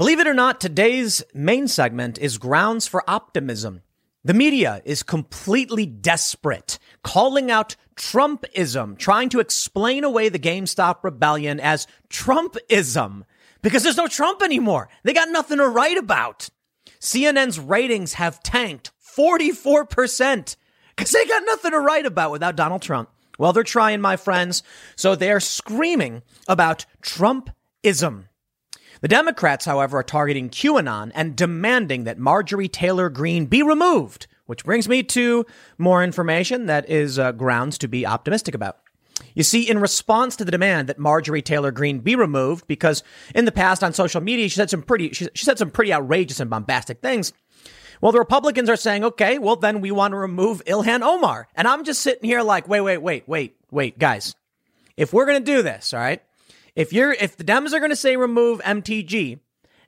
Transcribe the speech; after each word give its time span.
Believe 0.00 0.18
it 0.18 0.26
or 0.26 0.32
not, 0.32 0.62
today's 0.62 1.22
main 1.34 1.68
segment 1.68 2.16
is 2.16 2.38
grounds 2.38 2.86
for 2.86 3.04
optimism. 3.06 3.82
The 4.24 4.32
media 4.32 4.80
is 4.86 5.02
completely 5.02 5.84
desperate, 5.84 6.78
calling 7.04 7.50
out 7.50 7.76
Trumpism, 7.96 8.96
trying 8.96 9.28
to 9.28 9.40
explain 9.40 10.02
away 10.02 10.30
the 10.30 10.38
GameStop 10.38 11.04
rebellion 11.04 11.60
as 11.60 11.86
Trumpism 12.08 13.24
because 13.60 13.82
there's 13.82 13.98
no 13.98 14.08
Trump 14.08 14.40
anymore. 14.40 14.88
They 15.02 15.12
got 15.12 15.28
nothing 15.28 15.58
to 15.58 15.68
write 15.68 15.98
about. 15.98 16.48
CNN's 16.98 17.60
ratings 17.60 18.14
have 18.14 18.42
tanked 18.42 18.92
44% 19.18 20.56
because 20.96 21.10
they 21.10 21.26
got 21.26 21.42
nothing 21.44 21.72
to 21.72 21.78
write 21.78 22.06
about 22.06 22.30
without 22.30 22.56
Donald 22.56 22.80
Trump. 22.80 23.10
Well, 23.38 23.52
they're 23.52 23.64
trying, 23.64 24.00
my 24.00 24.16
friends. 24.16 24.62
So 24.96 25.14
they're 25.14 25.40
screaming 25.40 26.22
about 26.48 26.86
Trumpism. 27.02 28.28
The 29.00 29.08
Democrats, 29.08 29.64
however, 29.64 29.98
are 29.98 30.02
targeting 30.02 30.50
QAnon 30.50 31.10
and 31.14 31.34
demanding 31.34 32.04
that 32.04 32.18
Marjorie 32.18 32.68
Taylor 32.68 33.08
Greene 33.08 33.46
be 33.46 33.62
removed, 33.62 34.26
which 34.44 34.64
brings 34.64 34.88
me 34.88 35.02
to 35.04 35.46
more 35.78 36.04
information 36.04 36.66
that 36.66 36.88
is 36.90 37.18
uh, 37.18 37.32
grounds 37.32 37.78
to 37.78 37.88
be 37.88 38.04
optimistic 38.04 38.54
about. 38.54 38.78
You 39.34 39.42
see, 39.42 39.68
in 39.68 39.78
response 39.78 40.36
to 40.36 40.44
the 40.44 40.50
demand 40.50 40.88
that 40.88 40.98
Marjorie 40.98 41.42
Taylor 41.42 41.70
Greene 41.70 42.00
be 42.00 42.14
removed, 42.14 42.66
because 42.66 43.02
in 43.34 43.44
the 43.44 43.52
past 43.52 43.82
on 43.82 43.92
social 43.92 44.20
media 44.20 44.48
she 44.48 44.56
said 44.56 44.70
some 44.70 44.82
pretty 44.82 45.12
she, 45.12 45.28
she 45.34 45.44
said 45.44 45.58
some 45.58 45.70
pretty 45.70 45.92
outrageous 45.92 46.40
and 46.40 46.50
bombastic 46.50 47.00
things. 47.00 47.32
Well, 48.00 48.12
the 48.12 48.18
Republicans 48.18 48.70
are 48.70 48.76
saying, 48.76 49.04
okay, 49.04 49.38
well 49.38 49.56
then 49.56 49.80
we 49.80 49.90
want 49.90 50.12
to 50.12 50.18
remove 50.18 50.64
Ilhan 50.64 51.02
Omar, 51.02 51.48
and 51.54 51.68
I'm 51.68 51.84
just 51.84 52.02
sitting 52.02 52.24
here 52.24 52.42
like, 52.42 52.68
wait, 52.68 52.80
wait, 52.80 52.98
wait, 52.98 53.28
wait, 53.28 53.56
wait, 53.70 53.98
guys, 53.98 54.34
if 54.96 55.12
we're 55.12 55.26
gonna 55.26 55.40
do 55.40 55.62
this, 55.62 55.94
all 55.94 56.00
right, 56.00 56.22
if 56.80 56.94
you're 56.94 57.12
if 57.12 57.36
the 57.36 57.44
Dems 57.44 57.72
are 57.72 57.78
going 57.78 57.90
to 57.90 57.96
say 57.96 58.16
remove 58.16 58.60
MTG, 58.62 59.38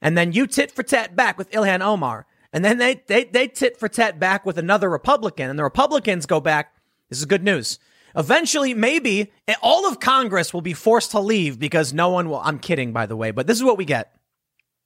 and 0.03 0.19
then 0.19 0.33
you 0.33 0.47
tit 0.47 0.71
for 0.71 0.83
tat 0.83 1.17
back 1.17 1.39
with 1.39 1.51
Ilhan 1.51 1.81
Omar, 1.81 2.27
and 2.53 2.63
then 2.63 2.77
they 2.77 3.03
they 3.07 3.25
they 3.25 3.49
tit 3.49 3.79
for 3.79 3.89
tat 3.89 4.19
back 4.21 4.45
with 4.45 4.59
another 4.59 4.91
Republican, 4.91 5.49
and 5.49 5.59
the 5.59 5.65
Republicans 5.65 6.27
go 6.27 6.39
back. 6.39 6.75
This 7.09 7.19
is 7.19 7.25
good 7.25 7.45
news. 7.45 7.79
Eventually, 8.15 8.75
maybe 8.75 9.33
eh, 9.49 9.55
all 9.63 9.89
of 9.89 10.01
Congress 10.01 10.53
will 10.53 10.61
be 10.61 10.75
forced 10.75 11.13
to 11.13 11.21
leave 11.21 11.59
because 11.59 11.95
no 11.95 12.11
one 12.11 12.29
will. 12.29 12.41
I'm 12.45 12.59
kidding, 12.59 12.93
by 12.93 13.07
the 13.07 13.17
way, 13.17 13.31
but 13.31 13.47
this 13.47 13.57
is 13.57 13.65
what 13.65 13.79
we 13.79 13.87
get. 13.87 14.15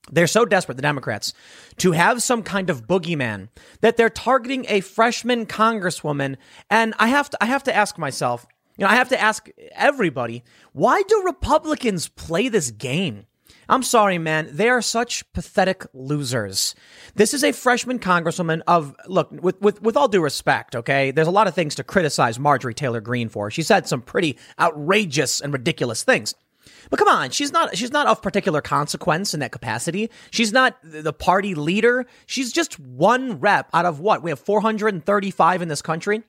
They're 0.09 0.29
so 0.29 0.45
desperate, 0.45 0.77
the 0.77 0.83
Democrats, 0.83 1.33
to 1.79 1.91
have 1.91 2.23
some 2.23 2.45
kind 2.45 2.71
of 2.71 2.87
boogeyman 2.87 3.49
that 3.81 3.97
they're 3.97 4.09
targeting 4.09 4.65
a 4.69 4.81
freshman 4.81 5.47
congresswoman. 5.47 6.37
And 6.71 6.95
I 7.01 7.09
have 7.09 7.31
to, 7.31 7.43
I 7.43 7.47
have 7.47 7.65
to 7.65 7.75
ask 7.75 7.99
myself, 7.99 8.47
you 8.77 8.85
know, 8.85 8.91
I 8.91 8.97
have 8.97 9.09
to 9.11 9.21
ask 9.21 9.49
everybody, 9.73 10.45
why 10.73 11.03
do 11.03 11.23
Republicans 11.25 12.09
play 12.09 12.49
this 12.49 12.71
game? 12.71 13.27
I'm 13.69 13.83
sorry, 13.83 14.19
man. 14.19 14.49
They 14.53 14.69
are 14.69 14.83
such 14.83 15.31
pathetic 15.33 15.87
losers. 15.93 16.75
This 17.17 17.35
is 17.35 17.43
a 17.43 17.53
freshman 17.53 17.99
congresswoman 17.99 18.63
of, 18.67 18.95
look, 19.09 19.31
with, 19.33 19.61
with, 19.61 19.83
with 19.83 19.97
all 19.97 20.09
due 20.09 20.23
respect, 20.23 20.77
okay? 20.77 21.11
There's 21.11 21.27
a 21.27 21.33
lot 21.33 21.49
of 21.49 21.55
things 21.55 21.75
to 21.77 21.85
criticize 21.85 22.39
Marjorie 22.39 22.75
Taylor 22.75 23.01
Greene 23.01 23.29
for. 23.29 23.51
She 23.51 23.63
said 23.63 23.89
some 23.89 24.03
pretty 24.03 24.39
outrageous 24.61 25.41
and 25.41 25.53
ridiculous 25.53 26.05
things. 26.05 26.35
But 26.91 26.99
come 26.99 27.09
on, 27.09 27.31
she's 27.31 27.53
not 27.53 27.77
she's 27.77 27.93
not 27.93 28.07
of 28.07 28.23
particular 28.23 28.61
consequence 28.61 29.35
in 29.35 29.41
that 29.41 29.53
capacity. 29.53 30.11
She's 30.31 30.53
not 30.53 30.77
the 30.83 31.13
party 31.13 31.55
leader. 31.55 32.07
She's 32.27 32.53
just 32.53 32.79
one 32.79 33.41
rep 33.41 33.69
out 33.73 33.87
of 33.87 33.99
what? 34.01 34.23
We 34.23 34.31
have 34.31 34.39
435 34.39 35.63
in 35.63 35.69
this 35.69 35.83
country. 35.83 36.23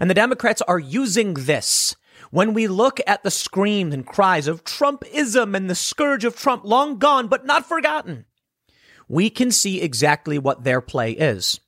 And 0.00 0.08
the 0.08 0.14
Democrats 0.14 0.62
are 0.62 0.78
using 0.78 1.34
this. 1.34 1.96
When 2.30 2.54
we 2.54 2.66
look 2.66 2.98
at 3.06 3.22
the 3.22 3.30
screams 3.30 3.92
and 3.92 4.06
cries 4.06 4.48
of 4.48 4.64
Trumpism 4.64 5.54
and 5.54 5.68
the 5.68 5.74
scourge 5.74 6.24
of 6.24 6.36
Trump 6.36 6.64
long 6.64 6.98
gone 6.98 7.28
but 7.28 7.44
not 7.44 7.66
forgotten, 7.66 8.24
we 9.08 9.28
can 9.28 9.50
see 9.50 9.82
exactly 9.82 10.38
what 10.38 10.64
their 10.64 10.80
play 10.80 11.12
is. 11.12 11.60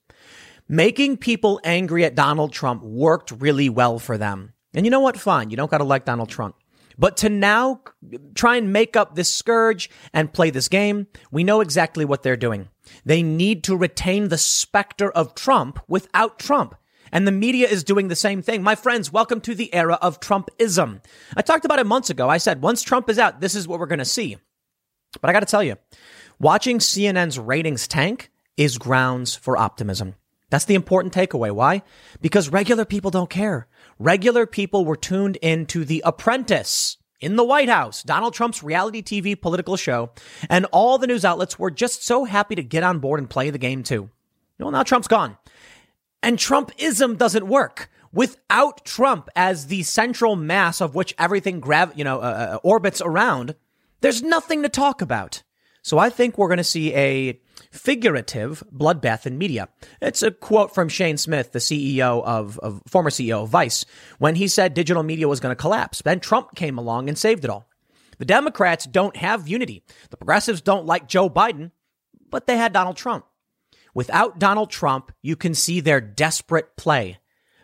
Making 0.66 1.18
people 1.18 1.60
angry 1.64 2.04
at 2.04 2.14
Donald 2.14 2.52
Trump 2.52 2.82
worked 2.82 3.30
really 3.30 3.68
well 3.68 3.98
for 3.98 4.16
them. 4.16 4.54
And 4.72 4.86
you 4.86 4.90
know 4.90 5.00
what? 5.00 5.18
Fine. 5.18 5.50
You 5.50 5.56
don't 5.56 5.70
got 5.70 5.78
to 5.78 5.84
like 5.84 6.06
Donald 6.06 6.30
Trump. 6.30 6.56
But 6.96 7.16
to 7.18 7.28
now 7.28 7.82
try 8.34 8.56
and 8.56 8.72
make 8.72 8.96
up 8.96 9.14
this 9.14 9.32
scourge 9.32 9.90
and 10.12 10.32
play 10.32 10.50
this 10.50 10.68
game, 10.68 11.08
we 11.30 11.44
know 11.44 11.60
exactly 11.60 12.04
what 12.04 12.22
they're 12.22 12.36
doing. 12.36 12.68
They 13.04 13.22
need 13.22 13.64
to 13.64 13.76
retain 13.76 14.28
the 14.28 14.38
specter 14.38 15.10
of 15.10 15.34
Trump 15.34 15.80
without 15.88 16.38
Trump. 16.38 16.76
And 17.14 17.28
the 17.28 17.32
media 17.32 17.68
is 17.68 17.84
doing 17.84 18.08
the 18.08 18.16
same 18.16 18.42
thing. 18.42 18.64
My 18.64 18.74
friends, 18.74 19.12
welcome 19.12 19.40
to 19.42 19.54
the 19.54 19.72
era 19.72 19.96
of 20.02 20.18
Trumpism. 20.18 21.00
I 21.36 21.42
talked 21.42 21.64
about 21.64 21.78
it 21.78 21.86
months 21.86 22.10
ago. 22.10 22.28
I 22.28 22.38
said, 22.38 22.60
once 22.60 22.82
Trump 22.82 23.08
is 23.08 23.20
out, 23.20 23.40
this 23.40 23.54
is 23.54 23.68
what 23.68 23.78
we're 23.78 23.86
going 23.86 24.00
to 24.00 24.04
see. 24.04 24.36
But 25.20 25.30
I 25.30 25.32
got 25.32 25.38
to 25.40 25.46
tell 25.46 25.62
you, 25.62 25.76
watching 26.40 26.80
CNN's 26.80 27.38
ratings 27.38 27.86
tank 27.86 28.32
is 28.56 28.78
grounds 28.78 29.36
for 29.36 29.56
optimism. 29.56 30.16
That's 30.50 30.64
the 30.64 30.74
important 30.74 31.14
takeaway. 31.14 31.52
Why? 31.52 31.82
Because 32.20 32.48
regular 32.48 32.84
people 32.84 33.12
don't 33.12 33.30
care. 33.30 33.68
Regular 34.00 34.44
people 34.44 34.84
were 34.84 34.96
tuned 34.96 35.36
into 35.36 35.84
The 35.84 36.02
Apprentice 36.04 36.96
in 37.20 37.36
the 37.36 37.44
White 37.44 37.68
House, 37.68 38.02
Donald 38.02 38.34
Trump's 38.34 38.64
reality 38.64 39.02
TV 39.02 39.40
political 39.40 39.76
show, 39.76 40.10
and 40.50 40.66
all 40.72 40.98
the 40.98 41.06
news 41.06 41.24
outlets 41.24 41.60
were 41.60 41.70
just 41.70 42.04
so 42.04 42.24
happy 42.24 42.56
to 42.56 42.62
get 42.64 42.82
on 42.82 42.98
board 42.98 43.20
and 43.20 43.30
play 43.30 43.50
the 43.50 43.58
game 43.58 43.84
too. 43.84 44.10
Well, 44.58 44.72
now 44.72 44.82
Trump's 44.82 45.08
gone. 45.08 45.36
And 46.24 46.38
Trumpism 46.38 47.18
doesn't 47.18 47.46
work. 47.46 47.90
Without 48.10 48.86
Trump 48.86 49.28
as 49.36 49.66
the 49.66 49.82
central 49.82 50.36
mass 50.36 50.80
of 50.80 50.94
which 50.94 51.14
everything 51.18 51.60
grav- 51.60 51.92
you 51.98 52.02
know, 52.02 52.18
uh, 52.18 52.54
uh, 52.54 52.58
orbits 52.62 53.02
around, 53.04 53.54
there's 54.00 54.22
nothing 54.22 54.62
to 54.62 54.70
talk 54.70 55.02
about. 55.02 55.42
So 55.82 55.98
I 55.98 56.08
think 56.08 56.38
we're 56.38 56.48
going 56.48 56.56
to 56.56 56.64
see 56.64 56.94
a 56.94 57.38
figurative 57.70 58.62
bloodbath 58.74 59.26
in 59.26 59.36
media. 59.36 59.68
It's 60.00 60.22
a 60.22 60.30
quote 60.30 60.74
from 60.74 60.88
Shane 60.88 61.18
Smith, 61.18 61.52
the 61.52 61.58
CEO 61.58 62.24
of, 62.24 62.58
of 62.60 62.80
former 62.86 63.10
CEO 63.10 63.42
of 63.42 63.50
Vice, 63.50 63.84
when 64.18 64.36
he 64.36 64.48
said 64.48 64.72
digital 64.72 65.02
media 65.02 65.28
was 65.28 65.40
going 65.40 65.54
to 65.54 65.60
collapse. 65.60 66.00
Then 66.00 66.20
Trump 66.20 66.54
came 66.54 66.78
along 66.78 67.10
and 67.10 67.18
saved 67.18 67.44
it 67.44 67.50
all. 67.50 67.68
The 68.16 68.24
Democrats 68.24 68.86
don't 68.86 69.16
have 69.16 69.46
unity. 69.46 69.82
The 70.08 70.16
progressives 70.16 70.62
don't 70.62 70.86
like 70.86 71.06
Joe 71.06 71.28
Biden, 71.28 71.72
but 72.30 72.46
they 72.46 72.56
had 72.56 72.72
Donald 72.72 72.96
Trump. 72.96 73.26
Without 73.94 74.38
Donald 74.38 74.70
Trump, 74.70 75.12
you 75.22 75.36
can 75.36 75.54
see 75.54 75.80
their 75.80 76.00
desperate 76.00 76.76
play, 76.76 77.18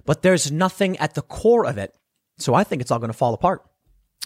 but 0.04 0.22
there's 0.22 0.50
nothing 0.50 0.96
at 0.98 1.14
the 1.14 1.22
core 1.22 1.66
of 1.66 1.76
it. 1.76 1.94
So 2.38 2.54
I 2.54 2.64
think 2.64 2.80
it's 2.80 2.90
all 2.90 2.98
going 2.98 3.10
to 3.10 3.16
fall 3.16 3.34
apart. 3.34 3.62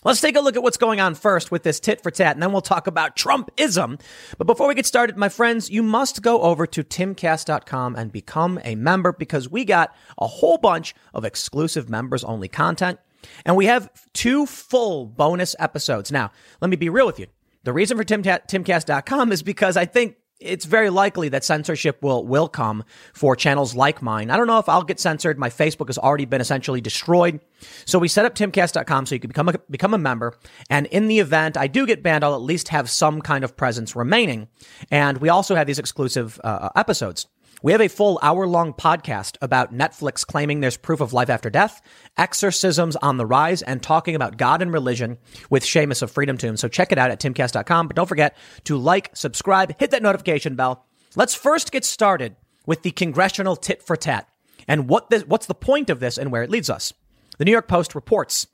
Let's 0.05 0.21
take 0.21 0.37
a 0.37 0.41
look 0.41 0.55
at 0.55 0.63
what's 0.63 0.77
going 0.77 1.01
on 1.01 1.15
first 1.15 1.51
with 1.51 1.63
this 1.63 1.81
tit 1.81 2.03
for 2.03 2.11
tat, 2.11 2.37
and 2.37 2.43
then 2.43 2.53
we'll 2.53 2.61
talk 2.61 2.87
about 2.87 3.17
Trumpism. 3.17 3.99
But 4.37 4.47
before 4.47 4.69
we 4.69 4.75
get 4.75 4.85
started, 4.85 5.17
my 5.17 5.31
friends, 5.31 5.71
you 5.71 5.83
must 5.83 6.21
go 6.21 6.43
over 6.43 6.67
to 6.67 6.85
timcast.com 6.85 7.97
and 7.97 8.13
become 8.13 8.61
a 8.65 8.75
member 8.75 9.13
because 9.13 9.49
we 9.49 9.65
got 9.65 9.97
a 10.19 10.27
whole 10.27 10.59
bunch 10.59 10.95
of 11.15 11.25
exclusive 11.25 11.89
members 11.89 12.23
only 12.23 12.49
content. 12.49 12.99
And 13.47 13.57
we 13.57 13.65
have 13.65 13.91
two 14.13 14.45
full 14.45 15.07
bonus 15.07 15.57
episodes. 15.59 16.13
Now, 16.13 16.33
let 16.61 16.69
me 16.69 16.77
be 16.77 16.91
real 16.91 17.07
with 17.07 17.19
you. 17.19 17.29
The 17.63 17.73
reason 17.73 17.97
for 17.97 18.05
timcast.com 18.05 19.33
is 19.33 19.43
because 19.43 19.79
I 19.79 19.87
think 19.87 20.17
it's 20.45 20.65
very 20.65 20.91
likely 20.91 21.29
that 21.31 21.45
censorship 21.45 22.03
will 22.03 22.27
will 22.27 22.49
come 22.49 22.85
for 23.13 23.35
channels 23.35 23.75
like 23.75 24.03
mine. 24.03 24.31
I 24.31 24.37
don't 24.37 24.47
know 24.47 24.59
if 24.59 24.69
I'll 24.69 24.83
get 24.83 25.01
censored. 25.01 25.39
My 25.39 25.51
Facebook 25.51 25.89
has 25.89 25.99
already 25.99 26.25
been 26.25 26.41
essentially 26.41 26.81
destroyed. 26.81 27.41
So 27.85 27.99
we 27.99 28.09
set 28.09 28.25
up 28.25 28.35
timcast.com 28.35 29.07
so 29.07 29.15
you 29.15 29.21
can 29.21 29.29
become 29.29 29.49
a, 29.49 29.59
become 29.71 29.95
a 29.95 29.99
member. 29.99 30.39
And 30.71 30.87
in 30.87 31.09
the 31.09 31.19
event 31.19 31.57
I 31.57 31.67
do 31.67 31.87
get 31.87 32.03
banned, 32.03 32.25
I'll 32.25 32.35
at 32.35 32.43
least 32.43 32.69
have 32.69 32.91
some 32.91 33.21
kind 33.21 33.45
of 33.45 33.57
presence 33.57 33.97
remaining. 33.97 34.49
And 34.91 35.19
we 35.19 35.29
also 35.29 35.55
have 35.55 35.67
these 35.67 35.79
exclusive 35.79 36.41
uh, 36.45 36.71
episodes. 36.77 37.27
We 37.65 37.73
have 37.73 37.81
a 37.81 37.89
full 37.89 38.19
hour 38.21 38.47
long 38.47 38.75
podcast 38.75 39.39
about 39.41 39.73
Netflix 39.73 40.27
claiming 40.27 40.61
there's 40.61 40.77
proof 40.77 41.01
of 41.01 41.15
life 41.15 41.31
after 41.31 41.49
death, 41.49 41.81
exorcisms 42.19 42.95
on 42.97 43.17
the 43.17 43.25
rise, 43.25 43.63
and 43.63 43.83
talking 43.83 44.15
about 44.15 44.37
God 44.37 44.61
and 44.61 44.71
religion 44.71 45.17
with 45.49 45.63
Seamus 45.63 46.03
of 46.03 46.11
Freedom 46.11 46.37
Toons. 46.37 46.61
So 46.61 46.69
check 46.69 46.93
it 46.93 46.99
out 46.99 47.11
at 47.11 47.21
timcast.com. 47.21 47.87
But 47.87 47.97
don't 47.97 48.07
forget 48.07 48.37
to 48.65 48.77
like, 48.77 49.17
subscribe, 49.17 49.81
hit 49.81 49.93
that 49.93 50.03
notification 50.03 50.57
bell. 50.57 50.85
Let's 51.17 51.35
first 51.35 51.73
get 51.73 51.87
started 51.87 52.37
with 52.67 52.83
the 52.83 52.91
congressional 52.91 53.57
tit 53.57 53.83
for 53.83 53.97
tat 53.97 54.29
and 54.69 54.87
what 54.87 55.09
this, 55.09 55.27
what's 55.27 55.47
the 55.47 55.55
point 55.55 55.89
of 55.89 56.01
this 56.01 56.19
and 56.19 56.31
where 56.31 56.43
it 56.43 56.51
leads 56.51 56.69
us. 56.69 56.93
The 57.39 57.47
New 57.47 57.53
York 57.53 57.67
Post 57.67 57.95
reports 57.95 58.47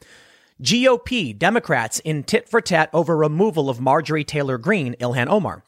GOP 0.63 1.37
Democrats 1.37 1.99
in 1.99 2.23
tit 2.23 2.49
for 2.49 2.61
tat 2.61 2.91
over 2.93 3.17
removal 3.17 3.69
of 3.69 3.81
Marjorie 3.81 4.23
Taylor 4.23 4.57
Greene, 4.57 4.95
Ilhan 5.01 5.27
Omar. 5.27 5.65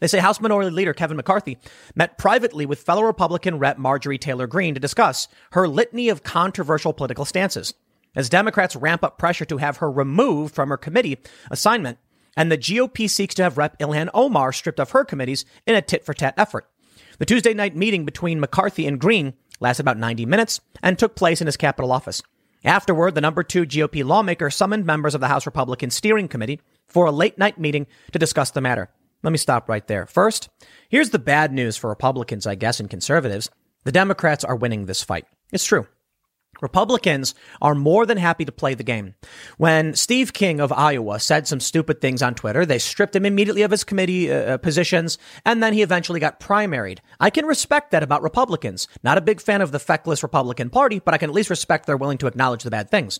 They 0.00 0.06
say 0.06 0.18
House 0.18 0.40
Minority 0.40 0.70
Leader 0.70 0.92
Kevin 0.92 1.16
McCarthy 1.16 1.58
met 1.94 2.18
privately 2.18 2.66
with 2.66 2.82
fellow 2.82 3.02
Republican 3.02 3.58
Rep. 3.58 3.78
Marjorie 3.78 4.18
Taylor 4.18 4.46
Greene 4.46 4.74
to 4.74 4.80
discuss 4.80 5.28
her 5.52 5.66
litany 5.66 6.08
of 6.08 6.22
controversial 6.22 6.92
political 6.92 7.24
stances. 7.24 7.74
As 8.14 8.28
Democrats 8.28 8.76
ramp 8.76 9.04
up 9.04 9.18
pressure 9.18 9.44
to 9.46 9.58
have 9.58 9.78
her 9.78 9.90
removed 9.90 10.54
from 10.54 10.68
her 10.68 10.76
committee 10.76 11.18
assignment, 11.50 11.98
and 12.36 12.52
the 12.52 12.58
GOP 12.58 13.08
seeks 13.08 13.34
to 13.36 13.42
have 13.42 13.58
Rep. 13.58 13.78
Ilhan 13.78 14.10
Omar 14.12 14.52
stripped 14.52 14.80
of 14.80 14.90
her 14.90 15.04
committees 15.04 15.44
in 15.66 15.74
a 15.74 15.82
tit 15.82 16.04
for 16.04 16.14
tat 16.14 16.34
effort. 16.36 16.68
The 17.18 17.26
Tuesday 17.26 17.54
night 17.54 17.74
meeting 17.74 18.04
between 18.04 18.40
McCarthy 18.40 18.86
and 18.86 19.00
Greene 19.00 19.34
lasted 19.60 19.84
about 19.84 19.96
90 19.96 20.26
minutes 20.26 20.60
and 20.82 20.98
took 20.98 21.16
place 21.16 21.40
in 21.40 21.46
his 21.46 21.56
Capitol 21.56 21.92
office. 21.92 22.22
Afterward, 22.64 23.14
the 23.14 23.20
number 23.20 23.42
two 23.42 23.64
GOP 23.64 24.04
lawmaker 24.04 24.50
summoned 24.50 24.84
members 24.84 25.14
of 25.14 25.20
the 25.20 25.28
House 25.28 25.46
Republican 25.46 25.90
Steering 25.90 26.28
Committee 26.28 26.60
for 26.86 27.06
a 27.06 27.12
late 27.12 27.38
night 27.38 27.58
meeting 27.58 27.86
to 28.12 28.18
discuss 28.18 28.50
the 28.50 28.60
matter. 28.60 28.90
Let 29.26 29.32
me 29.32 29.38
stop 29.38 29.68
right 29.68 29.84
there. 29.88 30.06
First, 30.06 30.50
here's 30.88 31.10
the 31.10 31.18
bad 31.18 31.52
news 31.52 31.76
for 31.76 31.90
Republicans, 31.90 32.46
I 32.46 32.54
guess, 32.54 32.78
and 32.78 32.88
conservatives. 32.88 33.50
The 33.82 33.90
Democrats 33.90 34.44
are 34.44 34.54
winning 34.54 34.86
this 34.86 35.02
fight. 35.02 35.26
It's 35.52 35.64
true. 35.64 35.88
Republicans 36.62 37.34
are 37.60 37.74
more 37.74 38.06
than 38.06 38.18
happy 38.18 38.44
to 38.44 38.52
play 38.52 38.74
the 38.74 38.84
game. 38.84 39.16
When 39.58 39.96
Steve 39.96 40.32
King 40.32 40.60
of 40.60 40.72
Iowa 40.72 41.18
said 41.18 41.48
some 41.48 41.58
stupid 41.58 42.00
things 42.00 42.22
on 42.22 42.36
Twitter, 42.36 42.64
they 42.64 42.78
stripped 42.78 43.16
him 43.16 43.26
immediately 43.26 43.62
of 43.62 43.72
his 43.72 43.82
committee 43.82 44.30
uh, 44.30 44.36
uh, 44.36 44.58
positions, 44.58 45.18
and 45.44 45.60
then 45.60 45.72
he 45.72 45.82
eventually 45.82 46.20
got 46.20 46.38
primaried. 46.38 47.00
I 47.18 47.30
can 47.30 47.46
respect 47.46 47.90
that 47.90 48.04
about 48.04 48.22
Republicans. 48.22 48.86
Not 49.02 49.18
a 49.18 49.22
big 49.22 49.40
fan 49.40 49.60
of 49.60 49.72
the 49.72 49.80
feckless 49.80 50.22
Republican 50.22 50.70
Party, 50.70 51.00
but 51.00 51.14
I 51.14 51.18
can 51.18 51.30
at 51.30 51.34
least 51.34 51.50
respect 51.50 51.86
they're 51.86 51.96
willing 51.96 52.18
to 52.18 52.28
acknowledge 52.28 52.62
the 52.62 52.70
bad 52.70 52.90
things. 52.92 53.18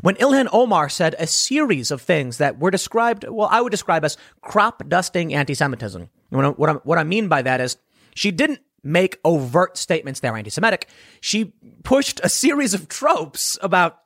When 0.00 0.14
Ilhan 0.16 0.48
Omar 0.52 0.88
said 0.88 1.14
a 1.18 1.26
series 1.26 1.90
of 1.90 2.02
things 2.02 2.38
that 2.38 2.58
were 2.58 2.70
described, 2.70 3.24
well, 3.28 3.48
I 3.50 3.60
would 3.60 3.70
describe 3.70 4.04
as 4.04 4.16
crop 4.40 4.88
dusting 4.88 5.34
anti-Semitism. 5.34 6.08
What 6.30 6.44
I, 6.44 6.48
what 6.48 6.86
what 6.86 6.98
I 6.98 7.04
mean 7.04 7.28
by 7.28 7.42
that 7.42 7.60
is 7.60 7.76
she 8.14 8.30
didn't 8.30 8.60
make 8.82 9.18
overt 9.24 9.76
statements 9.76 10.20
that 10.20 10.28
are 10.28 10.36
anti-Semitic. 10.36 10.88
She 11.20 11.52
pushed 11.82 12.20
a 12.22 12.28
series 12.28 12.74
of 12.74 12.88
tropes 12.88 13.58
about 13.60 14.00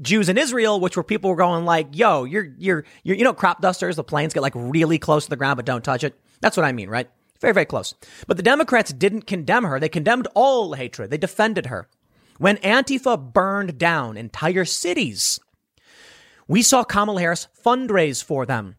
Jews 0.00 0.28
in 0.28 0.38
Israel, 0.38 0.80
which 0.80 0.96
were 0.96 1.04
people 1.04 1.30
were 1.30 1.36
going 1.36 1.64
like, 1.64 1.88
"Yo, 1.92 2.24
you're 2.24 2.48
you're 2.58 2.84
you're 3.02 3.16
you 3.16 3.24
know 3.24 3.34
crop 3.34 3.60
dusters. 3.60 3.96
The 3.96 4.04
planes 4.04 4.32
get 4.32 4.42
like 4.42 4.54
really 4.56 4.98
close 4.98 5.24
to 5.24 5.30
the 5.30 5.36
ground, 5.36 5.56
but 5.56 5.66
don't 5.66 5.84
touch 5.84 6.04
it." 6.04 6.18
That's 6.40 6.56
what 6.56 6.64
I 6.64 6.72
mean, 6.72 6.88
right? 6.88 7.08
Very 7.40 7.52
very 7.52 7.66
close. 7.66 7.94
But 8.26 8.36
the 8.36 8.42
Democrats 8.42 8.92
didn't 8.92 9.26
condemn 9.26 9.64
her. 9.64 9.78
They 9.78 9.88
condemned 9.88 10.26
all 10.34 10.72
hatred. 10.72 11.10
They 11.10 11.18
defended 11.18 11.66
her. 11.66 11.88
When 12.38 12.56
Antifa 12.58 13.32
burned 13.32 13.78
down 13.78 14.16
entire 14.16 14.64
cities, 14.64 15.40
we 16.46 16.62
saw 16.62 16.84
Kamala 16.84 17.20
Harris 17.20 17.48
fundraise 17.64 18.22
for 18.22 18.46
them. 18.46 18.76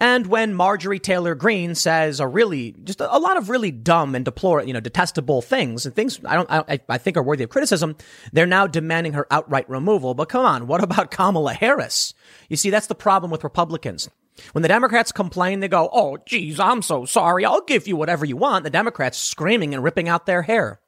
And 0.00 0.26
when 0.26 0.54
Marjorie 0.54 0.98
Taylor 0.98 1.34
Greene 1.36 1.76
says 1.76 2.18
a 2.18 2.26
really, 2.26 2.74
just 2.82 3.00
a, 3.00 3.18
lot 3.18 3.36
of 3.36 3.50
really 3.50 3.70
dumb 3.70 4.14
and 4.14 4.24
deplorable, 4.24 4.66
you 4.66 4.74
know, 4.74 4.80
detestable 4.80 5.42
things 5.42 5.86
and 5.86 5.94
things 5.94 6.18
I 6.24 6.34
don't, 6.34 6.50
I, 6.50 6.80
I 6.88 6.98
think 6.98 7.16
are 7.16 7.22
worthy 7.22 7.44
of 7.44 7.50
criticism, 7.50 7.96
they're 8.32 8.46
now 8.46 8.66
demanding 8.66 9.12
her 9.12 9.28
outright 9.30 9.68
removal. 9.68 10.14
But 10.14 10.28
come 10.28 10.44
on, 10.44 10.66
what 10.66 10.82
about 10.82 11.10
Kamala 11.12 11.54
Harris? 11.54 12.14
You 12.48 12.56
see, 12.56 12.70
that's 12.70 12.88
the 12.88 12.96
problem 12.96 13.30
with 13.30 13.44
Republicans. 13.44 14.10
When 14.52 14.62
the 14.62 14.68
Democrats 14.68 15.12
complain, 15.12 15.60
they 15.60 15.68
go, 15.68 15.88
Oh, 15.92 16.16
geez, 16.26 16.58
I'm 16.58 16.82
so 16.82 17.04
sorry. 17.04 17.44
I'll 17.44 17.62
give 17.62 17.86
you 17.86 17.94
whatever 17.94 18.24
you 18.24 18.36
want. 18.36 18.64
The 18.64 18.70
Democrats 18.70 19.18
screaming 19.18 19.74
and 19.74 19.84
ripping 19.84 20.08
out 20.08 20.26
their 20.26 20.42
hair. 20.42 20.80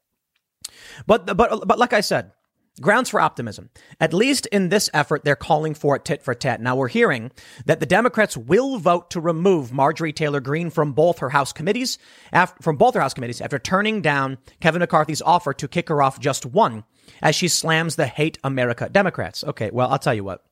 But, 1.06 1.36
but, 1.36 1.66
but 1.66 1.78
like 1.78 1.92
I 1.92 2.00
said, 2.00 2.32
Grounds 2.80 3.08
for 3.08 3.20
optimism. 3.20 3.70
At 4.00 4.12
least 4.12 4.46
in 4.46 4.68
this 4.68 4.90
effort, 4.92 5.22
they're 5.24 5.36
calling 5.36 5.74
for 5.74 5.94
it 5.94 6.04
tit 6.04 6.24
for 6.24 6.34
tat. 6.34 6.60
Now 6.60 6.74
we're 6.74 6.88
hearing 6.88 7.30
that 7.66 7.78
the 7.78 7.86
Democrats 7.86 8.36
will 8.36 8.78
vote 8.78 9.10
to 9.10 9.20
remove 9.20 9.72
Marjorie 9.72 10.12
Taylor 10.12 10.40
Greene 10.40 10.70
from 10.70 10.92
both 10.92 11.20
her 11.20 11.30
House 11.30 11.52
committees, 11.52 11.98
after, 12.32 12.60
from 12.60 12.76
both 12.76 12.94
her 12.94 13.00
House 13.00 13.14
committees 13.14 13.40
after 13.40 13.60
turning 13.60 14.02
down 14.02 14.38
Kevin 14.58 14.80
McCarthy's 14.80 15.22
offer 15.22 15.52
to 15.54 15.68
kick 15.68 15.88
her 15.88 16.02
off 16.02 16.18
just 16.18 16.44
one 16.44 16.82
as 17.22 17.36
she 17.36 17.46
slams 17.46 17.94
the 17.94 18.08
hate 18.08 18.38
America 18.42 18.88
Democrats. 18.88 19.44
Okay, 19.44 19.70
well, 19.72 19.88
I'll 19.92 19.98
tell 20.00 20.14
you 20.14 20.24
what. 20.24 20.44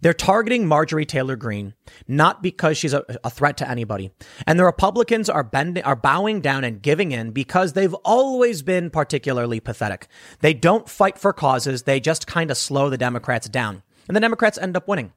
They're 0.00 0.14
targeting 0.14 0.66
Marjorie 0.66 1.06
Taylor 1.06 1.36
Greene 1.36 1.74
not 2.06 2.42
because 2.42 2.76
she's 2.76 2.94
a, 2.94 3.04
a, 3.24 3.30
threat 3.30 3.56
to 3.58 3.68
anybody. 3.68 4.10
And 4.46 4.58
the 4.58 4.64
Republicans 4.64 5.28
are 5.28 5.42
bending, 5.42 5.82
are 5.84 5.96
bowing 5.96 6.40
down 6.40 6.64
and 6.64 6.82
giving 6.82 7.12
in 7.12 7.30
because 7.30 7.72
they've 7.72 7.94
always 7.94 8.62
been 8.62 8.90
particularly 8.90 9.60
pathetic. 9.60 10.08
They 10.40 10.54
don't 10.54 10.88
fight 10.88 11.18
for 11.18 11.32
causes. 11.32 11.82
They 11.82 12.00
just 12.00 12.26
kind 12.26 12.50
of 12.50 12.56
slow 12.56 12.90
the 12.90 12.98
Democrats 12.98 13.48
down. 13.48 13.82
And 14.08 14.16
the 14.16 14.20
Democrats 14.20 14.58
end 14.58 14.76
up 14.76 14.86
winning. 14.86 15.12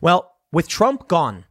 Well, 0.00 0.36
with 0.50 0.68
Trump 0.68 1.08
gone, 1.08 1.44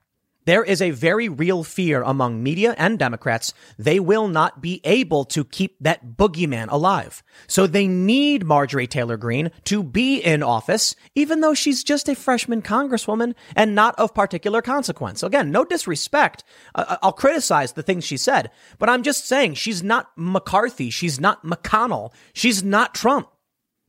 there 0.45 0.63
is 0.63 0.81
a 0.81 0.91
very 0.91 1.29
real 1.29 1.63
fear 1.63 2.01
among 2.01 2.41
media 2.41 2.75
and 2.77 2.97
Democrats 2.97 3.53
they 3.77 3.99
will 3.99 4.27
not 4.27 4.61
be 4.61 4.81
able 4.83 5.25
to 5.25 5.43
keep 5.43 5.77
that 5.79 6.17
boogeyman 6.17 6.67
alive. 6.69 7.23
So 7.47 7.67
they 7.67 7.87
need 7.87 8.45
Marjorie 8.45 8.87
Taylor 8.87 9.17
Greene 9.17 9.51
to 9.65 9.83
be 9.83 10.19
in 10.19 10.43
office, 10.43 10.95
even 11.15 11.41
though 11.41 11.53
she's 11.53 11.83
just 11.83 12.09
a 12.09 12.15
freshman 12.15 12.61
congresswoman 12.61 13.35
and 13.55 13.75
not 13.75 13.97
of 13.99 14.13
particular 14.13 14.61
consequence. 14.61 15.23
Again, 15.23 15.51
no 15.51 15.63
disrespect. 15.63 16.43
I'll 16.75 17.13
criticize 17.13 17.73
the 17.73 17.83
things 17.83 18.03
she 18.03 18.17
said, 18.17 18.51
but 18.79 18.89
I'm 18.89 19.03
just 19.03 19.27
saying 19.27 19.55
she's 19.55 19.83
not 19.83 20.11
McCarthy. 20.15 20.89
She's 20.89 21.19
not 21.19 21.43
McConnell. 21.45 22.13
She's 22.33 22.63
not 22.63 22.93
Trump 22.93 23.27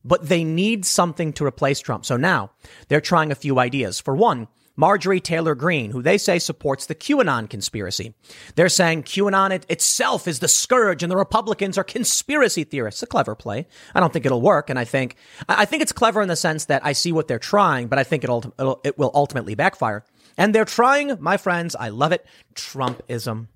but 0.03 0.27
they 0.27 0.43
need 0.43 0.85
something 0.85 1.31
to 1.33 1.45
replace 1.45 1.79
Trump. 1.79 2.05
So 2.05 2.17
now 2.17 2.51
they're 2.87 3.01
trying 3.01 3.31
a 3.31 3.35
few 3.35 3.59
ideas. 3.59 3.99
For 3.99 4.15
one, 4.15 4.47
Marjorie 4.75 5.19
Taylor 5.19 5.53
Greene, 5.53 5.91
who 5.91 6.01
they 6.01 6.17
say 6.17 6.39
supports 6.39 6.87
the 6.87 6.95
QAnon 6.95 7.49
conspiracy. 7.49 8.15
They're 8.55 8.69
saying 8.69 9.03
QAnon 9.03 9.51
it 9.51 9.65
itself 9.69 10.27
is 10.27 10.39
the 10.39 10.47
scourge 10.47 11.03
and 11.03 11.11
the 11.11 11.17
Republicans 11.17 11.77
are 11.77 11.83
conspiracy 11.83 12.63
theorists. 12.63 13.03
A 13.03 13.07
clever 13.07 13.35
play. 13.35 13.67
I 13.93 13.99
don't 13.99 14.11
think 14.11 14.25
it'll 14.25 14.41
work. 14.41 14.69
And 14.69 14.79
I 14.79 14.85
think, 14.85 15.15
I 15.47 15.65
think 15.65 15.83
it's 15.83 15.91
clever 15.91 16.21
in 16.21 16.27
the 16.27 16.35
sense 16.35 16.65
that 16.65 16.83
I 16.83 16.93
see 16.93 17.11
what 17.11 17.27
they're 17.27 17.39
trying, 17.39 17.87
but 17.87 17.99
I 17.99 18.03
think 18.03 18.23
it'll, 18.23 18.53
it'll 18.59 18.81
it 18.83 18.97
will 18.97 19.11
ultimately 19.13 19.53
backfire. 19.55 20.03
And 20.37 20.55
they're 20.55 20.65
trying, 20.65 21.17
my 21.21 21.37
friends, 21.37 21.75
I 21.75 21.89
love 21.89 22.11
it, 22.11 22.25
Trumpism. 22.55 23.47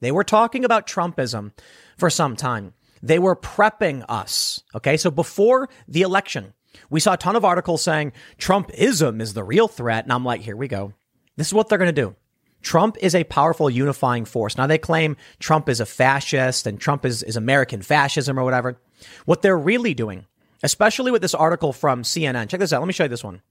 They 0.00 0.10
were 0.10 0.24
talking 0.24 0.64
about 0.64 0.88
Trumpism 0.88 1.52
for 1.96 2.10
some 2.10 2.34
time. 2.34 2.74
They 3.00 3.20
were 3.20 3.36
prepping 3.36 4.04
us. 4.08 4.62
Okay. 4.74 4.96
So 4.96 5.10
before 5.10 5.68
the 5.86 6.02
election, 6.02 6.54
we 6.90 7.00
saw 7.00 7.14
a 7.14 7.18
ton 7.18 7.36
of 7.36 7.44
articles 7.44 7.82
saying 7.82 8.12
Trumpism 8.38 9.20
is 9.20 9.34
the 9.34 9.44
real 9.44 9.68
threat. 9.68 10.04
And 10.04 10.12
I'm 10.12 10.24
like, 10.24 10.40
here 10.40 10.56
we 10.56 10.68
go. 10.68 10.92
This 11.36 11.48
is 11.48 11.54
what 11.54 11.68
they're 11.68 11.78
going 11.78 11.94
to 11.94 12.02
do. 12.02 12.14
Trump 12.62 12.96
is 13.00 13.14
a 13.14 13.24
powerful 13.24 13.68
unifying 13.68 14.24
force. 14.24 14.56
Now 14.56 14.66
they 14.66 14.78
claim 14.78 15.16
Trump 15.40 15.68
is 15.68 15.80
a 15.80 15.86
fascist 15.86 16.66
and 16.66 16.80
Trump 16.80 17.04
is, 17.04 17.22
is 17.22 17.36
American 17.36 17.82
fascism 17.82 18.38
or 18.38 18.44
whatever. 18.44 18.78
What 19.24 19.42
they're 19.42 19.58
really 19.58 19.94
doing, 19.94 20.26
especially 20.62 21.10
with 21.10 21.22
this 21.22 21.34
article 21.34 21.72
from 21.72 22.02
CNN, 22.02 22.48
check 22.48 22.60
this 22.60 22.72
out. 22.72 22.80
Let 22.80 22.86
me 22.86 22.92
show 22.92 23.04
you 23.04 23.08
this 23.08 23.24
one. 23.24 23.42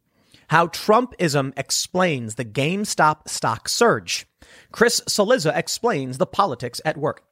How 0.47 0.67
Trumpism 0.67 1.53
explains 1.57 2.35
the 2.35 2.45
GameStop 2.45 3.27
stock 3.27 3.69
surge. 3.69 4.25
Chris 4.71 5.01
Cillizza 5.07 5.55
explains 5.55 6.17
the 6.17 6.25
politics 6.25 6.81
at 6.83 6.97
work. 6.97 7.23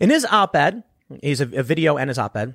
In 0.00 0.10
his 0.10 0.24
op-ed, 0.24 0.82
he's 1.22 1.40
a, 1.40 1.48
a 1.58 1.62
video 1.62 1.96
and 1.96 2.08
his 2.08 2.18
op-ed, 2.18 2.54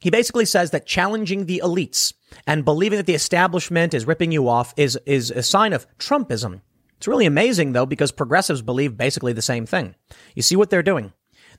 he 0.00 0.10
basically 0.10 0.44
says 0.44 0.70
that 0.70 0.86
challenging 0.86 1.46
the 1.46 1.62
elites 1.64 2.12
and 2.46 2.64
believing 2.64 2.98
that 2.98 3.06
the 3.06 3.14
establishment 3.14 3.94
is 3.94 4.06
ripping 4.06 4.32
you 4.32 4.48
off 4.48 4.74
is, 4.76 4.98
is 5.06 5.30
a 5.30 5.42
sign 5.42 5.72
of 5.72 5.86
Trumpism. 5.98 6.60
It's 6.98 7.08
really 7.08 7.26
amazing 7.26 7.72
though, 7.72 7.86
because 7.86 8.12
progressives 8.12 8.62
believe 8.62 8.96
basically 8.96 9.32
the 9.32 9.42
same 9.42 9.66
thing. 9.66 9.94
You 10.34 10.42
see 10.42 10.56
what 10.56 10.70
they're 10.70 10.82
doing? 10.82 11.12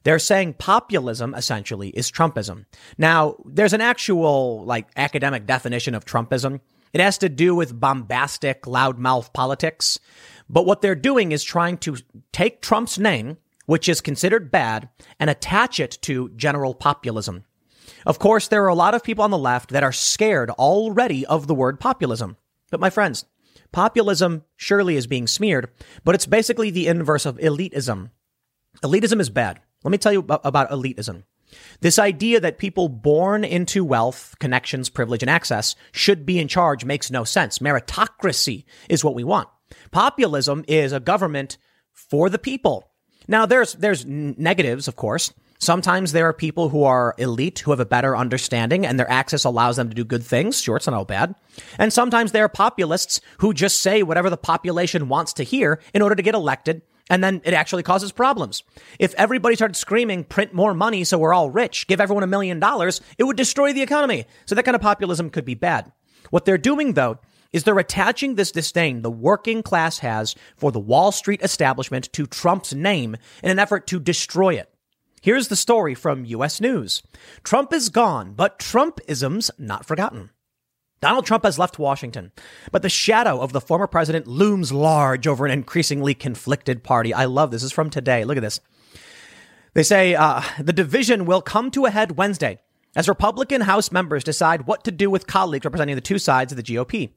They're 0.04 0.20
saying 0.20 0.54
populism 0.54 1.34
essentially 1.36 1.90
is 1.90 2.12
Trumpism. 2.12 2.66
Now, 2.98 3.36
there's 3.46 3.74
an 3.74 3.82
actual 3.82 4.64
like 4.66 4.88
academic 4.96 5.46
definition 5.46 5.96
of 5.96 6.06
Trumpism. 6.06 6.62
It 6.94 7.02
has 7.02 7.18
to 7.20 7.30
do 7.30 7.56
with 7.56 7.80
bombastic, 7.80 8.64
loudmouth 8.64 9.34
politics. 9.34 10.00
But 10.50 10.66
what 10.66 10.82
they're 10.82 10.96
doing 10.96 11.32
is 11.32 11.44
trying 11.44 11.78
to 11.80 11.98
take 12.32 12.62
Trump's 12.62 12.98
name, 12.98 13.38
which 13.66 13.90
is 13.90 14.00
considered 14.00 14.50
bad, 14.50 14.90
and 15.20 15.30
attach 15.30 15.80
it 15.80 15.98
to 16.04 16.30
general 16.30 16.74
populism. 16.74 17.44
Of 18.06 18.20
course, 18.20 18.48
there 18.48 18.64
are 18.64 18.70
a 18.70 18.76
lot 18.76 18.94
of 18.94 19.04
people 19.04 19.24
on 19.24 19.32
the 19.32 19.38
left 19.38 19.70
that 19.72 19.84
are 19.84 19.92
scared 19.92 20.50
already 20.52 21.26
of 21.26 21.48
the 21.48 21.56
word 21.56 21.80
populism. 21.80 22.38
But 22.70 22.80
my 22.80 22.90
friends, 22.90 23.26
populism 23.72 24.44
surely 24.56 24.96
is 24.96 25.08
being 25.08 25.28
smeared, 25.28 25.70
but 26.04 26.16
it's 26.16 26.26
basically 26.26 26.70
the 26.70 26.88
inverse 26.88 27.26
of 27.26 27.38
elitism. 27.38 28.12
Elitism 28.84 29.20
is 29.20 29.30
bad. 29.30 29.62
Let 29.84 29.92
me 29.92 29.98
tell 29.98 30.12
you 30.12 30.26
about 30.28 30.70
elitism. 30.70 31.24
This 31.80 31.98
idea 31.98 32.40
that 32.42 32.58
people 32.58 32.90
born 32.90 33.44
into 33.44 33.86
wealth, 33.86 34.36
connections, 34.40 34.90
privilege, 34.90 35.24
and 35.24 35.30
access 35.30 35.76
should 35.92 36.26
be 36.26 36.40
in 36.40 36.48
charge 36.48 36.84
makes 36.84 37.10
no 37.10 37.24
sense. 37.24 37.60
Meritocracy 37.60 38.66
is 38.90 39.04
what 39.04 39.16
we 39.16 39.24
want. 39.24 39.48
Populism 39.92 40.66
is 40.68 40.92
a 40.92 41.00
government 41.00 41.58
for 41.94 42.30
the 42.30 42.40
people. 42.40 42.92
Now, 43.28 43.46
there's, 43.46 43.74
there's 43.74 44.06
negatives, 44.06 44.88
of 44.88 44.96
course. 44.96 45.34
Sometimes 45.60 46.12
there 46.12 46.28
are 46.28 46.34
people 46.34 46.70
who 46.70 46.84
are 46.84 47.16
elite 47.18 47.60
who 47.60 47.72
have 47.72 47.80
a 47.80 47.86
better 47.86 48.16
understanding 48.16 48.86
and 48.86 49.00
their 49.00 49.10
access 49.10 49.44
allows 49.44 49.76
them 49.76 49.90
to 49.90 49.96
do 49.96 50.04
good 50.04 50.24
things. 50.24 50.62
Sure, 50.62 50.78
it's 50.78 50.88
not 50.88 50.96
all 50.96 51.06
bad. 51.06 51.34
And 51.80 51.92
sometimes 51.92 52.32
there 52.32 52.46
are 52.46 52.50
populists 52.50 53.22
who 53.40 53.54
just 53.54 53.82
say 53.82 54.04
whatever 54.04 54.30
the 54.30 54.38
population 54.38 55.10
wants 55.10 55.34
to 55.34 55.44
hear 55.44 55.80
in 55.94 56.02
order 56.02 56.16
to 56.16 56.22
get 56.22 56.36
elected. 56.36 56.84
And 57.10 57.24
then 57.24 57.42
it 57.46 57.54
actually 57.54 57.84
causes 57.84 58.12
problems. 58.12 58.64
If 59.00 59.16
everybody 59.16 59.56
started 59.56 59.76
screaming, 59.76 60.26
print 60.26 60.54
more 60.54 60.74
money 60.74 61.04
so 61.04 61.18
we're 61.18 61.34
all 61.34 61.50
rich, 61.50 61.88
give 61.88 62.02
everyone 62.02 62.24
a 62.24 62.28
million 62.28 62.60
dollars, 62.60 63.02
it 63.18 63.24
would 63.24 63.38
destroy 63.38 63.74
the 63.74 63.82
economy. 63.82 64.26
So 64.46 64.56
that 64.56 64.64
kind 64.64 64.76
of 64.76 64.82
populism 64.82 65.30
could 65.30 65.46
be 65.46 65.56
bad. 65.56 65.92
What 66.30 66.46
they're 66.46 66.58
doing 66.58 66.94
though 66.94 67.18
is 67.54 67.64
they're 67.64 67.80
attaching 67.80 68.36
this 68.36 68.52
disdain 68.52 69.02
the 69.02 69.10
working 69.10 69.64
class 69.64 70.00
has 70.00 70.36
for 70.58 70.72
the 70.72 70.80
Wall 70.80 71.12
Street 71.12 71.42
establishment 71.42 72.12
to 72.14 72.28
Trump's 72.28 72.74
name 72.74 73.16
in 73.42 73.50
an 73.50 73.58
effort 73.58 73.88
to 73.88 74.00
destroy 74.00 74.56
it. 74.56 74.70
Here's 75.22 75.48
the 75.48 75.56
story 75.56 75.96
from 75.96 76.26
US 76.26 76.62
News. 76.62 77.02
Trump 77.44 77.74
is 77.74 77.90
gone, 77.90 78.34
but 78.34 78.60
Trumpism's 78.60 79.50
not 79.58 79.86
forgotten. 79.86 80.30
Donald 81.02 81.26
Trump 81.26 81.44
has 81.44 81.60
left 81.60 81.78
Washington, 81.78 82.32
but 82.72 82.82
the 82.82 82.90
shadow 82.90 83.40
of 83.40 83.54
the 83.54 83.62
former 83.62 83.88
president 83.88 84.28
looms 84.28 84.72
large 84.72 85.28
over 85.28 85.46
an 85.46 85.52
increasingly 85.52 86.14
conflicted 86.14 86.84
party. 86.84 87.14
I 87.14 87.26
love 87.26 87.52
this. 87.52 87.62
This 87.62 87.68
is 87.68 87.72
from 87.72 87.90
today. 87.90 88.26
Look 88.26 88.38
at 88.38 88.42
this. 88.42 88.60
They 89.74 89.84
say 89.84 90.16
uh, 90.16 90.42
the 90.60 90.74
division 90.74 91.26
will 91.26 91.42
come 91.42 91.70
to 91.72 91.86
a 91.86 91.92
head 91.92 92.18
Wednesday 92.18 92.60
as 92.96 93.08
Republican 93.08 93.62
House 93.62 93.92
members 93.92 94.24
decide 94.24 94.66
what 94.66 94.84
to 94.86 94.92
do 94.92 95.10
with 95.10 95.28
colleagues 95.28 95.66
representing 95.66 95.96
the 95.96 96.02
two 96.02 96.18
sides 96.18 96.52
of 96.52 96.56
the 96.56 96.64
GOP. 96.64 97.12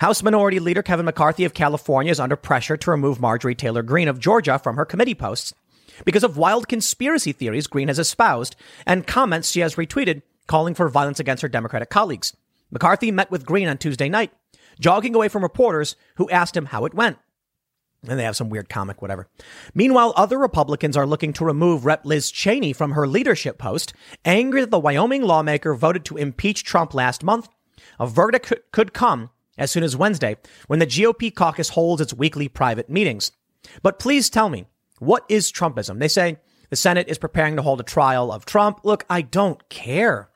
House 0.00 0.22
Minority 0.22 0.58
Leader 0.58 0.82
Kevin 0.82 1.06
McCarthy 1.06 1.44
of 1.44 1.54
California 1.54 2.10
is 2.10 2.18
under 2.18 2.34
pressure 2.34 2.76
to 2.76 2.90
remove 2.90 3.20
Marjorie 3.20 3.54
Taylor 3.54 3.82
Greene 3.82 4.08
of 4.08 4.18
Georgia 4.18 4.58
from 4.58 4.74
her 4.76 4.84
committee 4.84 5.14
posts 5.14 5.54
because 6.04 6.24
of 6.24 6.36
wild 6.36 6.68
conspiracy 6.68 7.32
theories 7.32 7.66
Greene 7.66 7.88
has 7.88 7.98
espoused 7.98 8.56
and 8.86 9.06
comments 9.06 9.50
she 9.50 9.60
has 9.60 9.76
retweeted 9.76 10.22
calling 10.46 10.74
for 10.74 10.88
violence 10.88 11.20
against 11.20 11.42
her 11.42 11.48
Democratic 11.48 11.90
colleagues. 11.90 12.36
McCarthy 12.70 13.10
met 13.10 13.30
with 13.30 13.46
Greene 13.46 13.68
on 13.68 13.78
Tuesday 13.78 14.08
night, 14.08 14.32
jogging 14.78 15.14
away 15.14 15.28
from 15.28 15.42
reporters 15.42 15.96
who 16.16 16.30
asked 16.30 16.56
him 16.56 16.66
how 16.66 16.84
it 16.84 16.94
went. 16.94 17.18
And 18.08 18.18
they 18.18 18.24
have 18.24 18.36
some 18.36 18.48
weird 18.48 18.68
comic, 18.68 19.02
whatever. 19.02 19.28
Meanwhile, 19.74 20.14
other 20.16 20.38
Republicans 20.38 20.96
are 20.96 21.06
looking 21.06 21.32
to 21.34 21.44
remove 21.44 21.84
Rep. 21.84 22.06
Liz 22.06 22.30
Cheney 22.30 22.72
from 22.72 22.92
her 22.92 23.06
leadership 23.06 23.58
post, 23.58 23.92
angry 24.24 24.62
that 24.62 24.70
the 24.70 24.78
Wyoming 24.78 25.22
lawmaker 25.22 25.74
voted 25.74 26.04
to 26.06 26.16
impeach 26.16 26.64
Trump 26.64 26.94
last 26.94 27.22
month. 27.22 27.48
A 27.98 28.06
verdict 28.06 28.52
could 28.72 28.94
come 28.94 29.30
as 29.58 29.70
soon 29.70 29.82
as 29.82 29.96
Wednesday 29.96 30.36
when 30.66 30.78
the 30.78 30.86
GOP 30.86 31.34
caucus 31.34 31.70
holds 31.70 32.00
its 32.00 32.14
weekly 32.14 32.48
private 32.48 32.88
meetings. 32.88 33.32
But 33.82 33.98
please 33.98 34.30
tell 34.30 34.48
me, 34.48 34.64
what 35.00 35.24
is 35.28 35.50
Trumpism? 35.50 35.98
They 35.98 36.08
say 36.08 36.36
the 36.68 36.76
Senate 36.76 37.08
is 37.08 37.18
preparing 37.18 37.56
to 37.56 37.62
hold 37.62 37.80
a 37.80 37.84
trial 37.84 38.30
of 38.30 38.44
Trump. 38.44 38.80
Look, 38.84 39.04
I 39.10 39.22
don't 39.22 39.68
care. 39.68 40.30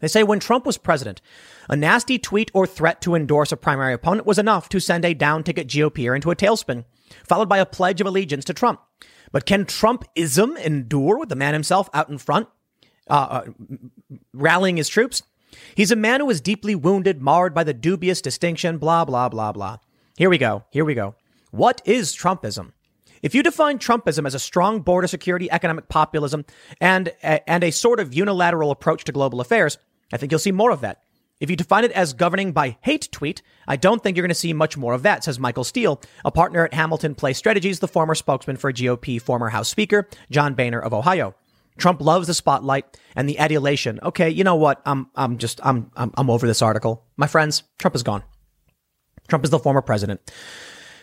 They 0.00 0.08
say 0.08 0.22
when 0.22 0.40
Trump 0.40 0.64
was 0.64 0.78
president, 0.78 1.20
a 1.68 1.74
nasty 1.74 2.18
tweet 2.18 2.50
or 2.54 2.66
threat 2.66 3.00
to 3.00 3.14
endorse 3.14 3.50
a 3.50 3.56
primary 3.56 3.94
opponent 3.94 4.26
was 4.26 4.38
enough 4.38 4.68
to 4.68 4.78
send 4.78 5.04
a 5.04 5.14
down 5.14 5.42
ticket 5.42 5.68
GOPer 5.68 6.14
into 6.14 6.30
a 6.30 6.36
tailspin, 6.36 6.84
followed 7.24 7.48
by 7.48 7.58
a 7.58 7.66
pledge 7.66 8.00
of 8.00 8.06
allegiance 8.06 8.44
to 8.44 8.54
Trump. 8.54 8.80
But 9.32 9.46
can 9.46 9.64
Trumpism 9.64 10.56
endure 10.58 11.18
with 11.18 11.30
the 11.30 11.36
man 11.36 11.54
himself 11.54 11.88
out 11.92 12.10
in 12.10 12.18
front, 12.18 12.46
uh, 13.08 13.42
uh, 13.42 13.44
rallying 14.32 14.76
his 14.76 14.88
troops? 14.88 15.22
He's 15.74 15.90
a 15.90 15.96
man 15.96 16.20
who 16.20 16.26
was 16.26 16.42
deeply 16.42 16.74
wounded, 16.74 17.20
marred 17.22 17.54
by 17.54 17.64
the 17.64 17.74
dubious 17.74 18.20
distinction, 18.20 18.78
blah, 18.78 19.06
blah, 19.06 19.28
blah, 19.28 19.52
blah. 19.52 19.78
Here 20.16 20.30
we 20.30 20.38
go. 20.38 20.64
Here 20.70 20.84
we 20.84 20.94
go. 20.94 21.14
What 21.50 21.80
is 21.84 22.14
Trumpism? 22.14 22.72
If 23.22 23.34
you 23.34 23.42
define 23.42 23.78
Trumpism 23.78 24.26
as 24.26 24.34
a 24.34 24.38
strong 24.38 24.80
border 24.80 25.06
security, 25.06 25.50
economic 25.50 25.88
populism, 25.88 26.44
and, 26.80 27.12
and 27.22 27.64
a 27.64 27.70
sort 27.70 28.00
of 28.00 28.14
unilateral 28.14 28.70
approach 28.70 29.04
to 29.04 29.12
global 29.12 29.40
affairs, 29.40 29.78
I 30.12 30.16
think 30.16 30.32
you'll 30.32 30.38
see 30.38 30.52
more 30.52 30.70
of 30.70 30.80
that. 30.80 31.02
If 31.40 31.50
you 31.50 31.56
define 31.56 31.84
it 31.84 31.92
as 31.92 32.14
governing 32.14 32.50
by 32.50 32.78
hate 32.80 33.08
tweet, 33.12 33.42
I 33.68 33.76
don't 33.76 34.02
think 34.02 34.16
you're 34.16 34.24
going 34.24 34.30
to 34.30 34.34
see 34.34 34.52
much 34.52 34.76
more 34.76 34.92
of 34.92 35.04
that, 35.04 35.22
says 35.22 35.38
Michael 35.38 35.62
Steel, 35.62 36.00
a 36.24 36.32
partner 36.32 36.64
at 36.64 36.74
Hamilton 36.74 37.14
Place 37.14 37.38
Strategies, 37.38 37.78
the 37.78 37.86
former 37.86 38.16
spokesman 38.16 38.56
for 38.56 38.72
GOP 38.72 39.22
former 39.22 39.50
House 39.50 39.68
Speaker 39.68 40.08
John 40.30 40.54
Boehner 40.54 40.80
of 40.80 40.92
Ohio. 40.92 41.34
Trump 41.78 42.00
loves 42.00 42.26
the 42.26 42.34
spotlight 42.34 42.98
and 43.14 43.28
the 43.28 43.38
adulation. 43.38 44.00
Okay, 44.02 44.28
you 44.28 44.42
know 44.42 44.56
what? 44.56 44.82
I'm 44.84 45.08
I'm 45.14 45.38
just 45.38 45.60
I'm 45.64 45.92
I'm, 45.96 46.12
I'm 46.16 46.28
over 46.28 46.44
this 46.44 46.60
article. 46.60 47.04
My 47.16 47.28
friends, 47.28 47.62
Trump 47.78 47.94
is 47.94 48.02
gone. 48.02 48.24
Trump 49.28 49.44
is 49.44 49.50
the 49.50 49.60
former 49.60 49.82
president. 49.82 50.20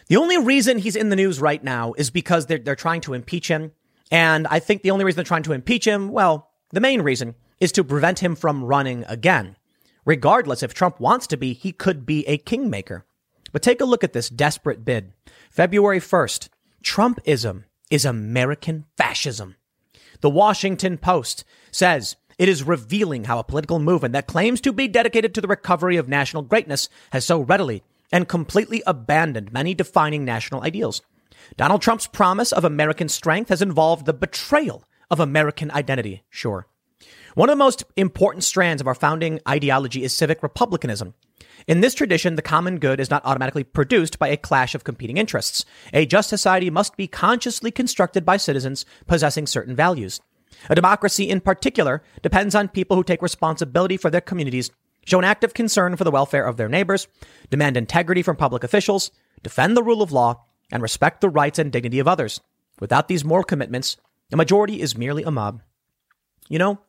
The 0.08 0.18
only 0.18 0.38
reason 0.38 0.78
he's 0.78 0.96
in 0.96 1.10
the 1.10 1.16
news 1.16 1.42
right 1.42 1.64
now 1.64 1.94
is 1.94 2.10
because 2.10 2.46
they're, 2.46 2.60
they're 2.60 2.76
trying 2.76 3.02
to 3.02 3.14
impeach 3.14 3.48
him. 3.48 3.72
And 4.12 4.46
I 4.48 4.60
think 4.60 4.84
the 4.84 4.92
only 4.92 5.04
reason 5.04 5.18
they're 5.18 5.24
trying 5.24 5.44
to 5.44 5.54
impeach 5.54 5.86
him, 5.86 6.10
well, 6.10 6.52
the 6.72 6.80
main 6.80 7.02
reason 7.02 7.36
is 7.60 7.72
to 7.72 7.84
prevent 7.84 8.20
him 8.20 8.36
from 8.36 8.64
running 8.64 9.04
again. 9.08 9.56
Regardless, 10.06 10.62
if 10.62 10.74
Trump 10.74 11.00
wants 11.00 11.26
to 11.28 11.38
be, 11.38 11.54
he 11.54 11.72
could 11.72 12.06
be 12.06 12.28
a 12.28 12.38
kingmaker. 12.38 13.06
But 13.52 13.64
take 13.64 13.82
a 13.82 13.86
look 13.86 14.04
at 14.04 14.14
this 14.14 14.30
desperate 14.30 14.86
bid. 14.86 15.14
February 15.50 16.00
1st, 16.00 16.50
Trumpism 16.84 17.64
is 17.90 18.06
American 18.06 18.86
fascism. 18.98 19.56
The 20.22 20.30
Washington 20.30 20.98
Post 21.00 21.44
says 21.72 22.16
it 22.38 22.50
is 22.50 22.64
revealing 22.64 23.24
how 23.24 23.40
a 23.40 23.44
political 23.44 23.80
movement 23.80 24.14
that 24.14 24.28
claims 24.28 24.62
to 24.62 24.74
be 24.74 24.88
dedicated 24.88 25.34
to 25.34 25.42
the 25.42 25.48
recovery 25.48 25.98
of 25.98 26.08
national 26.08 26.44
greatness 26.44 26.90
has 27.12 27.26
so 27.26 27.40
readily 27.40 27.84
and 28.12 28.28
completely 28.28 28.82
abandoned 28.86 29.54
many 29.54 29.74
defining 29.74 30.26
national 30.26 30.64
ideals. 30.64 31.02
Donald 31.58 31.82
Trump's 31.82 32.08
promise 32.08 32.52
of 32.52 32.66
American 32.66 33.10
strength 33.10 33.50
has 33.50 33.62
involved 33.62 34.06
the 34.06 34.14
betrayal 34.14 34.84
of 35.12 35.20
American 35.20 35.72
identity, 35.72 36.24
sure. 36.30 36.68
One 37.36 37.50
of 37.50 37.54
the 37.54 37.64
most 37.64 37.84
important 37.96 38.44
strands 38.44 38.82
of 38.82 38.88
our 38.88 38.96
founding 38.96 39.40
ideology 39.48 40.04
is 40.04 40.16
civic 40.16 40.42
republicanism. 40.42 41.14
In 41.68 41.82
this 41.82 41.94
tradition, 41.94 42.36
the 42.36 42.42
common 42.42 42.80
good 42.80 43.00
is 43.00 43.10
not 43.10 43.26
automatically 43.26 43.64
produced 43.64 44.20
by 44.20 44.30
a 44.30 44.38
clash 44.38 44.76
of 44.76 44.84
competing 44.84 45.18
interests. 45.18 45.66
A 45.94 46.06
just 46.06 46.30
society 46.30 46.70
must 46.70 46.96
be 46.96 47.08
consciously 47.08 47.72
constructed 47.72 48.26
by 48.26 48.38
citizens 48.38 48.86
possessing 49.08 49.48
certain 49.48 49.76
values. 49.76 50.22
A 50.70 50.76
democracy 50.76 51.30
in 51.30 51.42
particular 51.42 52.02
depends 52.22 52.56
on 52.56 52.70
people 52.70 52.96
who 52.96 53.04
take 53.04 53.22
responsibility 53.22 53.98
for 53.98 54.10
their 54.10 54.22
communities 54.22 54.72
show 55.06 55.20
an 55.20 55.26
active 55.26 55.54
concern 55.54 55.96
for 55.96 56.04
the 56.04 56.12
welfare 56.12 56.46
of 56.46 56.58
their 56.58 56.70
neighbors, 56.70 57.08
demand 57.50 57.78
integrity 57.78 58.22
from 58.22 58.36
public 58.36 58.64
officials, 58.64 59.12
defend 59.44 59.78
the 59.78 59.84
rule 59.84 60.02
of 60.02 60.12
law, 60.12 60.44
and 60.72 60.82
respect 60.82 61.22
the 61.22 61.30
rights 61.30 61.60
and 61.60 61.72
dignity 61.72 62.00
of 62.00 62.08
others. 62.08 62.42
Without 62.80 63.08
these 63.08 63.24
moral 63.24 63.44
commitments, 63.44 63.98
a 64.32 64.36
majority 64.36 64.82
is 64.82 64.98
merely 64.98 65.24
a 65.24 65.32
mob. 65.32 65.62
You 66.50 66.60
know, 66.60 66.80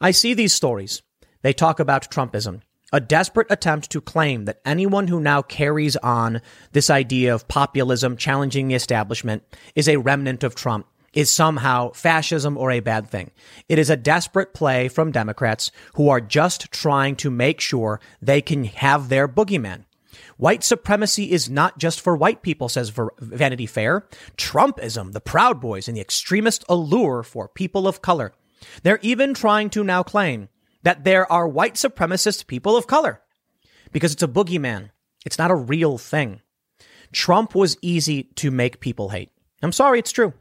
I 0.00 0.10
see 0.10 0.34
these 0.34 0.52
stories. 0.52 1.02
They 1.42 1.52
talk 1.52 1.80
about 1.80 2.10
Trumpism, 2.10 2.62
a 2.92 3.00
desperate 3.00 3.46
attempt 3.50 3.90
to 3.90 4.00
claim 4.00 4.44
that 4.44 4.60
anyone 4.64 5.08
who 5.08 5.20
now 5.20 5.42
carries 5.42 5.96
on 5.96 6.42
this 6.72 6.90
idea 6.90 7.34
of 7.34 7.48
populism 7.48 8.16
challenging 8.16 8.68
the 8.68 8.74
establishment 8.74 9.42
is 9.74 9.88
a 9.88 9.96
remnant 9.96 10.44
of 10.44 10.54
Trump 10.54 10.86
is 11.16 11.30
somehow 11.30 11.90
fascism 11.92 12.56
or 12.58 12.70
a 12.70 12.80
bad 12.80 13.08
thing. 13.08 13.32
It 13.68 13.78
is 13.78 13.90
a 13.90 13.96
desperate 13.96 14.52
play 14.52 14.86
from 14.88 15.10
Democrats 15.10 15.72
who 15.94 16.10
are 16.10 16.20
just 16.20 16.70
trying 16.70 17.16
to 17.16 17.30
make 17.30 17.60
sure 17.60 18.00
they 18.20 18.42
can 18.42 18.64
have 18.64 19.08
their 19.08 19.26
boogeyman. 19.26 19.86
White 20.36 20.62
supremacy 20.62 21.32
is 21.32 21.48
not 21.48 21.78
just 21.78 22.00
for 22.02 22.14
white 22.14 22.42
people, 22.42 22.68
says 22.68 22.92
Vanity 23.18 23.64
Fair. 23.64 24.06
Trumpism, 24.36 25.12
the 25.12 25.20
Proud 25.20 25.58
Boys, 25.58 25.88
and 25.88 25.96
the 25.96 26.02
extremist 26.02 26.62
allure 26.68 27.22
for 27.22 27.48
people 27.48 27.88
of 27.88 28.02
color. 28.02 28.34
They're 28.82 28.98
even 29.00 29.32
trying 29.32 29.70
to 29.70 29.82
now 29.82 30.02
claim 30.02 30.50
that 30.82 31.04
there 31.04 31.30
are 31.32 31.48
white 31.48 31.74
supremacist 31.74 32.46
people 32.46 32.76
of 32.76 32.86
color 32.86 33.22
because 33.90 34.12
it's 34.12 34.22
a 34.22 34.28
boogeyman. 34.28 34.90
It's 35.24 35.38
not 35.38 35.50
a 35.50 35.56
real 35.56 35.96
thing. 35.96 36.42
Trump 37.12 37.54
was 37.54 37.78
easy 37.80 38.24
to 38.34 38.50
make 38.50 38.80
people 38.80 39.08
hate. 39.08 39.30
I'm 39.62 39.72
sorry, 39.72 39.98
it's 39.98 40.12
true. 40.12 40.34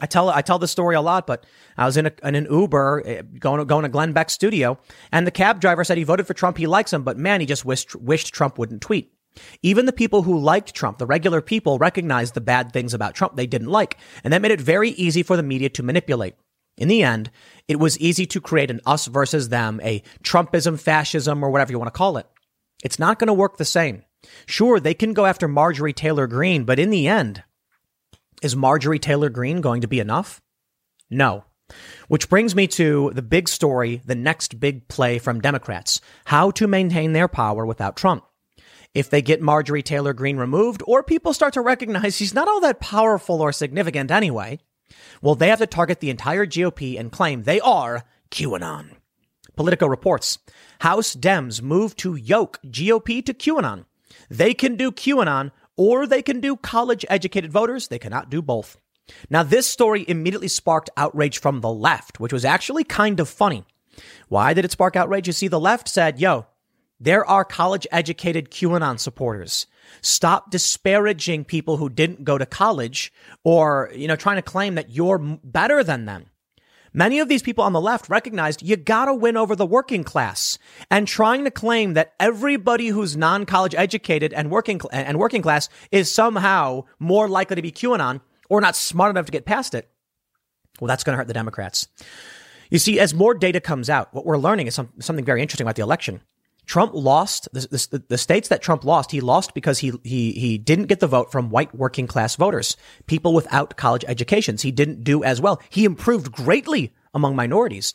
I 0.00 0.06
tell 0.06 0.28
I 0.28 0.42
tell 0.42 0.58
this 0.58 0.72
story 0.72 0.96
a 0.96 1.00
lot, 1.00 1.26
but 1.26 1.46
I 1.76 1.86
was 1.86 1.96
in, 1.96 2.06
a, 2.06 2.12
in 2.24 2.34
an 2.34 2.48
Uber 2.50 3.02
eh, 3.06 3.22
going 3.38 3.60
to, 3.60 3.64
going 3.64 3.84
to 3.84 3.88
Glenn 3.88 4.12
Beck's 4.12 4.32
studio, 4.32 4.78
and 5.12 5.26
the 5.26 5.30
cab 5.30 5.60
driver 5.60 5.84
said 5.84 5.98
he 5.98 6.04
voted 6.04 6.26
for 6.26 6.34
Trump. 6.34 6.58
He 6.58 6.66
likes 6.66 6.92
him, 6.92 7.04
but 7.04 7.16
man, 7.16 7.40
he 7.40 7.46
just 7.46 7.64
wished 7.64 7.94
wished 7.94 8.34
Trump 8.34 8.58
wouldn't 8.58 8.82
tweet. 8.82 9.12
Even 9.62 9.86
the 9.86 9.92
people 9.92 10.22
who 10.22 10.38
liked 10.38 10.74
Trump, 10.74 10.98
the 10.98 11.06
regular 11.06 11.40
people, 11.40 11.78
recognized 11.78 12.34
the 12.34 12.40
bad 12.40 12.72
things 12.72 12.94
about 12.94 13.14
Trump 13.14 13.36
they 13.36 13.46
didn't 13.46 13.70
like, 13.70 13.96
and 14.24 14.32
that 14.32 14.42
made 14.42 14.52
it 14.52 14.60
very 14.60 14.90
easy 14.90 15.22
for 15.22 15.36
the 15.36 15.42
media 15.42 15.68
to 15.70 15.82
manipulate. 15.82 16.34
In 16.76 16.88
the 16.88 17.04
end, 17.04 17.30
it 17.68 17.78
was 17.78 17.98
easy 18.00 18.26
to 18.26 18.40
create 18.40 18.70
an 18.70 18.80
us 18.84 19.06
versus 19.06 19.48
them, 19.48 19.80
a 19.84 20.02
Trumpism, 20.24 20.78
fascism, 20.78 21.44
or 21.44 21.50
whatever 21.50 21.70
you 21.70 21.78
want 21.78 21.92
to 21.92 21.96
call 21.96 22.16
it. 22.16 22.26
It's 22.82 22.98
not 22.98 23.18
going 23.18 23.28
to 23.28 23.34
work 23.34 23.56
the 23.56 23.64
same. 23.64 24.02
Sure, 24.46 24.80
they 24.80 24.94
can 24.94 25.12
go 25.12 25.26
after 25.26 25.46
Marjorie 25.46 25.92
Taylor 25.92 26.26
Greene, 26.26 26.64
but 26.64 26.78
in 26.78 26.90
the 26.90 27.06
end, 27.06 27.44
is 28.44 28.54
Marjorie 28.54 28.98
Taylor 28.98 29.30
Greene 29.30 29.62
going 29.62 29.80
to 29.80 29.88
be 29.88 30.00
enough? 30.00 30.42
No. 31.08 31.44
Which 32.08 32.28
brings 32.28 32.54
me 32.54 32.66
to 32.68 33.10
the 33.14 33.22
big 33.22 33.48
story, 33.48 34.02
the 34.04 34.14
next 34.14 34.60
big 34.60 34.86
play 34.86 35.18
from 35.18 35.40
Democrats 35.40 36.02
how 36.26 36.50
to 36.52 36.68
maintain 36.68 37.14
their 37.14 37.26
power 37.26 37.64
without 37.64 37.96
Trump. 37.96 38.24
If 38.92 39.08
they 39.08 39.22
get 39.22 39.40
Marjorie 39.40 39.82
Taylor 39.82 40.12
Greene 40.12 40.36
removed, 40.36 40.82
or 40.86 41.02
people 41.02 41.32
start 41.32 41.54
to 41.54 41.62
recognize 41.62 42.16
she's 42.16 42.34
not 42.34 42.46
all 42.46 42.60
that 42.60 42.80
powerful 42.80 43.40
or 43.40 43.50
significant 43.50 44.10
anyway, 44.10 44.58
well, 45.22 45.34
they 45.34 45.48
have 45.48 45.58
to 45.60 45.66
target 45.66 46.00
the 46.00 46.10
entire 46.10 46.44
GOP 46.44 47.00
and 47.00 47.10
claim 47.10 47.44
they 47.44 47.60
are 47.60 48.04
QAnon. 48.30 48.90
Politico 49.56 49.86
reports 49.86 50.38
House 50.80 51.16
Dems 51.16 51.62
move 51.62 51.96
to 51.96 52.14
yoke 52.14 52.60
GOP 52.66 53.24
to 53.24 53.32
QAnon. 53.32 53.86
They 54.28 54.52
can 54.52 54.76
do 54.76 54.92
QAnon 54.92 55.50
or 55.76 56.06
they 56.06 56.22
can 56.22 56.40
do 56.40 56.56
college 56.56 57.04
educated 57.08 57.52
voters. 57.52 57.88
They 57.88 57.98
cannot 57.98 58.30
do 58.30 58.42
both. 58.42 58.76
Now, 59.28 59.42
this 59.42 59.66
story 59.66 60.04
immediately 60.08 60.48
sparked 60.48 60.90
outrage 60.96 61.38
from 61.38 61.60
the 61.60 61.70
left, 61.70 62.20
which 62.20 62.32
was 62.32 62.44
actually 62.44 62.84
kind 62.84 63.20
of 63.20 63.28
funny. 63.28 63.64
Why 64.28 64.54
did 64.54 64.64
it 64.64 64.72
spark 64.72 64.96
outrage? 64.96 65.26
You 65.26 65.32
see, 65.32 65.48
the 65.48 65.60
left 65.60 65.88
said, 65.88 66.18
yo, 66.18 66.46
there 66.98 67.24
are 67.26 67.44
college 67.44 67.86
educated 67.92 68.50
QAnon 68.50 68.98
supporters. 68.98 69.66
Stop 70.00 70.50
disparaging 70.50 71.44
people 71.44 71.76
who 71.76 71.88
didn't 71.88 72.24
go 72.24 72.38
to 72.38 72.46
college 72.46 73.12
or, 73.42 73.90
you 73.94 74.08
know, 74.08 74.16
trying 74.16 74.36
to 74.36 74.42
claim 74.42 74.76
that 74.76 74.90
you're 74.90 75.18
better 75.18 75.84
than 75.84 76.06
them. 76.06 76.26
Many 76.96 77.18
of 77.18 77.28
these 77.28 77.42
people 77.42 77.64
on 77.64 77.72
the 77.72 77.80
left 77.80 78.08
recognized 78.08 78.62
you 78.62 78.76
gotta 78.76 79.12
win 79.12 79.36
over 79.36 79.56
the 79.56 79.66
working 79.66 80.04
class 80.04 80.58
and 80.92 81.08
trying 81.08 81.42
to 81.42 81.50
claim 81.50 81.94
that 81.94 82.14
everybody 82.20 82.86
who's 82.86 83.16
non-college 83.16 83.74
educated 83.74 84.32
and 84.32 84.48
working, 84.48 84.80
and 84.92 85.18
working 85.18 85.42
class 85.42 85.68
is 85.90 86.14
somehow 86.14 86.84
more 87.00 87.28
likely 87.28 87.56
to 87.56 87.62
be 87.62 87.72
QAnon 87.72 88.20
or 88.48 88.60
not 88.60 88.76
smart 88.76 89.10
enough 89.10 89.26
to 89.26 89.32
get 89.32 89.44
past 89.44 89.74
it. 89.74 89.90
Well, 90.80 90.86
that's 90.86 91.02
going 91.02 91.14
to 91.14 91.16
hurt 91.16 91.26
the 91.26 91.34
Democrats. 91.34 91.88
You 92.70 92.78
see, 92.78 93.00
as 93.00 93.12
more 93.12 93.34
data 93.34 93.60
comes 93.60 93.90
out, 93.90 94.14
what 94.14 94.24
we're 94.24 94.38
learning 94.38 94.68
is 94.68 94.74
some, 94.74 94.92
something 95.00 95.24
very 95.24 95.42
interesting 95.42 95.64
about 95.64 95.76
the 95.76 95.82
election. 95.82 96.20
Trump 96.66 96.92
lost 96.94 97.48
the, 97.52 97.60
the, 97.90 98.04
the, 98.08 98.18
states 98.18 98.48
that 98.48 98.62
Trump 98.62 98.84
lost. 98.84 99.10
He 99.10 99.20
lost 99.20 99.54
because 99.54 99.78
he 99.78 99.92
he 100.02 100.32
he 100.32 100.58
didn't 100.58 100.86
get 100.86 101.00
the 101.00 101.06
vote 101.06 101.30
from 101.30 101.50
white 101.50 101.74
working 101.74 102.06
class 102.06 102.36
voters, 102.36 102.76
people 103.06 103.34
without 103.34 103.76
college 103.76 104.04
educations. 104.08 104.62
He 104.62 104.72
didn't 104.72 105.04
do 105.04 105.22
as 105.22 105.40
well. 105.40 105.60
He 105.68 105.84
improved 105.84 106.32
greatly 106.32 106.92
among 107.12 107.36
minorities. 107.36 107.94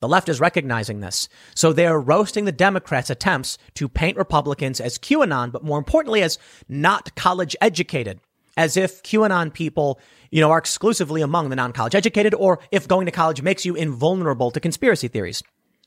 The 0.00 0.08
left 0.08 0.28
is 0.28 0.40
recognizing 0.40 1.00
this, 1.00 1.28
so 1.54 1.72
they 1.72 1.86
are 1.86 2.00
roasting 2.00 2.44
the 2.44 2.52
Democrats' 2.52 3.10
attempts 3.10 3.58
to 3.74 3.88
paint 3.88 4.16
Republicans 4.16 4.80
as 4.80 4.98
QAnon, 4.98 5.50
but 5.50 5.64
more 5.64 5.78
importantly, 5.78 6.22
as 6.22 6.38
not 6.68 7.16
college 7.16 7.56
educated, 7.60 8.20
as 8.56 8.76
if 8.76 9.02
QAnon 9.02 9.52
people 9.52 9.98
you 10.30 10.40
know, 10.40 10.50
are 10.50 10.58
exclusively 10.58 11.22
among 11.22 11.48
the 11.48 11.56
non-college 11.56 11.94
educated 11.94 12.34
or 12.34 12.60
if 12.70 12.88
going 12.88 13.06
to 13.06 13.12
college 13.12 13.42
makes 13.42 13.64
you 13.64 13.74
invulnerable 13.74 14.50
to 14.50 14.60
conspiracy 14.60 15.08
theories. 15.08 15.42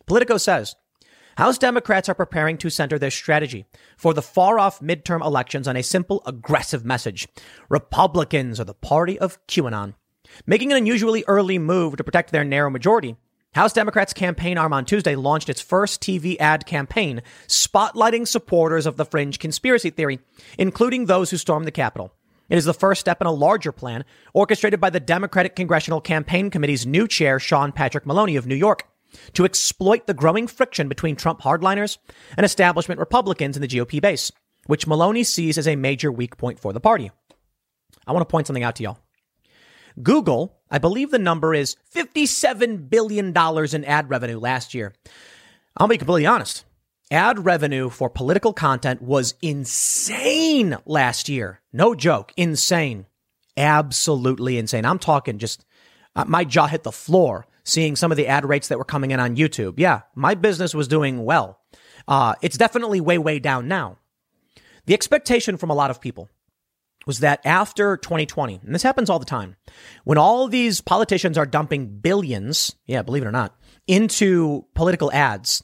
Politico 0.05 0.37
says, 0.37 0.75
House 1.37 1.57
Democrats 1.57 2.09
are 2.09 2.13
preparing 2.13 2.57
to 2.57 2.69
center 2.69 2.99
their 2.99 3.11
strategy 3.11 3.65
for 3.97 4.13
the 4.13 4.21
far 4.21 4.59
off 4.59 4.81
midterm 4.81 5.25
elections 5.25 5.67
on 5.67 5.77
a 5.77 5.83
simple, 5.83 6.21
aggressive 6.25 6.83
message. 6.83 7.27
Republicans 7.69 8.59
are 8.59 8.65
the 8.65 8.73
party 8.73 9.17
of 9.17 9.39
QAnon. 9.47 9.93
Making 10.45 10.71
an 10.71 10.77
unusually 10.77 11.23
early 11.27 11.57
move 11.57 11.97
to 11.97 12.03
protect 12.03 12.31
their 12.31 12.43
narrow 12.43 12.69
majority, 12.69 13.15
House 13.53 13.73
Democrats' 13.73 14.13
campaign 14.13 14.57
arm 14.57 14.71
on 14.73 14.85
Tuesday 14.85 15.15
launched 15.15 15.49
its 15.49 15.61
first 15.61 16.01
TV 16.01 16.37
ad 16.39 16.65
campaign 16.65 17.21
spotlighting 17.47 18.27
supporters 18.27 18.85
of 18.85 18.97
the 18.97 19.05
fringe 19.05 19.39
conspiracy 19.39 19.89
theory, 19.89 20.19
including 20.57 21.05
those 21.05 21.31
who 21.31 21.37
stormed 21.37 21.65
the 21.65 21.71
Capitol. 21.71 22.13
It 22.49 22.57
is 22.57 22.65
the 22.65 22.73
first 22.73 22.99
step 22.99 23.21
in 23.21 23.27
a 23.27 23.31
larger 23.31 23.71
plan 23.71 24.03
orchestrated 24.33 24.81
by 24.81 24.89
the 24.89 24.99
Democratic 24.99 25.55
Congressional 25.55 26.01
Campaign 26.01 26.49
Committee's 26.49 26.85
new 26.85 27.07
chair, 27.07 27.39
Sean 27.39 27.71
Patrick 27.71 28.05
Maloney 28.05 28.35
of 28.35 28.45
New 28.45 28.55
York, 28.55 28.87
to 29.33 29.45
exploit 29.45 30.07
the 30.07 30.13
growing 30.13 30.47
friction 30.47 30.87
between 30.87 31.15
Trump 31.15 31.41
hardliners 31.41 31.97
and 32.37 32.45
establishment 32.45 32.99
Republicans 32.99 33.55
in 33.55 33.61
the 33.61 33.67
GOP 33.67 34.01
base, 34.01 34.31
which 34.67 34.87
Maloney 34.87 35.23
sees 35.23 35.57
as 35.57 35.67
a 35.67 35.75
major 35.75 36.11
weak 36.11 36.37
point 36.37 36.59
for 36.59 36.73
the 36.73 36.79
party. 36.79 37.11
I 38.07 38.11
want 38.13 38.27
to 38.27 38.31
point 38.31 38.47
something 38.47 38.63
out 38.63 38.75
to 38.77 38.83
y'all. 38.83 38.99
Google, 40.01 40.57
I 40.69 40.77
believe 40.77 41.11
the 41.11 41.19
number 41.19 41.53
is 41.53 41.75
$57 41.93 42.89
billion 42.89 43.35
in 43.35 43.85
ad 43.85 44.09
revenue 44.09 44.39
last 44.39 44.73
year. 44.73 44.93
I'll 45.77 45.87
be 45.87 45.97
completely 45.97 46.25
honest. 46.25 46.65
Ad 47.11 47.43
revenue 47.43 47.89
for 47.89 48.09
political 48.09 48.53
content 48.53 49.01
was 49.01 49.35
insane 49.41 50.77
last 50.85 51.27
year. 51.27 51.59
No 51.73 51.93
joke. 51.93 52.31
Insane. 52.37 53.05
Absolutely 53.57 54.57
insane. 54.57 54.85
I'm 54.85 54.99
talking 54.99 55.37
just, 55.37 55.65
uh, 56.15 56.23
my 56.25 56.45
jaw 56.45 56.67
hit 56.67 56.83
the 56.83 56.91
floor 56.91 57.45
seeing 57.63 57.95
some 57.95 58.11
of 58.11 58.17
the 58.17 58.27
ad 58.27 58.45
rates 58.45 58.67
that 58.67 58.77
were 58.77 58.85
coming 58.85 59.11
in 59.11 59.19
on 59.19 59.35
YouTube. 59.35 59.75
Yeah, 59.77 60.01
my 60.15 60.35
business 60.35 60.73
was 60.73 60.87
doing 60.87 61.23
well. 61.23 61.59
Uh, 62.07 62.35
it's 62.41 62.57
definitely 62.57 63.01
way, 63.01 63.17
way 63.17 63.39
down 63.39 63.67
now. 63.67 63.97
The 64.85 64.93
expectation 64.93 65.57
from 65.57 65.69
a 65.69 65.75
lot 65.75 65.91
of 65.91 66.01
people 66.01 66.29
was 67.05 67.19
that 67.19 67.41
after 67.45 67.97
2020, 67.97 68.61
and 68.63 68.75
this 68.75 68.83
happens 68.83 69.09
all 69.09 69.19
the 69.19 69.25
time, 69.25 69.55
when 70.03 70.17
all 70.17 70.47
these 70.47 70.81
politicians 70.81 71.37
are 71.37 71.45
dumping 71.45 71.99
billions, 71.99 72.75
yeah, 72.85 73.01
believe 73.01 73.23
it 73.23 73.27
or 73.27 73.31
not, 73.31 73.55
into 73.87 74.65
political 74.75 75.11
ads, 75.11 75.63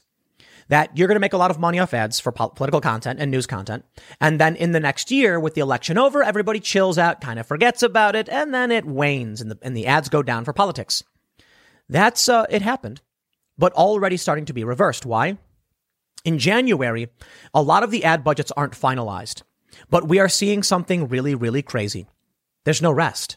that 0.68 0.96
you're 0.96 1.08
going 1.08 1.16
to 1.16 1.20
make 1.20 1.32
a 1.32 1.38
lot 1.38 1.50
of 1.50 1.58
money 1.58 1.78
off 1.78 1.94
ads 1.94 2.20
for 2.20 2.30
po- 2.30 2.50
political 2.50 2.80
content 2.80 3.20
and 3.20 3.30
news 3.30 3.46
content. 3.46 3.84
And 4.20 4.40
then 4.40 4.54
in 4.56 4.72
the 4.72 4.80
next 4.80 5.10
year, 5.10 5.40
with 5.40 5.54
the 5.54 5.60
election 5.60 5.96
over, 5.96 6.22
everybody 6.22 6.60
chills 6.60 6.98
out, 6.98 7.20
kind 7.20 7.38
of 7.38 7.46
forgets 7.46 7.82
about 7.82 8.14
it, 8.14 8.28
and 8.28 8.52
then 8.52 8.70
it 8.70 8.84
wanes 8.84 9.40
and 9.40 9.50
the, 9.50 9.58
and 9.62 9.76
the 9.76 9.86
ads 9.86 10.08
go 10.08 10.22
down 10.22 10.44
for 10.44 10.52
politics. 10.52 11.02
That's, 11.88 12.28
uh, 12.28 12.46
it 12.50 12.62
happened, 12.62 13.00
but 13.56 13.72
already 13.72 14.16
starting 14.16 14.44
to 14.46 14.52
be 14.52 14.64
reversed. 14.64 15.06
Why? 15.06 15.38
In 16.24 16.38
January, 16.38 17.08
a 17.54 17.62
lot 17.62 17.82
of 17.82 17.90
the 17.90 18.04
ad 18.04 18.24
budgets 18.24 18.52
aren't 18.52 18.74
finalized, 18.74 19.42
but 19.88 20.08
we 20.08 20.18
are 20.18 20.28
seeing 20.28 20.62
something 20.62 21.08
really, 21.08 21.34
really 21.34 21.62
crazy. 21.62 22.06
There's 22.64 22.82
no 22.82 22.92
rest. 22.92 23.36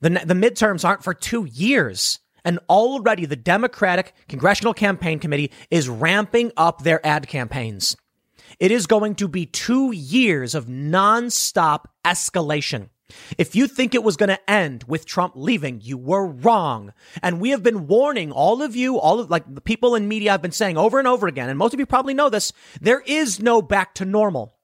The, 0.00 0.10
the 0.10 0.34
midterms 0.34 0.84
aren't 0.84 1.04
for 1.04 1.14
two 1.14 1.44
years. 1.44 2.20
And 2.44 2.58
already 2.70 3.26
the 3.26 3.36
Democratic 3.36 4.14
Congressional 4.28 4.72
Campaign 4.72 5.18
Committee 5.18 5.52
is 5.70 5.90
ramping 5.90 6.52
up 6.56 6.82
their 6.82 7.04
ad 7.06 7.28
campaigns. 7.28 7.96
It 8.58 8.70
is 8.70 8.86
going 8.86 9.16
to 9.16 9.28
be 9.28 9.44
two 9.44 9.92
years 9.92 10.54
of 10.54 10.66
nonstop 10.66 11.84
escalation. 12.04 12.88
If 13.38 13.54
you 13.54 13.66
think 13.66 13.94
it 13.94 14.04
was 14.04 14.16
going 14.16 14.28
to 14.28 14.50
end 14.50 14.84
with 14.84 15.06
Trump 15.06 15.34
leaving, 15.36 15.80
you 15.82 15.96
were 15.96 16.26
wrong. 16.26 16.92
And 17.22 17.40
we 17.40 17.50
have 17.50 17.62
been 17.62 17.86
warning 17.86 18.32
all 18.32 18.62
of 18.62 18.76
you, 18.76 18.98
all 18.98 19.20
of 19.20 19.30
like 19.30 19.52
the 19.54 19.60
people 19.60 19.94
in 19.94 20.08
media 20.08 20.32
have 20.32 20.42
been 20.42 20.52
saying 20.52 20.76
over 20.76 20.98
and 20.98 21.08
over 21.08 21.26
again, 21.26 21.48
and 21.48 21.58
most 21.58 21.74
of 21.74 21.80
you 21.80 21.86
probably 21.86 22.14
know 22.14 22.28
this, 22.28 22.52
there 22.80 23.02
is 23.06 23.40
no 23.40 23.62
back 23.62 23.94
to 23.94 24.04
normal. 24.04 24.54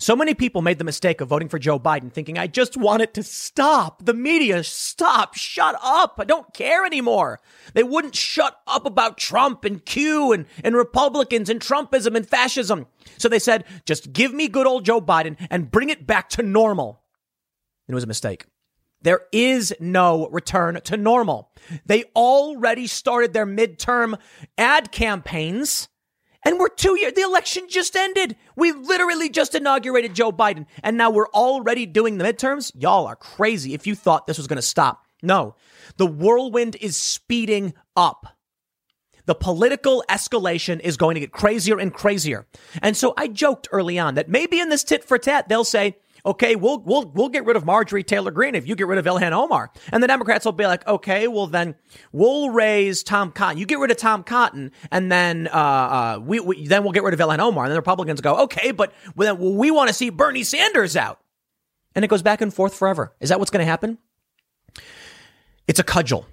So 0.00 0.16
many 0.16 0.32
people 0.32 0.62
made 0.62 0.78
the 0.78 0.84
mistake 0.84 1.20
of 1.20 1.28
voting 1.28 1.50
for 1.50 1.58
Joe 1.58 1.78
Biden 1.78 2.10
thinking, 2.10 2.38
I 2.38 2.46
just 2.46 2.74
want 2.74 3.02
it 3.02 3.12
to 3.14 3.22
stop. 3.22 4.06
The 4.06 4.14
media, 4.14 4.64
stop, 4.64 5.34
shut 5.34 5.78
up. 5.82 6.14
I 6.18 6.24
don't 6.24 6.54
care 6.54 6.86
anymore. 6.86 7.38
They 7.74 7.82
wouldn't 7.82 8.16
shut 8.16 8.58
up 8.66 8.86
about 8.86 9.18
Trump 9.18 9.62
and 9.66 9.84
Q 9.84 10.32
and, 10.32 10.46
and 10.64 10.74
Republicans 10.74 11.50
and 11.50 11.60
Trumpism 11.60 12.16
and 12.16 12.26
fascism. 12.26 12.86
So 13.18 13.28
they 13.28 13.38
said, 13.38 13.66
just 13.84 14.14
give 14.14 14.32
me 14.32 14.48
good 14.48 14.66
old 14.66 14.86
Joe 14.86 15.02
Biden 15.02 15.36
and 15.50 15.70
bring 15.70 15.90
it 15.90 16.06
back 16.06 16.30
to 16.30 16.42
normal. 16.42 16.99
It 17.92 17.94
was 17.94 18.04
a 18.04 18.08
mistake. 18.08 18.46
There 19.02 19.22
is 19.32 19.74
no 19.80 20.28
return 20.28 20.78
to 20.84 20.96
normal. 20.96 21.52
They 21.86 22.04
already 22.14 22.86
started 22.86 23.32
their 23.32 23.46
midterm 23.46 24.18
ad 24.58 24.92
campaigns 24.92 25.88
and 26.42 26.58
we're 26.58 26.68
two 26.68 26.98
years, 26.98 27.12
the 27.14 27.22
election 27.22 27.66
just 27.68 27.94
ended. 27.96 28.36
We 28.56 28.72
literally 28.72 29.28
just 29.28 29.54
inaugurated 29.54 30.14
Joe 30.14 30.32
Biden. 30.32 30.66
And 30.82 30.96
now 30.96 31.10
we're 31.10 31.28
already 31.28 31.86
doing 31.86 32.18
the 32.18 32.24
midterms. 32.24 32.72
Y'all 32.74 33.06
are 33.06 33.16
crazy 33.16 33.74
if 33.74 33.86
you 33.86 33.94
thought 33.94 34.26
this 34.26 34.38
was 34.38 34.46
going 34.46 34.56
to 34.56 34.62
stop. 34.62 35.04
No, 35.22 35.54
the 35.98 36.06
whirlwind 36.06 36.76
is 36.80 36.96
speeding 36.96 37.74
up. 37.94 38.38
The 39.26 39.34
political 39.34 40.02
escalation 40.08 40.80
is 40.80 40.96
going 40.96 41.14
to 41.14 41.20
get 41.20 41.30
crazier 41.30 41.78
and 41.78 41.92
crazier. 41.92 42.46
And 42.80 42.96
so 42.96 43.12
I 43.18 43.28
joked 43.28 43.68
early 43.70 43.98
on 43.98 44.14
that 44.14 44.30
maybe 44.30 44.60
in 44.60 44.70
this 44.70 44.82
tit 44.82 45.04
for 45.04 45.18
tat, 45.18 45.48
they'll 45.48 45.62
say, 45.62 45.98
okay, 46.24 46.56
we'll 46.56 46.80
we'll 46.80 47.10
we'll 47.14 47.28
get 47.28 47.44
rid 47.44 47.56
of 47.56 47.64
Marjorie 47.64 48.02
Taylor 48.02 48.30
Greene 48.30 48.54
if 48.54 48.66
you 48.66 48.74
get 48.74 48.86
rid 48.86 48.98
of 48.98 49.04
Ilhan 49.04 49.32
Omar. 49.32 49.70
And 49.92 50.02
the 50.02 50.06
Democrats 50.06 50.44
will 50.44 50.52
be 50.52 50.66
like, 50.66 50.86
okay, 50.86 51.28
well 51.28 51.46
then 51.46 51.74
we'll 52.12 52.50
raise 52.50 53.02
Tom 53.02 53.32
Cotton. 53.32 53.58
You 53.58 53.66
get 53.66 53.78
rid 53.78 53.90
of 53.90 53.96
Tom 53.96 54.22
Cotton, 54.22 54.72
and 54.90 55.10
then 55.10 55.48
uh, 55.48 55.56
uh 55.56 56.20
we, 56.22 56.40
we 56.40 56.66
then 56.66 56.82
we'll 56.82 56.92
get 56.92 57.02
rid 57.02 57.14
of 57.14 57.20
Ilhan 57.20 57.38
Omar. 57.38 57.64
And 57.64 57.70
then 57.70 57.74
the 57.74 57.80
Republicans 57.80 58.20
go, 58.20 58.36
okay, 58.44 58.72
but 58.72 58.92
then 59.16 59.38
we 59.56 59.70
want 59.70 59.88
to 59.88 59.94
see 59.94 60.10
Bernie 60.10 60.44
Sanders 60.44 60.96
out. 60.96 61.20
And 61.94 62.04
it 62.04 62.08
goes 62.08 62.22
back 62.22 62.40
and 62.40 62.52
forth 62.52 62.74
forever. 62.74 63.14
Is 63.20 63.30
that 63.30 63.38
what's 63.38 63.50
going 63.50 63.64
to 63.64 63.70
happen? 63.70 63.98
It's 65.66 65.80
a 65.80 65.84
cudgel. 65.84 66.26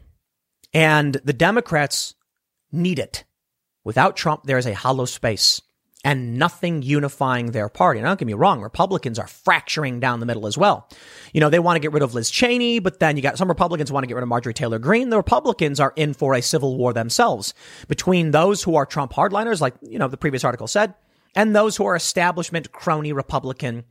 And 0.73 1.15
the 1.23 1.33
Democrats 1.33 2.15
need 2.71 2.99
it. 2.99 3.23
Without 3.83 4.15
Trump, 4.17 4.43
there 4.43 4.57
is 4.57 4.67
a 4.67 4.73
hollow 4.73 5.05
space 5.05 5.61
and 6.03 6.37
nothing 6.37 6.83
unifying 6.83 7.51
their 7.51 7.69
party. 7.69 7.99
Now, 7.99 8.07
don't 8.07 8.19
get 8.19 8.25
me 8.25 8.33
wrong, 8.33 8.61
Republicans 8.61 9.19
are 9.19 9.27
fracturing 9.27 9.99
down 9.99 10.19
the 10.19 10.25
middle 10.25 10.47
as 10.47 10.57
well. 10.57 10.87
You 11.33 11.41
know, 11.41 11.49
they 11.49 11.59
want 11.59 11.75
to 11.75 11.79
get 11.79 11.91
rid 11.91 12.03
of 12.03 12.13
Liz 12.13 12.29
Cheney, 12.29 12.79
but 12.79 12.99
then 12.99 13.17
you 13.17 13.23
got 13.23 13.37
some 13.37 13.47
Republicans 13.47 13.91
want 13.91 14.03
to 14.03 14.07
get 14.07 14.15
rid 14.15 14.23
of 14.23 14.29
Marjorie 14.29 14.53
Taylor 14.53 14.79
Greene. 14.79 15.09
The 15.09 15.17
Republicans 15.17 15.79
are 15.79 15.93
in 15.95 16.13
for 16.13 16.33
a 16.33 16.41
civil 16.41 16.77
war 16.77 16.93
themselves 16.93 17.53
between 17.87 18.31
those 18.31 18.63
who 18.63 18.75
are 18.75 18.85
Trump 18.85 19.13
hardliners, 19.13 19.59
like, 19.59 19.73
you 19.81 19.99
know, 19.99 20.07
the 20.07 20.17
previous 20.17 20.43
article 20.43 20.67
said, 20.67 20.93
and 21.35 21.55
those 21.55 21.77
who 21.77 21.85
are 21.85 21.95
establishment 21.95 22.71
crony 22.71 23.13
Republican. 23.13 23.83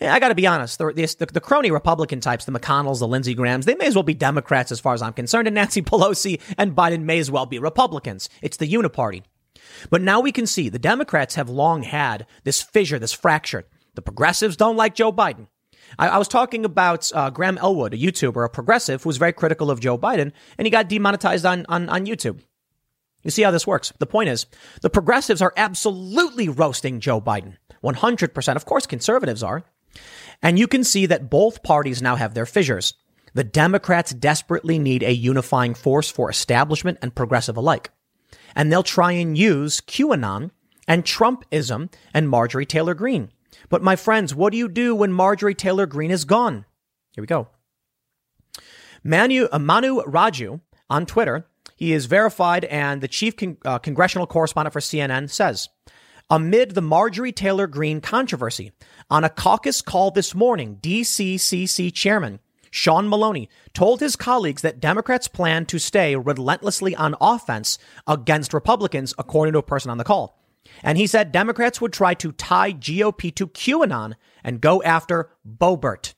I 0.00 0.20
got 0.20 0.28
to 0.28 0.34
be 0.34 0.46
honest, 0.46 0.78
the, 0.78 0.92
the, 0.92 1.26
the, 1.26 1.40
crony 1.40 1.70
Republican 1.70 2.20
types, 2.20 2.44
the 2.44 2.52
McConnells, 2.52 3.00
the 3.00 3.08
Lindsey 3.08 3.34
Grahams, 3.34 3.66
they 3.66 3.74
may 3.74 3.86
as 3.86 3.94
well 3.94 4.02
be 4.02 4.14
Democrats 4.14 4.70
as 4.70 4.78
far 4.78 4.94
as 4.94 5.02
I'm 5.02 5.12
concerned, 5.12 5.48
and 5.48 5.54
Nancy 5.54 5.82
Pelosi 5.82 6.40
and 6.56 6.76
Biden 6.76 7.02
may 7.02 7.18
as 7.18 7.30
well 7.30 7.46
be 7.46 7.58
Republicans. 7.58 8.28
It's 8.40 8.56
the 8.56 8.72
uniparty. 8.72 9.22
But 9.90 10.02
now 10.02 10.20
we 10.20 10.32
can 10.32 10.46
see 10.46 10.68
the 10.68 10.78
Democrats 10.78 11.34
have 11.34 11.48
long 11.48 11.82
had 11.82 12.26
this 12.44 12.62
fissure, 12.62 12.98
this 12.98 13.12
fracture. 13.12 13.64
The 13.94 14.02
progressives 14.02 14.56
don't 14.56 14.76
like 14.76 14.94
Joe 14.94 15.12
Biden. 15.12 15.48
I, 15.98 16.08
I 16.08 16.18
was 16.18 16.28
talking 16.28 16.64
about 16.64 17.10
uh, 17.14 17.30
Graham 17.30 17.58
Elwood, 17.58 17.94
a 17.94 17.98
YouTuber, 17.98 18.44
a 18.44 18.48
progressive 18.48 19.02
who 19.02 19.08
was 19.08 19.18
very 19.18 19.32
critical 19.32 19.70
of 19.70 19.80
Joe 19.80 19.98
Biden, 19.98 20.32
and 20.56 20.66
he 20.66 20.70
got 20.70 20.88
demonetized 20.88 21.44
on, 21.44 21.66
on, 21.68 21.88
on 21.88 22.06
YouTube. 22.06 22.40
You 23.22 23.30
see 23.30 23.42
how 23.42 23.50
this 23.50 23.66
works. 23.66 23.92
The 23.98 24.06
point 24.06 24.28
is, 24.28 24.46
the 24.80 24.90
progressives 24.90 25.42
are 25.42 25.52
absolutely 25.56 26.48
roasting 26.48 27.00
Joe 27.00 27.20
Biden. 27.20 27.56
100%. 27.82 28.56
Of 28.56 28.64
course, 28.64 28.86
conservatives 28.86 29.42
are. 29.42 29.64
And 30.42 30.58
you 30.58 30.66
can 30.66 30.82
see 30.82 31.06
that 31.06 31.30
both 31.30 31.62
parties 31.62 32.02
now 32.02 32.16
have 32.16 32.34
their 32.34 32.46
fissures. 32.46 32.94
The 33.34 33.44
Democrats 33.44 34.12
desperately 34.12 34.78
need 34.78 35.02
a 35.02 35.12
unifying 35.12 35.74
force 35.74 36.10
for 36.10 36.28
establishment 36.28 36.98
and 37.00 37.14
progressive 37.14 37.56
alike. 37.56 37.90
And 38.54 38.70
they'll 38.70 38.82
try 38.82 39.12
and 39.12 39.36
use 39.36 39.80
QAnon 39.80 40.50
and 40.86 41.04
Trumpism 41.04 41.92
and 42.12 42.28
Marjorie 42.28 42.66
Taylor 42.66 42.94
Greene. 42.94 43.30
But 43.68 43.82
my 43.82 43.96
friends, 43.96 44.34
what 44.34 44.52
do 44.52 44.58
you 44.58 44.68
do 44.68 44.94
when 44.94 45.12
Marjorie 45.12 45.54
Taylor 45.54 45.86
Greene 45.86 46.10
is 46.10 46.24
gone? 46.24 46.64
Here 47.12 47.22
we 47.22 47.26
go. 47.26 47.48
Manu, 49.04 49.48
uh, 49.50 49.58
Manu 49.58 50.02
Raju 50.02 50.60
on 50.88 51.06
Twitter, 51.06 51.46
he 51.76 51.92
is 51.92 52.06
verified 52.06 52.64
and 52.66 53.00
the 53.00 53.08
chief 53.08 53.36
con- 53.36 53.56
uh, 53.64 53.78
congressional 53.78 54.26
correspondent 54.26 54.72
for 54.72 54.80
CNN 54.80 55.30
says, 55.30 55.68
amid 56.30 56.74
the 56.74 56.80
Marjorie 56.80 57.32
Taylor 57.32 57.66
Greene 57.66 58.00
controversy, 58.00 58.72
on 59.10 59.24
a 59.24 59.28
caucus 59.28 59.82
call 59.82 60.10
this 60.10 60.34
morning, 60.34 60.78
DCCC 60.80 61.92
chairman 61.92 62.40
Sean 62.72 63.06
Maloney 63.06 63.50
told 63.74 64.00
his 64.00 64.16
colleagues 64.16 64.62
that 64.62 64.80
Democrats 64.80 65.28
plan 65.28 65.66
to 65.66 65.78
stay 65.78 66.16
relentlessly 66.16 66.96
on 66.96 67.14
offense 67.20 67.78
against 68.06 68.54
Republicans, 68.54 69.14
according 69.18 69.52
to 69.52 69.58
a 69.58 69.62
person 69.62 69.90
on 69.90 69.98
the 69.98 70.04
call. 70.04 70.42
And 70.82 70.96
he 70.96 71.06
said 71.06 71.32
Democrats 71.32 71.82
would 71.82 71.92
try 71.92 72.14
to 72.14 72.32
tie 72.32 72.72
GOP 72.72 73.32
to 73.34 73.46
QAnon 73.46 74.14
and 74.42 74.60
go 74.60 74.82
after 74.82 75.30
Boebert. 75.46 76.14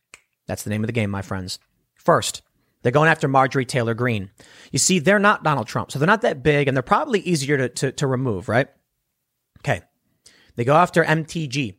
That's 0.46 0.62
the 0.62 0.70
name 0.70 0.84
of 0.84 0.86
the 0.86 0.92
game, 0.92 1.10
my 1.10 1.22
friends. 1.22 1.58
First, 1.96 2.42
they're 2.82 2.92
going 2.92 3.08
after 3.08 3.26
Marjorie 3.26 3.64
Taylor 3.64 3.94
Greene. 3.94 4.30
You 4.70 4.78
see, 4.78 5.00
they're 5.00 5.18
not 5.18 5.42
Donald 5.42 5.66
Trump, 5.66 5.90
so 5.90 5.98
they're 5.98 6.06
not 6.06 6.22
that 6.22 6.44
big 6.44 6.68
and 6.68 6.76
they're 6.76 6.82
probably 6.82 7.18
easier 7.20 7.56
to, 7.56 7.68
to, 7.68 7.92
to 7.92 8.06
remove, 8.06 8.48
right? 8.48 8.68
Okay. 9.58 9.82
They 10.54 10.64
go 10.64 10.76
after 10.76 11.02
MTG. 11.02 11.74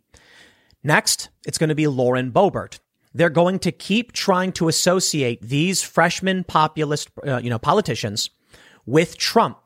Next, 0.84 1.30
it's 1.46 1.58
going 1.58 1.70
to 1.70 1.76
be 1.76 1.88
Lauren 1.88 2.34
Boebert. 2.34 2.80
They're 3.16 3.30
going 3.30 3.60
to 3.60 3.72
keep 3.72 4.12
trying 4.12 4.52
to 4.54 4.68
associate 4.68 5.42
these 5.42 5.82
freshman 5.82 6.44
populist, 6.44 7.10
uh, 7.26 7.38
you 7.38 7.50
know, 7.50 7.58
politicians 7.58 8.30
with 8.86 9.18
Trump. 9.18 9.58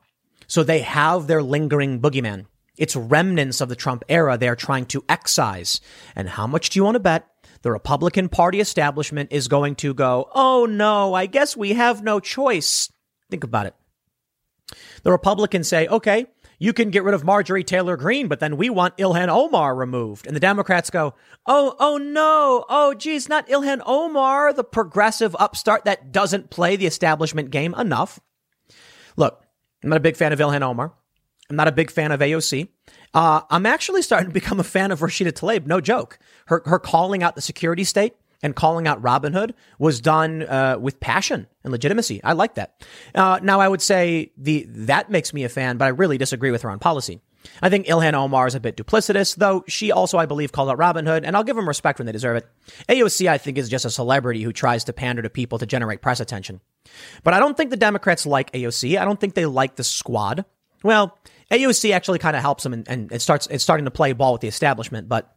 So 0.46 0.62
they 0.62 0.78
have 0.82 1.26
their 1.26 1.42
lingering 1.42 2.00
boogeyman. 2.00 2.46
It's 2.78 2.94
remnants 2.94 3.60
of 3.60 3.68
the 3.68 3.74
Trump 3.74 4.04
era 4.08 4.38
they 4.38 4.48
are 4.48 4.54
trying 4.54 4.86
to 4.86 5.04
excise. 5.08 5.80
And 6.14 6.28
how 6.28 6.46
much 6.46 6.70
do 6.70 6.78
you 6.78 6.84
want 6.84 6.94
to 6.94 7.00
bet 7.00 7.26
the 7.62 7.72
Republican 7.72 8.28
Party 8.28 8.60
establishment 8.60 9.32
is 9.32 9.48
going 9.48 9.74
to 9.76 9.94
go, 9.94 10.30
oh 10.32 10.66
no, 10.66 11.14
I 11.14 11.26
guess 11.26 11.56
we 11.56 11.72
have 11.72 12.04
no 12.04 12.20
choice? 12.20 12.88
Think 13.30 13.42
about 13.42 13.66
it. 13.66 13.74
The 15.02 15.10
Republicans 15.10 15.66
say, 15.66 15.88
okay, 15.88 16.26
you 16.60 16.74
can 16.74 16.90
get 16.90 17.02
rid 17.02 17.14
of 17.14 17.24
Marjorie 17.24 17.64
Taylor 17.64 17.96
Greene, 17.96 18.28
but 18.28 18.38
then 18.38 18.58
we 18.58 18.68
want 18.68 18.96
Ilhan 18.98 19.28
Omar 19.28 19.74
removed. 19.74 20.26
And 20.26 20.36
the 20.36 20.40
Democrats 20.40 20.90
go, 20.90 21.14
oh, 21.46 21.74
oh 21.80 21.96
no, 21.96 22.66
oh 22.68 22.92
geez, 22.94 23.30
not 23.30 23.48
Ilhan 23.48 23.80
Omar, 23.86 24.52
the 24.52 24.62
progressive 24.62 25.34
upstart 25.40 25.86
that 25.86 26.12
doesn't 26.12 26.50
play 26.50 26.76
the 26.76 26.86
establishment 26.86 27.50
game 27.50 27.74
enough. 27.74 28.20
Look, 29.16 29.42
I'm 29.82 29.88
not 29.88 29.96
a 29.96 30.00
big 30.00 30.16
fan 30.16 30.34
of 30.34 30.38
Ilhan 30.38 30.60
Omar. 30.60 30.92
I'm 31.48 31.56
not 31.56 31.66
a 31.66 31.72
big 31.72 31.90
fan 31.90 32.12
of 32.12 32.20
AOC. 32.20 32.68
Uh, 33.14 33.40
I'm 33.50 33.64
actually 33.64 34.02
starting 34.02 34.28
to 34.28 34.34
become 34.34 34.60
a 34.60 34.64
fan 34.64 34.92
of 34.92 35.00
Rashida 35.00 35.32
Tlaib. 35.32 35.66
No 35.66 35.80
joke. 35.80 36.18
Her, 36.46 36.62
her 36.66 36.78
calling 36.78 37.22
out 37.22 37.36
the 37.36 37.42
security 37.42 37.84
state 37.84 38.14
and 38.42 38.56
calling 38.56 38.86
out 38.86 39.02
Robinhood 39.02 39.54
was 39.78 40.00
done 40.00 40.42
uh, 40.42 40.78
with 40.78 41.00
passion 41.00 41.46
and 41.62 41.72
legitimacy. 41.72 42.22
I 42.24 42.32
like 42.32 42.54
that. 42.54 42.84
Uh, 43.14 43.38
now, 43.42 43.60
I 43.60 43.68
would 43.68 43.82
say 43.82 44.32
the 44.36 44.66
that 44.68 45.10
makes 45.10 45.32
me 45.32 45.44
a 45.44 45.48
fan, 45.48 45.76
but 45.76 45.84
I 45.84 45.88
really 45.88 46.18
disagree 46.18 46.50
with 46.50 46.62
her 46.62 46.70
on 46.70 46.78
policy. 46.78 47.20
I 47.62 47.70
think 47.70 47.86
Ilhan 47.86 48.12
Omar 48.12 48.46
is 48.46 48.54
a 48.54 48.60
bit 48.60 48.76
duplicitous, 48.76 49.34
though 49.34 49.64
she 49.66 49.92
also, 49.92 50.18
I 50.18 50.26
believe, 50.26 50.52
called 50.52 50.68
out 50.68 50.78
Robinhood, 50.78 51.22
and 51.24 51.34
I'll 51.34 51.44
give 51.44 51.56
them 51.56 51.66
respect 51.66 51.98
when 51.98 52.06
they 52.06 52.12
deserve 52.12 52.36
it. 52.36 52.46
AOC, 52.88 53.28
I 53.28 53.38
think, 53.38 53.56
is 53.56 53.70
just 53.70 53.86
a 53.86 53.90
celebrity 53.90 54.42
who 54.42 54.52
tries 54.52 54.84
to 54.84 54.92
pander 54.92 55.22
to 55.22 55.30
people 55.30 55.58
to 55.58 55.66
generate 55.66 56.02
press 56.02 56.20
attention. 56.20 56.60
But 57.24 57.32
I 57.32 57.38
don't 57.38 57.56
think 57.56 57.70
the 57.70 57.76
Democrats 57.78 58.26
like 58.26 58.52
AOC. 58.52 58.98
I 58.98 59.04
don't 59.06 59.18
think 59.18 59.34
they 59.34 59.46
like 59.46 59.76
the 59.76 59.84
squad. 59.84 60.44
Well, 60.82 61.18
AOC 61.50 61.92
actually 61.92 62.18
kind 62.18 62.36
of 62.36 62.42
helps 62.42 62.62
them 62.62 62.72
and, 62.72 62.88
and 62.88 63.12
it 63.12 63.20
starts 63.20 63.46
it's 63.48 63.62
starting 63.62 63.84
to 63.84 63.90
play 63.90 64.12
ball 64.12 64.32
with 64.32 64.40
the 64.40 64.48
establishment, 64.48 65.08
but 65.08 65.34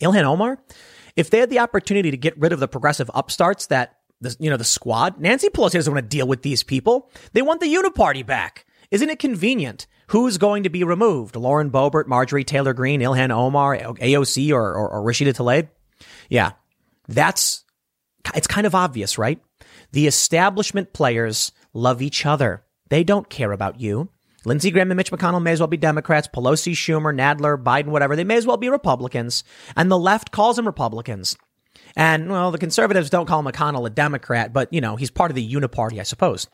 Ilhan 0.00 0.24
Omar, 0.24 0.58
if 1.16 1.30
they 1.30 1.38
had 1.38 1.50
the 1.50 1.58
opportunity 1.58 2.10
to 2.10 2.16
get 2.16 2.38
rid 2.38 2.52
of 2.52 2.60
the 2.60 2.68
progressive 2.68 3.10
upstarts 3.14 3.66
that 3.66 3.98
the, 4.20 4.36
you 4.38 4.50
know, 4.50 4.56
the 4.56 4.64
squad, 4.64 5.20
Nancy 5.20 5.48
Pelosi 5.48 5.72
doesn't 5.72 5.92
want 5.92 6.04
to 6.04 6.16
deal 6.16 6.26
with 6.26 6.42
these 6.42 6.62
people. 6.62 7.10
They 7.32 7.42
want 7.42 7.60
the 7.60 7.74
uniparty 7.74 8.24
back. 8.24 8.64
Isn't 8.90 9.10
it 9.10 9.18
convenient? 9.18 9.86
Who's 10.08 10.38
going 10.38 10.62
to 10.64 10.70
be 10.70 10.84
removed? 10.84 11.36
Lauren 11.36 11.70
Boebert, 11.70 12.06
Marjorie 12.06 12.44
Taylor 12.44 12.74
Greene, 12.74 13.00
Ilhan 13.00 13.30
Omar, 13.30 13.76
AOC, 13.76 14.52
or, 14.52 14.74
or, 14.74 14.90
or 14.90 15.02
Rashida 15.02 15.34
Tlaib? 15.34 15.68
Yeah, 16.28 16.52
that's, 17.08 17.64
it's 18.34 18.46
kind 18.46 18.66
of 18.66 18.74
obvious, 18.74 19.18
right? 19.18 19.40
The 19.92 20.06
establishment 20.06 20.92
players 20.92 21.52
love 21.72 22.02
each 22.02 22.26
other. 22.26 22.64
They 22.90 23.04
don't 23.04 23.30
care 23.30 23.52
about 23.52 23.80
you. 23.80 24.10
Lindsey 24.44 24.70
Graham 24.70 24.90
and 24.90 24.96
Mitch 24.96 25.12
McConnell 25.12 25.42
may 25.42 25.52
as 25.52 25.60
well 25.60 25.68
be 25.68 25.76
Democrats. 25.76 26.28
Pelosi, 26.28 26.72
Schumer, 26.72 27.14
Nadler, 27.14 27.62
Biden, 27.62 27.86
whatever. 27.86 28.16
They 28.16 28.24
may 28.24 28.36
as 28.36 28.46
well 28.46 28.56
be 28.56 28.68
Republicans. 28.68 29.44
And 29.76 29.90
the 29.90 29.98
left 29.98 30.32
calls 30.32 30.56
them 30.56 30.66
Republicans. 30.66 31.36
And, 31.94 32.30
well, 32.30 32.50
the 32.50 32.58
conservatives 32.58 33.10
don't 33.10 33.26
call 33.26 33.42
McConnell 33.42 33.86
a 33.86 33.90
Democrat, 33.90 34.52
but, 34.52 34.72
you 34.72 34.80
know, 34.80 34.96
he's 34.96 35.10
part 35.10 35.30
of 35.30 35.34
the 35.34 35.52
uniparty, 35.54 36.00
I 36.00 36.04
suppose. 36.04 36.48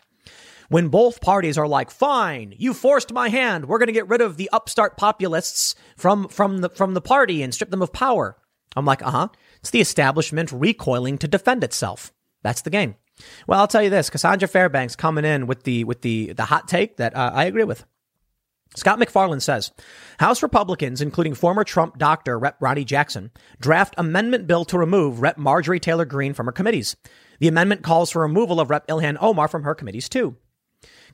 When 0.68 0.88
both 0.88 1.22
parties 1.22 1.56
are 1.56 1.66
like, 1.66 1.90
fine, 1.90 2.54
you 2.58 2.74
forced 2.74 3.12
my 3.12 3.30
hand. 3.30 3.66
We're 3.66 3.78
going 3.78 3.86
to 3.86 3.92
get 3.92 4.08
rid 4.08 4.20
of 4.20 4.36
the 4.36 4.50
upstart 4.52 4.98
populists 4.98 5.74
from, 5.96 6.28
from 6.28 6.58
the, 6.58 6.68
from 6.68 6.92
the 6.94 7.00
party 7.00 7.42
and 7.42 7.54
strip 7.54 7.70
them 7.70 7.82
of 7.82 7.92
power. 7.92 8.36
I'm 8.76 8.84
like, 8.84 9.02
uh 9.02 9.10
huh. 9.10 9.28
It's 9.60 9.70
the 9.70 9.80
establishment 9.80 10.52
recoiling 10.52 11.16
to 11.18 11.28
defend 11.28 11.64
itself. 11.64 12.12
That's 12.42 12.60
the 12.60 12.70
game. 12.70 12.96
Well, 13.46 13.60
I'll 13.60 13.68
tell 13.68 13.82
you 13.82 13.90
this: 13.90 14.10
Cassandra 14.10 14.48
Fairbanks 14.48 14.96
coming 14.96 15.24
in 15.24 15.46
with 15.46 15.64
the 15.64 15.84
with 15.84 16.02
the 16.02 16.32
the 16.32 16.44
hot 16.44 16.68
take 16.68 16.96
that 16.96 17.16
uh, 17.16 17.30
I 17.34 17.44
agree 17.44 17.64
with. 17.64 17.84
Scott 18.76 18.98
MacFarlane 18.98 19.40
says 19.40 19.72
House 20.18 20.42
Republicans, 20.42 21.00
including 21.00 21.34
former 21.34 21.64
Trump 21.64 21.98
doctor 21.98 22.38
Rep. 22.38 22.56
Ronny 22.60 22.84
Jackson, 22.84 23.30
draft 23.60 23.94
amendment 23.96 24.46
bill 24.46 24.64
to 24.66 24.78
remove 24.78 25.20
Rep. 25.20 25.38
Marjorie 25.38 25.80
Taylor 25.80 26.04
Greene 26.04 26.34
from 26.34 26.46
her 26.46 26.52
committees. 26.52 26.96
The 27.40 27.48
amendment 27.48 27.82
calls 27.82 28.10
for 28.10 28.22
removal 28.22 28.60
of 28.60 28.70
Rep. 28.70 28.86
Ilhan 28.88 29.16
Omar 29.20 29.48
from 29.48 29.62
her 29.62 29.74
committees 29.74 30.08
too. 30.08 30.36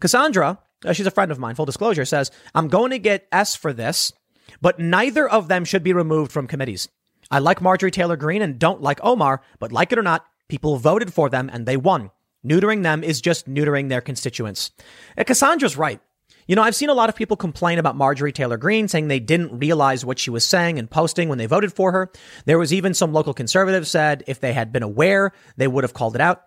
Cassandra, 0.00 0.58
uh, 0.84 0.92
she's 0.92 1.06
a 1.06 1.10
friend 1.10 1.30
of 1.30 1.38
mine, 1.38 1.54
full 1.54 1.64
disclosure, 1.64 2.04
says, 2.04 2.30
I'm 2.54 2.68
going 2.68 2.90
to 2.90 2.98
get 2.98 3.28
S 3.30 3.54
for 3.54 3.72
this, 3.72 4.12
but 4.60 4.78
neither 4.78 5.28
of 5.28 5.48
them 5.48 5.64
should 5.64 5.82
be 5.82 5.92
removed 5.92 6.32
from 6.32 6.46
committees. 6.46 6.88
I 7.30 7.38
like 7.38 7.62
Marjorie 7.62 7.90
Taylor 7.90 8.16
Greene 8.16 8.42
and 8.42 8.58
don't 8.58 8.82
like 8.82 9.00
Omar, 9.02 9.40
but 9.58 9.72
like 9.72 9.92
it 9.92 9.98
or 9.98 10.02
not, 10.02 10.26
People 10.48 10.76
voted 10.76 11.12
for 11.12 11.28
them 11.28 11.50
and 11.52 11.66
they 11.66 11.76
won. 11.76 12.10
Neutering 12.46 12.82
them 12.82 13.02
is 13.02 13.20
just 13.20 13.48
neutering 13.48 13.88
their 13.88 14.00
constituents. 14.00 14.70
And 15.16 15.26
Cassandra's 15.26 15.76
right. 15.76 16.00
You 16.46 16.56
know, 16.56 16.62
I've 16.62 16.74
seen 16.74 16.90
a 16.90 16.94
lot 16.94 17.08
of 17.08 17.16
people 17.16 17.38
complain 17.38 17.78
about 17.78 17.96
Marjorie 17.96 18.32
Taylor 18.32 18.58
Greene, 18.58 18.86
saying 18.86 19.08
they 19.08 19.20
didn't 19.20 19.58
realize 19.58 20.04
what 20.04 20.18
she 20.18 20.28
was 20.28 20.44
saying 20.44 20.78
and 20.78 20.90
posting 20.90 21.30
when 21.30 21.38
they 21.38 21.46
voted 21.46 21.72
for 21.72 21.90
her. 21.92 22.12
There 22.44 22.58
was 22.58 22.74
even 22.74 22.92
some 22.92 23.14
local 23.14 23.32
conservatives 23.32 23.90
said 23.90 24.24
if 24.26 24.40
they 24.40 24.52
had 24.52 24.70
been 24.70 24.82
aware, 24.82 25.32
they 25.56 25.66
would 25.66 25.84
have 25.84 25.94
called 25.94 26.14
it 26.14 26.20
out. 26.20 26.42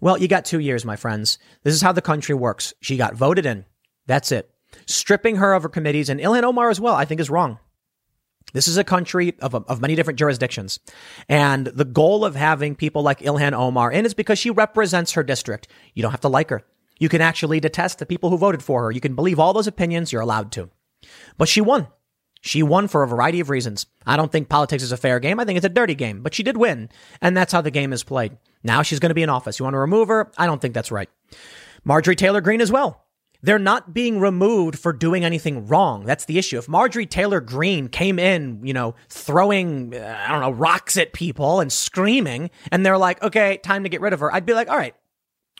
Well, 0.00 0.18
you 0.18 0.28
got 0.28 0.44
two 0.44 0.60
years, 0.60 0.84
my 0.84 0.96
friends. 0.96 1.38
This 1.64 1.74
is 1.74 1.82
how 1.82 1.92
the 1.92 2.00
country 2.00 2.34
works. 2.34 2.72
She 2.80 2.96
got 2.96 3.16
voted 3.16 3.44
in. 3.44 3.64
That's 4.06 4.30
it. 4.30 4.50
Stripping 4.86 5.36
her 5.36 5.52
of 5.52 5.64
her 5.64 5.68
committees 5.68 6.08
and 6.08 6.20
Ilhan 6.20 6.44
Omar 6.44 6.70
as 6.70 6.80
well, 6.80 6.94
I 6.94 7.04
think 7.04 7.20
is 7.20 7.28
wrong. 7.28 7.58
This 8.52 8.68
is 8.68 8.76
a 8.76 8.84
country 8.84 9.34
of, 9.40 9.54
of 9.54 9.80
many 9.80 9.94
different 9.94 10.18
jurisdictions. 10.18 10.80
And 11.28 11.66
the 11.66 11.84
goal 11.84 12.24
of 12.24 12.34
having 12.34 12.74
people 12.74 13.02
like 13.02 13.20
Ilhan 13.20 13.52
Omar 13.52 13.92
in 13.92 14.06
is 14.06 14.14
because 14.14 14.38
she 14.38 14.50
represents 14.50 15.12
her 15.12 15.22
district. 15.22 15.68
You 15.94 16.02
don't 16.02 16.10
have 16.10 16.20
to 16.20 16.28
like 16.28 16.50
her. 16.50 16.62
You 16.98 17.08
can 17.08 17.20
actually 17.20 17.60
detest 17.60 17.98
the 17.98 18.06
people 18.06 18.30
who 18.30 18.36
voted 18.36 18.62
for 18.62 18.84
her. 18.84 18.90
You 18.90 19.00
can 19.00 19.14
believe 19.14 19.38
all 19.38 19.52
those 19.52 19.66
opinions. 19.66 20.12
You're 20.12 20.22
allowed 20.22 20.52
to. 20.52 20.70
But 21.38 21.48
she 21.48 21.60
won. 21.60 21.88
She 22.42 22.62
won 22.62 22.88
for 22.88 23.02
a 23.02 23.08
variety 23.08 23.40
of 23.40 23.50
reasons. 23.50 23.86
I 24.06 24.16
don't 24.16 24.32
think 24.32 24.48
politics 24.48 24.82
is 24.82 24.92
a 24.92 24.96
fair 24.96 25.20
game. 25.20 25.38
I 25.38 25.44
think 25.44 25.56
it's 25.56 25.66
a 25.66 25.70
dirty 25.70 25.94
game, 25.94 26.22
but 26.22 26.34
she 26.34 26.42
did 26.42 26.56
win. 26.56 26.88
And 27.20 27.36
that's 27.36 27.52
how 27.52 27.60
the 27.60 27.70
game 27.70 27.92
is 27.92 28.02
played. 28.02 28.36
Now 28.62 28.82
she's 28.82 28.98
going 28.98 29.10
to 29.10 29.14
be 29.14 29.22
in 29.22 29.28
office. 29.28 29.58
You 29.58 29.64
want 29.64 29.74
to 29.74 29.78
remove 29.80 30.08
her? 30.08 30.30
I 30.38 30.46
don't 30.46 30.60
think 30.60 30.74
that's 30.74 30.90
right. 30.90 31.08
Marjorie 31.84 32.16
Taylor 32.16 32.40
Greene 32.40 32.60
as 32.60 32.72
well. 32.72 33.04
They're 33.42 33.58
not 33.58 33.94
being 33.94 34.20
removed 34.20 34.78
for 34.78 34.92
doing 34.92 35.24
anything 35.24 35.66
wrong. 35.66 36.04
That's 36.04 36.26
the 36.26 36.38
issue. 36.38 36.58
If 36.58 36.68
Marjorie 36.68 37.06
Taylor 37.06 37.40
Greene 37.40 37.88
came 37.88 38.18
in, 38.18 38.60
you 38.64 38.74
know, 38.74 38.94
throwing, 39.08 39.94
uh, 39.94 40.24
I 40.26 40.32
don't 40.32 40.40
know, 40.40 40.50
rocks 40.50 40.96
at 40.96 41.12
people 41.12 41.60
and 41.60 41.72
screaming, 41.72 42.50
and 42.70 42.84
they're 42.84 42.98
like, 42.98 43.22
okay, 43.22 43.58
time 43.58 43.84
to 43.84 43.88
get 43.88 44.00
rid 44.00 44.12
of 44.12 44.20
her, 44.20 44.32
I'd 44.34 44.46
be 44.46 44.54
like, 44.54 44.68
all 44.68 44.76
right. 44.76 44.94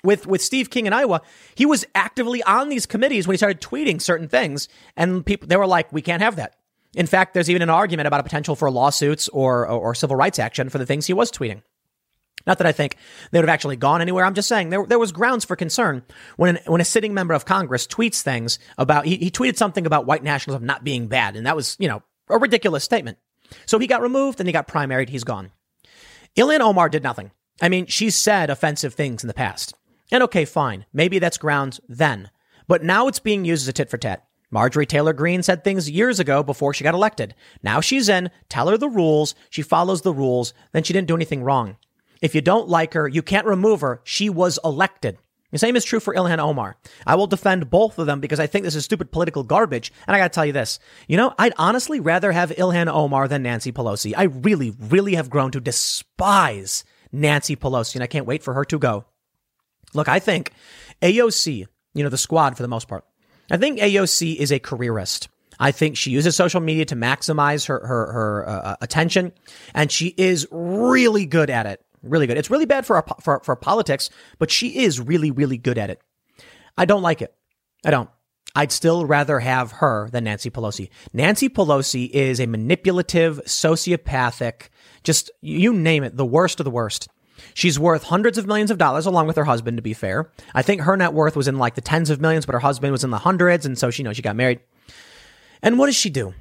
With, 0.02 0.26
with 0.26 0.40
Steve 0.40 0.70
King 0.70 0.86
in 0.86 0.94
Iowa, 0.94 1.20
he 1.54 1.66
was 1.66 1.84
actively 1.94 2.42
on 2.44 2.70
these 2.70 2.86
committees 2.86 3.26
when 3.26 3.34
he 3.34 3.38
started 3.38 3.60
tweeting 3.60 4.00
certain 4.00 4.28
things, 4.28 4.68
and 4.96 5.24
people, 5.24 5.46
they 5.46 5.56
were 5.56 5.66
like, 5.66 5.92
we 5.92 6.00
can't 6.00 6.22
have 6.22 6.36
that. 6.36 6.56
In 6.94 7.06
fact, 7.06 7.34
there's 7.34 7.50
even 7.50 7.62
an 7.62 7.70
argument 7.70 8.06
about 8.06 8.20
a 8.20 8.24
potential 8.24 8.56
for 8.56 8.70
lawsuits 8.70 9.28
or, 9.28 9.68
or, 9.68 9.78
or 9.78 9.94
civil 9.94 10.16
rights 10.16 10.38
action 10.38 10.70
for 10.70 10.78
the 10.78 10.86
things 10.86 11.06
he 11.06 11.12
was 11.12 11.30
tweeting. 11.30 11.62
Not 12.46 12.58
that 12.58 12.66
I 12.66 12.72
think 12.72 12.96
they 13.30 13.38
would 13.38 13.48
have 13.48 13.54
actually 13.54 13.76
gone 13.76 14.00
anywhere. 14.00 14.24
I'm 14.24 14.34
just 14.34 14.48
saying 14.48 14.70
there, 14.70 14.86
there 14.86 14.98
was 14.98 15.12
grounds 15.12 15.44
for 15.44 15.56
concern 15.56 16.02
when, 16.36 16.56
an, 16.56 16.62
when 16.66 16.80
a 16.80 16.84
sitting 16.84 17.14
member 17.14 17.34
of 17.34 17.44
Congress 17.44 17.86
tweets 17.86 18.22
things 18.22 18.58
about, 18.78 19.04
he, 19.04 19.16
he 19.16 19.30
tweeted 19.30 19.56
something 19.56 19.86
about 19.86 20.06
white 20.06 20.22
nationalism 20.22 20.66
not 20.66 20.84
being 20.84 21.06
bad. 21.06 21.36
And 21.36 21.46
that 21.46 21.56
was, 21.56 21.76
you 21.78 21.88
know, 21.88 22.02
a 22.28 22.38
ridiculous 22.38 22.84
statement. 22.84 23.18
So 23.66 23.78
he 23.78 23.86
got 23.86 24.02
removed 24.02 24.40
and 24.40 24.48
he 24.48 24.52
got 24.52 24.68
primaried. 24.68 25.08
He's 25.08 25.24
gone. 25.24 25.50
Ilhan 26.36 26.60
Omar 26.60 26.88
did 26.88 27.02
nothing. 27.02 27.32
I 27.60 27.68
mean, 27.68 27.86
she's 27.86 28.16
said 28.16 28.48
offensive 28.48 28.94
things 28.94 29.22
in 29.22 29.28
the 29.28 29.34
past. 29.34 29.74
And 30.12 30.22
okay, 30.24 30.44
fine. 30.44 30.86
Maybe 30.92 31.18
that's 31.18 31.38
grounds 31.38 31.80
then. 31.88 32.30
But 32.66 32.82
now 32.82 33.08
it's 33.08 33.18
being 33.18 33.44
used 33.44 33.64
as 33.64 33.68
a 33.68 33.72
tit 33.72 33.90
for 33.90 33.98
tat. 33.98 34.24
Marjorie 34.50 34.86
Taylor 34.86 35.12
Greene 35.12 35.42
said 35.42 35.62
things 35.62 35.90
years 35.90 36.18
ago 36.18 36.42
before 36.42 36.74
she 36.74 36.82
got 36.82 36.94
elected. 36.94 37.34
Now 37.62 37.80
she's 37.80 38.08
in. 38.08 38.30
Tell 38.48 38.68
her 38.68 38.76
the 38.76 38.88
rules. 38.88 39.34
She 39.48 39.62
follows 39.62 40.02
the 40.02 40.12
rules. 40.12 40.52
Then 40.72 40.82
she 40.82 40.92
didn't 40.92 41.08
do 41.08 41.14
anything 41.14 41.44
wrong. 41.44 41.76
If 42.20 42.34
you 42.34 42.40
don't 42.40 42.68
like 42.68 42.94
her, 42.94 43.08
you 43.08 43.22
can't 43.22 43.46
remove 43.46 43.80
her. 43.80 44.00
She 44.04 44.28
was 44.28 44.58
elected. 44.64 45.18
The 45.50 45.58
same 45.58 45.74
is 45.74 45.84
true 45.84 46.00
for 46.00 46.14
Ilhan 46.14 46.38
Omar. 46.38 46.76
I 47.06 47.16
will 47.16 47.26
defend 47.26 47.70
both 47.70 47.98
of 47.98 48.06
them 48.06 48.20
because 48.20 48.38
I 48.38 48.46
think 48.46 48.64
this 48.64 48.76
is 48.76 48.84
stupid 48.84 49.10
political 49.10 49.42
garbage. 49.42 49.92
And 50.06 50.14
I 50.14 50.18
got 50.18 50.32
to 50.32 50.34
tell 50.34 50.46
you 50.46 50.52
this. 50.52 50.78
You 51.08 51.16
know, 51.16 51.34
I'd 51.38 51.54
honestly 51.58 51.98
rather 51.98 52.30
have 52.30 52.50
Ilhan 52.50 52.86
Omar 52.86 53.26
than 53.26 53.42
Nancy 53.42 53.72
Pelosi. 53.72 54.14
I 54.16 54.24
really, 54.24 54.72
really 54.78 55.14
have 55.16 55.30
grown 55.30 55.50
to 55.52 55.60
despise 55.60 56.84
Nancy 57.10 57.56
Pelosi, 57.56 57.96
and 57.96 58.04
I 58.04 58.06
can't 58.06 58.26
wait 58.26 58.44
for 58.44 58.54
her 58.54 58.64
to 58.66 58.78
go. 58.78 59.06
Look, 59.92 60.08
I 60.08 60.20
think 60.20 60.52
AOC, 61.02 61.66
you 61.94 62.04
know, 62.04 62.10
the 62.10 62.18
squad 62.18 62.56
for 62.56 62.62
the 62.62 62.68
most 62.68 62.86
part, 62.86 63.04
I 63.50 63.56
think 63.56 63.80
AOC 63.80 64.36
is 64.36 64.52
a 64.52 64.60
careerist. 64.60 65.28
I 65.58 65.72
think 65.72 65.96
she 65.96 66.10
uses 66.10 66.36
social 66.36 66.60
media 66.60 66.84
to 66.86 66.96
maximize 66.96 67.66
her 67.66 67.84
her 67.84 68.12
her 68.12 68.48
uh, 68.48 68.76
attention, 68.80 69.32
and 69.74 69.90
she 69.90 70.14
is 70.16 70.46
really 70.50 71.26
good 71.26 71.50
at 71.50 71.66
it. 71.66 71.84
Really 72.02 72.26
good. 72.26 72.38
It's 72.38 72.50
really 72.50 72.66
bad 72.66 72.86
for 72.86 72.96
our 72.96 73.04
for 73.20 73.40
for 73.40 73.56
politics, 73.56 74.10
but 74.38 74.50
she 74.50 74.78
is 74.78 75.00
really 75.00 75.30
really 75.30 75.58
good 75.58 75.78
at 75.78 75.90
it. 75.90 76.00
I 76.76 76.84
don't 76.84 77.02
like 77.02 77.22
it. 77.22 77.34
I 77.84 77.90
don't. 77.90 78.08
I'd 78.54 78.72
still 78.72 79.06
rather 79.06 79.38
have 79.40 79.72
her 79.72 80.08
than 80.10 80.24
Nancy 80.24 80.50
Pelosi. 80.50 80.88
Nancy 81.12 81.48
Pelosi 81.48 82.10
is 82.10 82.40
a 82.40 82.46
manipulative, 82.46 83.40
sociopathic, 83.44 84.68
just 85.04 85.30
you 85.40 85.72
name 85.72 86.02
it, 86.02 86.16
the 86.16 86.26
worst 86.26 86.58
of 86.58 86.64
the 86.64 86.70
worst. 86.70 87.08
She's 87.54 87.78
worth 87.78 88.04
hundreds 88.04 88.38
of 88.38 88.46
millions 88.46 88.70
of 88.70 88.78
dollars 88.78 89.06
along 89.06 89.26
with 89.26 89.36
her 89.36 89.44
husband, 89.44 89.78
to 89.78 89.82
be 89.82 89.94
fair. 89.94 90.30
I 90.54 90.62
think 90.62 90.82
her 90.82 90.96
net 90.96 91.12
worth 91.12 91.36
was 91.36 91.48
in 91.48 91.58
like 91.58 91.74
the 91.74 91.80
tens 91.80 92.10
of 92.10 92.20
millions, 92.20 92.46
but 92.46 92.54
her 92.54 92.60
husband 92.60 92.92
was 92.92 93.04
in 93.04 93.10
the 93.10 93.18
hundreds. 93.18 93.64
And 93.66 93.78
so 93.78 93.90
she, 93.90 94.02
you 94.02 94.04
know, 94.04 94.12
she 94.12 94.22
got 94.22 94.36
married. 94.36 94.60
And 95.62 95.78
what 95.78 95.86
does 95.86 95.96
she 95.96 96.10
do? 96.10 96.34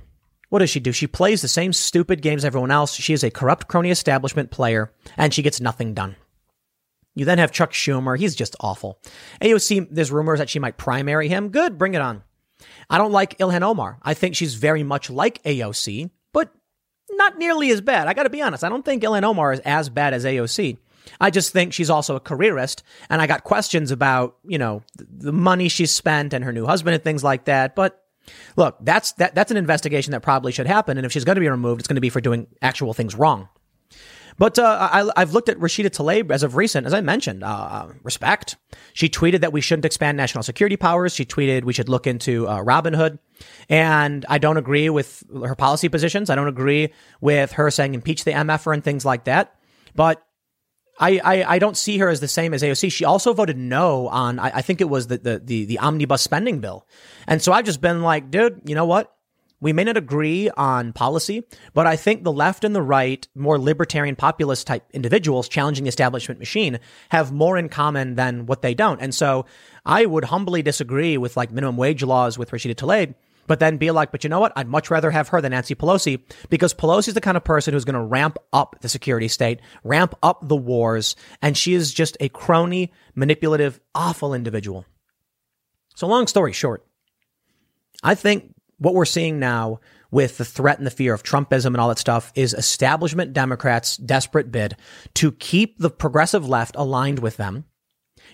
What 0.50 0.60
does 0.60 0.70
she 0.70 0.80
do? 0.80 0.92
She 0.92 1.08
plays 1.08 1.42
the 1.42 1.48
same 1.48 1.74
stupid 1.74 2.22
games 2.22 2.42
as 2.42 2.46
everyone 2.46 2.72
else. 2.72 2.96
She 2.96 3.14
is 3.14 3.24
a 3.24 3.32
corrupt 3.32 3.68
crony 3.68 3.92
establishment 3.92 4.52
player 4.52 4.92
and 5.16 5.34
she 5.34 5.44
gets 5.44 5.62
nothing 5.62 5.94
done. 5.94 6.16
You 7.16 7.26
then 7.26 7.38
have 7.38 7.52
Chuck 7.52 7.72
Schumer. 7.72 8.18
He's 8.18 8.36
just 8.36 8.56
awful. 8.60 9.00
AOC, 9.42 9.88
there's 9.92 10.12
rumors 10.12 10.40
that 10.40 10.50
she 10.50 10.60
might 10.60 10.78
primary 10.78 11.28
him. 11.28 11.50
Good, 11.50 11.78
bring 11.78 11.94
it 11.94 12.02
on. 12.02 12.24
I 12.90 12.98
don't 12.98 13.12
like 13.12 13.38
Ilhan 13.38 13.62
Omar. 13.62 14.00
I 14.02 14.14
think 14.14 14.36
she's 14.36 14.56
very 14.56 14.84
much 14.84 15.10
like 15.10 15.44
AOC, 15.44 16.10
but 16.34 16.52
not 17.12 17.38
nearly 17.38 17.72
as 17.72 17.82
bad. 17.82 18.08
I 18.08 18.14
got 18.14 18.24
to 18.24 18.30
be 18.30 18.42
honest. 18.42 18.64
I 18.64 18.70
don't 18.70 18.86
think 18.86 19.04
Ilhan 19.04 19.24
Omar 19.24 19.54
is 19.54 19.60
as 19.62 19.90
bad 19.90 20.14
as 20.14 20.26
AOC. 20.26 20.78
I 21.20 21.30
just 21.30 21.52
think 21.52 21.74
she's 21.74 21.90
also 21.90 22.16
a 22.16 22.20
careerist, 22.20 22.84
and 23.10 23.22
I 23.22 23.28
got 23.28 23.44
questions 23.44 23.92
about 23.92 24.38
you 24.46 24.58
know 24.58 24.84
the 24.98 25.32
money 25.32 25.68
she 25.70 25.86
spent 25.86 26.34
and 26.34 26.44
her 26.44 26.54
new 26.54 26.66
husband 26.66 26.94
and 26.94 27.04
things 27.04 27.24
like 27.24 27.46
that. 27.46 27.76
But 27.76 28.04
look, 28.56 28.78
that's 28.82 29.14
that 29.14 29.36
that's 29.36 29.52
an 29.52 29.58
investigation 29.58 30.12
that 30.12 30.22
probably 30.22 30.52
should 30.52 30.68
happen, 30.68 30.98
and 30.98 31.06
if 31.06 31.12
she's 31.12 31.26
going 31.26 31.36
to 31.36 31.42
be 31.42 31.50
removed, 31.50 31.82
it's 31.82 31.88
going 31.88 31.96
to 31.96 32.02
be 32.02 32.10
for 32.10 32.22
doing 32.22 32.48
actual 32.62 32.94
things 32.94 33.16
wrong. 33.16 33.50
But 34.40 34.58
uh, 34.58 35.12
I, 35.16 35.20
have 35.20 35.34
looked 35.34 35.50
at 35.50 35.60
Rashida 35.60 35.90
Tlaib 35.90 36.32
as 36.32 36.44
of 36.44 36.56
recent, 36.56 36.88
as 36.88 36.94
I 36.94 37.02
mentioned. 37.02 37.44
Uh, 37.44 37.90
respect. 38.04 38.56
She 38.94 39.10
tweeted 39.10 39.42
that 39.42 39.52
we 39.52 39.60
shouldn't 39.60 39.84
expand 39.84 40.16
national 40.16 40.44
security 40.44 40.78
powers. 40.78 41.14
She 41.14 41.26
tweeted 41.26 41.66
we 41.66 41.74
should 41.74 41.90
look 41.90 42.08
into 42.08 42.48
uh, 42.48 42.64
Robinhood. 42.64 43.20
And 43.68 44.26
I 44.30 44.38
don't 44.38 44.56
agree 44.56 44.90
with 44.90 45.24
her 45.34 45.56
policy 45.56 45.90
positions. 45.90 46.30
I 46.30 46.36
don't 46.36 46.48
agree 46.48 46.94
with 47.20 47.52
her 47.54 47.70
saying 47.70 47.96
impeach 47.96 48.24
the 48.24 48.32
MFer 48.32 48.74
and 48.74 48.82
things 48.82 49.04
like 49.04 49.26
that. 49.26 49.56
But 49.94 50.26
I, 51.00 51.20
I, 51.24 51.56
I, 51.56 51.60
don't 51.60 51.78
see 51.78 51.98
her 52.00 52.10
as 52.10 52.20
the 52.20 52.28
same 52.28 52.54
as 52.54 52.62
AOC. 52.62 52.92
She 52.92 53.06
also 53.06 53.34
voted 53.34 53.58
no 53.58 54.08
on, 54.10 54.38
I, 54.38 54.58
I 54.58 54.62
think 54.62 54.82
it 54.82 54.90
was 54.90 55.08
the, 55.08 55.18
the, 55.18 55.40
the, 55.40 55.66
the, 55.66 55.80
omnibus 55.80 56.22
spending 56.22 56.60
bill. 56.60 56.86
And 57.28 57.42
so 57.42 57.54
I've 57.54 57.66
just 57.66 57.82
been 57.82 58.02
like, 58.02 58.30
dude, 58.30 58.62
you 58.66 58.76
know 58.76 58.86
what? 58.86 59.14
We 59.62 59.74
may 59.74 59.84
not 59.84 59.98
agree 59.98 60.50
on 60.50 60.94
policy, 60.94 61.44
but 61.74 61.86
I 61.86 61.98
think 61.98 62.24
the 62.24 62.32
left 62.32 62.64
and 62.64 62.74
the 62.74 62.82
right, 62.82 63.28
more 63.36 63.60
libertarian 63.60 64.16
populist 64.16 64.68
type 64.68 64.86
individuals 64.94 65.50
challenging 65.50 65.84
the 65.84 65.90
establishment 65.90 66.40
machine 66.40 66.80
have 67.10 67.34
more 67.34 67.58
in 67.58 67.68
common 67.68 68.16
than 68.16 68.46
what 68.46 68.62
they 68.62 68.74
don't. 68.74 69.02
And 69.02 69.14
so 69.14 69.46
I 69.86 70.06
would 70.06 70.26
humbly 70.26 70.62
disagree 70.62 71.18
with 71.18 71.36
like 71.36 71.52
minimum 71.52 71.76
wage 71.76 72.04
laws 72.04 72.38
with 72.38 72.52
Rashida 72.52 72.76
Tlaib 72.76 73.16
but 73.50 73.60
then 73.60 73.78
be 73.78 73.90
like, 73.90 74.12
but 74.12 74.24
you 74.24 74.30
know 74.30 74.40
what? 74.40 74.54
I'd 74.56 74.68
much 74.68 74.92
rather 74.92 75.10
have 75.10 75.30
her 75.30 75.42
than 75.42 75.54
Nancy 75.54 75.74
Pelosi 75.74 76.22
because 76.52 76.72
Pelosi's 76.72 77.16
the 77.16 77.20
kind 77.20 77.36
of 77.36 77.44
person 77.44 77.74
who's 77.74 77.84
going 77.84 77.96
to 77.96 78.00
ramp 78.00 78.38
up 78.54 78.76
the 78.82 78.88
security 78.88 79.28
state, 79.28 79.60
ramp 79.84 80.14
up 80.22 80.48
the 80.48 80.56
wars, 80.56 81.16
and 81.42 81.58
she 81.58 81.74
is 81.74 81.92
just 81.92 82.16
a 82.20 82.30
crony, 82.30 82.94
manipulative, 83.16 83.80
awful 83.96 84.36
individual. 84.36 84.86
So 85.96 86.06
long 86.06 86.28
story 86.28 86.54
short, 86.54 86.86
I 88.04 88.14
think 88.14 88.54
what 88.78 88.94
we're 88.94 89.06
seeing 89.06 89.40
now 89.40 89.80
with 90.12 90.38
the 90.38 90.46
threat 90.46 90.78
and 90.78 90.86
the 90.86 90.92
fear 90.92 91.16
of 91.16 91.24
Trumpism 91.24 91.68
and 91.68 91.78
all 91.78 91.90
that 91.90 91.98
stuff 91.98 92.32
is 92.36 92.54
establishment 92.54 93.34
Democrats' 93.34 93.98
desperate 93.98 94.52
bid 94.52 94.76
to 95.16 95.32
keep 95.32 95.80
the 95.80 95.90
progressive 95.90 96.48
left 96.48 96.76
aligned 96.76 97.18
with 97.18 97.38
them. 97.38 97.66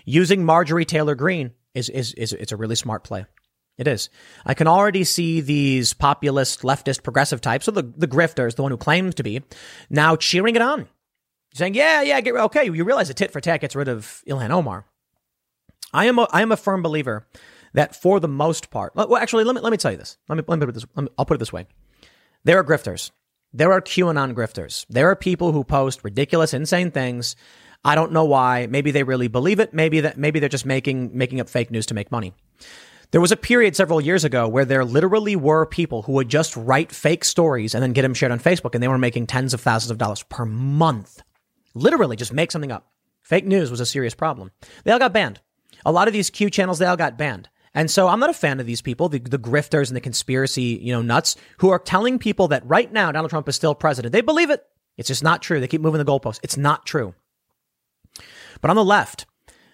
Using 0.04 0.43
Marjorie 0.43 0.84
Taylor 0.84 1.15
Greene 1.15 1.51
is, 1.73 1.88
is, 1.88 2.13
is, 2.15 2.34
it's 2.34 2.51
a 2.51 2.58
really 2.58 2.75
smart 2.75 3.06
play. 3.06 3.25
It 3.78 3.88
is. 3.88 4.10
I 4.46 4.54
can 4.54 4.68
already 4.68 5.04
see 5.04 5.42
these 5.42 5.94
populist, 5.94 6.62
leftist, 6.62 7.04
progressive 7.04 7.42
types, 7.42 7.66
so 7.66 7.72
the, 7.72 7.84
the 7.84 8.08
grifters, 8.08 8.56
the 8.56 8.62
one 8.62 8.72
who 8.72 8.78
claims 8.78 9.16
to 9.16 9.24
be, 9.24 9.42
now 9.90 10.16
cheering 10.16 10.56
it 10.56 10.62
on. 10.62 10.88
Saying, 11.54 11.74
yeah, 11.74 12.02
yeah, 12.02 12.20
get, 12.22 12.36
okay, 12.36 12.66
you 12.66 12.84
realize 12.84 13.10
a 13.10 13.14
tit 13.14 13.32
for 13.32 13.42
tat 13.42 13.62
gets 13.62 13.76
rid 13.76 13.88
of 13.88 14.22
Ilhan 14.28 14.50
Omar. 14.50 14.86
I 15.94 16.06
am 16.06 16.20
a, 16.20 16.28
I 16.32 16.42
am 16.42 16.52
a 16.52 16.58
firm 16.58 16.82
believer 16.82 17.28
that 17.74 17.96
for 17.96 18.20
the 18.20 18.28
most 18.28 18.70
part, 18.70 18.96
well, 18.96 19.18
actually, 19.18 19.44
let 19.44 19.56
me, 19.56 19.62
let 19.62 19.72
me 19.72 19.78
tell 19.78 19.92
you 19.92 19.98
this. 19.98 20.18
Let 20.30 20.38
me, 20.38 20.44
let 20.48 20.60
me 20.60 20.66
put 20.66 20.70
it 20.70 20.74
this, 20.74 20.86
me, 20.96 21.08
I'll 21.18 21.26
put 21.26 21.36
it 21.36 21.40
this 21.40 21.54
way. 21.54 21.68
There 22.44 22.58
are 22.58 22.64
grifters. 22.64 23.12
There 23.54 23.72
are 23.72 23.82
QAnon 23.82 24.34
grifters. 24.34 24.86
There 24.90 25.10
are 25.10 25.16
people 25.16 25.52
who 25.52 25.64
post 25.64 26.04
ridiculous, 26.04 26.54
insane 26.54 26.92
things. 26.92 27.36
I 27.84 27.96
don't 27.96 28.12
know 28.12 28.26
why. 28.26 28.68
Maybe 28.68 28.92
they 28.92 29.04
really 29.04 29.28
believe 29.28 29.60
it. 29.60 29.74
Maybe 29.74 30.02
that, 30.02 30.18
maybe 30.18 30.40
they're 30.40 30.50
just 30.50 30.66
making, 30.66 31.18
making 31.18 31.40
up 31.40 31.50
fake 31.50 31.72
news 31.72 31.86
to 31.88 31.94
make 31.94 32.12
money. 32.12 32.34
There 33.15 33.21
was 33.21 33.32
a 33.32 33.38
period 33.38 33.78
several 33.78 34.01
years 34.01 34.25
ago 34.25 34.45
where 34.45 34.65
there 34.65 34.84
literally 34.84 35.38
were 35.38 35.65
people 35.65 36.01
who 36.01 36.12
would 36.12 36.28
just 36.28 36.58
write 36.58 36.91
fake 36.91 37.23
stories 37.23 37.73
and 37.73 37.82
then 37.82 37.93
get 37.93 38.01
them 38.01 38.13
shared 38.13 38.34
on 38.34 38.41
Facebook, 38.41 38.75
and 38.75 38.84
they 38.84 38.89
were 38.89 38.97
making 38.97 39.25
tens 39.25 39.54
of 39.54 39.62
thousands 39.62 39.89
of 39.89 39.97
dollars 39.97 40.23
per 40.23 40.43
month. 40.43 41.23
Literally, 41.73 42.17
just 42.17 42.34
make 42.34 42.51
something 42.51 42.73
up. 42.73 42.91
Fake 43.21 43.45
news 43.45 43.71
was 43.71 43.80
a 43.80 43.86
serious 43.86 44.13
problem. 44.13 44.51
They 44.84 44.91
all 44.91 44.99
got 44.99 45.13
banned. 45.13 45.39
A 45.86 45.93
lot 45.93 46.10
of 46.10 46.13
these 46.13 46.30
Q 46.30 46.49
channels, 46.49 46.78
they 46.78 46.88
all 46.88 46.97
got 46.97 47.17
banned. 47.17 47.47
And 47.73 47.89
so 47.89 48.10
I'm 48.10 48.19
not 48.19 48.32
a 48.32 48.34
fan 48.34 48.60
of 48.60 48.65
these 48.65 48.82
people, 48.82 49.08
the, 49.08 49.19
the 49.19 49.39
grifters 49.39 49.88
and 49.88 49.95
the 49.95 50.01
conspiracy, 50.01 50.78
you 50.82 50.91
know, 50.91 51.01
nuts 51.01 51.38
who 51.60 51.69
are 51.69 51.80
telling 51.80 52.19
people 52.19 52.49
that 52.49 52.67
right 52.67 52.91
now 52.91 53.13
Donald 53.13 53.30
Trump 53.30 53.47
is 53.47 53.56
still 53.56 53.75
president. 53.75 54.12
They 54.12 54.19
believe 54.19 54.49
it. 54.49 54.62
It's 54.97 55.08
just 55.08 55.23
not 55.23 55.41
true. 55.41 55.62
They 55.62 55.69
keep 55.69 55.80
moving 55.80 55.99
the 55.99 56.12
goalposts. 56.12 56.41
It's 56.43 56.58
not 56.58 56.86
true. 56.86 57.15
But 58.60 58.71
on 58.71 58.75
the 58.75 58.84
left, 58.84 59.25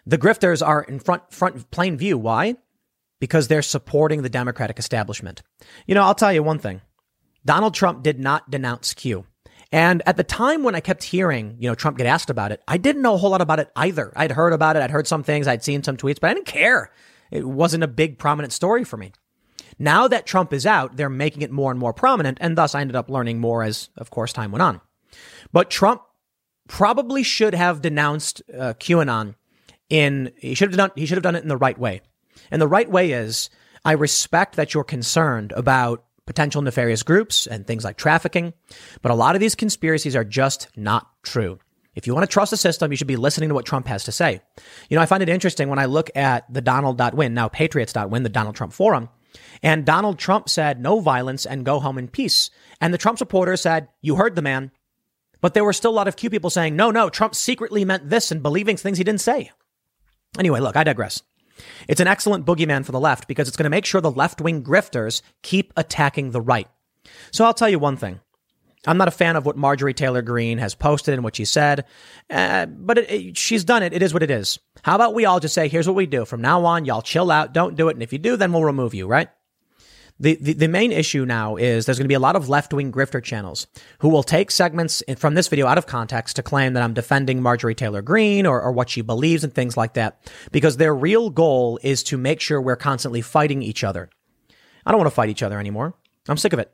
the 0.06 0.19
grifters 0.19 0.63
are 0.63 0.84
in 0.84 0.99
front, 0.99 1.34
front 1.34 1.71
plain 1.71 1.97
view. 1.97 2.19
Why? 2.19 2.58
Because 3.21 3.47
they're 3.47 3.62
supporting 3.62 4.23
the 4.23 4.29
Democratic 4.29 4.79
establishment. 4.79 5.43
You 5.86 5.93
know, 5.93 6.03
I'll 6.03 6.15
tell 6.15 6.34
you 6.34 6.41
one 6.41 6.60
thing. 6.60 6.81
Donald 7.45 7.75
Trump 7.75 8.01
did 8.03 8.19
not 8.19 8.49
denounce 8.49 8.95
Q. 8.95 9.25
And 9.71 10.01
at 10.05 10.17
the 10.17 10.23
time 10.23 10.63
when 10.63 10.75
I 10.75 10.81
kept 10.81 11.03
hearing, 11.03 11.55
you 11.60 11.69
know, 11.69 11.75
Trump 11.75 11.97
get 11.97 12.07
asked 12.07 12.31
about 12.31 12.51
it, 12.51 12.62
I 12.67 12.77
didn't 12.77 13.03
know 13.03 13.13
a 13.13 13.17
whole 13.17 13.29
lot 13.29 13.39
about 13.39 13.60
it 13.60 13.71
either. 13.75 14.12
I'd 14.15 14.31
heard 14.31 14.53
about 14.53 14.75
it. 14.75 14.81
I'd 14.81 14.91
heard 14.91 15.07
some 15.07 15.23
things. 15.23 15.47
I'd 15.47 15.63
seen 15.63 15.84
some 15.84 15.97
tweets, 15.97 16.19
but 16.19 16.31
I 16.31 16.34
didn't 16.34 16.47
care. 16.47 16.91
It 17.29 17.47
wasn't 17.47 17.84
a 17.84 17.88
big 17.88 18.17
prominent 18.17 18.53
story 18.53 18.84
for 18.84 18.97
me. 18.97 19.13
Now 19.77 20.07
that 20.07 20.25
Trump 20.25 20.51
is 20.51 20.65
out, 20.65 20.97
they're 20.97 21.10
making 21.10 21.43
it 21.43 21.51
more 21.51 21.71
and 21.71 21.79
more 21.79 21.93
prominent. 21.93 22.39
And 22.41 22.57
thus 22.57 22.73
I 22.73 22.81
ended 22.81 22.95
up 22.95 23.10
learning 23.10 23.39
more 23.39 23.63
as, 23.63 23.89
of 23.97 24.10
course, 24.10 24.34
time 24.34 24.51
went 24.51 24.63
on. 24.63 24.81
But 25.53 25.69
Trump 25.69 26.01
probably 26.67 27.21
should 27.21 27.53
have 27.53 27.81
denounced 27.81 28.41
uh, 28.51 28.73
QAnon 28.73 29.36
in, 29.89 30.31
he 30.38 30.55
should 30.55 30.69
have 30.69 30.77
done, 30.77 30.91
he 30.95 31.05
should 31.05 31.17
have 31.17 31.23
done 31.23 31.36
it 31.36 31.43
in 31.43 31.49
the 31.49 31.57
right 31.57 31.77
way. 31.77 32.01
And 32.52 32.62
the 32.62 32.68
right 32.68 32.90
way 32.90 33.12
is 33.12 33.50
I 33.84 33.94
respect 33.94 34.56
that 34.58 34.74
you're 34.74 34.84
concerned 34.84 35.54
about 35.54 36.06
potential 36.28 36.62
nefarious 36.62 37.04
groups 37.04 37.48
and 37.48 37.66
things 37.66 37.84
like 37.84 37.98
trafficking, 37.98 38.54
but 39.02 39.12
a 39.12 39.16
lot 39.16 39.36
of 39.36 39.42
these 39.42 39.56
conspiracies 39.56 40.16
are 40.16 40.24
just 40.24 40.68
not 40.76 41.08
true. 41.24 41.58
If 41.96 42.08
you 42.08 42.14
want 42.14 42.24
to 42.24 42.34
trust 42.34 42.52
the 42.52 42.58
system, 42.58 42.92
you 42.92 42.96
should 42.96 43.08
be 43.08 43.18
listening 43.18 43.50
to 43.50 43.56
what 43.56 43.66
Trump 43.66 43.88
has 43.88 44.06
to 44.06 44.12
say. 44.12 44.42
You 44.90 44.96
know, 44.96 45.02
I 45.02 45.08
find 45.08 45.24
it 45.24 45.30
interesting 45.30 45.68
when 45.68 45.80
I 45.80 45.86
look 45.86 46.10
at 46.16 46.52
the 46.54 46.62
Donald.win, 46.62 47.34
now 47.34 47.50
Patriots.win, 47.50 48.24
the 48.24 48.30
Donald 48.30 48.56
Trump 48.56 48.72
forum, 48.72 49.10
and 49.62 49.86
Donald 49.86 50.18
Trump 50.18 50.48
said 50.48 50.80
no 50.80 51.00
violence 51.00 51.46
and 51.46 51.66
go 51.66 51.80
home 51.80 51.98
in 51.98 52.08
peace. 52.08 52.50
And 52.80 52.94
the 52.94 52.98
Trump 52.98 53.18
supporters 53.18 53.62
said, 53.62 53.90
you 54.02 54.16
heard 54.16 54.36
the 54.36 54.42
man. 54.42 54.72
But 55.42 55.54
there 55.54 55.66
were 55.66 55.74
still 55.74 55.92
a 55.92 55.94
lot 55.94 56.08
of 56.08 56.16
Q 56.16 56.30
people 56.30 56.50
saying, 56.50 56.76
no, 56.76 56.92
no, 56.92 57.10
Trump 57.10 57.36
secretly 57.36 57.84
meant 57.84 58.10
this 58.10 58.32
and 58.32 58.44
believing 58.44 58.78
things 58.78 58.98
he 58.98 59.04
didn't 59.04 59.22
say. 59.22 59.52
Anyway, 60.38 60.60
look, 60.60 60.78
I 60.78 60.84
digress. 60.84 61.24
It's 61.88 62.02
an 62.02 62.08
excellent 62.08 62.46
boogeyman 62.46 62.86
for 62.86 62.92
the 62.92 63.00
left 63.00 63.28
because 63.28 63.48
it's 63.48 63.58
going 63.58 63.66
to 63.66 63.70
make 63.70 63.86
sure 63.86 64.02
the 64.02 64.12
left 64.12 64.42
wing 64.42 64.64
grifters 64.64 65.22
keep 65.42 65.74
attacking 65.76 66.32
the 66.32 66.42
right. 66.42 66.68
So 67.32 67.46
I'll 67.46 67.54
tell 67.54 67.70
you 67.70 67.80
one 67.80 67.98
thing. 67.98 68.20
I'm 68.88 68.98
not 68.98 69.08
a 69.08 69.12
fan 69.12 69.36
of 69.36 69.46
what 69.46 69.58
Marjorie 69.58 69.94
Taylor 69.94 70.24
Greene 70.24 70.58
has 70.58 70.74
posted 70.74 71.14
and 71.14 71.24
what 71.24 71.36
she 71.36 71.46
said, 71.46 71.86
uh, 72.32 72.66
but 72.66 72.98
it, 72.98 73.12
it, 73.12 73.38
she's 73.38 73.64
done 73.64 73.84
it. 73.84 73.94
It 73.94 74.02
is 74.02 74.12
what 74.12 74.24
it 74.24 74.32
is. 74.32 74.58
How 74.82 74.96
about 74.96 75.14
we 75.14 75.26
all 75.26 75.40
just 75.40 75.54
say, 75.54 75.68
here's 75.68 75.88
what 75.88 75.96
we 75.96 76.08
do. 76.08 76.26
From 76.26 76.42
now 76.42 76.66
on, 76.66 76.86
y'all 76.86 77.04
chill 77.04 77.30
out. 77.30 77.54
Don't 77.54 77.76
do 77.76 77.90
it. 77.90 77.96
And 77.96 78.02
if 78.02 78.12
you 78.12 78.18
do, 78.18 78.38
then 78.38 78.52
we'll 78.52 78.64
remove 78.64 78.96
you, 78.96 79.06
right? 79.06 79.30
The, 80.21 80.38
the, 80.39 80.53
the 80.53 80.67
main 80.67 80.91
issue 80.91 81.25
now 81.25 81.55
is 81.55 81.88
there's 81.88 81.97
going 81.97 82.05
to 82.05 82.07
be 82.07 82.13
a 82.13 82.19
lot 82.19 82.36
of 82.36 82.47
left 82.47 82.75
wing 82.75 82.91
grifter 82.91 83.23
channels 83.23 83.65
who 84.01 84.10
will 84.10 84.21
take 84.21 84.51
segments 84.51 85.01
from 85.17 85.34
this 85.34 85.47
video 85.47 85.65
out 85.65 85.79
of 85.79 85.88
context 85.88 86.36
to 86.36 86.43
claim 86.43 86.73
that 86.73 86.84
I'm 86.84 86.93
defending 86.93 87.41
Marjorie 87.41 87.73
Taylor 87.73 88.03
Greene 88.03 88.45
or, 88.45 88.62
or 88.62 88.71
what 88.71 88.88
she 88.88 89.01
believes 89.01 89.43
and 89.43 89.51
things 89.51 89.75
like 89.75 89.95
that, 89.95 90.31
because 90.51 90.77
their 90.77 90.93
real 90.93 91.31
goal 91.31 91.79
is 91.81 92.03
to 92.03 92.17
make 92.17 92.39
sure 92.39 92.62
we're 92.62 92.75
constantly 92.75 93.21
fighting 93.21 93.63
each 93.63 93.84
other. 93.84 94.12
I 94.86 94.91
don't 94.91 94.99
want 94.99 95.10
to 95.10 95.15
fight 95.15 95.29
each 95.29 95.41
other 95.41 95.60
anymore. 95.60 95.95
I'm 96.29 96.38
sick 96.38 96.53
of 96.53 96.60
it. 96.60 96.71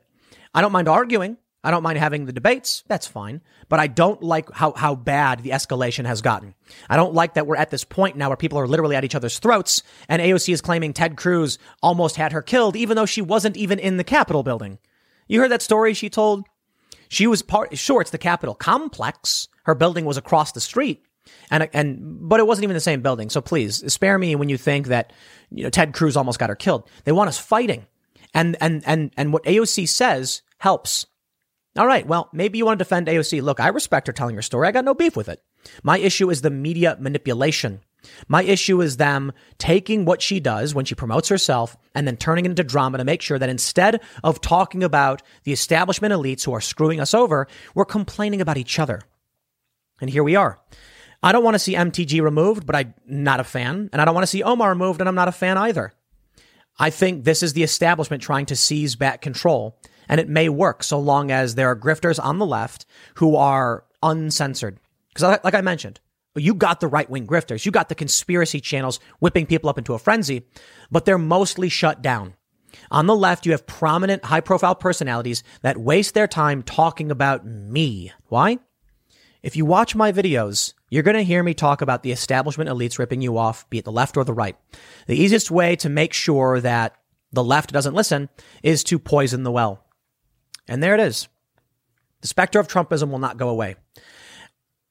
I 0.52 0.60
don't 0.60 0.72
mind 0.72 0.88
arguing. 0.88 1.38
I 1.64 1.70
don't 1.70 1.82
mind 1.82 1.98
having 1.98 2.24
the 2.24 2.32
debates. 2.32 2.84
That's 2.86 3.06
fine. 3.06 3.40
But 3.68 3.80
I 3.80 3.88
don't 3.88 4.22
like 4.22 4.50
how, 4.52 4.72
how 4.72 4.94
bad 4.94 5.42
the 5.42 5.50
escalation 5.50 6.06
has 6.06 6.22
gotten. 6.22 6.54
I 6.88 6.96
don't 6.96 7.14
like 7.14 7.34
that 7.34 7.46
we're 7.46 7.56
at 7.56 7.70
this 7.70 7.84
point 7.84 8.16
now 8.16 8.28
where 8.28 8.36
people 8.36 8.58
are 8.58 8.68
literally 8.68 8.94
at 8.94 9.04
each 9.04 9.16
other's 9.16 9.38
throats 9.38 9.82
and 10.08 10.22
AOC 10.22 10.52
is 10.52 10.60
claiming 10.60 10.92
Ted 10.92 11.16
Cruz 11.16 11.58
almost 11.82 12.16
had 12.16 12.32
her 12.32 12.42
killed, 12.42 12.76
even 12.76 12.96
though 12.96 13.06
she 13.06 13.22
wasn't 13.22 13.56
even 13.56 13.78
in 13.78 13.96
the 13.96 14.04
Capitol 14.04 14.42
building. 14.42 14.78
You 15.26 15.40
heard 15.40 15.50
that 15.50 15.62
story 15.62 15.94
she 15.94 16.08
told? 16.08 16.46
She 17.08 17.26
was 17.26 17.42
part, 17.42 17.76
sure, 17.76 18.02
it's 18.02 18.10
the 18.10 18.18
Capitol 18.18 18.54
complex. 18.54 19.48
Her 19.64 19.74
building 19.74 20.04
was 20.04 20.16
across 20.16 20.52
the 20.52 20.60
street. 20.60 21.04
And, 21.50 21.68
and, 21.72 22.28
but 22.28 22.40
it 22.40 22.46
wasn't 22.46 22.64
even 22.64 22.74
the 22.74 22.80
same 22.80 23.02
building. 23.02 23.30
So 23.30 23.40
please 23.40 23.92
spare 23.92 24.18
me 24.18 24.36
when 24.36 24.48
you 24.48 24.56
think 24.56 24.86
that, 24.86 25.12
you 25.50 25.64
know, 25.64 25.70
Ted 25.70 25.92
Cruz 25.92 26.16
almost 26.16 26.38
got 26.38 26.50
her 26.50 26.56
killed. 26.56 26.88
They 27.04 27.12
want 27.12 27.28
us 27.28 27.38
fighting. 27.38 27.86
And, 28.32 28.56
and, 28.60 28.82
and, 28.86 29.10
and 29.16 29.32
what 29.32 29.44
AOC 29.44 29.88
says 29.88 30.42
helps. 30.58 31.06
All 31.78 31.86
right. 31.86 32.04
Well, 32.04 32.28
maybe 32.32 32.58
you 32.58 32.66
want 32.66 32.78
to 32.78 32.84
defend 32.84 33.06
AOC. 33.06 33.40
Look, 33.40 33.60
I 33.60 33.68
respect 33.68 34.08
her 34.08 34.12
telling 34.12 34.34
her 34.34 34.42
story. 34.42 34.66
I 34.66 34.72
got 34.72 34.84
no 34.84 34.94
beef 34.94 35.16
with 35.16 35.28
it. 35.28 35.40
My 35.84 35.98
issue 35.98 36.28
is 36.28 36.42
the 36.42 36.50
media 36.50 36.96
manipulation. 36.98 37.80
My 38.26 38.42
issue 38.42 38.80
is 38.80 38.96
them 38.96 39.32
taking 39.58 40.04
what 40.04 40.20
she 40.20 40.40
does 40.40 40.74
when 40.74 40.84
she 40.84 40.96
promotes 40.96 41.28
herself 41.28 41.76
and 41.94 42.06
then 42.06 42.16
turning 42.16 42.44
it 42.44 42.48
into 42.48 42.64
drama 42.64 42.98
to 42.98 43.04
make 43.04 43.22
sure 43.22 43.38
that 43.38 43.48
instead 43.48 44.00
of 44.24 44.40
talking 44.40 44.82
about 44.82 45.22
the 45.44 45.52
establishment 45.52 46.12
elites 46.12 46.44
who 46.44 46.52
are 46.52 46.60
screwing 46.60 47.00
us 47.00 47.14
over, 47.14 47.46
we're 47.74 47.84
complaining 47.84 48.40
about 48.40 48.58
each 48.58 48.78
other. 48.80 49.00
And 50.00 50.10
here 50.10 50.24
we 50.24 50.34
are. 50.34 50.60
I 51.22 51.30
don't 51.30 51.44
want 51.44 51.54
to 51.54 51.60
see 51.60 51.74
MTG 51.74 52.20
removed, 52.22 52.66
but 52.66 52.74
I'm 52.74 52.94
not 53.06 53.40
a 53.40 53.44
fan. 53.44 53.88
And 53.92 54.02
I 54.02 54.04
don't 54.04 54.14
want 54.14 54.22
to 54.24 54.28
see 54.28 54.42
Omar 54.42 54.68
removed, 54.68 55.00
and 55.00 55.08
I'm 55.08 55.14
not 55.14 55.28
a 55.28 55.32
fan 55.32 55.58
either. 55.58 55.92
I 56.78 56.90
think 56.90 57.24
this 57.24 57.42
is 57.42 57.52
the 57.52 57.64
establishment 57.64 58.22
trying 58.22 58.46
to 58.46 58.56
seize 58.56 58.96
back 58.96 59.20
control 59.20 59.80
and 60.08 60.20
it 60.20 60.28
may 60.28 60.48
work 60.48 60.82
so 60.82 60.98
long 60.98 61.30
as 61.30 61.54
there 61.54 61.68
are 61.68 61.76
grifters 61.76 62.22
on 62.22 62.38
the 62.38 62.46
left 62.46 62.86
who 63.14 63.36
are 63.36 63.84
uncensored. 64.02 64.78
Because, 65.14 65.38
like 65.44 65.54
I 65.54 65.60
mentioned, 65.60 66.00
you 66.34 66.54
got 66.54 66.80
the 66.80 66.86
right 66.86 67.08
wing 67.08 67.26
grifters, 67.26 67.66
you 67.66 67.72
got 67.72 67.88
the 67.88 67.94
conspiracy 67.94 68.60
channels 68.60 69.00
whipping 69.18 69.46
people 69.46 69.68
up 69.68 69.78
into 69.78 69.94
a 69.94 69.98
frenzy, 69.98 70.44
but 70.90 71.04
they're 71.04 71.18
mostly 71.18 71.68
shut 71.68 72.02
down. 72.02 72.34
On 72.90 73.06
the 73.06 73.16
left, 73.16 73.46
you 73.46 73.52
have 73.52 73.66
prominent, 73.66 74.24
high 74.26 74.40
profile 74.40 74.74
personalities 74.74 75.42
that 75.62 75.78
waste 75.78 76.14
their 76.14 76.28
time 76.28 76.62
talking 76.62 77.10
about 77.10 77.46
me. 77.46 78.12
Why? 78.26 78.58
If 79.42 79.56
you 79.56 79.64
watch 79.64 79.94
my 79.94 80.12
videos, 80.12 80.74
you're 80.90 81.02
going 81.02 81.16
to 81.16 81.22
hear 81.22 81.42
me 81.42 81.54
talk 81.54 81.80
about 81.80 82.02
the 82.02 82.12
establishment 82.12 82.68
elites 82.68 82.98
ripping 82.98 83.22
you 83.22 83.38
off, 83.38 83.68
be 83.70 83.78
it 83.78 83.84
the 83.84 83.92
left 83.92 84.16
or 84.16 84.24
the 84.24 84.34
right. 84.34 84.56
The 85.06 85.16
easiest 85.16 85.50
way 85.50 85.76
to 85.76 85.88
make 85.88 86.12
sure 86.12 86.60
that 86.60 86.96
the 87.32 87.44
left 87.44 87.72
doesn't 87.72 87.94
listen 87.94 88.28
is 88.62 88.82
to 88.84 88.98
poison 88.98 89.44
the 89.44 89.52
well. 89.52 89.84
And 90.68 90.82
there 90.82 90.94
it 90.94 91.00
is. 91.00 91.28
The 92.20 92.28
specter 92.28 92.58
of 92.58 92.68
Trumpism 92.68 93.10
will 93.10 93.18
not 93.18 93.36
go 93.36 93.48
away. 93.48 93.76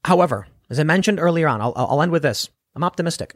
However, 0.04 0.48
as 0.70 0.80
I 0.80 0.84
mentioned 0.84 1.20
earlier 1.20 1.48
on, 1.48 1.62
I'll, 1.62 1.74
I'll 1.76 2.02
end 2.02 2.12
with 2.12 2.24
this. 2.24 2.50
I'm 2.76 2.84
optimistic. 2.84 3.36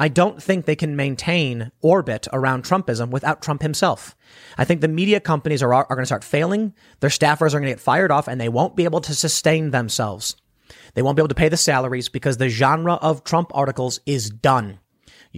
I 0.00 0.08
don't 0.08 0.40
think 0.40 0.64
they 0.64 0.76
can 0.76 0.94
maintain 0.94 1.72
orbit 1.80 2.28
around 2.32 2.62
Trumpism 2.62 3.10
without 3.10 3.42
Trump 3.42 3.62
himself. 3.62 4.14
I 4.56 4.64
think 4.64 4.80
the 4.80 4.88
media 4.88 5.18
companies 5.18 5.62
are, 5.62 5.74
are 5.74 5.84
going 5.88 6.02
to 6.02 6.06
start 6.06 6.22
failing. 6.22 6.72
Their 7.00 7.10
staffers 7.10 7.48
are 7.48 7.58
going 7.58 7.64
to 7.64 7.70
get 7.70 7.80
fired 7.80 8.12
off 8.12 8.28
and 8.28 8.40
they 8.40 8.48
won't 8.48 8.76
be 8.76 8.84
able 8.84 9.00
to 9.02 9.14
sustain 9.14 9.70
themselves. 9.70 10.36
They 10.94 11.02
won't 11.02 11.16
be 11.16 11.20
able 11.20 11.28
to 11.28 11.34
pay 11.34 11.48
the 11.48 11.56
salaries 11.56 12.08
because 12.08 12.36
the 12.36 12.48
genre 12.48 12.94
of 12.94 13.24
Trump 13.24 13.50
articles 13.54 14.00
is 14.06 14.30
done. 14.30 14.78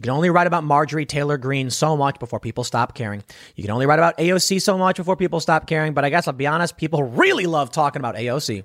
You 0.00 0.02
can 0.02 0.12
only 0.12 0.30
write 0.30 0.46
about 0.46 0.64
Marjorie 0.64 1.04
Taylor 1.04 1.36
Greene 1.36 1.68
so 1.68 1.94
much 1.94 2.18
before 2.18 2.40
people 2.40 2.64
stop 2.64 2.94
caring. 2.94 3.22
You 3.54 3.64
can 3.64 3.70
only 3.70 3.84
write 3.84 3.98
about 3.98 4.16
AOC 4.16 4.62
so 4.62 4.78
much 4.78 4.96
before 4.96 5.14
people 5.14 5.40
stop 5.40 5.66
caring. 5.66 5.92
But 5.92 6.06
I 6.06 6.08
guess 6.08 6.26
I'll 6.26 6.32
be 6.32 6.46
honest, 6.46 6.78
people 6.78 7.02
really 7.02 7.44
love 7.44 7.70
talking 7.70 8.00
about 8.00 8.14
AOC 8.14 8.64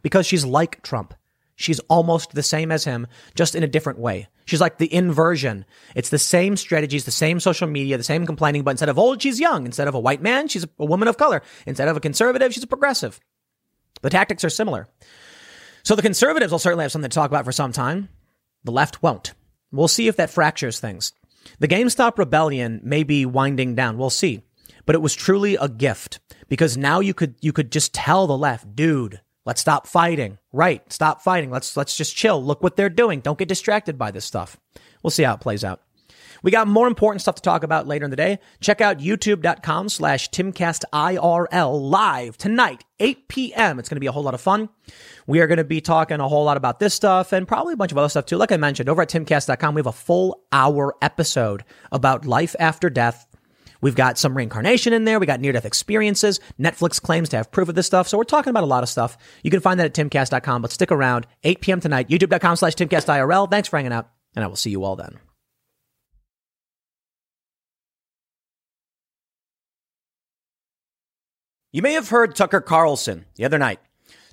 because 0.00 0.24
she's 0.24 0.42
like 0.42 0.82
Trump. 0.82 1.12
She's 1.54 1.80
almost 1.80 2.32
the 2.32 2.42
same 2.42 2.72
as 2.72 2.84
him, 2.84 3.06
just 3.34 3.54
in 3.54 3.62
a 3.62 3.68
different 3.68 3.98
way. 3.98 4.28
She's 4.46 4.62
like 4.62 4.78
the 4.78 4.90
inversion. 4.90 5.66
It's 5.94 6.08
the 6.08 6.18
same 6.18 6.56
strategies, 6.56 7.04
the 7.04 7.10
same 7.10 7.40
social 7.40 7.68
media, 7.68 7.98
the 7.98 8.02
same 8.02 8.24
complaining, 8.24 8.62
but 8.62 8.70
instead 8.70 8.88
of 8.88 8.98
old, 8.98 9.20
she's 9.20 9.38
young. 9.38 9.66
Instead 9.66 9.86
of 9.86 9.94
a 9.94 10.00
white 10.00 10.22
man, 10.22 10.48
she's 10.48 10.64
a 10.78 10.86
woman 10.86 11.08
of 11.08 11.18
color. 11.18 11.42
Instead 11.66 11.88
of 11.88 11.98
a 11.98 12.00
conservative, 12.00 12.54
she's 12.54 12.64
a 12.64 12.66
progressive. 12.66 13.20
The 14.00 14.08
tactics 14.08 14.44
are 14.44 14.48
similar. 14.48 14.88
So 15.82 15.94
the 15.94 16.00
conservatives 16.00 16.52
will 16.52 16.58
certainly 16.58 16.84
have 16.84 16.92
something 16.92 17.10
to 17.10 17.14
talk 17.14 17.30
about 17.30 17.44
for 17.44 17.52
some 17.52 17.70
time. 17.70 18.08
The 18.64 18.72
left 18.72 19.02
won't. 19.02 19.34
We'll 19.72 19.88
see 19.88 20.08
if 20.08 20.16
that 20.16 20.30
fractures 20.30 20.80
things. 20.80 21.12
The 21.58 21.68
GameStop 21.68 22.18
rebellion 22.18 22.80
may 22.82 23.02
be 23.02 23.24
winding 23.24 23.74
down. 23.74 23.98
We'll 23.98 24.10
see. 24.10 24.42
But 24.86 24.94
it 24.94 25.02
was 25.02 25.14
truly 25.14 25.56
a 25.56 25.68
gift 25.68 26.20
because 26.48 26.76
now 26.76 27.00
you 27.00 27.14
could 27.14 27.36
you 27.40 27.52
could 27.52 27.70
just 27.70 27.94
tell 27.94 28.26
the 28.26 28.36
left, 28.36 28.74
dude, 28.74 29.20
let's 29.44 29.60
stop 29.60 29.86
fighting. 29.86 30.38
Right, 30.52 30.90
stop 30.92 31.22
fighting. 31.22 31.50
Let's 31.50 31.76
let's 31.76 31.96
just 31.96 32.16
chill. 32.16 32.42
Look 32.42 32.62
what 32.62 32.76
they're 32.76 32.90
doing. 32.90 33.20
Don't 33.20 33.38
get 33.38 33.48
distracted 33.48 33.98
by 33.98 34.10
this 34.10 34.24
stuff. 34.24 34.58
We'll 35.02 35.10
see 35.10 35.22
how 35.22 35.34
it 35.34 35.40
plays 35.40 35.64
out. 35.64 35.82
We 36.42 36.50
got 36.50 36.68
more 36.68 36.86
important 36.86 37.22
stuff 37.22 37.36
to 37.36 37.42
talk 37.42 37.62
about 37.62 37.86
later 37.86 38.04
in 38.04 38.10
the 38.10 38.16
day. 38.16 38.38
Check 38.60 38.80
out 38.80 38.98
youtube.com 38.98 39.88
slash 39.88 40.30
timcastirl 40.30 41.90
live 41.90 42.36
tonight, 42.38 42.84
8 42.98 43.28
p.m. 43.28 43.78
It's 43.78 43.88
going 43.88 43.96
to 43.96 44.00
be 44.00 44.06
a 44.06 44.12
whole 44.12 44.22
lot 44.22 44.34
of 44.34 44.40
fun. 44.40 44.68
We 45.26 45.40
are 45.40 45.46
going 45.46 45.58
to 45.58 45.64
be 45.64 45.80
talking 45.80 46.20
a 46.20 46.28
whole 46.28 46.44
lot 46.44 46.56
about 46.56 46.78
this 46.78 46.94
stuff 46.94 47.32
and 47.32 47.46
probably 47.46 47.74
a 47.74 47.76
bunch 47.76 47.92
of 47.92 47.98
other 47.98 48.08
stuff 48.08 48.26
too. 48.26 48.36
Like 48.36 48.52
I 48.52 48.56
mentioned, 48.56 48.88
over 48.88 49.02
at 49.02 49.10
timcast.com, 49.10 49.74
we 49.74 49.80
have 49.80 49.86
a 49.86 49.92
full 49.92 50.44
hour 50.52 50.94
episode 51.02 51.64
about 51.92 52.26
life 52.26 52.56
after 52.58 52.90
death. 52.90 53.26
We've 53.82 53.94
got 53.94 54.18
some 54.18 54.36
reincarnation 54.36 54.92
in 54.92 55.04
there. 55.04 55.18
We 55.18 55.26
got 55.26 55.40
near 55.40 55.52
death 55.52 55.64
experiences. 55.64 56.38
Netflix 56.58 57.00
claims 57.00 57.30
to 57.30 57.38
have 57.38 57.50
proof 57.50 57.68
of 57.68 57.74
this 57.74 57.86
stuff. 57.86 58.08
So 58.08 58.18
we're 58.18 58.24
talking 58.24 58.50
about 58.50 58.64
a 58.64 58.66
lot 58.66 58.82
of 58.82 58.90
stuff. 58.90 59.16
You 59.42 59.50
can 59.50 59.60
find 59.60 59.80
that 59.80 59.86
at 59.86 59.94
timcast.com, 59.94 60.62
but 60.62 60.70
stick 60.70 60.92
around 60.92 61.26
8 61.44 61.60
p.m. 61.60 61.80
tonight, 61.80 62.08
youtube.com 62.08 62.56
slash 62.56 62.74
timcastirl. 62.74 63.50
Thanks 63.50 63.68
for 63.68 63.78
hanging 63.78 63.92
out 63.92 64.10
and 64.34 64.44
I 64.44 64.48
will 64.48 64.56
see 64.56 64.70
you 64.70 64.84
all 64.84 64.96
then. 64.96 65.18
You 71.72 71.82
may 71.82 71.92
have 71.92 72.08
heard 72.08 72.34
Tucker 72.34 72.60
Carlson 72.60 73.26
the 73.36 73.44
other 73.44 73.58
night 73.58 73.78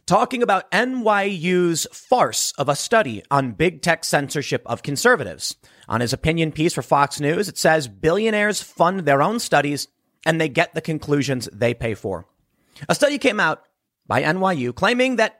talking 0.08 0.42
about 0.42 0.72
NYU's 0.72 1.86
farce 1.92 2.52
of 2.58 2.68
a 2.68 2.76
study 2.76 3.22
on 3.30 3.52
big 3.52 3.84
tech 3.84 4.04
censorship 4.04 4.64
of 4.66 4.82
conservatives. 4.82 5.56
On 5.88 6.02
his 6.02 6.14
opinion 6.14 6.52
piece 6.52 6.74
for 6.74 6.82
Fox 6.82 7.20
News, 7.20 7.48
it 7.48 7.60
says 7.60 7.88
billionaires 7.88 8.64
fund 8.64 9.02
their 9.02 9.22
own 9.22 9.40
studies 9.40 9.88
and 10.26 10.42
they 10.42 10.50
get 10.50 10.74
the 10.74 10.82
conclusions 10.82 11.48
they 11.54 11.76
pay 11.76 11.94
for. 11.94 12.26
A 12.90 12.96
study 12.96 13.20
came 13.20 13.40
out 13.40 13.62
by 14.08 14.24
NYU 14.24 14.74
claiming 14.74 15.18
that 15.18 15.40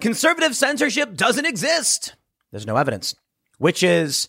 conservative 0.00 0.54
censorship 0.54 1.14
doesn't 1.14 1.46
exist. 1.46 2.14
There's 2.50 2.66
no 2.66 2.76
evidence, 2.76 3.14
which 3.56 3.82
is 3.82 4.28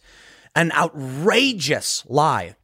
an 0.56 0.72
outrageous 0.72 2.06
lie. 2.08 2.56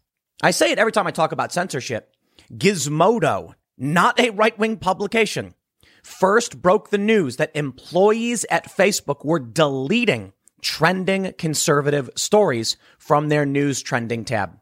I 0.41 0.51
say 0.51 0.71
it 0.71 0.79
every 0.79 0.93
time 0.93 1.07
I 1.07 1.11
talk 1.11 1.33
about 1.33 1.51
censorship. 1.51 2.13
Gizmodo 2.53 3.55
not 3.77 4.19
a 4.19 4.31
right 4.31 4.57
wing 4.57 4.77
publication, 4.77 5.53
first 6.03 6.61
broke 6.61 6.89
the 6.89 6.97
news 6.97 7.37
that 7.37 7.55
employees 7.55 8.45
at 8.49 8.69
Facebook 8.69 9.25
were 9.25 9.39
deleting 9.39 10.33
trending 10.61 11.31
conservative 11.37 12.09
stories 12.15 12.75
from 12.97 13.29
their 13.29 13.45
news 13.45 13.81
trending 13.83 14.25
tab. 14.25 14.57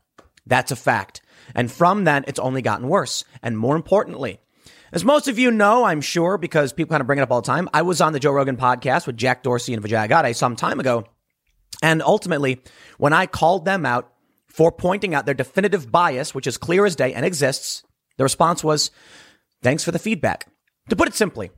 That's 0.45 0.71
a 0.71 0.75
fact. 0.75 1.21
And 1.55 1.71
from 1.71 2.03
that, 2.03 2.25
it's 2.27 2.39
only 2.39 2.61
gotten 2.61 2.89
worse. 2.89 3.23
And 3.41 3.57
more 3.57 3.77
importantly, 3.77 4.39
as 4.91 5.05
most 5.05 5.27
of 5.27 5.39
you 5.39 5.49
know, 5.49 5.85
I'm 5.85 6.01
sure, 6.01 6.37
because 6.37 6.73
people 6.73 6.91
kind 6.91 7.01
of 7.01 7.07
bring 7.07 7.19
it 7.19 7.23
up 7.23 7.31
all 7.31 7.41
the 7.41 7.47
time, 7.47 7.69
I 7.73 7.81
was 7.81 8.01
on 8.01 8.13
the 8.13 8.19
Joe 8.19 8.31
Rogan 8.31 8.57
podcast 8.57 9.07
with 9.07 9.17
Jack 9.17 9.43
Dorsey 9.43 9.73
and 9.73 9.81
Vijay 9.81 10.09
Gadde 10.09 10.35
some 10.35 10.55
time 10.55 10.79
ago. 10.79 11.05
And 11.81 12.01
ultimately, 12.01 12.61
when 12.97 13.13
I 13.13 13.25
called 13.25 13.65
them 13.65 13.85
out 13.85 14.11
for 14.47 14.71
pointing 14.71 15.15
out 15.15 15.25
their 15.25 15.33
definitive 15.33 15.91
bias, 15.91 16.35
which 16.35 16.47
is 16.47 16.57
clear 16.57 16.85
as 16.85 16.95
day 16.95 17.13
and 17.13 17.25
exists, 17.25 17.83
the 18.17 18.23
response 18.23 18.63
was, 18.63 18.91
thanks 19.61 19.83
for 19.83 19.91
the 19.91 19.99
feedback. 19.99 20.47
To 20.89 20.95
put 20.95 21.07
it 21.07 21.13
simply, 21.13 21.51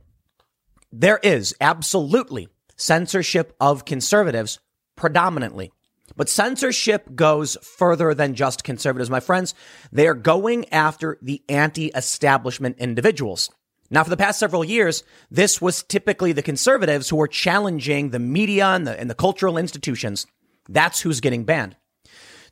there 0.92 1.18
is 1.22 1.54
absolutely 1.60 2.48
censorship 2.76 3.54
of 3.60 3.84
conservatives 3.84 4.60
predominantly. 4.96 5.72
But 6.16 6.28
censorship 6.28 7.14
goes 7.14 7.56
further 7.62 8.14
than 8.14 8.34
just 8.34 8.64
conservatives, 8.64 9.10
my 9.10 9.20
friends. 9.20 9.54
They 9.92 10.06
are 10.06 10.14
going 10.14 10.72
after 10.72 11.18
the 11.20 11.42
anti 11.48 11.88
establishment 11.88 12.78
individuals. 12.78 13.50
Now, 13.90 14.02
for 14.02 14.10
the 14.10 14.16
past 14.16 14.38
several 14.38 14.64
years, 14.64 15.04
this 15.30 15.60
was 15.60 15.82
typically 15.82 16.32
the 16.32 16.42
conservatives 16.42 17.08
who 17.08 17.16
were 17.16 17.28
challenging 17.28 18.10
the 18.10 18.18
media 18.18 18.66
and 18.68 18.86
the, 18.86 18.98
and 18.98 19.08
the 19.08 19.14
cultural 19.14 19.58
institutions. 19.58 20.26
That's 20.68 21.00
who's 21.00 21.20
getting 21.20 21.44
banned. 21.44 21.76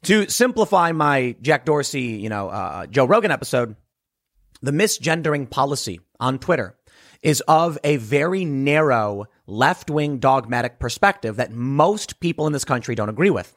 To 0.05 0.29
simplify 0.29 0.93
my 0.93 1.35
Jack 1.41 1.65
Dorsey, 1.65 2.03
you 2.03 2.29
know, 2.29 2.51
uh, 2.51 2.87
Joe 2.87 3.07
Rogan 3.07 3.31
episode, 3.31 3.75
the 4.65 4.73
misgendering 4.73 5.49
policy 5.49 6.01
on 6.19 6.39
Twitter 6.39 6.75
is 7.23 7.43
of 7.47 7.79
a 7.85 7.97
very 7.99 8.45
narrow 8.45 9.27
left 9.47 9.91
wing 9.91 10.19
dogmatic 10.19 10.79
perspective 10.79 11.37
that 11.37 11.53
most 11.53 12.19
people 12.19 12.47
in 12.47 12.53
this 12.55 12.65
country 12.65 12.95
don't 12.95 13.11
agree 13.11 13.31
with. 13.31 13.57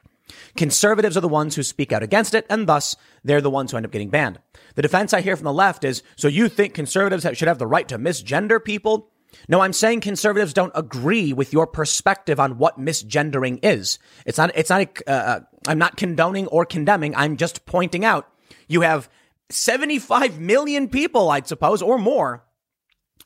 Conservatives 0.58 1.16
are 1.16 1.22
the 1.22 1.28
ones 1.30 1.56
who 1.56 1.64
speak 1.64 1.94
out 1.94 2.04
against 2.04 2.34
it, 2.34 2.46
and 2.50 2.68
thus 2.68 2.98
they're 3.24 3.40
the 3.40 3.50
ones 3.50 3.72
who 3.72 3.78
end 3.78 3.86
up 3.86 3.92
getting 3.94 4.10
banned. 4.10 4.40
The 4.76 4.82
defense 4.82 5.14
I 5.14 5.22
hear 5.22 5.38
from 5.38 5.46
the 5.46 5.54
left 5.54 5.86
is 5.86 6.04
so 6.18 6.28
you 6.28 6.50
think 6.50 6.74
conservatives 6.74 7.26
should 7.38 7.48
have 7.48 7.60
the 7.60 7.68
right 7.68 7.88
to 7.88 7.98
misgender 7.98 8.64
people? 8.64 9.10
No, 9.48 9.62
I'm 9.62 9.74
saying 9.74 10.02
conservatives 10.02 10.54
don't 10.54 10.74
agree 10.76 11.32
with 11.32 11.54
your 11.54 11.68
perspective 11.68 12.40
on 12.40 12.58
what 12.58 12.80
misgendering 12.80 13.60
is. 13.64 13.98
It's 14.26 14.38
not, 14.38 14.52
it's 14.56 14.70
not, 14.70 14.88
uh, 15.08 15.12
uh 15.12 15.40
I'm 15.68 15.78
not 15.78 15.96
condoning 15.96 16.48
or 16.48 16.66
condemning. 16.66 17.16
I'm 17.16 17.38
just 17.38 17.66
pointing 17.66 18.04
out 18.04 18.30
you 18.68 18.82
have 18.82 19.10
75 19.50 20.40
million 20.40 20.90
people, 20.90 21.30
I'd 21.30 21.48
suppose, 21.48 21.82
or 21.82 21.98
more, 21.98 22.44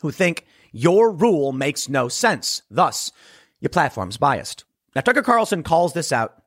who 0.02 0.12
think 0.12 0.46
your 0.72 1.12
rule 1.12 1.52
makes 1.52 1.90
no 1.90 2.08
sense. 2.08 2.62
Thus, 2.70 3.12
your 3.60 3.70
platform's 3.70 4.18
biased. 4.18 4.64
Now, 4.96 5.02
Tucker 5.02 5.22
Carlson 5.22 5.64
calls 5.64 5.94
this 5.94 6.12
out 6.12 6.42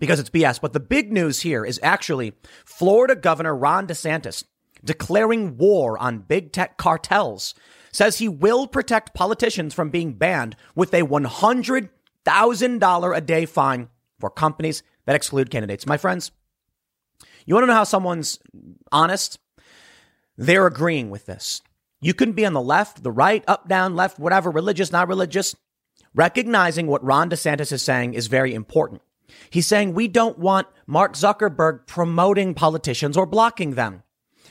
because 0.00 0.18
it's 0.18 0.30
BS. 0.30 0.60
But 0.60 0.72
the 0.72 0.80
big 0.80 1.12
news 1.12 1.38
here 1.40 1.64
is 1.64 1.78
actually 1.82 2.32
Florida 2.64 3.14
Governor 3.14 3.54
Ron 3.54 3.86
DeSantis 3.86 4.42
declaring 4.82 5.56
war 5.56 5.96
on 5.98 6.18
big 6.20 6.52
tech 6.52 6.78
cartels 6.78 7.54
says 7.92 8.18
he 8.18 8.28
will 8.28 8.66
protect 8.66 9.14
politicians 9.14 9.72
from 9.74 9.90
being 9.90 10.14
banned 10.14 10.56
with 10.74 10.92
a 10.94 11.02
$100,000 11.02 13.16
a 13.16 13.20
day 13.20 13.46
fine 13.46 13.88
for 14.18 14.30
companies 14.30 14.82
that 15.06 15.16
exclude 15.16 15.50
candidates. 15.50 15.86
My 15.86 15.96
friends, 15.96 16.30
you 17.50 17.56
want 17.56 17.64
to 17.64 17.66
know 17.66 17.74
how 17.74 17.82
someone's 17.82 18.38
honest? 18.92 19.40
They're 20.36 20.68
agreeing 20.68 21.10
with 21.10 21.26
this. 21.26 21.62
You 22.00 22.14
can 22.14 22.30
be 22.30 22.46
on 22.46 22.52
the 22.52 22.60
left, 22.60 23.02
the 23.02 23.10
right, 23.10 23.42
up, 23.48 23.68
down, 23.68 23.96
left, 23.96 24.20
whatever, 24.20 24.52
religious, 24.52 24.92
not 24.92 25.08
religious. 25.08 25.56
Recognizing 26.14 26.86
what 26.86 27.02
Ron 27.02 27.28
DeSantis 27.28 27.72
is 27.72 27.82
saying 27.82 28.14
is 28.14 28.28
very 28.28 28.54
important. 28.54 29.02
He's 29.50 29.66
saying 29.66 29.94
we 29.94 30.06
don't 30.06 30.38
want 30.38 30.68
Mark 30.86 31.14
Zuckerberg 31.14 31.88
promoting 31.88 32.54
politicians 32.54 33.16
or 33.16 33.26
blocking 33.26 33.74
them. 33.74 34.04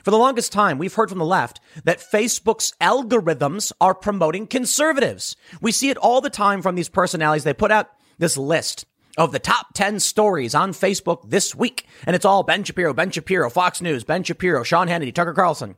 For 0.03 0.11
the 0.11 0.17
longest 0.17 0.51
time, 0.51 0.77
we've 0.77 0.93
heard 0.93 1.07
from 1.07 1.19
the 1.19 1.25
left 1.25 1.61
that 1.85 1.99
Facebook's 1.99 2.73
algorithms 2.81 3.71
are 3.79 3.95
promoting 3.95 4.45
conservatives. 4.45 5.37
We 5.61 5.71
see 5.71 5.89
it 5.89 5.97
all 5.97 6.19
the 6.19 6.29
time 6.29 6.61
from 6.61 6.75
these 6.75 6.89
personalities. 6.89 7.45
They 7.45 7.53
put 7.53 7.71
out 7.71 7.91
this 8.17 8.35
list 8.35 8.85
of 9.19 9.33
the 9.33 9.37
top 9.37 9.73
10 9.73 9.99
stories 9.99 10.55
on 10.55 10.71
Facebook 10.71 11.29
this 11.29 11.53
week. 11.53 11.85
And 12.07 12.15
it's 12.15 12.25
all 12.25 12.41
Ben 12.41 12.63
Shapiro, 12.63 12.93
Ben 12.93 13.11
Shapiro, 13.11 13.49
Fox 13.49 13.81
News, 13.81 14.05
Ben 14.05 14.23
Shapiro, 14.23 14.63
Sean 14.63 14.87
Hannity, 14.87 15.13
Tucker 15.13 15.33
Carlson. 15.33 15.75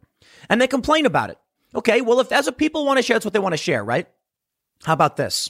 And 0.47 0.61
they 0.61 0.67
complain 0.67 1.07
about 1.07 1.31
it. 1.31 1.39
Okay, 1.73 2.01
well, 2.01 2.19
if 2.19 2.29
that's 2.29 2.47
what 2.47 2.59
people 2.59 2.85
want 2.85 2.97
to 2.97 3.03
share, 3.03 3.15
that's 3.15 3.25
what 3.25 3.33
they 3.33 3.39
want 3.39 3.53
to 3.53 3.57
share, 3.57 3.83
right? 3.83 4.07
How 4.83 4.93
about 4.93 5.17
this? 5.17 5.49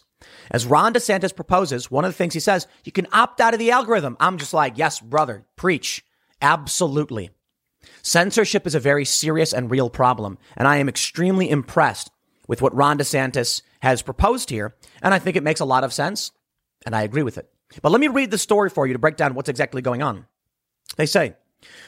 As 0.50 0.66
Ron 0.66 0.94
DeSantis 0.94 1.36
proposes, 1.36 1.92
one 1.92 2.06
of 2.06 2.12
the 2.12 2.18
things 2.18 2.34
he 2.34 2.39
says, 2.39 2.66
you 2.86 2.92
can 2.92 3.08
opt 3.12 3.42
out 3.42 3.54
of 3.54 3.60
the 3.60 3.72
algorithm. 3.72 4.16
I'm 4.20 4.38
just 4.38 4.54
like, 4.54 4.78
yes, 4.78 5.00
brother, 5.00 5.46
preach. 5.58 6.06
Absolutely. 6.42 7.32
Censorship 8.04 8.66
is 8.66 8.76
a 8.76 8.80
very 8.80 9.04
serious 9.04 9.52
and 9.54 9.70
real 9.70 9.89
problem, 9.89 10.38
and 10.56 10.68
I 10.68 10.78
am 10.78 10.88
extremely 10.88 11.50
impressed 11.50 12.12
with 12.48 12.62
what 12.62 12.76
Ron 12.76 13.00
DeSantis 13.00 13.64
has 13.82 14.02
proposed 14.02 14.50
here, 14.50 14.76
and 15.02 15.14
I 15.14 15.20
think 15.20 15.36
it 15.36 15.44
makes 15.44 15.60
a 15.60 15.66
lot 15.66 15.84
of 15.84 15.92
sense, 15.92 16.32
and 16.86 16.96
I 16.96 17.02
agree 17.02 17.24
with 17.24 17.38
it. 17.38 17.52
But 17.82 17.92
let 17.92 18.02
me 18.02 18.08
read 18.08 18.32
the 18.32 18.38
story 18.38 18.70
for 18.70 18.88
you 18.88 18.94
to 18.94 19.00
break 19.00 19.18
down 19.18 19.34
what's 19.34 19.50
exactly 19.50 19.82
going 19.82 20.02
on. 20.02 20.26
They 20.98 21.06
say, 21.06 21.36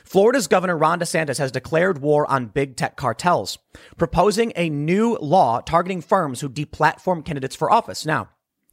Florida's 0.05 0.47
Governor 0.47 0.77
Ron 0.77 0.99
DeSantis 0.99 1.39
has 1.39 1.51
declared 1.51 1.99
war 1.99 2.29
on 2.29 2.47
big 2.47 2.75
tech 2.75 2.95
cartels, 2.95 3.57
proposing 3.97 4.53
a 4.55 4.69
new 4.69 5.17
law 5.17 5.61
targeting 5.61 6.01
firms 6.01 6.41
who 6.41 6.49
deplatform 6.49 7.25
candidates 7.25 7.55
for 7.55 7.71
office. 7.71 8.05
Now, 8.05 8.29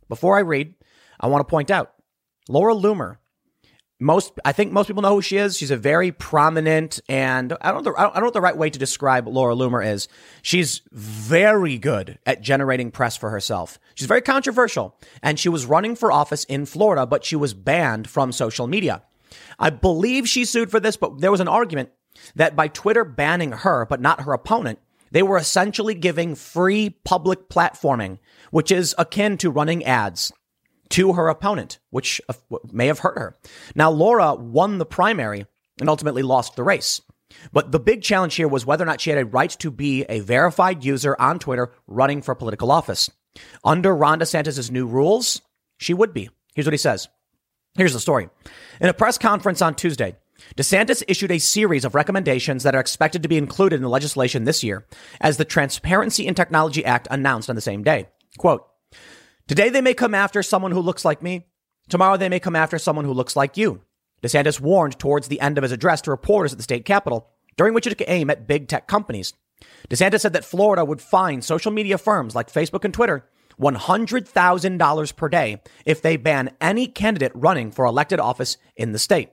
before 0.09 0.37
I 0.37 0.41
read, 0.41 0.75
I 1.19 1.29
want 1.29 1.47
to 1.47 1.51
point 1.51 1.71
out 1.71 1.93
Laura 2.49 2.75
Loomer. 2.75 3.17
Most, 4.03 4.33
I 4.47 4.53
think 4.53 4.73
most 4.73 4.87
people 4.87 5.03
know 5.03 5.15
who 5.15 5.21
she 5.21 5.37
is. 5.37 5.59
She's 5.59 5.71
a 5.71 5.77
very 5.77 6.11
prominent, 6.11 7.01
and 7.07 7.55
I 7.61 7.71
don't, 7.71 7.85
know, 7.85 7.95
I 7.99 8.05
don't 8.05 8.17
know 8.17 8.25
what 8.25 8.33
the 8.33 8.41
right 8.41 8.57
way 8.57 8.71
to 8.71 8.79
describe 8.79 9.29
Laura 9.29 9.55
Loomer 9.55 9.87
is. 9.87 10.09
She's 10.41 10.81
very 10.91 11.77
good 11.77 12.19
at 12.25 12.41
generating 12.41 12.91
press 12.91 13.19
for 13.19 13.29
herself. 13.29 13.79
She's 13.95 14.09
very 14.09 14.23
controversial, 14.23 14.97
and 15.23 15.39
she 15.39 15.51
was 15.51 15.67
running 15.67 15.97
for 15.97 16.11
office 16.11 16.45
in 16.45 16.65
Florida, 16.65 17.05
but 17.05 17.27
she 17.27 17.37
was 17.37 17.53
banned 17.53 18.09
from 18.09 18.33
social 18.33 18.67
media. 18.67 19.03
I 19.59 19.69
believe 19.69 20.27
she 20.27 20.47
sued 20.47 20.71
for 20.71 20.81
this, 20.81 20.97
but 20.97 21.21
there 21.21 21.31
was 21.31 21.41
an 21.41 21.49
argument 21.49 21.91
that 22.35 22.57
by 22.57 22.69
Twitter 22.69 23.05
banning 23.05 23.53
her, 23.53 23.85
but 23.85 24.01
not 24.01 24.23
her 24.23 24.33
opponent, 24.33 24.79
they 25.11 25.23
were 25.23 25.37
essentially 25.37 25.95
giving 25.95 26.35
free 26.35 26.91
public 27.05 27.51
platforming, 27.51 28.19
which 28.51 28.73
is 28.73 28.95
akin 28.97 29.37
to 29.39 29.51
running 29.51 29.85
ads 29.85 30.33
to 30.91 31.15
her 31.15 31.29
opponent, 31.29 31.79
which 31.91 32.21
uh, 32.29 32.35
may 32.73 32.87
have 32.87 33.01
hurt 33.01 33.19
her. 33.19 33.37
Now, 33.75 33.91
Laura 33.91 34.35
won 34.35 34.79
the 34.79 34.87
primary 34.87 35.47
and 35.81 35.89
ultimately 35.89 36.23
lost 36.23 36.57
the 36.57 36.63
race. 36.63 37.01
But 37.53 37.73
the 37.73 37.81
big 37.81 38.03
challenge 38.03 38.35
here 38.35 38.49
was 38.49 38.67
whether 38.67 38.83
or 38.83 38.87
not 38.87 39.01
she 39.01 39.11
had 39.11 39.19
a 39.19 39.25
right 39.25 39.51
to 39.61 39.71
be 39.71 40.05
a 40.09 40.21
verified 40.21 40.85
user 40.85 41.17
on 41.19 41.39
Twitter 41.39 41.73
running 41.87 42.23
for 42.23 42.35
political 42.35 42.71
office. 42.71 43.09
Under 43.65 43.95
Ron 43.95 44.19
DeSantis' 44.19 44.71
new 44.71 44.87
rules, 44.87 45.41
she 45.79 45.95
would 45.95 46.13
be. 46.13 46.29
Here's 46.55 46.67
what 46.67 46.73
he 46.73 46.79
says. 46.79 47.09
Here's 47.77 47.93
the 47.93 48.01
story. 48.01 48.29
In 48.81 48.89
a 48.89 48.95
press 48.95 49.17
conference 49.17 49.63
on 49.63 49.77
Tuesday, 49.77 50.17
DeSantis 50.57 51.05
issued 51.07 51.31
a 51.31 51.39
series 51.39 51.85
of 51.85 51.95
recommendations 51.95 52.65
that 52.65 52.75
are 52.75 52.81
expected 52.81 53.23
to 53.23 53.29
be 53.29 53.39
included 53.39 53.77
in 53.77 53.83
the 53.83 53.89
legislation 53.89 54.45
this 54.45 54.65
year, 54.65 54.87
as 55.21 55.37
the 55.37 55.45
Transparency 55.45 56.27
in 56.27 56.35
Technology 56.35 56.85
Act 56.85 57.07
announced 57.11 57.49
on 57.49 57.55
the 57.55 57.63
same 57.63 57.85
day. 57.85 58.09
Quote, 58.39 58.67
Today 59.51 59.69
they 59.69 59.81
may 59.81 59.95
come 59.95 60.15
after 60.15 60.45
someone 60.45 60.71
who 60.71 60.79
looks 60.79 61.05
like 61.05 61.25
me. 61.25 61.45
Tomorrow 61.89 62.19
they 62.19 62.29
may 62.29 62.39
come 62.39 62.55
after 62.55 62.79
someone 62.79 63.05
who 63.05 63.13
looks 63.13 63.35
like 63.35 63.57
you. 63.57 63.81
DeSantis 64.23 64.61
warned 64.61 64.97
towards 64.97 65.27
the 65.27 65.41
end 65.41 65.59
of 65.59 65.63
his 65.63 65.73
address 65.73 66.01
to 66.03 66.13
reporters 66.13 66.53
at 66.53 66.57
the 66.57 66.63
state 66.63 66.85
capitol, 66.85 67.29
during 67.57 67.75
which 67.75 67.85
he 67.85 67.93
took 67.93 68.09
aim 68.09 68.31
at 68.31 68.47
big 68.47 68.69
tech 68.69 68.87
companies. 68.87 69.35
DeSantis 69.89 70.21
said 70.21 70.35
that 70.35 70.45
Florida 70.45 70.85
would 70.85 71.03
fine 71.03 71.43
social 71.43 71.73
media 71.73 71.99
firms 71.99 72.33
like 72.33 72.49
Facebook 72.49 72.85
and 72.85 72.95
Twitter 72.95 73.29
$100,000 73.61 75.17
per 75.17 75.29
day 75.29 75.61
if 75.85 76.01
they 76.01 76.17
ban 76.17 76.55
any 76.61 76.87
candidate 76.87 77.33
running 77.35 77.73
for 77.73 77.85
elected 77.85 78.21
office 78.21 78.57
in 78.77 78.93
the 78.93 79.01
state. 79.01 79.31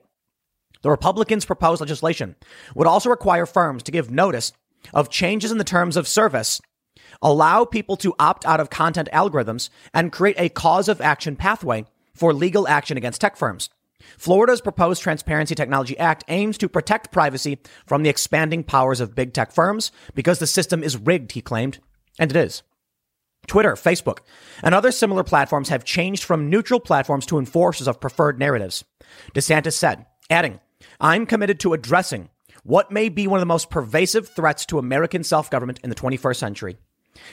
The 0.82 0.90
Republicans' 0.90 1.44
proposed 1.44 1.80
legislation 1.80 2.34
would 2.74 2.88
also 2.88 3.08
require 3.08 3.46
firms 3.46 3.84
to 3.84 3.92
give 3.92 4.10
notice 4.10 4.50
of 4.92 5.10
changes 5.10 5.52
in 5.52 5.58
the 5.58 5.62
terms 5.62 5.96
of 5.96 6.08
service, 6.08 6.60
allow 7.22 7.64
people 7.64 7.96
to 7.96 8.14
opt 8.18 8.44
out 8.46 8.60
of 8.60 8.70
content 8.70 9.08
algorithms, 9.12 9.70
and 9.92 10.12
create 10.12 10.36
a 10.38 10.48
cause 10.48 10.88
of 10.88 11.00
action 11.00 11.36
pathway 11.36 11.84
for 12.14 12.32
legal 12.32 12.66
action 12.68 12.96
against 12.96 13.20
tech 13.20 13.36
firms. 13.36 13.70
Florida's 14.16 14.60
proposed 14.60 15.02
Transparency 15.02 15.54
Technology 15.54 15.98
Act 15.98 16.24
aims 16.28 16.58
to 16.58 16.68
protect 16.68 17.12
privacy 17.12 17.58
from 17.86 18.02
the 18.02 18.10
expanding 18.10 18.64
powers 18.64 19.00
of 19.00 19.14
big 19.14 19.32
tech 19.32 19.52
firms 19.52 19.92
because 20.14 20.38
the 20.38 20.46
system 20.46 20.82
is 20.82 20.96
rigged, 20.96 21.32
he 21.32 21.40
claimed. 21.40 21.78
And 22.18 22.30
it 22.30 22.36
is. 22.36 22.62
Twitter, 23.46 23.72
Facebook, 23.72 24.18
and 24.62 24.74
other 24.74 24.92
similar 24.92 25.24
platforms 25.24 25.68
have 25.70 25.84
changed 25.84 26.24
from 26.24 26.50
neutral 26.50 26.80
platforms 26.80 27.26
to 27.26 27.38
enforcers 27.38 27.88
of 27.88 28.00
preferred 28.00 28.38
narratives. 28.38 28.84
DeSantis 29.34 29.72
said, 29.72 30.06
adding, 30.28 30.60
I'm 31.00 31.26
committed 31.26 31.58
to 31.60 31.72
addressing 31.72 32.28
what 32.62 32.90
may 32.90 33.08
be 33.08 33.26
one 33.26 33.38
of 33.38 33.42
the 33.42 33.46
most 33.46 33.70
pervasive 33.70 34.28
threats 34.28 34.66
to 34.66 34.78
American 34.78 35.24
self 35.24 35.50
government 35.50 35.80
in 35.82 35.90
the 35.90 35.96
21st 35.96 36.36
century. 36.36 36.76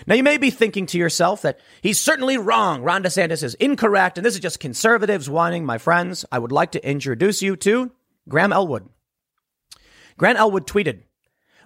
Now, 0.07 0.15
you 0.15 0.23
may 0.23 0.38
be 0.38 0.49
thinking 0.49 0.86
to 0.88 0.97
yourself 0.97 1.41
that 1.41 1.59
he's 1.81 1.99
certainly 1.99 2.38
wrong. 2.38 2.83
Ron 2.83 3.03
DeSantis 3.03 3.43
is 3.43 3.55
incorrect, 3.55 4.17
and 4.17 4.25
this 4.25 4.36
is 4.36 4.39
just 4.39 4.59
conservatives 4.59 5.29
whining. 5.29 5.65
My 5.65 5.77
friends, 5.77 6.25
I 6.31 6.39
would 6.39 6.51
like 6.51 6.71
to 6.71 6.88
introduce 6.88 7.41
you 7.41 7.55
to 7.57 7.91
Graham 8.27 8.53
Elwood. 8.53 8.89
Graham 10.17 10.38
Elwood 10.38 10.67
tweeted, 10.67 11.03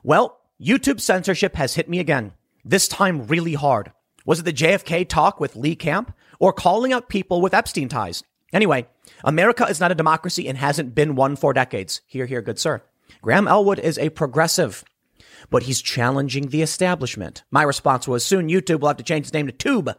Well, 0.03 0.39
YouTube 0.61 0.99
censorship 0.99 1.55
has 1.55 1.76
hit 1.76 1.89
me 1.89 1.99
again, 1.99 2.34
this 2.65 2.88
time 2.88 3.28
really 3.28 3.53
hard. 3.53 3.91
Was 4.26 4.39
it 4.39 4.43
the 4.43 4.53
JFK 4.53 5.07
talk 5.07 5.39
with 5.39 5.55
Lee 5.55 5.76
Camp 5.76 6.13
or 6.39 6.53
calling 6.53 6.93
out 6.93 7.09
people 7.09 7.41
with 7.41 7.53
Epstein 7.53 7.89
ties? 7.89 8.24
Anyway, 8.51 8.88
America 9.24 9.65
is 9.65 9.80
not 9.80 9.91
a 9.91 9.95
democracy 9.95 10.47
and 10.47 10.57
hasn't 10.57 10.95
been 10.95 11.15
one 11.15 11.36
for 11.36 11.53
decades. 11.53 12.01
Here, 12.07 12.26
here, 12.26 12.41
good 12.41 12.59
sir. 12.59 12.82
Graham 13.22 13.47
Elwood 13.47 13.80
is 13.80 13.97
a 13.97 14.09
progressive, 14.09 14.84
but 15.50 15.64
he's 15.64 15.82
challenging 15.82 16.48
the 16.48 16.62
establishment. 16.62 17.44
My 17.52 17.64
response 17.64 18.08
was 18.08 18.26
soon 18.26 18.50
YouTube 18.50 18.80
will 18.80 18.90
have 18.90 18.98
to 18.98 19.04
change 19.04 19.26
its 19.26 19.34
name 19.34 19.48
to 19.48 19.52
Tube. 19.54 19.96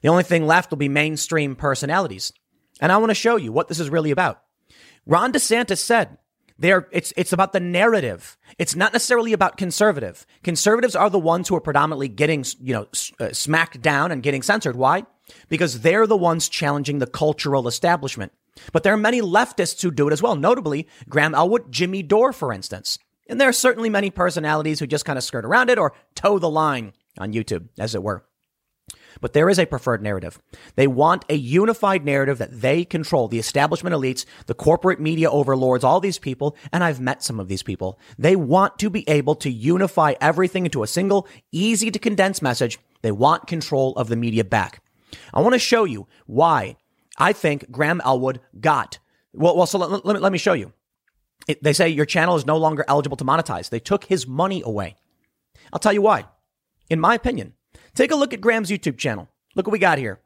The 0.00 0.08
only 0.08 0.22
thing 0.22 0.46
left 0.46 0.70
will 0.70 0.78
be 0.78 0.88
mainstream 0.88 1.56
personalities. 1.56 2.32
And 2.80 2.90
I 2.90 2.96
want 2.96 3.10
to 3.10 3.14
show 3.14 3.36
you 3.36 3.52
what 3.52 3.68
this 3.68 3.80
is 3.80 3.90
really 3.90 4.10
about. 4.10 4.42
Ron 5.06 5.32
DeSantis 5.32 5.78
said 5.78 6.18
They're, 6.58 6.88
it's, 6.92 7.12
it's 7.16 7.32
about 7.32 7.52
the 7.52 7.60
narrative. 7.60 8.36
It's 8.58 8.76
not 8.76 8.92
necessarily 8.92 9.32
about 9.32 9.56
conservative. 9.56 10.26
Conservatives 10.42 10.94
are 10.94 11.10
the 11.10 11.18
ones 11.18 11.48
who 11.48 11.56
are 11.56 11.60
predominantly 11.60 12.08
getting, 12.08 12.44
you 12.60 12.74
know, 12.74 12.86
uh, 13.18 13.32
smacked 13.32 13.80
down 13.82 14.12
and 14.12 14.22
getting 14.22 14.42
censored. 14.42 14.76
Why? 14.76 15.04
Because 15.48 15.80
they're 15.80 16.06
the 16.06 16.16
ones 16.16 16.48
challenging 16.48 16.98
the 16.98 17.06
cultural 17.06 17.66
establishment. 17.66 18.32
But 18.72 18.82
there 18.82 18.92
are 18.92 18.98
many 18.98 19.20
leftists 19.22 19.82
who 19.82 19.90
do 19.90 20.08
it 20.08 20.12
as 20.12 20.22
well, 20.22 20.36
notably 20.36 20.86
Graham 21.08 21.34
Elwood, 21.34 21.72
Jimmy 21.72 22.02
Dore, 22.02 22.32
for 22.32 22.52
instance. 22.52 22.98
And 23.28 23.40
there 23.40 23.48
are 23.48 23.52
certainly 23.52 23.88
many 23.88 24.10
personalities 24.10 24.80
who 24.80 24.86
just 24.86 25.04
kind 25.04 25.16
of 25.16 25.24
skirt 25.24 25.44
around 25.44 25.70
it 25.70 25.78
or 25.78 25.94
toe 26.14 26.38
the 26.38 26.50
line 26.50 26.92
on 27.18 27.32
YouTube, 27.32 27.68
as 27.78 27.94
it 27.94 28.02
were. 28.02 28.24
But 29.20 29.34
there 29.34 29.50
is 29.50 29.58
a 29.58 29.66
preferred 29.66 30.02
narrative. 30.02 30.40
They 30.74 30.86
want 30.86 31.24
a 31.28 31.34
unified 31.34 32.04
narrative 32.04 32.38
that 32.38 32.60
they 32.60 32.84
control. 32.84 33.28
The 33.28 33.38
establishment 33.38 33.94
elites, 33.94 34.24
the 34.46 34.54
corporate 34.54 35.00
media 35.00 35.30
overlords, 35.30 35.84
all 35.84 36.00
these 36.00 36.18
people, 36.18 36.56
and 36.72 36.82
I've 36.82 37.00
met 37.00 37.22
some 37.22 37.38
of 37.38 37.48
these 37.48 37.62
people. 37.62 37.98
They 38.18 38.36
want 38.36 38.78
to 38.80 38.90
be 38.90 39.08
able 39.08 39.34
to 39.36 39.50
unify 39.50 40.14
everything 40.20 40.64
into 40.64 40.82
a 40.82 40.86
single, 40.86 41.28
easy 41.52 41.90
to 41.90 41.98
condense 41.98 42.42
message. 42.42 42.78
They 43.02 43.12
want 43.12 43.46
control 43.46 43.94
of 43.96 44.08
the 44.08 44.16
media 44.16 44.44
back. 44.44 44.82
I 45.34 45.40
want 45.40 45.52
to 45.54 45.58
show 45.58 45.84
you 45.84 46.06
why 46.26 46.76
I 47.18 47.32
think 47.32 47.70
Graham 47.70 48.00
Elwood 48.04 48.40
got. 48.60 48.98
Well, 49.32 49.56
well 49.56 49.66
so 49.66 49.78
let, 49.78 50.04
let, 50.04 50.22
let 50.22 50.32
me 50.32 50.38
show 50.38 50.54
you. 50.54 50.72
It, 51.48 51.62
they 51.62 51.72
say 51.72 51.88
your 51.88 52.06
channel 52.06 52.36
is 52.36 52.46
no 52.46 52.56
longer 52.56 52.84
eligible 52.88 53.16
to 53.16 53.24
monetize. 53.24 53.70
They 53.70 53.80
took 53.80 54.04
his 54.04 54.26
money 54.26 54.62
away. 54.64 54.96
I'll 55.72 55.80
tell 55.80 55.92
you 55.92 56.02
why. 56.02 56.26
In 56.90 57.00
my 57.00 57.14
opinion, 57.14 57.54
Take 57.94 58.10
a 58.10 58.16
look 58.16 58.32
at 58.32 58.40
Graham's 58.40 58.70
YouTube 58.70 58.98
channel. 58.98 59.28
Look 59.54 59.66
what 59.66 59.72
we 59.72 59.78
got 59.78 59.98
here. 59.98 60.20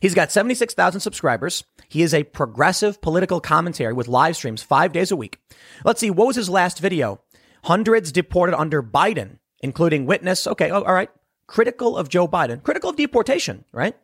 He's 0.00 0.14
got 0.14 0.32
76,000 0.32 1.00
subscribers. 1.00 1.64
He 1.88 2.02
is 2.02 2.14
a 2.14 2.24
progressive 2.24 3.00
political 3.00 3.40
commentary 3.40 3.92
with 3.92 4.08
live 4.08 4.36
streams 4.36 4.62
five 4.62 4.92
days 4.92 5.10
a 5.10 5.16
week. 5.16 5.38
Let's 5.84 6.00
see, 6.00 6.10
what 6.10 6.26
was 6.26 6.36
his 6.36 6.50
last 6.50 6.78
video? 6.78 7.20
Hundreds 7.64 8.12
deported 8.12 8.58
under 8.58 8.82
Biden, 8.82 9.38
including 9.60 10.06
witness. 10.06 10.46
Okay, 10.46 10.70
oh, 10.70 10.82
all 10.82 10.94
right. 10.94 11.10
Critical 11.46 11.96
of 11.96 12.08
Joe 12.08 12.26
Biden, 12.26 12.62
critical 12.62 12.90
of 12.90 12.96
deportation, 12.96 13.64
right? 13.72 13.94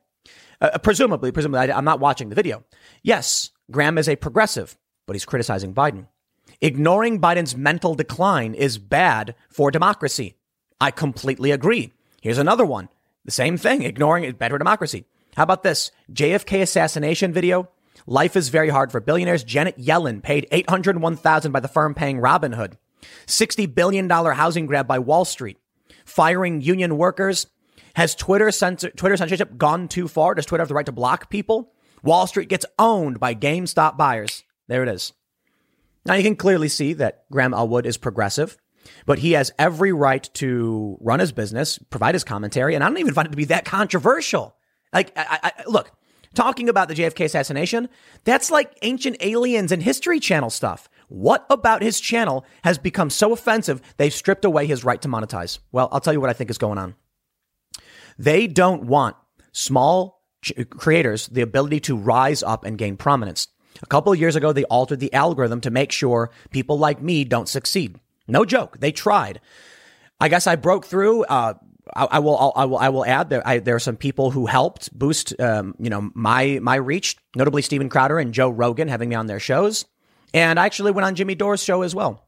Uh, 0.60 0.78
presumably, 0.78 1.32
presumably, 1.32 1.70
I, 1.70 1.76
I'm 1.76 1.84
not 1.84 2.00
watching 2.00 2.28
the 2.28 2.34
video. 2.34 2.64
Yes, 3.02 3.50
Graham 3.70 3.96
is 3.96 4.08
a 4.08 4.16
progressive, 4.16 4.76
but 5.10 5.16
he's 5.16 5.24
criticizing 5.24 5.74
Biden. 5.74 6.06
Ignoring 6.60 7.20
Biden's 7.20 7.56
mental 7.56 7.96
decline 7.96 8.54
is 8.54 8.78
bad 8.78 9.34
for 9.48 9.72
democracy. 9.72 10.36
I 10.80 10.92
completely 10.92 11.50
agree. 11.50 11.92
Here's 12.22 12.38
another 12.38 12.64
one. 12.64 12.88
The 13.24 13.32
same 13.32 13.56
thing, 13.56 13.82
ignoring 13.82 14.22
it, 14.22 14.38
better 14.38 14.56
democracy. 14.56 15.06
How 15.36 15.42
about 15.42 15.64
this? 15.64 15.90
JFK 16.12 16.62
assassination 16.62 17.32
video. 17.32 17.68
Life 18.06 18.36
is 18.36 18.50
very 18.50 18.68
hard 18.68 18.92
for 18.92 19.00
billionaires. 19.00 19.42
Janet 19.42 19.76
Yellen 19.78 20.22
paid 20.22 20.46
801,000 20.52 21.50
by 21.50 21.58
the 21.58 21.66
firm 21.66 21.92
paying 21.92 22.18
Robinhood. 22.18 22.74
$60 23.26 23.74
billion 23.74 24.08
housing 24.08 24.66
grab 24.66 24.86
by 24.86 25.00
Wall 25.00 25.24
Street. 25.24 25.58
Firing 26.04 26.60
union 26.60 26.96
workers. 26.96 27.48
Has 27.96 28.14
Twitter, 28.14 28.52
censor, 28.52 28.90
Twitter 28.90 29.16
censorship 29.16 29.58
gone 29.58 29.88
too 29.88 30.06
far? 30.06 30.36
Does 30.36 30.46
Twitter 30.46 30.62
have 30.62 30.68
the 30.68 30.74
right 30.74 30.86
to 30.86 30.92
block 30.92 31.30
people? 31.30 31.72
Wall 32.04 32.28
Street 32.28 32.48
gets 32.48 32.64
owned 32.78 33.18
by 33.18 33.34
GameStop 33.34 33.96
buyers. 33.96 34.44
There 34.70 34.84
it 34.84 34.88
is. 34.88 35.12
Now 36.06 36.14
you 36.14 36.22
can 36.22 36.36
clearly 36.36 36.68
see 36.68 36.92
that 36.94 37.28
Graham 37.30 37.52
Elwood 37.52 37.86
is 37.86 37.98
progressive. 37.98 38.56
But 39.04 39.18
he 39.18 39.32
has 39.32 39.52
every 39.58 39.92
right 39.92 40.28
to 40.34 40.96
run 41.00 41.20
his 41.20 41.32
business, 41.32 41.78
provide 41.90 42.14
his 42.14 42.24
commentary, 42.24 42.74
and 42.74 42.82
I 42.82 42.88
don't 42.88 42.98
even 42.98 43.12
find 43.12 43.26
it 43.26 43.30
to 43.30 43.36
be 43.36 43.44
that 43.46 43.66
controversial. 43.66 44.56
Like, 44.92 45.12
I, 45.16 45.52
I, 45.58 45.62
look, 45.66 45.92
talking 46.34 46.68
about 46.68 46.88
the 46.88 46.94
JFK 46.94 47.26
assassination, 47.26 47.88
that's 48.24 48.50
like 48.50 48.78
ancient 48.82 49.18
aliens 49.20 49.70
and 49.70 49.82
History 49.82 50.18
Channel 50.18 50.48
stuff. 50.48 50.88
What 51.08 51.44
about 51.50 51.82
his 51.82 52.00
channel 52.00 52.46
has 52.64 52.78
become 52.78 53.10
so 53.10 53.32
offensive 53.32 53.82
they've 53.96 54.14
stripped 54.14 54.44
away 54.44 54.66
his 54.66 54.84
right 54.84 55.02
to 55.02 55.08
monetize? 55.08 55.58
Well, 55.72 55.88
I'll 55.92 56.00
tell 56.00 56.12
you 56.14 56.20
what 56.20 56.30
I 56.30 56.34
think 56.34 56.50
is 56.50 56.58
going 56.58 56.78
on. 56.78 56.94
They 58.18 58.46
don't 58.46 58.84
want 58.84 59.16
small 59.52 60.22
creators 60.70 61.26
the 61.26 61.42
ability 61.42 61.80
to 61.80 61.96
rise 61.96 62.42
up 62.42 62.64
and 62.64 62.78
gain 62.78 62.96
prominence. 62.96 63.48
A 63.82 63.86
couple 63.86 64.12
of 64.12 64.18
years 64.18 64.36
ago, 64.36 64.52
they 64.52 64.64
altered 64.64 65.00
the 65.00 65.12
algorithm 65.12 65.60
to 65.62 65.70
make 65.70 65.92
sure 65.92 66.30
people 66.50 66.78
like 66.78 67.00
me 67.00 67.24
don't 67.24 67.48
succeed. 67.48 67.98
No 68.28 68.44
joke. 68.44 68.78
They 68.78 68.92
tried. 68.92 69.40
I 70.20 70.28
guess 70.28 70.46
I 70.46 70.56
broke 70.56 70.86
through. 70.86 71.24
Uh, 71.24 71.54
I, 71.94 72.04
I, 72.04 72.18
will. 72.18 72.52
I 72.54 72.64
will. 72.66 72.78
I 72.78 72.88
will 72.90 73.06
add 73.06 73.30
that 73.30 73.46
I, 73.46 73.58
there 73.58 73.74
are 73.74 73.80
some 73.80 73.96
people 73.96 74.30
who 74.30 74.46
helped 74.46 74.96
boost, 74.96 75.38
um, 75.40 75.74
you 75.78 75.90
know, 75.90 76.10
my 76.14 76.58
my 76.62 76.76
reach. 76.76 77.16
Notably, 77.34 77.62
Steven 77.62 77.88
Crowder 77.88 78.18
and 78.18 78.34
Joe 78.34 78.50
Rogan 78.50 78.88
having 78.88 79.08
me 79.08 79.16
on 79.16 79.26
their 79.26 79.40
shows, 79.40 79.86
and 80.34 80.60
I 80.60 80.66
actually 80.66 80.92
went 80.92 81.06
on 81.06 81.14
Jimmy 81.14 81.34
Dore's 81.34 81.62
show 81.62 81.82
as 81.82 81.94
well. 81.94 82.26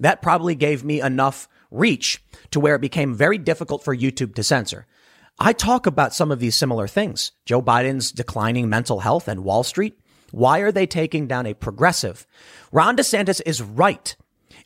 That 0.00 0.22
probably 0.22 0.54
gave 0.54 0.84
me 0.84 1.00
enough 1.00 1.48
reach 1.70 2.22
to 2.50 2.60
where 2.60 2.74
it 2.74 2.80
became 2.80 3.14
very 3.14 3.38
difficult 3.38 3.84
for 3.84 3.96
YouTube 3.96 4.34
to 4.34 4.42
censor. 4.42 4.86
I 5.38 5.52
talk 5.52 5.86
about 5.86 6.14
some 6.14 6.30
of 6.30 6.40
these 6.40 6.54
similar 6.54 6.86
things. 6.86 7.32
Joe 7.46 7.62
Biden's 7.62 8.12
declining 8.12 8.68
mental 8.68 9.00
health 9.00 9.28
and 9.28 9.44
Wall 9.44 9.62
Street. 9.62 9.98
Why 10.30 10.60
are 10.60 10.72
they 10.72 10.86
taking 10.86 11.26
down 11.26 11.46
a 11.46 11.54
progressive? 11.54 12.26
Ron 12.72 12.96
DeSantis 12.96 13.40
is 13.44 13.62
right 13.62 14.16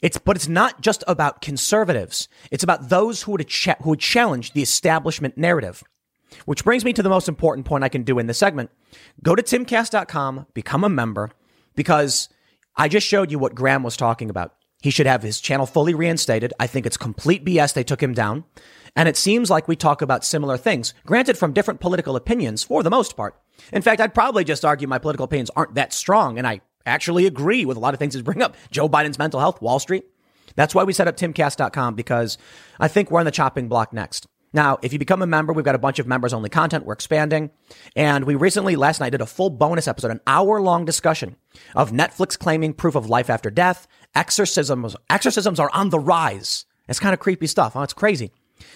it's, 0.04 0.18
but 0.18 0.36
it's 0.36 0.48
not 0.48 0.82
just 0.82 1.02
about 1.06 1.40
conservatives. 1.40 2.28
It's 2.50 2.62
about 2.62 2.90
those 2.90 3.22
who 3.22 3.32
would, 3.32 3.50
who 3.82 3.88
would 3.88 4.00
challenge 4.00 4.52
the 4.52 4.60
establishment 4.60 5.38
narrative. 5.38 5.82
Which 6.44 6.62
brings 6.62 6.84
me 6.84 6.92
to 6.92 7.02
the 7.02 7.08
most 7.08 7.26
important 7.26 7.66
point 7.66 7.84
I 7.84 7.88
can 7.88 8.02
do 8.02 8.18
in 8.18 8.26
this 8.26 8.36
segment. 8.36 8.70
Go 9.22 9.34
to 9.34 9.42
timcast.com, 9.42 10.48
become 10.52 10.84
a 10.84 10.90
member, 10.90 11.30
because 11.74 12.28
I 12.76 12.88
just 12.88 13.06
showed 13.06 13.30
you 13.30 13.38
what 13.38 13.54
Graham 13.54 13.82
was 13.82 13.96
talking 13.96 14.28
about. 14.28 14.54
He 14.82 14.90
should 14.90 15.06
have 15.06 15.22
his 15.22 15.40
channel 15.40 15.64
fully 15.64 15.94
reinstated. 15.94 16.52
I 16.60 16.66
think 16.66 16.84
it's 16.84 16.98
complete 16.98 17.42
BS 17.42 17.72
they 17.72 17.82
took 17.82 18.02
him 18.02 18.12
down. 18.12 18.44
And 18.96 19.08
it 19.08 19.16
seems 19.16 19.50
like 19.50 19.66
we 19.66 19.76
talk 19.76 20.02
about 20.02 20.24
similar 20.24 20.56
things, 20.56 20.94
granted 21.04 21.36
from 21.36 21.52
different 21.52 21.80
political 21.80 22.16
opinions 22.16 22.62
for 22.62 22.82
the 22.82 22.90
most 22.90 23.16
part. 23.16 23.40
In 23.72 23.82
fact, 23.82 24.00
I'd 24.00 24.14
probably 24.14 24.44
just 24.44 24.64
argue 24.64 24.86
my 24.86 24.98
political 24.98 25.24
opinions 25.24 25.50
aren't 25.56 25.74
that 25.74 25.92
strong, 25.92 26.38
and 26.38 26.46
I 26.46 26.60
actually 26.86 27.26
agree 27.26 27.64
with 27.64 27.76
a 27.76 27.80
lot 27.80 27.94
of 27.94 27.98
things 27.98 28.14
he's 28.14 28.22
bring 28.22 28.42
up. 28.42 28.56
Joe 28.70 28.88
Biden's 28.88 29.18
mental 29.18 29.40
health, 29.40 29.60
Wall 29.60 29.78
Street. 29.78 30.04
That's 30.56 30.74
why 30.74 30.84
we 30.84 30.92
set 30.92 31.08
up 31.08 31.16
timcast.com 31.16 31.94
because 31.94 32.38
I 32.78 32.88
think 32.88 33.10
we're 33.10 33.20
on 33.20 33.26
the 33.26 33.32
chopping 33.32 33.68
block 33.68 33.92
next. 33.92 34.26
Now, 34.52 34.78
if 34.82 34.92
you 34.92 35.00
become 35.00 35.20
a 35.20 35.26
member, 35.26 35.52
we've 35.52 35.64
got 35.64 35.74
a 35.74 35.80
bunch 35.80 35.98
of 35.98 36.06
members 36.06 36.32
only 36.32 36.48
content. 36.48 36.86
We're 36.86 36.92
expanding. 36.92 37.50
And 37.96 38.24
we 38.24 38.36
recently, 38.36 38.76
last 38.76 39.00
night, 39.00 39.10
did 39.10 39.20
a 39.20 39.26
full 39.26 39.50
bonus 39.50 39.88
episode, 39.88 40.12
an 40.12 40.20
hour 40.28 40.60
long 40.60 40.84
discussion 40.84 41.34
of 41.74 41.90
Netflix 41.90 42.38
claiming 42.38 42.72
proof 42.72 42.94
of 42.94 43.10
life 43.10 43.28
after 43.28 43.50
death. 43.50 43.88
Exorcisms, 44.14 44.94
exorcisms 45.10 45.58
are 45.58 45.70
on 45.74 45.90
the 45.90 45.98
rise. 45.98 46.66
It's 46.88 47.00
kind 47.00 47.12
of 47.12 47.18
creepy 47.18 47.48
stuff. 47.48 47.72
Huh? 47.72 47.80
It's 47.80 47.92
crazy. 47.92 48.30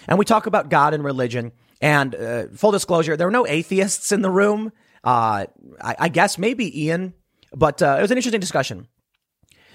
And 0.06 0.18
we 0.18 0.24
talk 0.24 0.46
about 0.46 0.70
God 0.70 0.94
and 0.94 1.04
religion. 1.04 1.52
And 1.80 2.14
uh, 2.14 2.46
full 2.54 2.72
disclosure, 2.72 3.16
there 3.16 3.28
are 3.28 3.32
no 3.32 3.46
atheists 3.46 4.12
in 4.12 4.22
the 4.22 4.30
room. 4.30 4.72
Uh, 5.04 5.46
I, 5.80 5.96
I 5.98 6.08
guess 6.08 6.38
maybe 6.38 6.84
Ian 6.86 7.14
but 7.52 7.82
uh, 7.82 7.96
it 7.98 8.02
was 8.02 8.10
an 8.10 8.16
interesting 8.18 8.40
discussion. 8.40 8.88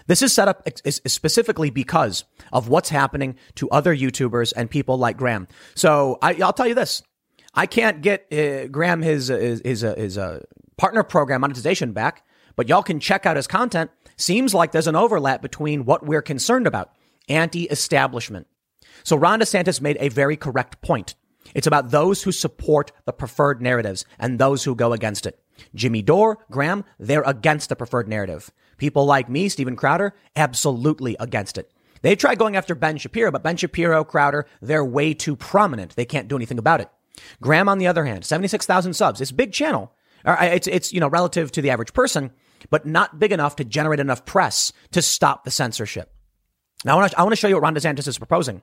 This 0.06 0.22
is 0.22 0.34
set 0.34 0.48
up 0.48 0.68
specifically 0.86 1.70
because 1.70 2.26
of 2.52 2.68
what's 2.68 2.90
happening 2.90 3.38
to 3.56 3.70
other 3.70 3.96
YouTubers 3.96 4.52
and 4.56 4.70
people 4.70 4.98
like 4.98 5.16
Graham. 5.16 5.48
So 5.76 6.20
I, 6.22 6.34
will 6.34 6.52
tell 6.52 6.68
you 6.68 6.76
this: 6.76 7.02
I 7.54 7.66
can't 7.66 8.02
get 8.02 8.32
uh, 8.32 8.68
Graham 8.68 9.02
his 9.02 9.30
his 9.30 9.62
his, 9.64 9.82
his 9.82 10.18
uh, 10.18 10.42
partner 10.78 11.04
program 11.04 11.42
monetization 11.42 11.94
back, 11.94 12.26
but 12.56 12.68
y'all 12.68 12.84
can 12.84 13.00
check 13.00 13.26
out 13.26 13.38
his 13.38 13.48
content. 13.48 13.92
Seems 14.18 14.54
like 14.54 14.74
there's 14.74 14.88
an 14.88 14.96
overlap 14.96 15.42
between 15.42 15.86
what 15.86 16.06
we're 16.06 16.22
concerned 16.22 16.68
about: 16.68 16.92
anti-establishment. 17.30 18.48
So 19.04 19.16
Ron 19.16 19.40
DeSantis 19.40 19.82
made 19.82 19.98
a 20.00 20.10
very 20.10 20.38
correct 20.38 20.82
point. 20.82 21.16
It's 21.54 21.68
about 21.68 21.92
those 21.92 22.24
who 22.24 22.32
support 22.32 22.92
the 23.06 23.14
preferred 23.14 23.62
narratives 23.62 24.06
and 24.20 24.40
those 24.40 24.64
who 24.64 24.76
go 24.76 24.94
against 24.94 25.26
it. 25.26 25.40
Jimmy 25.76 26.02
Dore, 26.02 26.38
Graham, 26.50 26.84
they're 27.00 27.24
against 27.24 27.70
the 27.70 27.76
preferred 27.76 28.08
narrative. 28.08 28.52
People 28.78 29.06
like 29.06 29.30
me, 29.30 29.50
Steven 29.50 29.76
Crowder, 29.76 30.14
absolutely 30.36 31.16
against 31.20 31.58
it. 31.58 31.72
They 32.02 32.16
tried 32.16 32.40
going 32.40 32.56
after 32.56 32.76
Ben 32.76 32.98
Shapiro, 32.98 33.32
but 33.32 33.44
Ben 33.44 33.56
Shapiro, 33.56 34.04
Crowder, 34.04 34.46
they're 34.62 34.84
way 34.84 35.14
too 35.14 35.36
prominent. 35.36 35.96
They 35.96 36.06
can't 36.06 36.28
do 36.28 36.36
anything 36.36 36.58
about 36.58 36.82
it. 36.82 36.90
Graham, 37.42 37.70
on 37.70 37.78
the 37.78 37.88
other 37.88 38.06
hand, 38.06 38.26
76,000 38.26 38.94
subs. 38.94 39.22
It's 39.22 39.32
a 39.32 39.36
big 39.36 39.54
channel. 39.54 39.94
Uh, 40.26 40.36
it's, 40.42 40.68
it's, 40.68 40.92
you 40.92 41.00
know, 41.00 41.08
relative 41.08 41.52
to 41.52 41.62
the 41.62 41.70
average 41.70 41.94
person, 41.94 42.32
but 42.70 42.86
not 42.86 43.20
big 43.20 43.32
enough 43.32 43.56
to 43.58 43.64
generate 43.64 44.00
enough 44.00 44.26
press 44.26 44.74
to 44.92 45.02
stop 45.02 45.44
the 45.44 45.52
censorship. 45.52 46.13
Now, 46.86 47.00
I 47.00 47.24
want, 47.24 47.32
to, 47.32 47.36
show 47.38 47.48
you 47.48 47.56
what 47.56 47.64
Ron 47.64 47.76
DeSantis 47.76 48.08
is 48.08 48.18
proposing. 48.18 48.62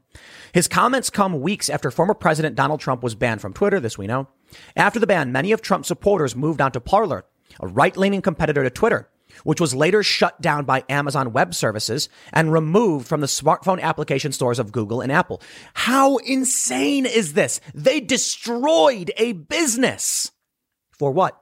His 0.52 0.68
comments 0.68 1.08
come 1.08 1.40
weeks 1.40 1.70
after 1.70 1.90
former 1.90 2.12
President 2.12 2.54
Donald 2.54 2.80
Trump 2.80 3.02
was 3.02 3.14
banned 3.14 3.40
from 3.40 3.54
Twitter, 3.54 3.80
this 3.80 3.96
we 3.96 4.06
know. 4.06 4.28
After 4.76 5.00
the 5.00 5.06
ban, 5.06 5.32
many 5.32 5.52
of 5.52 5.62
Trump's 5.62 5.88
supporters 5.88 6.36
moved 6.36 6.60
on 6.60 6.72
to 6.72 6.80
Parler, 6.80 7.24
a 7.60 7.66
right 7.66 7.96
leaning 7.96 8.20
competitor 8.20 8.62
to 8.62 8.68
Twitter, 8.68 9.08
which 9.44 9.60
was 9.60 9.74
later 9.74 10.02
shut 10.02 10.40
down 10.42 10.66
by 10.66 10.84
Amazon 10.90 11.32
Web 11.32 11.54
Services 11.54 12.10
and 12.32 12.52
removed 12.52 13.08
from 13.08 13.22
the 13.22 13.26
smartphone 13.26 13.80
application 13.80 14.32
stores 14.32 14.58
of 14.58 14.72
Google 14.72 15.00
and 15.00 15.10
Apple. 15.10 15.40
How 15.72 16.18
insane 16.18 17.06
is 17.06 17.32
this? 17.32 17.60
They 17.74 18.00
destroyed 18.00 19.12
a 19.16 19.32
business. 19.32 20.30
For 20.98 21.10
what? 21.10 21.40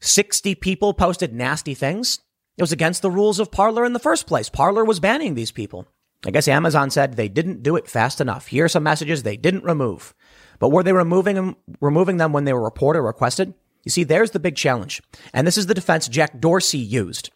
60 0.00 0.56
people 0.56 0.92
posted 0.92 1.32
nasty 1.32 1.74
things? 1.74 2.18
It 2.56 2.62
was 2.62 2.72
against 2.72 3.02
the 3.02 3.10
rules 3.10 3.38
of 3.38 3.52
Parler 3.52 3.84
in 3.84 3.92
the 3.92 3.98
first 3.98 4.26
place. 4.26 4.48
Parler 4.48 4.84
was 4.84 4.98
banning 4.98 5.34
these 5.34 5.52
people. 5.52 5.86
I 6.26 6.30
guess 6.30 6.48
Amazon 6.48 6.90
said 6.90 7.14
they 7.14 7.28
didn't 7.28 7.62
do 7.62 7.76
it 7.76 7.88
fast 7.88 8.20
enough. 8.20 8.48
Here 8.48 8.66
are 8.66 8.68
some 8.68 8.82
messages 8.82 9.22
they 9.22 9.36
didn't 9.36 9.64
remove. 9.64 10.14
But 10.58 10.68
were 10.68 10.82
they 10.82 10.92
removing 10.92 11.34
them, 11.34 11.56
removing 11.80 12.18
them 12.18 12.32
when 12.32 12.44
they 12.44 12.52
were 12.52 12.62
reported 12.62 13.00
or 13.00 13.04
requested? 13.04 13.54
You 13.84 13.90
see, 13.90 14.04
there's 14.04 14.32
the 14.32 14.40
big 14.40 14.56
challenge. 14.56 15.02
And 15.32 15.46
this 15.46 15.56
is 15.56 15.66
the 15.66 15.74
defense 15.74 16.08
Jack 16.08 16.38
Dorsey 16.38 16.78
used. 16.78 17.30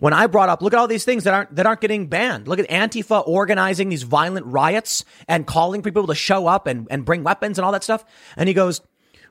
When 0.00 0.14
I 0.14 0.26
brought 0.26 0.48
up, 0.48 0.62
look 0.62 0.72
at 0.72 0.78
all 0.78 0.88
these 0.88 1.04
things 1.04 1.24
that 1.24 1.34
aren't, 1.34 1.56
that 1.56 1.66
aren't 1.66 1.82
getting 1.82 2.06
banned. 2.06 2.48
Look 2.48 2.58
at 2.58 2.68
Antifa 2.68 3.26
organizing 3.26 3.90
these 3.90 4.02
violent 4.02 4.46
riots 4.46 5.04
and 5.28 5.46
calling 5.46 5.82
people 5.82 6.06
to 6.06 6.14
show 6.14 6.46
up 6.46 6.66
and, 6.66 6.86
and 6.90 7.04
bring 7.04 7.24
weapons 7.24 7.58
and 7.58 7.64
all 7.64 7.72
that 7.72 7.84
stuff. 7.84 8.04
And 8.36 8.48
he 8.48 8.54
goes, 8.54 8.80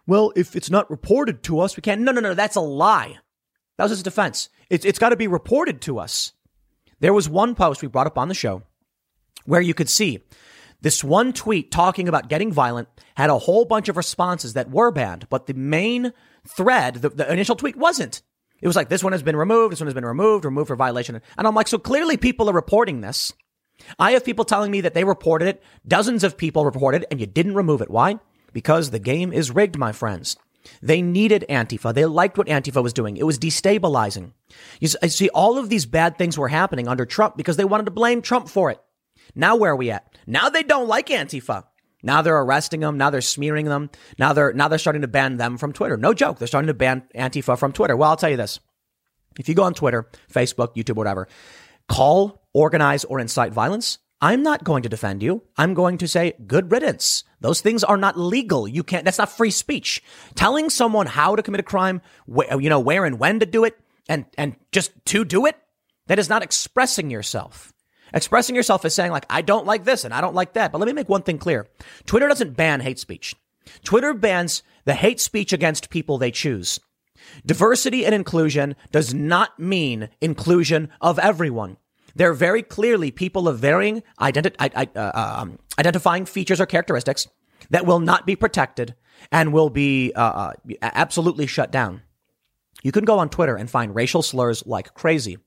well, 0.05 0.31
if 0.35 0.55
it's 0.55 0.69
not 0.69 0.89
reported 0.89 1.43
to 1.43 1.59
us, 1.59 1.75
we 1.75 1.81
can't. 1.81 2.01
No, 2.01 2.11
no, 2.11 2.21
no, 2.21 2.33
that's 2.33 2.55
a 2.55 2.61
lie. 2.61 3.17
That 3.77 3.85
was 3.85 3.91
his 3.91 4.03
defense. 4.03 4.49
It's, 4.69 4.85
it's 4.85 4.99
got 4.99 5.09
to 5.09 5.15
be 5.15 5.27
reported 5.27 5.81
to 5.81 5.99
us. 5.99 6.33
There 6.99 7.13
was 7.13 7.27
one 7.27 7.55
post 7.55 7.81
we 7.81 7.87
brought 7.87 8.07
up 8.07 8.17
on 8.17 8.27
the 8.27 8.35
show 8.35 8.63
where 9.45 9.61
you 9.61 9.73
could 9.73 9.89
see 9.89 10.19
this 10.81 11.03
one 11.03 11.31
tweet 11.31 11.71
talking 11.71 12.07
about 12.07 12.27
getting 12.27 12.51
violent 12.51 12.87
had 13.15 13.29
a 13.29 13.37
whole 13.37 13.65
bunch 13.65 13.87
of 13.87 13.97
responses 13.97 14.53
that 14.53 14.71
were 14.71 14.91
banned, 14.91 15.27
but 15.29 15.45
the 15.45 15.53
main 15.53 16.11
thread, 16.57 16.95
the, 16.95 17.09
the 17.09 17.31
initial 17.31 17.55
tweet 17.55 17.75
wasn't. 17.75 18.21
It 18.61 18.67
was 18.67 18.75
like, 18.75 18.89
this 18.89 19.03
one 19.03 19.13
has 19.13 19.23
been 19.23 19.35
removed, 19.35 19.71
this 19.71 19.79
one 19.79 19.87
has 19.87 19.93
been 19.93 20.05
removed, 20.05 20.45
removed 20.45 20.67
for 20.67 20.75
violation. 20.75 21.19
And 21.37 21.47
I'm 21.47 21.55
like, 21.55 21.67
so 21.67 21.77
clearly 21.77 22.17
people 22.17 22.49
are 22.49 22.53
reporting 22.53 23.01
this. 23.01 23.33
I 23.97 24.11
have 24.11 24.25
people 24.25 24.45
telling 24.45 24.71
me 24.71 24.81
that 24.81 24.93
they 24.93 25.03
reported 25.03 25.47
it. 25.47 25.63
Dozens 25.87 26.23
of 26.23 26.37
people 26.37 26.65
reported 26.65 27.05
and 27.09 27.19
you 27.19 27.25
didn't 27.25 27.55
remove 27.55 27.81
it. 27.81 27.89
Why? 27.89 28.19
Because 28.53 28.91
the 28.91 28.99
game 28.99 29.33
is 29.33 29.51
rigged, 29.51 29.77
my 29.77 29.91
friends. 29.91 30.37
They 30.81 31.01
needed 31.01 31.45
Antifa. 31.49 31.91
They 31.91 32.05
liked 32.05 32.37
what 32.37 32.45
Antifa 32.47 32.83
was 32.83 32.93
doing. 32.93 33.17
It 33.17 33.25
was 33.25 33.39
destabilizing. 33.39 34.33
You 34.79 34.89
see, 34.89 35.29
all 35.29 35.57
of 35.57 35.69
these 35.69 35.87
bad 35.87 36.17
things 36.19 36.37
were 36.37 36.49
happening 36.49 36.87
under 36.87 37.05
Trump 37.05 37.37
because 37.37 37.57
they 37.57 37.65
wanted 37.65 37.85
to 37.85 37.91
blame 37.91 38.21
Trump 38.21 38.47
for 38.47 38.69
it. 38.69 38.79
Now 39.35 39.55
where 39.55 39.71
are 39.71 39.75
we 39.75 39.91
at? 39.91 40.07
Now 40.27 40.49
they 40.49 40.63
don't 40.63 40.87
like 40.87 41.07
Antifa. 41.07 41.65
Now 42.03 42.21
they're 42.21 42.39
arresting 42.39 42.79
them. 42.79 42.97
Now 42.97 43.09
they're 43.09 43.21
smearing 43.21 43.65
them. 43.65 43.89
Now 44.17 44.33
they're 44.33 44.53
now 44.53 44.67
they're 44.67 44.79
starting 44.79 45.03
to 45.03 45.07
ban 45.07 45.37
them 45.37 45.57
from 45.57 45.73
Twitter. 45.73 45.97
No 45.97 46.13
joke. 46.13 46.39
They're 46.39 46.47
starting 46.47 46.67
to 46.67 46.73
ban 46.73 47.03
Antifa 47.15 47.57
from 47.57 47.71
Twitter. 47.71 47.95
Well, 47.95 48.09
I'll 48.09 48.17
tell 48.17 48.29
you 48.29 48.37
this. 48.37 48.59
If 49.39 49.47
you 49.47 49.55
go 49.55 49.63
on 49.63 49.73
Twitter, 49.73 50.09
Facebook, 50.31 50.75
YouTube, 50.75 50.95
whatever, 50.95 51.27
call, 51.87 52.47
organize, 52.53 53.05
or 53.05 53.19
incite 53.19 53.53
violence, 53.53 53.97
I'm 54.21 54.43
not 54.43 54.63
going 54.63 54.83
to 54.83 54.89
defend 54.89 55.23
you. 55.23 55.43
I'm 55.57 55.73
going 55.73 55.97
to 55.99 56.07
say 56.07 56.33
good 56.45 56.71
riddance. 56.71 57.23
Those 57.39 57.61
things 57.61 57.83
are 57.83 57.97
not 57.97 58.19
legal. 58.19 58.67
You 58.67 58.83
can't, 58.83 59.03
that's 59.03 59.17
not 59.17 59.31
free 59.31 59.49
speech. 59.49 60.03
Telling 60.35 60.69
someone 60.69 61.07
how 61.07 61.35
to 61.35 61.41
commit 61.41 61.59
a 61.59 61.63
crime, 61.63 62.01
wh- 62.31 62.61
you 62.61 62.69
know, 62.69 62.79
where 62.79 63.05
and 63.05 63.17
when 63.17 63.39
to 63.39 63.47
do 63.47 63.63
it 63.63 63.79
and, 64.07 64.25
and 64.37 64.55
just 64.71 64.91
to 65.07 65.25
do 65.25 65.47
it, 65.47 65.57
that 66.05 66.19
is 66.19 66.29
not 66.29 66.43
expressing 66.43 67.09
yourself. 67.09 67.73
Expressing 68.13 68.55
yourself 68.55 68.85
is 68.85 68.93
saying 68.93 69.11
like, 69.11 69.25
I 69.29 69.41
don't 69.41 69.65
like 69.65 69.83
this 69.83 70.03
and 70.03 70.13
I 70.13 70.21
don't 70.21 70.35
like 70.35 70.53
that. 70.53 70.71
But 70.71 70.79
let 70.79 70.87
me 70.87 70.93
make 70.93 71.09
one 71.09 71.23
thing 71.23 71.37
clear. 71.37 71.67
Twitter 72.05 72.27
doesn't 72.27 72.57
ban 72.57 72.81
hate 72.81 72.99
speech. 72.99 73.35
Twitter 73.83 74.13
bans 74.13 74.63
the 74.85 74.93
hate 74.93 75.19
speech 75.19 75.53
against 75.53 75.89
people 75.89 76.17
they 76.17 76.31
choose. 76.31 76.79
Diversity 77.45 78.05
and 78.05 78.15
inclusion 78.15 78.75
does 78.91 79.13
not 79.13 79.59
mean 79.59 80.09
inclusion 80.19 80.89
of 80.99 81.19
everyone. 81.19 81.77
They're 82.15 82.33
very 82.33 82.63
clearly 82.63 83.11
people 83.11 83.47
of 83.47 83.59
varying 83.59 84.03
identi- 84.19 84.55
uh, 84.95 85.11
um, 85.13 85.59
identifying 85.79 86.25
features 86.25 86.59
or 86.59 86.65
characteristics 86.65 87.27
that 87.69 87.85
will 87.85 87.99
not 87.99 88.25
be 88.25 88.35
protected 88.35 88.95
and 89.31 89.53
will 89.53 89.69
be 89.69 90.11
uh, 90.15 90.21
uh, 90.21 90.53
absolutely 90.81 91.47
shut 91.47 91.71
down. 91.71 92.01
You 92.83 92.91
can 92.91 93.05
go 93.05 93.19
on 93.19 93.29
Twitter 93.29 93.55
and 93.55 93.69
find 93.69 93.93
racial 93.93 94.23
slurs 94.23 94.65
like 94.65 94.93
crazy. 94.93 95.37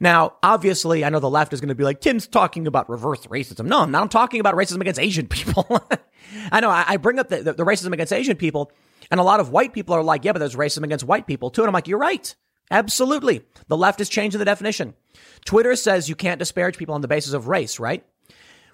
Now, 0.00 0.34
obviously, 0.42 1.04
I 1.04 1.08
know 1.08 1.20
the 1.20 1.30
left 1.30 1.52
is 1.52 1.60
going 1.60 1.68
to 1.68 1.74
be 1.74 1.84
like, 1.84 2.00
Tim's 2.00 2.26
talking 2.26 2.66
about 2.66 2.88
reverse 2.88 3.26
racism. 3.26 3.66
No, 3.66 3.80
I'm 3.80 3.90
not 3.90 4.02
I'm 4.02 4.08
talking 4.08 4.40
about 4.40 4.54
racism 4.54 4.80
against 4.80 5.00
Asian 5.00 5.26
people. 5.26 5.66
I 6.52 6.60
know 6.60 6.70
I, 6.70 6.96
bring 6.96 7.18
up 7.18 7.28
the, 7.28 7.42
the, 7.42 7.52
the, 7.52 7.64
racism 7.64 7.92
against 7.92 8.12
Asian 8.12 8.36
people, 8.36 8.72
and 9.10 9.20
a 9.20 9.22
lot 9.24 9.40
of 9.40 9.50
white 9.50 9.72
people 9.72 9.94
are 9.94 10.02
like, 10.02 10.24
yeah, 10.24 10.32
but 10.32 10.38
there's 10.38 10.56
racism 10.56 10.82
against 10.82 11.04
white 11.04 11.26
people 11.26 11.50
too. 11.50 11.62
And 11.62 11.68
I'm 11.68 11.74
like, 11.74 11.88
you're 11.88 11.98
right. 11.98 12.34
Absolutely. 12.70 13.42
The 13.68 13.76
left 13.76 14.00
is 14.00 14.08
changing 14.08 14.38
the 14.38 14.44
definition. 14.44 14.94
Twitter 15.44 15.76
says 15.76 16.08
you 16.08 16.16
can't 16.16 16.38
disparage 16.38 16.78
people 16.78 16.94
on 16.94 17.02
the 17.02 17.08
basis 17.08 17.34
of 17.34 17.46
race, 17.46 17.78
right? 17.78 18.04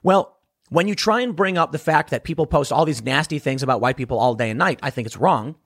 Well, 0.03 0.38
when 0.68 0.86
you 0.86 0.95
try 0.95 1.20
and 1.20 1.34
bring 1.34 1.59
up 1.59 1.72
the 1.72 1.78
fact 1.78 2.11
that 2.11 2.24
people 2.24 2.47
post 2.47 2.72
all 2.72 2.84
these 2.84 3.03
nasty 3.03 3.38
things 3.41 3.62
about 3.62 3.80
white 3.80 3.97
people 3.97 4.18
all 4.18 4.34
day 4.34 4.51
and 4.51 4.59
night, 4.59 4.78
I 4.82 4.91
think 4.91 5.07
it's 5.07 5.16
wrong. 5.16 5.57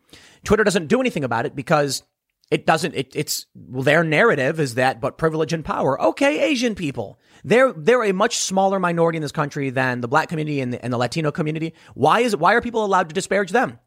Twitter 0.45 0.65
doesn't 0.65 0.89
do 0.89 1.01
anything 1.01 1.25
about 1.25 1.47
it 1.47 1.55
because 1.55 2.03
it 2.51 2.67
doesn't, 2.67 2.95
it, 2.95 3.13
it's, 3.15 3.47
well, 3.55 3.83
their 3.83 4.05
narrative 4.05 4.61
is 4.61 4.75
that, 4.75 5.01
but 5.01 5.19
privilege 5.19 5.53
and 5.53 5.65
power. 5.65 6.01
Okay, 6.01 6.41
Asian 6.43 6.75
people. 6.75 7.19
They're, 7.43 7.73
they're 7.73 8.05
a 8.05 8.13
much 8.13 8.39
smaller 8.39 8.79
minority 8.79 9.17
in 9.17 9.23
this 9.23 9.33
country 9.33 9.71
than 9.71 10.01
the 10.01 10.09
black 10.09 10.29
community 10.29 10.61
and 10.61 10.73
the, 10.73 10.83
and 10.83 10.93
the 10.93 10.99
Latino 10.99 11.31
community. 11.31 11.75
Why 11.95 12.21
is, 12.21 12.37
why 12.37 12.55
are 12.55 12.61
people 12.61 12.85
allowed 12.85 13.09
to 13.09 13.15
disparage 13.15 13.51
them? 13.51 13.79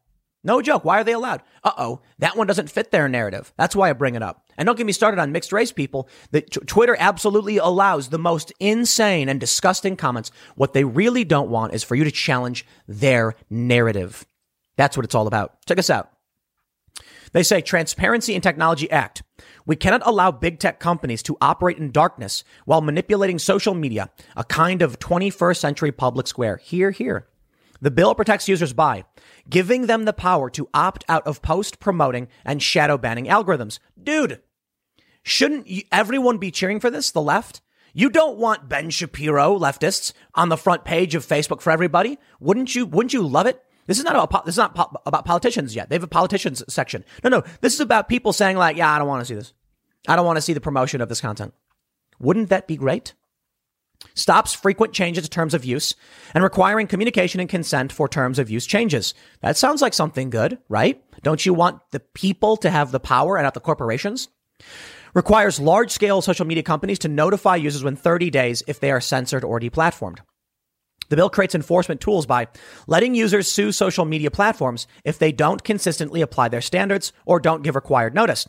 No 0.44 0.62
joke. 0.62 0.84
Why 0.84 1.00
are 1.00 1.04
they 1.04 1.12
allowed? 1.12 1.42
Uh 1.64 1.72
oh. 1.76 2.00
That 2.20 2.36
one 2.36 2.46
doesn't 2.46 2.70
fit 2.70 2.92
their 2.92 3.08
narrative. 3.08 3.52
That's 3.56 3.74
why 3.74 3.90
I 3.90 3.92
bring 3.92 4.14
it 4.14 4.22
up. 4.22 4.44
And 4.56 4.66
don't 4.66 4.76
get 4.76 4.86
me 4.86 4.92
started 4.92 5.20
on 5.20 5.32
mixed 5.32 5.52
race 5.52 5.72
people. 5.72 6.08
The, 6.30 6.42
t- 6.42 6.60
Twitter 6.60 6.96
absolutely 6.98 7.58
allows 7.58 8.08
the 8.08 8.18
most 8.18 8.52
insane 8.60 9.28
and 9.28 9.40
disgusting 9.40 9.96
comments. 9.96 10.30
What 10.54 10.74
they 10.74 10.84
really 10.84 11.24
don't 11.24 11.50
want 11.50 11.74
is 11.74 11.82
for 11.82 11.96
you 11.96 12.04
to 12.04 12.10
challenge 12.12 12.64
their 12.86 13.34
narrative. 13.50 14.24
That's 14.76 14.96
what 14.96 15.04
it's 15.04 15.14
all 15.14 15.26
about. 15.26 15.56
Check 15.66 15.78
us 15.78 15.90
out. 15.90 16.12
They 17.32 17.42
say 17.42 17.60
Transparency 17.60 18.34
in 18.34 18.40
Technology 18.40 18.90
Act. 18.90 19.22
We 19.66 19.76
cannot 19.76 20.06
allow 20.06 20.30
big 20.30 20.58
tech 20.58 20.80
companies 20.80 21.22
to 21.24 21.36
operate 21.40 21.78
in 21.78 21.90
darkness 21.90 22.44
while 22.64 22.80
manipulating 22.80 23.38
social 23.38 23.74
media, 23.74 24.10
a 24.36 24.44
kind 24.44 24.82
of 24.82 24.98
21st 24.98 25.56
century 25.58 25.92
public 25.92 26.26
square. 26.26 26.56
Here, 26.56 26.90
here. 26.90 27.28
The 27.80 27.90
bill 27.90 28.14
protects 28.14 28.48
users 28.48 28.72
by 28.72 29.04
giving 29.48 29.86
them 29.86 30.04
the 30.04 30.12
power 30.12 30.50
to 30.50 30.68
opt 30.74 31.04
out 31.08 31.26
of 31.26 31.42
post 31.42 31.78
promoting 31.78 32.28
and 32.44 32.62
shadow 32.62 32.98
banning 32.98 33.26
algorithms. 33.26 33.78
Dude, 34.02 34.40
shouldn't 35.22 35.68
everyone 35.92 36.38
be 36.38 36.50
cheering 36.50 36.80
for 36.80 36.90
this? 36.90 37.10
The 37.10 37.22
left? 37.22 37.60
You 37.94 38.10
don't 38.10 38.38
want 38.38 38.68
Ben 38.68 38.90
Shapiro 38.90 39.58
leftists 39.58 40.12
on 40.34 40.48
the 40.48 40.56
front 40.56 40.84
page 40.84 41.14
of 41.14 41.26
Facebook 41.26 41.60
for 41.60 41.70
everybody. 41.70 42.18
Wouldn't 42.40 42.74
you, 42.74 42.84
wouldn't 42.84 43.12
you 43.12 43.26
love 43.26 43.46
it? 43.46 43.62
This 43.88 43.98
is 43.98 44.04
not 44.04 44.14
about 44.14 44.44
this 44.44 44.54
is 44.54 44.58
not 44.58 44.74
po- 44.74 45.00
about 45.06 45.24
politicians 45.24 45.74
yet. 45.74 45.88
They 45.88 45.96
have 45.96 46.04
a 46.04 46.08
politicians 46.08 46.62
section. 46.68 47.04
No, 47.24 47.30
no. 47.30 47.42
This 47.62 47.74
is 47.74 47.80
about 47.80 48.08
people 48.08 48.32
saying 48.32 48.56
like, 48.56 48.76
"Yeah, 48.76 48.92
I 48.92 48.98
don't 48.98 49.08
want 49.08 49.22
to 49.22 49.24
see 49.24 49.34
this. 49.34 49.54
I 50.06 50.14
don't 50.14 50.26
want 50.26 50.36
to 50.36 50.42
see 50.42 50.52
the 50.52 50.60
promotion 50.60 51.00
of 51.00 51.08
this 51.08 51.22
content." 51.22 51.54
Wouldn't 52.20 52.50
that 52.50 52.68
be 52.68 52.76
great? 52.76 53.14
Stops 54.14 54.54
frequent 54.54 54.92
changes 54.92 55.24
to 55.24 55.30
terms 55.30 55.54
of 55.54 55.64
use 55.64 55.94
and 56.34 56.44
requiring 56.44 56.86
communication 56.86 57.40
and 57.40 57.48
consent 57.48 57.90
for 57.92 58.08
terms 58.08 58.38
of 58.38 58.50
use 58.50 58.66
changes. 58.66 59.14
That 59.40 59.56
sounds 59.56 59.82
like 59.82 59.94
something 59.94 60.30
good, 60.30 60.58
right? 60.68 61.02
Don't 61.22 61.44
you 61.44 61.54
want 61.54 61.80
the 61.90 62.00
people 62.00 62.56
to 62.58 62.70
have 62.70 62.92
the 62.92 63.00
power 63.00 63.36
and 63.36 63.44
not 63.44 63.54
the 63.54 63.60
corporations? 63.60 64.28
Requires 65.14 65.58
large 65.58 65.90
scale 65.90 66.20
social 66.20 66.46
media 66.46 66.62
companies 66.62 66.98
to 67.00 67.08
notify 67.08 67.56
users 67.56 67.82
within 67.82 67.96
30 67.96 68.30
days 68.30 68.62
if 68.68 68.78
they 68.78 68.90
are 68.90 69.00
censored 69.00 69.44
or 69.44 69.58
deplatformed. 69.58 70.18
The 71.08 71.16
bill 71.16 71.30
creates 71.30 71.54
enforcement 71.54 72.00
tools 72.00 72.26
by 72.26 72.48
letting 72.86 73.14
users 73.14 73.50
sue 73.50 73.72
social 73.72 74.04
media 74.04 74.30
platforms 74.30 74.86
if 75.04 75.18
they 75.18 75.32
don't 75.32 75.64
consistently 75.64 76.20
apply 76.20 76.48
their 76.48 76.60
standards 76.60 77.12
or 77.24 77.40
don't 77.40 77.62
give 77.62 77.74
required 77.74 78.14
notice. 78.14 78.46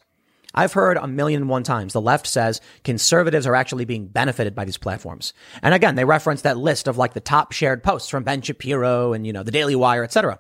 I've 0.54 0.74
heard 0.74 0.98
a 0.98 1.08
million 1.08 1.44
and 1.44 1.50
one 1.50 1.64
times 1.64 1.94
the 1.94 2.02
left 2.02 2.26
says 2.26 2.60
conservatives 2.84 3.46
are 3.46 3.56
actually 3.56 3.86
being 3.86 4.08
benefited 4.08 4.56
by 4.56 4.66
these 4.66 4.78
platforms. 4.78 5.34
And 5.62 5.74
again, 5.74 5.96
they 5.96 6.06
reference 6.06 6.42
that 6.42 6.58
list 6.58 6.88
of 6.88 6.98
like 6.98 7.14
the 7.14 7.20
top 7.20 7.52
shared 7.52 7.84
posts 7.84 8.10
from 8.10 8.24
Ben 8.24 8.42
Shapiro 8.42 9.14
and, 9.14 9.28
you 9.28 9.34
know, 9.34 9.44
the 9.44 9.52
Daily 9.52 9.76
Wire, 9.76 10.04
etc. 10.04 10.40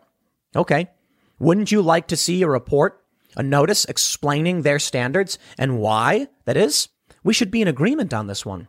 Okay. 0.55 0.89
Wouldn't 1.37 1.71
you 1.71 1.81
like 1.81 2.07
to 2.07 2.17
see 2.17 2.41
a 2.41 2.49
report, 2.49 3.03
a 3.37 3.43
notice 3.43 3.85
explaining 3.85 4.63
their 4.63 4.79
standards 4.79 5.37
and 5.57 5.79
why 5.79 6.27
that 6.45 6.57
is? 6.57 6.89
We 7.23 7.33
should 7.33 7.51
be 7.51 7.61
in 7.61 7.67
agreement 7.67 8.13
on 8.13 8.27
this 8.27 8.45
one 8.45 8.67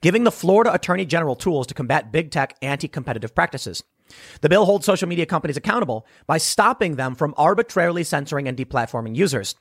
giving 0.00 0.24
the 0.24 0.32
Florida 0.32 0.72
Attorney 0.72 1.04
General 1.04 1.36
tools 1.36 1.66
to 1.66 1.74
combat 1.74 2.12
big 2.12 2.30
tech 2.30 2.56
anti 2.62 2.88
competitive 2.88 3.34
practices. 3.34 3.82
The 4.40 4.48
bill 4.48 4.64
holds 4.64 4.86
social 4.86 5.08
media 5.08 5.26
companies 5.26 5.56
accountable 5.56 6.06
by 6.26 6.38
stopping 6.38 6.96
them 6.96 7.14
from 7.14 7.34
arbitrarily 7.36 8.04
censoring 8.04 8.48
and 8.48 8.56
deplatforming 8.56 9.16
users, 9.16 9.54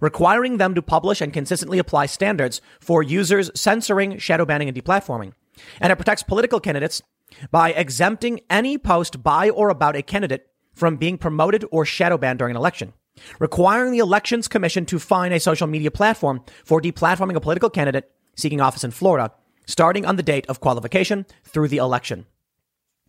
requiring 0.00 0.56
them 0.56 0.74
to 0.74 0.82
publish 0.82 1.20
and 1.20 1.32
consistently 1.32 1.78
apply 1.78 2.06
standards 2.06 2.60
for 2.80 3.02
users 3.02 3.50
censoring, 3.54 4.18
shadow 4.18 4.46
banning, 4.46 4.68
and 4.68 4.76
deplatforming. 4.76 5.32
And 5.80 5.92
it 5.92 5.96
protects 5.96 6.22
political 6.22 6.60
candidates 6.60 7.02
by 7.50 7.72
exempting 7.72 8.40
any 8.48 8.78
post 8.78 9.22
by 9.22 9.50
or 9.50 9.68
about 9.68 9.96
a 9.96 10.02
candidate 10.02 10.48
from 10.74 10.96
being 10.96 11.18
promoted 11.18 11.64
or 11.70 11.84
shadow 11.84 12.16
banned 12.16 12.38
during 12.38 12.52
an 12.52 12.56
election, 12.56 12.94
requiring 13.38 13.92
the 13.92 13.98
Elections 13.98 14.48
Commission 14.48 14.86
to 14.86 14.98
fine 14.98 15.32
a 15.32 15.40
social 15.40 15.66
media 15.66 15.90
platform 15.90 16.42
for 16.64 16.80
deplatforming 16.80 17.36
a 17.36 17.40
political 17.40 17.68
candidate 17.68 18.10
seeking 18.34 18.60
office 18.60 18.84
in 18.84 18.90
Florida 18.90 19.32
starting 19.66 20.04
on 20.04 20.16
the 20.16 20.22
date 20.22 20.46
of 20.48 20.60
qualification 20.60 21.26
through 21.44 21.68
the 21.68 21.78
election. 21.78 22.26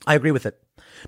I 0.06 0.16
agree 0.16 0.32
with 0.32 0.46
it. 0.46 0.60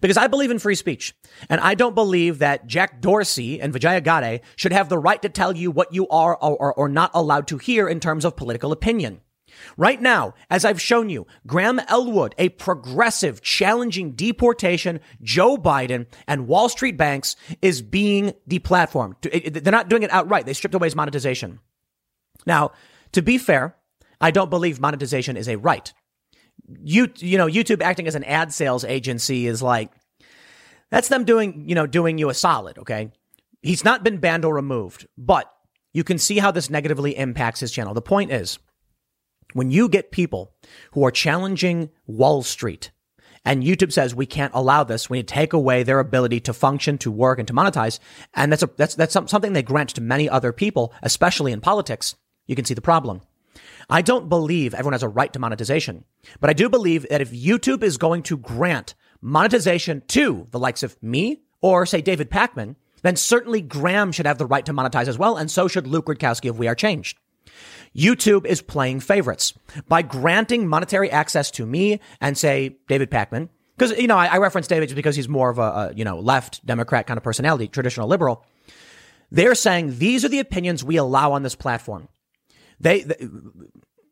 Because 0.01 0.17
I 0.17 0.27
believe 0.27 0.51
in 0.51 0.59
free 0.59 0.75
speech. 0.75 1.15
And 1.49 1.59
I 1.59 1.75
don't 1.75 1.95
believe 1.95 2.39
that 2.39 2.67
Jack 2.67 3.01
Dorsey 3.01 3.59
and 3.59 3.73
Vijaya 3.73 4.01
Gadde 4.01 4.41
should 4.55 4.71
have 4.71 4.89
the 4.89 4.97
right 4.97 5.21
to 5.21 5.29
tell 5.29 5.55
you 5.55 5.71
what 5.71 5.93
you 5.93 6.07
are 6.09 6.35
or, 6.37 6.73
or 6.73 6.89
not 6.89 7.11
allowed 7.13 7.47
to 7.47 7.57
hear 7.57 7.87
in 7.87 7.99
terms 7.99 8.25
of 8.25 8.35
political 8.35 8.71
opinion. 8.71 9.21
Right 9.77 10.01
now, 10.01 10.33
as 10.49 10.65
I've 10.65 10.81
shown 10.81 11.09
you, 11.09 11.27
Graham 11.45 11.79
Elwood, 11.87 12.35
a 12.37 12.49
progressive 12.49 13.41
challenging 13.41 14.13
deportation, 14.13 14.99
Joe 15.21 15.57
Biden 15.57 16.07
and 16.27 16.47
Wall 16.47 16.69
Street 16.69 16.97
banks 16.97 17.35
is 17.61 17.81
being 17.81 18.33
deplatformed. 18.49 19.61
They're 19.63 19.71
not 19.71 19.89
doing 19.89 20.03
it 20.03 20.11
outright. 20.11 20.45
They 20.45 20.53
stripped 20.53 20.75
away 20.75 20.87
his 20.87 20.95
monetization. 20.95 21.59
Now, 22.45 22.71
to 23.11 23.21
be 23.21 23.37
fair, 23.37 23.75
I 24.23 24.31
don't 24.31 24.49
believe 24.49 24.79
monetization 24.79 25.35
is 25.35 25.49
a 25.49 25.57
right. 25.57 25.91
You, 26.81 27.11
you 27.17 27.37
know, 27.37 27.47
YouTube 27.47 27.81
acting 27.81 28.07
as 28.07 28.15
an 28.15 28.23
ad 28.23 28.53
sales 28.53 28.85
agency 28.85 29.47
is 29.47 29.61
like, 29.61 29.91
that's 30.89 31.09
them 31.09 31.25
doing, 31.25 31.67
you 31.67 31.75
know, 31.75 31.85
doing 31.85 32.17
you 32.17 32.29
a 32.29 32.33
solid. 32.33 32.77
Okay. 32.77 33.11
He's 33.61 33.83
not 33.83 34.01
been 34.01 34.19
banned 34.19 34.45
or 34.45 34.55
removed, 34.55 35.07
but 35.17 35.51
you 35.93 36.05
can 36.05 36.17
see 36.17 36.37
how 36.37 36.51
this 36.51 36.69
negatively 36.69 37.17
impacts 37.17 37.59
his 37.59 37.73
channel. 37.73 37.93
The 37.93 38.01
point 38.01 38.31
is, 38.31 38.59
when 39.51 39.71
you 39.71 39.89
get 39.89 40.11
people 40.11 40.53
who 40.93 41.03
are 41.05 41.11
challenging 41.11 41.89
Wall 42.07 42.43
Street 42.43 42.91
and 43.43 43.61
YouTube 43.61 43.91
says 43.91 44.15
we 44.15 44.25
can't 44.25 44.53
allow 44.55 44.85
this, 44.85 45.09
we 45.09 45.17
need 45.17 45.27
to 45.27 45.33
take 45.33 45.51
away 45.51 45.83
their 45.83 45.99
ability 45.99 46.39
to 46.39 46.53
function, 46.53 46.97
to 46.99 47.11
work, 47.11 47.39
and 47.39 47.47
to 47.49 47.53
monetize, 47.53 47.99
and 48.33 48.53
that's 48.53 48.63
a, 48.63 48.69
that's 48.77 48.95
that's 48.95 49.13
something 49.13 49.51
they 49.51 49.63
grant 49.63 49.89
to 49.89 50.01
many 50.01 50.29
other 50.29 50.53
people, 50.53 50.93
especially 51.01 51.51
in 51.51 51.59
politics. 51.59 52.15
You 52.47 52.55
can 52.55 52.63
see 52.63 52.73
the 52.73 52.81
problem. 52.81 53.19
I 53.89 54.01
don't 54.01 54.29
believe 54.29 54.73
everyone 54.73 54.93
has 54.93 55.03
a 55.03 55.07
right 55.09 55.31
to 55.33 55.39
monetization, 55.39 56.05
but 56.39 56.49
I 56.49 56.53
do 56.53 56.69
believe 56.69 57.07
that 57.09 57.21
if 57.21 57.31
YouTube 57.31 57.83
is 57.83 57.97
going 57.97 58.23
to 58.23 58.37
grant 58.37 58.95
monetization 59.21 60.03
to 60.09 60.47
the 60.51 60.59
likes 60.59 60.83
of 60.83 61.01
me 61.01 61.41
or 61.61 61.85
say 61.85 62.01
David 62.01 62.29
Pakman, 62.29 62.75
then 63.01 63.15
certainly 63.15 63.61
Graham 63.61 64.11
should 64.11 64.25
have 64.25 64.37
the 64.37 64.45
right 64.45 64.65
to 64.65 64.73
monetize 64.73 65.07
as 65.07 65.17
well, 65.17 65.37
and 65.37 65.51
so 65.51 65.67
should 65.67 65.87
Luke 65.87 66.05
Rudkowski 66.05 66.49
if 66.49 66.55
We 66.55 66.67
Are 66.67 66.75
Change. 66.75 67.15
YouTube 67.95 68.45
is 68.45 68.61
playing 68.61 69.01
favorites 69.01 69.53
by 69.87 70.01
granting 70.01 70.67
monetary 70.67 71.11
access 71.11 71.51
to 71.51 71.65
me 71.65 71.99
and 72.19 72.37
say 72.37 72.77
David 72.87 73.11
Pakman. 73.11 73.49
Because, 73.77 73.97
you 73.97 74.07
know, 74.07 74.17
I, 74.17 74.27
I 74.27 74.37
reference 74.37 74.67
David 74.67 74.89
just 74.89 74.95
because 74.95 75.15
he's 75.15 75.29
more 75.29 75.49
of 75.49 75.59
a, 75.59 75.61
a, 75.61 75.93
you 75.95 76.05
know, 76.05 76.19
left 76.19 76.65
Democrat 76.65 77.07
kind 77.07 77.17
of 77.17 77.23
personality, 77.23 77.67
traditional 77.67 78.07
liberal. 78.07 78.45
They're 79.31 79.55
saying 79.55 79.97
these 79.97 80.23
are 80.23 80.29
the 80.29 80.39
opinions 80.39 80.83
we 80.83 80.97
allow 80.97 81.33
on 81.33 81.43
this 81.43 81.55
platform. 81.55 82.07
They, 82.79 83.01
they 83.01 83.27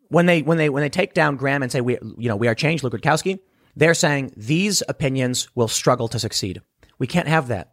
when 0.09 0.25
they, 0.25 0.41
when 0.41 0.57
they, 0.57 0.69
when 0.69 0.81
they 0.81 0.89
take 0.89 1.13
down 1.13 1.37
Graham 1.37 1.63
and 1.63 1.71
say 1.71 1.79
we, 1.79 1.97
you 2.17 2.27
know, 2.27 2.35
We 2.35 2.47
Are 2.47 2.55
Change, 2.55 2.83
Luke 2.83 2.93
Rudkowski, 2.93 3.39
they're 3.75 3.93
saying 3.93 4.33
these 4.35 4.83
opinions 4.89 5.47
will 5.55 5.69
struggle 5.69 6.07
to 6.09 6.19
succeed. 6.19 6.61
We 6.99 7.07
can't 7.07 7.27
have 7.27 7.47
that. 7.47 7.71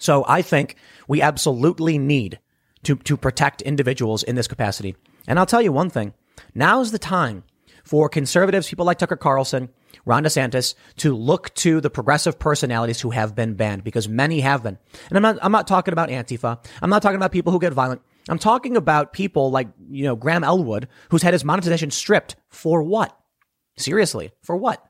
So 0.00 0.24
I 0.26 0.42
think 0.42 0.76
we 1.06 1.20
absolutely 1.22 1.98
need 1.98 2.38
to, 2.84 2.96
to 2.96 3.16
protect 3.16 3.62
individuals 3.62 4.22
in 4.22 4.36
this 4.36 4.48
capacity. 4.48 4.96
And 5.26 5.38
I'll 5.38 5.46
tell 5.46 5.62
you 5.62 5.72
one 5.72 5.90
thing. 5.90 6.14
Now's 6.54 6.90
the 6.90 6.98
time 6.98 7.44
for 7.84 8.08
conservatives, 8.08 8.68
people 8.68 8.86
like 8.86 8.98
Tucker 8.98 9.16
Carlson, 9.16 9.68
Ron 10.06 10.24
DeSantis, 10.24 10.74
to 10.96 11.14
look 11.14 11.54
to 11.56 11.80
the 11.80 11.90
progressive 11.90 12.38
personalities 12.38 13.00
who 13.00 13.10
have 13.10 13.34
been 13.34 13.54
banned 13.54 13.84
because 13.84 14.08
many 14.08 14.40
have 14.40 14.62
been. 14.62 14.78
And 15.08 15.16
I'm 15.16 15.22
not, 15.22 15.38
I'm 15.42 15.52
not 15.52 15.66
talking 15.66 15.92
about 15.92 16.08
Antifa. 16.08 16.64
I'm 16.82 16.90
not 16.90 17.02
talking 17.02 17.16
about 17.16 17.32
people 17.32 17.52
who 17.52 17.60
get 17.60 17.72
violent. 17.72 18.02
I'm 18.28 18.38
talking 18.38 18.76
about 18.76 19.12
people 19.12 19.50
like, 19.50 19.68
you 19.90 20.04
know, 20.04 20.16
Graham 20.16 20.44
Elwood, 20.44 20.88
who's 21.10 21.22
had 21.22 21.34
his 21.34 21.44
monetization 21.44 21.90
stripped 21.90 22.36
for 22.48 22.82
what? 22.82 23.16
Seriously, 23.76 24.32
for 24.42 24.56
what? 24.56 24.84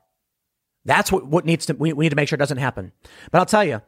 That's 0.85 1.11
what, 1.11 1.25
what 1.25 1.45
needs 1.45 1.65
to, 1.65 1.73
we, 1.73 1.91
we 1.93 2.05
need 2.05 2.11
to 2.11 2.15
make 2.15 2.29
sure 2.29 2.37
it 2.37 2.39
doesn't 2.39 2.57
happen. 2.57 2.91
But 3.31 3.39
I'll 3.39 3.45
tell 3.45 3.63
you, 3.63 3.81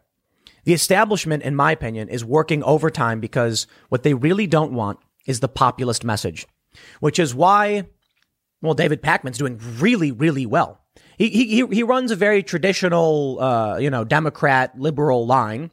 the 0.65 0.73
establishment, 0.73 1.43
in 1.43 1.55
my 1.55 1.71
opinion, 1.71 2.09
is 2.09 2.25
working 2.25 2.63
overtime 2.63 3.19
because 3.19 3.67
what 3.89 4.03
they 4.03 4.13
really 4.13 4.47
don't 4.47 4.73
want 4.73 4.99
is 5.25 5.39
the 5.39 5.47
populist 5.47 6.03
message, 6.03 6.47
which 6.99 7.19
is 7.19 7.33
why, 7.33 7.87
well, 8.61 8.73
David 8.73 9.01
Pakman's 9.01 9.37
doing 9.37 9.59
really, 9.79 10.11
really 10.11 10.45
well. 10.45 10.81
He, 11.17 11.29
he, 11.29 11.65
he 11.67 11.83
runs 11.83 12.11
a 12.11 12.15
very 12.15 12.43
traditional, 12.43 13.39
uh, 13.39 13.77
you 13.77 13.89
know, 13.89 14.03
Democrat 14.03 14.77
liberal 14.79 15.25
line. 15.25 15.71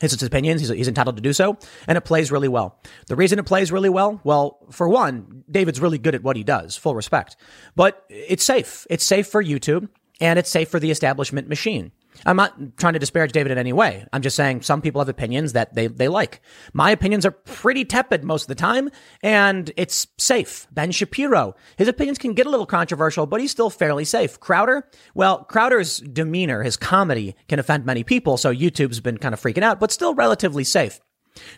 His 0.00 0.22
opinions. 0.22 0.60
He's, 0.60 0.70
he's 0.70 0.88
entitled 0.88 1.16
to 1.16 1.22
do 1.22 1.32
so. 1.32 1.58
And 1.86 1.98
it 1.98 2.02
plays 2.02 2.30
really 2.30 2.48
well. 2.48 2.80
The 3.06 3.16
reason 3.16 3.38
it 3.38 3.46
plays 3.46 3.72
really 3.72 3.88
well, 3.88 4.20
well, 4.24 4.58
for 4.70 4.88
one, 4.88 5.44
David's 5.50 5.80
really 5.80 5.98
good 5.98 6.14
at 6.14 6.22
what 6.22 6.36
he 6.36 6.44
does, 6.44 6.76
full 6.76 6.94
respect. 6.94 7.36
But 7.74 8.04
it's 8.08 8.44
safe. 8.44 8.86
It's 8.90 9.04
safe 9.04 9.26
for 9.26 9.42
YouTube 9.42 9.88
and 10.20 10.38
it's 10.38 10.50
safe 10.50 10.68
for 10.68 10.80
the 10.80 10.90
establishment 10.90 11.48
machine. 11.48 11.92
I'm 12.26 12.36
not 12.36 12.76
trying 12.76 12.94
to 12.94 12.98
disparage 12.98 13.32
David 13.32 13.52
in 13.52 13.58
any 13.58 13.72
way. 13.72 14.04
I'm 14.12 14.22
just 14.22 14.36
saying 14.36 14.62
some 14.62 14.82
people 14.82 15.00
have 15.00 15.08
opinions 15.08 15.52
that 15.52 15.74
they, 15.74 15.86
they 15.86 16.08
like. 16.08 16.40
My 16.72 16.90
opinions 16.90 17.24
are 17.24 17.30
pretty 17.30 17.84
tepid 17.84 18.24
most 18.24 18.42
of 18.42 18.48
the 18.48 18.54
time, 18.54 18.90
and 19.22 19.70
it's 19.76 20.06
safe. 20.18 20.66
Ben 20.72 20.90
Shapiro, 20.90 21.54
his 21.76 21.88
opinions 21.88 22.18
can 22.18 22.34
get 22.34 22.46
a 22.46 22.50
little 22.50 22.66
controversial, 22.66 23.26
but 23.26 23.40
he's 23.40 23.50
still 23.50 23.70
fairly 23.70 24.04
safe. 24.04 24.40
Crowder, 24.40 24.88
well, 25.14 25.44
Crowder's 25.44 25.98
demeanor, 25.98 26.62
his 26.62 26.76
comedy 26.76 27.36
can 27.48 27.58
offend 27.58 27.84
many 27.84 28.04
people, 28.04 28.36
so 28.36 28.52
YouTube's 28.52 29.00
been 29.00 29.18
kind 29.18 29.34
of 29.34 29.40
freaking 29.40 29.62
out, 29.62 29.80
but 29.80 29.92
still 29.92 30.14
relatively 30.14 30.64
safe. 30.64 31.00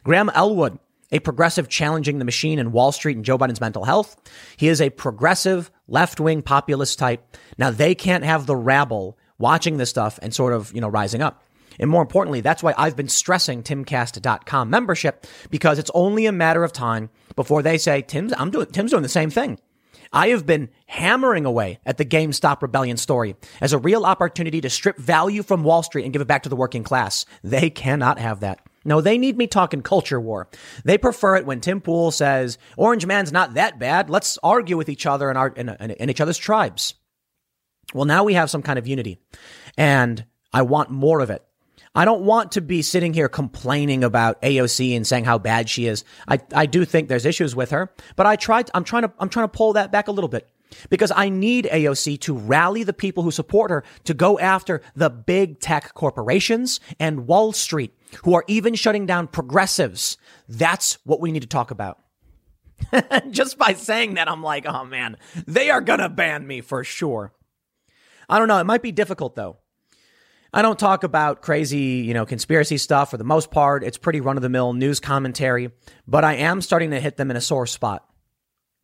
Graham 0.04 0.30
Elwood, 0.34 0.78
a 1.12 1.18
progressive 1.18 1.68
challenging 1.68 2.18
the 2.18 2.24
machine 2.24 2.58
in 2.58 2.72
Wall 2.72 2.92
Street 2.92 3.16
and 3.16 3.24
Joe 3.24 3.38
Biden's 3.38 3.61
mental 3.61 3.84
health. 3.84 4.16
He 4.56 4.68
is 4.68 4.80
a 4.80 4.90
progressive 4.90 5.70
left 5.88 6.20
wing 6.20 6.42
populist 6.42 6.98
type. 6.98 7.36
Now 7.58 7.70
they 7.70 7.94
can't 7.94 8.24
have 8.24 8.46
the 8.46 8.56
rabble 8.56 9.18
watching 9.41 9.76
this 9.78 9.91
stuff 9.91 10.18
and 10.22 10.32
sort 10.32 10.53
of, 10.53 10.72
you 10.72 10.80
know, 10.80 10.88
rising 10.88 11.22
up. 11.22 11.43
And 11.80 11.91
more 11.91 12.03
importantly, 12.03 12.43
that's 12.43 12.62
why 12.62 12.74
I've 12.76 12.95
been 12.95 13.09
stressing 13.09 13.62
timcast.com 13.62 14.70
membership 14.70 15.26
because 15.51 15.78
it's 15.78 15.91
only 15.95 16.26
a 16.26 16.32
matter 16.32 16.62
of 16.62 16.72
time 16.72 17.11
before 17.34 17.62
they 17.62 17.78
say, 17.78 18.03
Tim's, 18.03 18.32
I'm 18.36 18.51
doing, 18.51 18.66
Tim's 18.66 18.91
doing 18.91 19.03
the 19.03 19.09
same 19.09 19.30
thing. 19.30 19.59
I 20.12 20.28
have 20.28 20.45
been 20.45 20.70
hammering 20.86 21.47
away 21.47 21.78
at 21.86 21.97
the 21.97 22.05
GameStop 22.05 22.62
rebellion 22.62 22.97
story 22.97 23.36
as 23.61 23.72
a 23.72 23.78
real 23.78 24.05
opportunity 24.05 24.61
to 24.61 24.68
strip 24.68 24.99
value 24.99 25.43
from 25.43 25.62
Wall 25.62 25.82
Street 25.84 26.05
and 26.05 26.12
give 26.12 26.20
it 26.20 26.28
back 26.28 26.43
to 26.43 26.49
the 26.49 26.57
working 26.57 26.82
class. 26.82 27.24
They 27.45 27.70
cannot 27.70 28.18
have 28.18 28.41
that. 28.41 28.61
No, 28.84 29.01
they 29.01 29.18
need 29.18 29.36
me 29.36 29.47
talking 29.47 29.82
culture 29.82 30.20
war. 30.20 30.49
They 30.84 30.99
prefer 30.99 31.36
it 31.36 31.47
when 31.47 31.61
Tim 31.61 31.80
Pool 31.80 32.11
says, 32.11 32.59
Orange 32.76 33.07
Man's 33.07 33.30
not 33.30 33.55
that 33.55 33.78
bad. 33.78 34.11
Let's 34.11 34.38
argue 34.43 34.76
with 34.76 34.88
each 34.88 35.07
other 35.07 35.28
and, 35.28 35.38
our, 35.38 35.49
in, 35.49 35.68
in, 35.68 35.91
in 35.93 36.11
each 36.11 36.20
other's 36.20 36.38
tribes. 36.38 36.95
Well, 37.95 38.05
now 38.05 38.24
we 38.24 38.35
have 38.35 38.51
some 38.51 38.62
kind 38.62 38.78
of 38.78 38.87
unity 38.87 39.18
and 39.76 40.24
I 40.53 40.62
want 40.62 40.91
more 40.91 41.20
of 41.20 41.31
it. 41.31 41.45
I 41.95 42.05
don't 42.05 42.22
want 42.22 42.53
to 42.53 42.61
be 42.61 42.83
sitting 42.83 43.12
here 43.12 43.28
complaining 43.28 44.05
about 44.05 44.41
AOC 44.43 44.95
and 44.97 45.05
saying 45.05 45.24
how 45.24 45.39
bad 45.39 45.68
she 45.68 45.87
is. 45.87 46.05
I, 46.28 46.39
I 46.55 46.66
do 46.66 46.85
think 46.85 47.09
there's 47.09 47.26
issues 47.26 47.57
with 47.57 47.70
her, 47.70 47.93
but 48.14 48.26
I 48.26 48.37
tried, 48.37 48.70
I'm 48.74 48.85
trying 48.85 49.03
to, 49.03 49.12
I'm 49.18 49.28
trying 49.28 49.45
to 49.45 49.57
pull 49.57 49.72
that 49.72 49.91
back 49.91 50.07
a 50.07 50.12
little 50.12 50.28
bit 50.28 50.49
because 50.89 51.12
I 51.14 51.28
need 51.28 51.68
AOC 51.70 52.20
to 52.20 52.37
rally 52.37 52.85
the 52.85 52.93
people 52.93 53.24
who 53.24 53.33
support 53.33 53.72
her 53.72 53.83
to 54.05 54.14
go 54.14 54.39
after 54.39 54.83
the 54.95 55.11
big 55.11 55.59
tech 55.59 55.95
corporations 55.95 56.78
and 57.01 57.26
Wall 57.26 57.53
Street 57.53 57.93
who 58.24 58.35
are 58.35 58.45
even 58.47 58.74
shutting 58.74 59.07
down 59.07 59.26
progressives. 59.26 60.16
That's 60.49 60.99
what 61.05 61.20
we 61.20 61.33
need 61.33 61.43
to 61.43 61.49
talk 61.49 61.72
about. 61.72 61.99
Just 63.31 63.59
by 63.59 63.74
saying 63.74 64.14
that, 64.14 64.28
I'm 64.28 64.43
like, 64.43 64.64
oh 64.64 64.85
man, 64.85 65.16
they 65.47 65.70
are 65.70 65.81
going 65.81 65.99
to 65.99 66.09
ban 66.09 66.47
me 66.47 66.61
for 66.61 66.85
sure. 66.85 67.33
I 68.31 68.39
don't 68.39 68.49
know. 68.49 68.59
It 68.59 68.64
might 68.64 68.83
be 68.83 68.93
difficult 68.93 69.35
though. 69.35 69.59
I 70.53 70.62
don't 70.62 70.78
talk 70.78 71.05
about 71.05 71.43
crazy, 71.43 72.03
you 72.05 72.14
know, 72.14 72.26
conspiracy 72.26 72.76
stuff 72.76 73.11
for 73.11 73.16
the 73.16 73.24
most 73.24 73.51
part. 73.51 73.85
It's 73.85 73.99
pretty 73.99 74.20
run 74.20 74.37
of 74.37 74.43
the 74.43 74.49
mill 74.49 74.72
news 74.72 74.99
commentary, 74.99 75.70
but 76.09 76.24
I 76.24 76.35
am 76.35 76.61
starting 76.61 76.91
to 76.91 77.01
hit 77.01 77.16
them 77.16 77.31
in 77.31 77.37
a 77.37 77.41
sore 77.41 77.66
spot. 77.66 78.05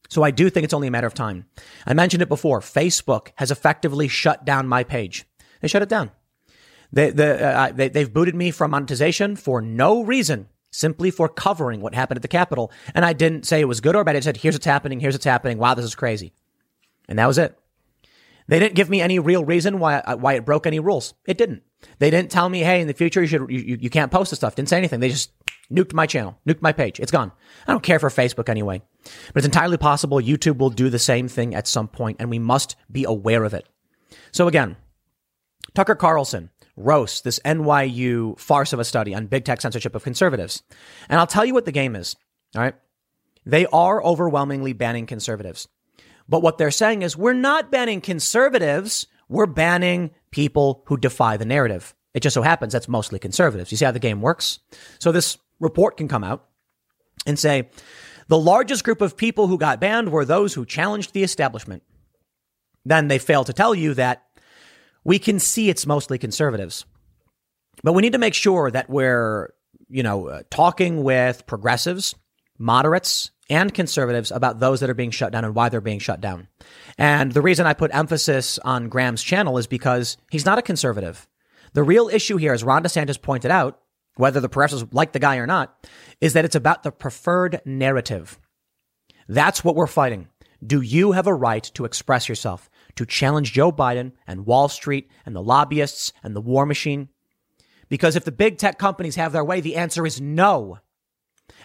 So 0.08 0.22
I 0.22 0.30
do 0.30 0.48
think 0.48 0.62
it's 0.62 0.74
only 0.74 0.86
a 0.86 0.92
matter 0.92 1.08
of 1.08 1.14
time. 1.14 1.46
I 1.84 1.94
mentioned 1.94 2.22
it 2.22 2.28
before. 2.28 2.60
Facebook 2.60 3.28
has 3.36 3.50
effectively 3.50 4.06
shut 4.06 4.44
down 4.44 4.68
my 4.68 4.84
page. 4.84 5.24
They 5.60 5.68
shut 5.68 5.82
it 5.82 5.88
down. 5.88 6.12
They, 6.92 7.10
the, 7.10 7.44
uh, 7.44 7.72
they, 7.72 7.88
they've 7.88 8.12
booted 8.12 8.36
me 8.36 8.52
from 8.52 8.70
monetization 8.70 9.34
for 9.34 9.60
no 9.60 10.04
reason, 10.04 10.48
simply 10.70 11.10
for 11.10 11.28
covering 11.28 11.80
what 11.80 11.94
happened 11.96 12.18
at 12.18 12.22
the 12.22 12.28
Capitol. 12.28 12.70
And 12.94 13.04
I 13.04 13.12
didn't 13.12 13.46
say 13.46 13.60
it 13.60 13.64
was 13.64 13.80
good 13.80 13.96
or 13.96 14.04
bad. 14.04 14.14
I 14.14 14.20
said, 14.20 14.36
here's 14.36 14.54
what's 14.54 14.66
happening. 14.66 15.00
Here's 15.00 15.14
what's 15.14 15.24
happening. 15.24 15.58
Wow, 15.58 15.74
this 15.74 15.84
is 15.84 15.96
crazy. 15.96 16.32
And 17.08 17.18
that 17.18 17.26
was 17.26 17.38
it. 17.38 17.58
They 18.48 18.58
didn't 18.58 18.74
give 18.74 18.88
me 18.88 19.00
any 19.00 19.18
real 19.18 19.44
reason 19.44 19.78
why 19.78 19.98
uh, 19.98 20.16
why 20.16 20.34
it 20.34 20.44
broke 20.44 20.66
any 20.66 20.80
rules. 20.80 21.14
It 21.26 21.38
didn't. 21.38 21.62
They 21.98 22.10
didn't 22.10 22.30
tell 22.30 22.48
me, 22.48 22.60
hey, 22.60 22.80
in 22.80 22.86
the 22.86 22.94
future 22.94 23.20
you 23.20 23.26
should 23.26 23.50
you, 23.50 23.78
you 23.80 23.90
can't 23.90 24.12
post 24.12 24.30
this 24.30 24.38
stuff. 24.38 24.54
Didn't 24.54 24.68
say 24.68 24.78
anything. 24.78 25.00
They 25.00 25.08
just 25.08 25.32
nuked 25.70 25.92
my 25.92 26.06
channel, 26.06 26.38
nuked 26.46 26.62
my 26.62 26.72
page. 26.72 27.00
It's 27.00 27.12
gone. 27.12 27.32
I 27.66 27.72
don't 27.72 27.82
care 27.82 27.98
for 27.98 28.08
Facebook 28.08 28.48
anyway. 28.48 28.82
But 29.02 29.38
it's 29.38 29.46
entirely 29.46 29.76
possible 29.76 30.18
YouTube 30.18 30.58
will 30.58 30.70
do 30.70 30.90
the 30.90 30.98
same 30.98 31.28
thing 31.28 31.54
at 31.54 31.66
some 31.66 31.88
point, 31.88 32.18
and 32.20 32.30
we 32.30 32.38
must 32.38 32.76
be 32.90 33.04
aware 33.04 33.44
of 33.44 33.54
it. 33.54 33.66
So 34.32 34.48
again, 34.48 34.76
Tucker 35.74 35.94
Carlson 35.94 36.50
roasts 36.76 37.20
this 37.20 37.40
NYU 37.40 38.38
farce 38.38 38.72
of 38.72 38.78
a 38.78 38.84
study 38.84 39.14
on 39.14 39.26
big 39.26 39.44
tech 39.44 39.60
censorship 39.60 39.94
of 39.94 40.04
conservatives. 40.04 40.62
And 41.08 41.18
I'll 41.18 41.26
tell 41.26 41.44
you 41.44 41.54
what 41.54 41.64
the 41.64 41.72
game 41.72 41.96
is. 41.96 42.16
All 42.54 42.62
right. 42.62 42.74
They 43.44 43.66
are 43.66 44.02
overwhelmingly 44.02 44.72
banning 44.72 45.06
conservatives. 45.06 45.68
But 46.28 46.42
what 46.42 46.58
they're 46.58 46.70
saying 46.70 47.02
is 47.02 47.16
we're 47.16 47.32
not 47.32 47.70
banning 47.70 48.00
conservatives. 48.00 49.06
we're 49.28 49.46
banning 49.46 50.10
people 50.30 50.82
who 50.86 50.96
defy 50.96 51.36
the 51.36 51.44
narrative. 51.44 51.94
It 52.14 52.20
just 52.20 52.34
so 52.34 52.42
happens 52.42 52.72
that's 52.72 52.88
mostly 52.88 53.18
conservatives. 53.18 53.70
You 53.70 53.76
see 53.76 53.84
how 53.84 53.90
the 53.90 53.98
game 53.98 54.22
works? 54.22 54.60
So 54.98 55.12
this 55.12 55.38
report 55.60 55.96
can 55.96 56.08
come 56.08 56.24
out 56.24 56.46
and 57.26 57.38
say 57.38 57.68
the 58.28 58.38
largest 58.38 58.84
group 58.84 59.00
of 59.00 59.16
people 59.16 59.46
who 59.46 59.58
got 59.58 59.80
banned 59.80 60.10
were 60.10 60.24
those 60.24 60.54
who 60.54 60.64
challenged 60.64 61.12
the 61.12 61.22
establishment. 61.22 61.82
Then 62.84 63.08
they 63.08 63.18
fail 63.18 63.44
to 63.44 63.52
tell 63.52 63.74
you 63.74 63.94
that 63.94 64.24
we 65.04 65.18
can 65.18 65.38
see 65.38 65.68
it's 65.68 65.86
mostly 65.86 66.18
conservatives. 66.18 66.84
But 67.82 67.92
we 67.92 68.02
need 68.02 68.12
to 68.12 68.18
make 68.18 68.34
sure 68.34 68.70
that 68.70 68.88
we're, 68.88 69.52
you 69.88 70.02
know, 70.02 70.28
uh, 70.28 70.42
talking 70.50 71.04
with 71.04 71.46
progressives, 71.46 72.14
moderates, 72.58 73.30
and 73.48 73.72
conservatives 73.72 74.30
about 74.30 74.58
those 74.58 74.80
that 74.80 74.90
are 74.90 74.94
being 74.94 75.10
shut 75.10 75.32
down 75.32 75.44
and 75.44 75.54
why 75.54 75.68
they're 75.68 75.80
being 75.80 75.98
shut 75.98 76.20
down. 76.20 76.48
And 76.98 77.32
the 77.32 77.42
reason 77.42 77.66
I 77.66 77.74
put 77.74 77.94
emphasis 77.94 78.58
on 78.58 78.88
Graham's 78.88 79.22
channel 79.22 79.58
is 79.58 79.66
because 79.66 80.16
he's 80.30 80.46
not 80.46 80.58
a 80.58 80.62
conservative. 80.62 81.28
The 81.74 81.82
real 81.82 82.08
issue 82.08 82.36
here, 82.36 82.52
as 82.52 82.64
Ron 82.64 82.82
DeSantis 82.82 83.20
pointed 83.20 83.50
out, 83.50 83.80
whether 84.16 84.40
the 84.40 84.48
progressives 84.48 84.86
like 84.92 85.12
the 85.12 85.18
guy 85.18 85.36
or 85.36 85.46
not, 85.46 85.86
is 86.20 86.32
that 86.32 86.44
it's 86.44 86.54
about 86.54 86.82
the 86.82 86.90
preferred 86.90 87.60
narrative. 87.64 88.38
That's 89.28 89.62
what 89.62 89.76
we're 89.76 89.86
fighting. 89.86 90.28
Do 90.66 90.80
you 90.80 91.12
have 91.12 91.26
a 91.26 91.34
right 91.34 91.62
to 91.74 91.84
express 91.84 92.28
yourself, 92.28 92.70
to 92.94 93.04
challenge 93.04 93.52
Joe 93.52 93.70
Biden 93.70 94.12
and 94.26 94.46
Wall 94.46 94.68
Street 94.68 95.10
and 95.26 95.36
the 95.36 95.42
lobbyists 95.42 96.12
and 96.22 96.34
the 96.34 96.40
war 96.40 96.64
machine? 96.64 97.10
Because 97.88 98.16
if 98.16 98.24
the 98.24 98.32
big 98.32 98.58
tech 98.58 98.78
companies 98.78 99.16
have 99.16 99.32
their 99.32 99.44
way, 99.44 99.60
the 99.60 99.76
answer 99.76 100.06
is 100.06 100.20
no. 100.20 100.78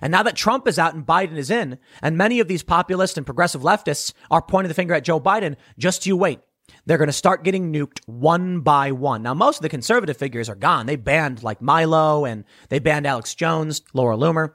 And 0.02 0.12
now 0.12 0.24
that 0.24 0.36
Trump 0.36 0.68
is 0.68 0.80
out 0.80 0.94
and 0.94 1.06
Biden 1.06 1.38
is 1.38 1.52
in, 1.52 1.78
and 2.02 2.18
many 2.18 2.40
of 2.40 2.48
these 2.48 2.64
populist 2.64 3.18
and 3.18 3.26
progressive 3.26 3.62
leftists 3.62 4.14
are 4.30 4.42
pointing 4.42 4.70
the 4.70 4.74
finger 4.76 4.94
at 4.94 5.04
Joe 5.04 5.20
Biden, 5.20 5.56
just 5.78 6.06
you 6.06 6.18
wait. 6.18 6.40
They're 6.86 6.98
going 6.98 7.08
to 7.08 7.14
start 7.14 7.44
getting 7.44 7.72
nuked 7.72 8.00
one 8.06 8.62
by 8.62 8.92
one. 8.92 9.24
Now, 9.24 9.34
most 9.34 9.58
of 9.58 9.62
the 9.62 9.70
conservative 9.70 10.18
figures 10.18 10.50
are 10.50 10.56
gone. 10.56 10.86
They 10.86 10.96
banned 10.96 11.44
like 11.44 11.62
Milo 11.62 12.26
and 12.26 12.46
they 12.70 12.80
banned 12.80 13.06
Alex 13.06 13.36
Jones, 13.36 13.82
Laura 13.94 14.16
Loomer. 14.18 14.54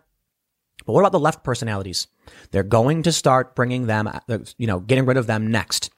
But 0.84 0.92
what 0.92 1.00
about 1.00 1.12
the 1.12 1.20
left 1.20 1.44
personalities? 1.44 2.08
They're 2.50 2.62
going 2.62 3.02
to 3.04 3.12
start 3.12 3.54
bringing 3.54 3.86
them, 3.86 4.08
uh, 4.08 4.38
you 4.56 4.66
know, 4.66 4.80
getting 4.80 5.06
rid 5.06 5.16
of 5.16 5.26
them 5.26 5.48
next. 5.48 5.90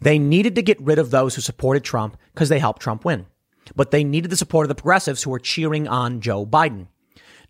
They 0.00 0.18
needed 0.18 0.54
to 0.54 0.62
get 0.62 0.80
rid 0.80 0.98
of 0.98 1.10
those 1.10 1.34
who 1.34 1.40
supported 1.40 1.84
Trump 1.84 2.16
because 2.32 2.48
they 2.48 2.58
helped 2.58 2.82
Trump 2.82 3.04
win. 3.04 3.26
But 3.74 3.90
they 3.90 4.04
needed 4.04 4.30
the 4.30 4.36
support 4.36 4.64
of 4.64 4.68
the 4.68 4.74
progressives 4.74 5.22
who 5.22 5.30
were 5.30 5.38
cheering 5.38 5.88
on 5.88 6.20
Joe 6.20 6.46
Biden. 6.46 6.86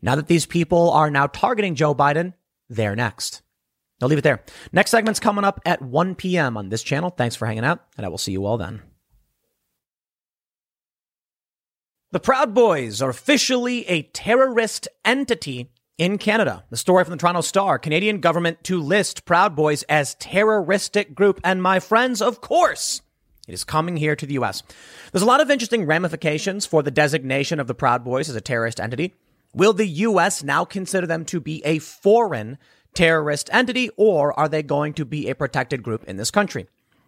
Now 0.00 0.14
that 0.14 0.28
these 0.28 0.46
people 0.46 0.90
are 0.90 1.10
now 1.10 1.26
targeting 1.26 1.74
Joe 1.74 1.94
Biden, 1.94 2.34
they're 2.68 2.96
next. 2.96 3.42
I'll 4.00 4.08
leave 4.08 4.18
it 4.18 4.22
there. 4.22 4.44
Next 4.72 4.90
segment's 4.90 5.18
coming 5.18 5.44
up 5.44 5.60
at 5.66 5.82
1 5.82 6.14
p.m. 6.14 6.56
on 6.56 6.68
this 6.68 6.82
channel. 6.82 7.10
Thanks 7.10 7.34
for 7.34 7.46
hanging 7.46 7.64
out, 7.64 7.84
and 7.96 8.06
I 8.06 8.08
will 8.08 8.18
see 8.18 8.32
you 8.32 8.46
all 8.46 8.56
then. 8.56 8.82
The 12.10 12.20
Proud 12.20 12.54
Boys 12.54 13.02
are 13.02 13.10
officially 13.10 13.86
a 13.86 14.02
terrorist 14.02 14.88
entity 15.04 15.70
in 15.98 16.16
Canada. 16.16 16.64
The 16.70 16.76
story 16.76 17.04
from 17.04 17.10
the 17.10 17.18
Toronto 17.18 17.42
Star 17.42 17.78
Canadian 17.78 18.20
government 18.20 18.64
to 18.64 18.80
list 18.80 19.24
Proud 19.24 19.54
Boys 19.54 19.82
as 19.84 20.14
terroristic 20.14 21.14
group. 21.14 21.40
And 21.44 21.62
my 21.62 21.80
friends, 21.80 22.22
of 22.22 22.40
course, 22.40 23.02
it 23.46 23.52
is 23.52 23.64
coming 23.64 23.96
here 23.96 24.16
to 24.16 24.24
the 24.24 24.34
U.S. 24.34 24.62
There's 25.12 25.22
a 25.22 25.26
lot 25.26 25.40
of 25.40 25.50
interesting 25.50 25.84
ramifications 25.84 26.64
for 26.64 26.82
the 26.82 26.90
designation 26.90 27.60
of 27.60 27.66
the 27.66 27.74
Proud 27.74 28.04
Boys 28.04 28.30
as 28.30 28.36
a 28.36 28.40
terrorist 28.40 28.80
entity. 28.80 29.14
Will 29.54 29.72
the 29.72 29.86
U.S. 29.86 30.42
now 30.42 30.64
consider 30.64 31.06
them 31.06 31.24
to 31.26 31.40
be 31.40 31.64
a 31.64 31.78
foreign 31.78 32.58
terrorist 32.94 33.48
entity, 33.52 33.90
or 33.96 34.38
are 34.38 34.48
they 34.48 34.62
going 34.62 34.92
to 34.94 35.04
be 35.04 35.28
a 35.28 35.34
protected 35.34 35.82
group 35.82 36.04
in 36.04 36.16
this 36.16 36.30
country? 36.30 36.66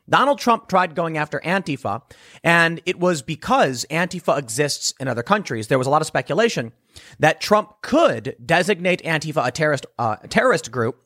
Donald 0.08 0.38
Trump 0.38 0.68
tried 0.68 0.94
going 0.94 1.16
after 1.16 1.40
Antifa, 1.40 2.02
and 2.42 2.80
it 2.84 2.98
was 2.98 3.22
because 3.22 3.86
Antifa 3.90 4.36
exists 4.38 4.92
in 4.98 5.06
other 5.06 5.22
countries. 5.22 5.68
There 5.68 5.78
was 5.78 5.86
a 5.86 5.90
lot 5.90 6.02
of 6.02 6.06
speculation 6.06 6.72
that 7.20 7.40
Trump 7.40 7.80
could 7.80 8.34
designate 8.44 9.02
Antifa 9.02 9.46
a 9.46 9.52
terrorist, 9.52 9.86
uh, 9.98 10.16
terrorist 10.28 10.72
group 10.72 11.00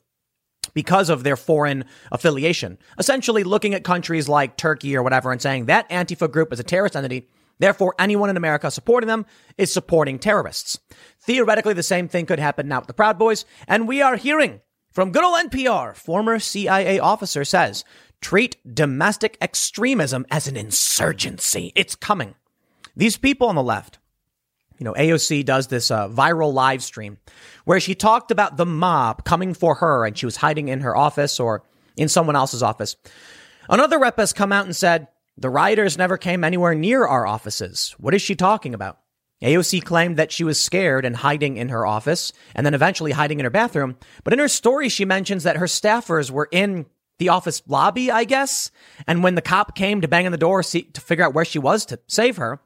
because 0.73 1.09
of 1.09 1.23
their 1.23 1.35
foreign 1.35 1.85
affiliation. 2.11 2.79
Essentially, 2.97 3.43
looking 3.43 3.75
at 3.75 3.83
countries 3.83 4.27
like 4.27 4.57
Turkey 4.57 4.95
or 4.95 5.03
whatever 5.03 5.31
and 5.31 5.41
saying 5.41 5.65
that 5.65 5.87
Antifa 5.89 6.29
group 6.29 6.51
is 6.51 6.59
a 6.59 6.63
terrorist 6.63 6.95
entity. 6.95 7.27
Therefore, 7.59 7.95
anyone 7.97 8.29
in 8.29 8.37
America 8.37 8.69
supporting 8.69 9.07
them 9.07 9.25
is 9.57 9.71
supporting 9.71 10.19
terrorists. 10.19 10.79
Theoretically, 11.21 11.73
the 11.73 11.83
same 11.83 12.07
thing 12.07 12.25
could 12.25 12.39
happen 12.39 12.67
now 12.67 12.79
with 12.79 12.87
the 12.87 12.93
Proud 12.93 13.17
Boys. 13.17 13.45
And 13.67 13.87
we 13.87 14.01
are 14.01 14.17
hearing 14.17 14.61
from 14.91 15.11
good 15.11 15.23
old 15.23 15.51
NPR, 15.51 15.95
former 15.95 16.39
CIA 16.39 16.99
officer 16.99 17.43
says, 17.43 17.83
treat 18.21 18.57
domestic 18.73 19.37
extremism 19.41 20.25
as 20.31 20.47
an 20.47 20.57
insurgency. 20.57 21.71
It's 21.75 21.95
coming. 21.95 22.35
These 22.95 23.17
people 23.17 23.47
on 23.47 23.55
the 23.55 23.63
left, 23.63 23.99
you 24.79 24.83
know, 24.83 24.93
AOC 24.93 25.45
does 25.45 25.67
this 25.67 25.91
uh, 25.91 26.09
viral 26.09 26.53
live 26.53 26.83
stream 26.83 27.17
where 27.65 27.79
she 27.79 27.95
talked 27.95 28.31
about 28.31 28.57
the 28.57 28.65
mob 28.65 29.25
coming 29.25 29.53
for 29.53 29.75
her 29.75 30.05
and 30.05 30.17
she 30.17 30.25
was 30.25 30.37
hiding 30.37 30.67
in 30.67 30.81
her 30.81 30.95
office 30.95 31.39
or 31.39 31.63
in 31.97 32.09
someone 32.09 32.35
else's 32.35 32.63
office. 32.63 32.95
Another 33.69 33.99
rep 33.99 34.17
has 34.17 34.33
come 34.33 34.51
out 34.51 34.65
and 34.65 34.75
said, 34.75 35.07
the 35.37 35.49
rioters 35.49 35.97
never 35.97 36.17
came 36.17 36.43
anywhere 36.43 36.75
near 36.75 37.05
our 37.05 37.27
offices. 37.27 37.95
What 37.97 38.13
is 38.13 38.21
she 38.21 38.35
talking 38.35 38.73
about? 38.73 38.99
AOC 39.43 39.83
claimed 39.83 40.17
that 40.17 40.31
she 40.31 40.43
was 40.43 40.59
scared 40.59 41.05
and 41.05 41.15
hiding 41.15 41.57
in 41.57 41.69
her 41.69 41.85
office 41.85 42.31
and 42.55 42.65
then 42.65 42.73
eventually 42.73 43.11
hiding 43.11 43.39
in 43.39 43.43
her 43.43 43.49
bathroom. 43.49 43.97
But 44.23 44.33
in 44.33 44.39
her 44.39 44.47
story, 44.47 44.87
she 44.89 45.03
mentions 45.03 45.43
that 45.43 45.57
her 45.57 45.65
staffers 45.65 46.31
were 46.31 46.47
in 46.51 46.85
the 47.19 47.29
office 47.29 47.61
lobby, 47.67 48.09
I 48.09 48.23
guess. 48.23 48.71
And 49.07 49.23
when 49.23 49.35
the 49.35 49.41
cop 49.41 49.75
came 49.75 50.01
to 50.01 50.07
bang 50.07 50.25
on 50.25 50.31
the 50.31 50.37
door 50.37 50.63
see, 50.63 50.83
to 50.83 51.01
figure 51.01 51.25
out 51.25 51.33
where 51.33 51.45
she 51.45 51.59
was 51.59 51.85
to 51.87 51.99
save 52.07 52.37
her, 52.37 52.61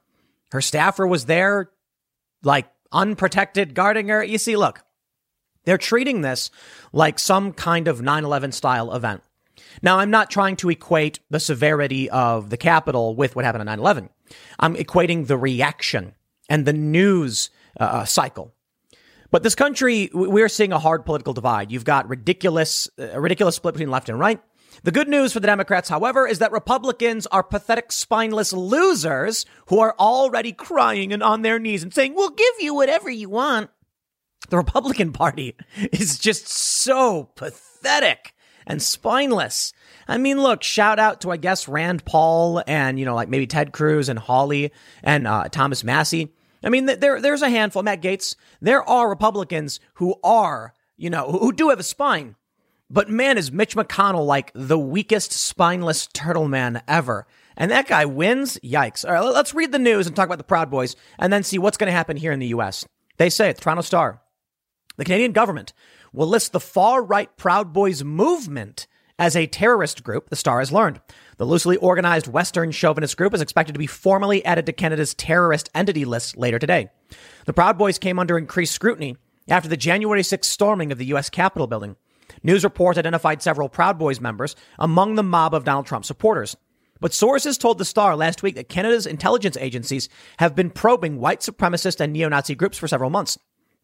her 0.52 0.62
staffer 0.62 1.06
was 1.06 1.26
there 1.26 1.72
like 2.44 2.70
unprotected 2.92 3.74
guarding 3.74 4.08
her. 4.10 4.24
You 4.24 4.38
see, 4.38 4.56
look, 4.56 4.82
they're 5.66 5.78
treating 5.78 6.22
this 6.22 6.52
like 6.94 7.20
some 7.20 7.52
kind 7.54 7.88
of 7.88 8.02
9 8.02 8.24
11 8.24 8.52
style 8.52 8.94
event. 8.94 9.22
Now, 9.82 10.00
I'm 10.00 10.12
not 10.12 10.30
trying 10.30 10.56
to 10.58 10.70
equate 10.70 11.20
the 11.30 11.40
severity 11.40 12.10
of 12.10 12.50
the 12.50 12.58
Capitol 12.58 13.16
with 13.16 13.36
what 13.36 13.46
happened 13.46 13.62
on 13.62 13.68
9 13.68 13.80
11. 13.80 14.10
I'm 14.60 14.76
equating 14.76 15.28
the 15.28 15.38
reaction 15.38 16.14
and 16.50 16.66
the 16.66 16.74
news 16.74 17.50
uh, 17.80 17.84
uh 17.84 18.06
cycle. 18.06 18.54
But 19.32 19.44
this 19.44 19.56
country, 19.56 20.10
we're 20.14 20.50
seeing 20.50 20.74
a 20.74 20.80
hard 20.80 21.06
political 21.06 21.34
divide. 21.34 21.72
You've 21.72 21.86
got 21.86 22.10
ridiculous, 22.10 22.90
a 22.98 23.16
uh, 23.16 23.20
ridiculous 23.20 23.56
split 23.56 23.76
between 23.76 23.92
left 23.92 24.10
and 24.10 24.20
right. 24.20 24.42
The 24.84 24.92
good 24.92 25.10
news 25.10 25.34
for 25.34 25.40
the 25.40 25.48
Democrats, 25.48 25.90
however, 25.90 26.26
is 26.26 26.40
that 26.40 26.52
Republicans 26.52 27.28
are 27.28 27.44
pathetic, 27.44 27.92
spineless 27.92 28.54
losers 28.54 29.46
who 29.68 29.80
are 29.80 29.96
already 30.00 30.54
crying 30.54 31.12
and 31.12 31.22
on 31.22 31.42
their 31.42 31.60
knees 31.60 31.84
and 31.84 31.94
saying, 31.94 32.16
we'll 32.16 32.30
give 32.30 32.56
you 32.60 32.74
whatever 32.74 33.10
you 33.10 33.30
want. 33.30 33.70
The 34.50 34.58
Republican 34.58 35.12
Party 35.12 35.56
is 35.92 36.18
just 36.18 36.48
so 36.48 37.30
pathetic 37.36 38.34
and 38.70 38.82
spineless. 38.82 39.74
I 40.08 40.18
mean, 40.18 40.40
look, 40.42 40.64
shout 40.64 41.00
out 41.00 41.22
to, 41.22 41.32
I 41.32 41.38
guess, 41.38 41.68
Rand 41.68 42.06
Paul 42.06 42.64
and, 42.68 42.98
you 42.98 43.04
know, 43.04 43.16
like 43.16 43.28
maybe 43.28 43.48
Ted 43.48 43.74
Cruz 43.74 44.08
and 44.08 44.18
Hawley 44.18 44.72
and 45.04 45.28
uh, 45.28 45.50
Thomas 45.50 45.84
Massie. 45.84 46.32
I 46.64 46.70
mean, 46.70 46.86
there, 46.86 47.20
there's 47.20 47.42
a 47.42 47.50
handful, 47.50 47.84
Matt 47.84 48.02
Gaetz, 48.02 48.36
There 48.62 48.88
are 48.88 49.10
Republicans 49.10 49.80
who 49.96 50.16
are, 50.24 50.74
you 50.98 51.10
know, 51.10 51.32
who 51.32 51.52
do 51.52 51.70
have 51.70 51.80
a 51.80 51.84
spine. 51.84 52.36
But 52.92 53.10
man, 53.10 53.38
is 53.38 53.52
Mitch 53.52 53.76
McConnell 53.76 54.26
like 54.26 54.52
the 54.54 54.80
weakest 54.80 55.32
spineless 55.32 56.08
turtle 56.08 56.48
man 56.48 56.82
ever. 56.88 57.28
And 57.56 57.72
that 57.72 57.88
guy 57.88 58.06
wins? 58.06 58.58
Yikes. 58.64 59.06
All 59.06 59.14
right, 59.14 59.22
let's 59.22 59.54
read 59.54 59.72
the 59.72 59.80
news 59.80 60.08
and 60.08 60.16
talk 60.16 60.28
about 60.28 60.38
the 60.38 60.44
Proud 60.44 60.70
Boys 60.70 60.96
and 61.18 61.32
then 61.32 61.44
see 61.44 61.58
what's 61.58 61.78
going 61.78 61.88
to 61.88 61.96
happen 61.96 62.18
here 62.18 62.32
in 62.32 62.40
the 62.40 62.48
U.S. 62.48 62.86
They 63.18 63.30
say, 63.30 63.52
the 63.52 63.62
Toronto 63.62 63.82
Star, 63.82 64.22
the 64.98 65.06
Canadian 65.06 65.32
government 65.32 65.74
will 66.14 66.28
list 66.28 66.52
the 66.52 66.60
far 66.60 67.04
right 67.04 67.36
Proud 67.38 67.74
Boys 67.74 68.04
movement 68.04 68.88
as 69.20 69.36
a 69.36 69.48
terrorist 69.48 70.04
group, 70.04 70.30
the 70.30 70.36
Star 70.36 70.60
has 70.60 70.72
learned. 70.72 71.02
The 71.38 71.46
loosely 71.46 71.76
organized 71.78 72.28
Western 72.28 72.72
chauvinist 72.72 73.18
group 73.18 73.34
is 73.34 73.42
expected 73.42 73.74
to 73.74 73.80
be 73.80 73.86
formally 73.86 74.44
added 74.46 74.66
to 74.66 74.74
Canada's 74.74 75.14
terrorist 75.14 75.70
entity 75.76 76.06
list 76.06 76.38
later 76.38 76.58
today. 76.58 76.90
The 77.46 77.54
Proud 77.54 77.78
Boys 77.78 78.00
came 78.00 78.18
under 78.18 78.38
increased 78.38 78.74
scrutiny 78.74 79.18
after 79.50 79.68
the 79.68 79.78
January 79.78 80.22
6th 80.22 80.46
storming 80.46 80.92
of 80.92 80.98
the 80.98 81.08
U.S. 81.08 81.30
Capitol 81.30 81.68
building. 81.68 81.98
News 82.44 82.64
reports 82.64 82.98
identified 82.98 83.42
several 83.42 83.68
Proud 83.68 84.00
Boys 84.00 84.22
members 84.22 84.56
among 84.78 85.16
the 85.16 85.24
mob 85.24 85.54
of 85.54 85.66
Donald 85.66 85.86
Trump 85.86 86.06
supporters. 86.06 86.56
But 87.02 87.14
sources 87.14 87.58
told 87.58 87.78
the 87.78 87.86
Star 87.86 88.16
last 88.16 88.44
week 88.44 88.56
that 88.56 88.70
Canada's 88.70 89.06
intelligence 89.06 89.58
agencies 89.58 90.10
have 90.38 90.56
been 90.56 90.70
probing 90.70 91.20
white 91.20 91.40
supremacist 91.42 92.00
and 92.00 92.14
neo 92.14 92.30
Nazi 92.30 92.56
groups 92.56 92.78
for 92.78 92.88
several 92.88 93.10
months. 93.10 93.38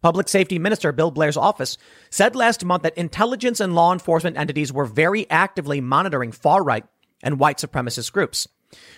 Public 0.05 0.29
Safety 0.29 0.59
Minister 0.59 0.91
Bill 0.91 1.09
Blair's 1.09 1.35
office 1.35 1.79
said 2.11 2.35
last 2.35 2.63
month 2.63 2.83
that 2.83 2.95
intelligence 2.95 3.59
and 3.59 3.73
law 3.73 3.91
enforcement 3.91 4.37
entities 4.37 4.71
were 4.71 4.85
very 4.85 5.27
actively 5.31 5.81
monitoring 5.81 6.31
far 6.31 6.63
right 6.63 6.85
and 7.23 7.39
white 7.39 7.57
supremacist 7.57 8.11
groups. 8.11 8.47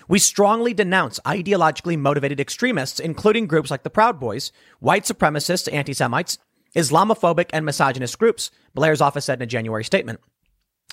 We 0.09 0.19
strongly 0.19 0.73
denounce 0.73 1.21
ideologically 1.25 1.97
motivated 1.97 2.41
extremists, 2.41 2.99
including 2.99 3.47
groups 3.47 3.71
like 3.71 3.83
the 3.83 3.89
Proud 3.89 4.19
Boys, 4.19 4.51
white 4.81 5.05
supremacists, 5.05 5.71
anti 5.71 5.93
Semites, 5.93 6.39
Islamophobic 6.75 7.51
and 7.53 7.63
misogynist 7.63 8.19
groups, 8.19 8.51
Blair's 8.73 8.99
office 8.99 9.23
said 9.23 9.39
in 9.39 9.43
a 9.43 9.45
January 9.45 9.85
statement. 9.85 10.19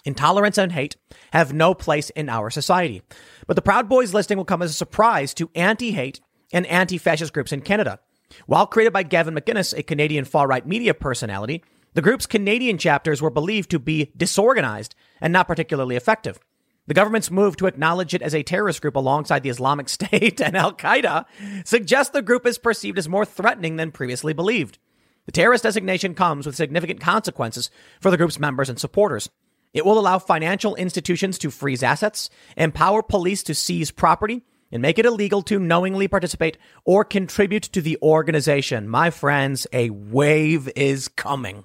Intolerance 0.05 0.59
and 0.59 0.71
hate 0.71 0.95
have 1.33 1.53
no 1.53 1.75
place 1.75 2.11
in 2.11 2.29
our 2.29 2.51
society. 2.51 3.03
But 3.49 3.57
the 3.57 3.63
Proud 3.63 3.89
Boys 3.89 4.15
listing 4.15 4.39
will 4.39 4.45
come 4.45 4.63
as 4.63 4.71
a 4.71 4.75
surprise 4.75 5.35
to 5.35 5.51
anti 5.57 5.91
hate 5.91 6.21
and 6.53 6.67
anti 6.67 6.99
fascist 6.99 7.33
groups 7.33 7.51
in 7.51 7.63
Canada. 7.63 7.99
While 8.47 8.67
created 8.67 8.93
by 8.93 9.03
Gavin 9.03 9.35
McInnes, 9.35 9.77
a 9.77 9.83
Canadian 9.83 10.25
far 10.25 10.47
right 10.47 10.67
media 10.67 10.95
personality, 10.95 11.63
the 11.95 12.03
group's 12.03 12.27
Canadian 12.27 12.79
chapters 12.79 13.23
were 13.23 13.31
believed 13.31 13.71
to 13.71 13.79
be 13.79 14.13
disorganized 14.17 14.95
and 15.21 15.33
not 15.33 15.47
particularly 15.47 15.97
effective. 15.97 16.39
The 16.87 16.95
government's 16.95 17.31
move 17.31 17.57
to 17.57 17.67
acknowledge 17.67 18.13
it 18.13 18.21
as 18.21 18.35
a 18.35 18.43
terrorist 18.43 18.83
group 18.83 18.97
alongside 18.97 19.43
the 19.43 19.49
Islamic 19.49 19.89
State 19.91 20.41
and 20.41 20.57
Al 20.57 20.73
Qaeda 20.73 21.25
suggests 21.65 22.13
the 22.13 22.21
group 22.21 22.47
is 22.47 22.59
perceived 22.59 22.99
as 22.99 23.09
more 23.09 23.25
threatening 23.25 23.77
than 23.77 23.91
previously 23.91 24.33
believed. 24.33 24.79
The 25.27 25.33
terrorist 25.33 25.63
designation 25.63 26.15
comes 26.15 26.45
with 26.45 26.57
significant 26.57 27.01
consequences 27.01 27.71
for 28.01 28.11
the 28.11 28.19
group's 28.19 28.39
members 28.39 28.69
and 28.69 28.79
supporters. 28.79 29.31
It 29.73 29.85
will 29.85 29.99
allow 29.99 30.19
financial 30.19 30.75
institutions 30.77 31.39
to 31.39 31.51
freeze 31.51 31.83
assets, 31.83 32.29
empower 32.57 33.03
police 33.03 33.43
to 33.45 33.55
seize 33.55 33.91
property, 33.91 34.45
and 34.75 34.83
make 34.83 34.99
it 34.99 35.07
illegal 35.07 35.41
to 35.41 35.61
knowingly 35.61 36.09
participate 36.09 36.59
or 36.85 37.05
contribute 37.05 37.63
to 37.63 37.81
the 37.81 37.97
organization. 38.03 38.89
My 38.89 39.09
friends, 39.09 39.69
a 39.73 39.91
wave 39.91 40.69
is 40.75 41.07
coming. 41.07 41.65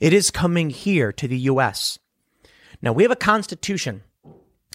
It 0.00 0.14
is 0.14 0.30
coming 0.30 0.70
here 0.70 1.12
to 1.12 1.28
the 1.28 1.36
US. 1.40 1.98
Now, 2.80 2.92
we 2.92 3.02
have 3.02 3.12
a 3.12 3.16
constitution, 3.16 4.02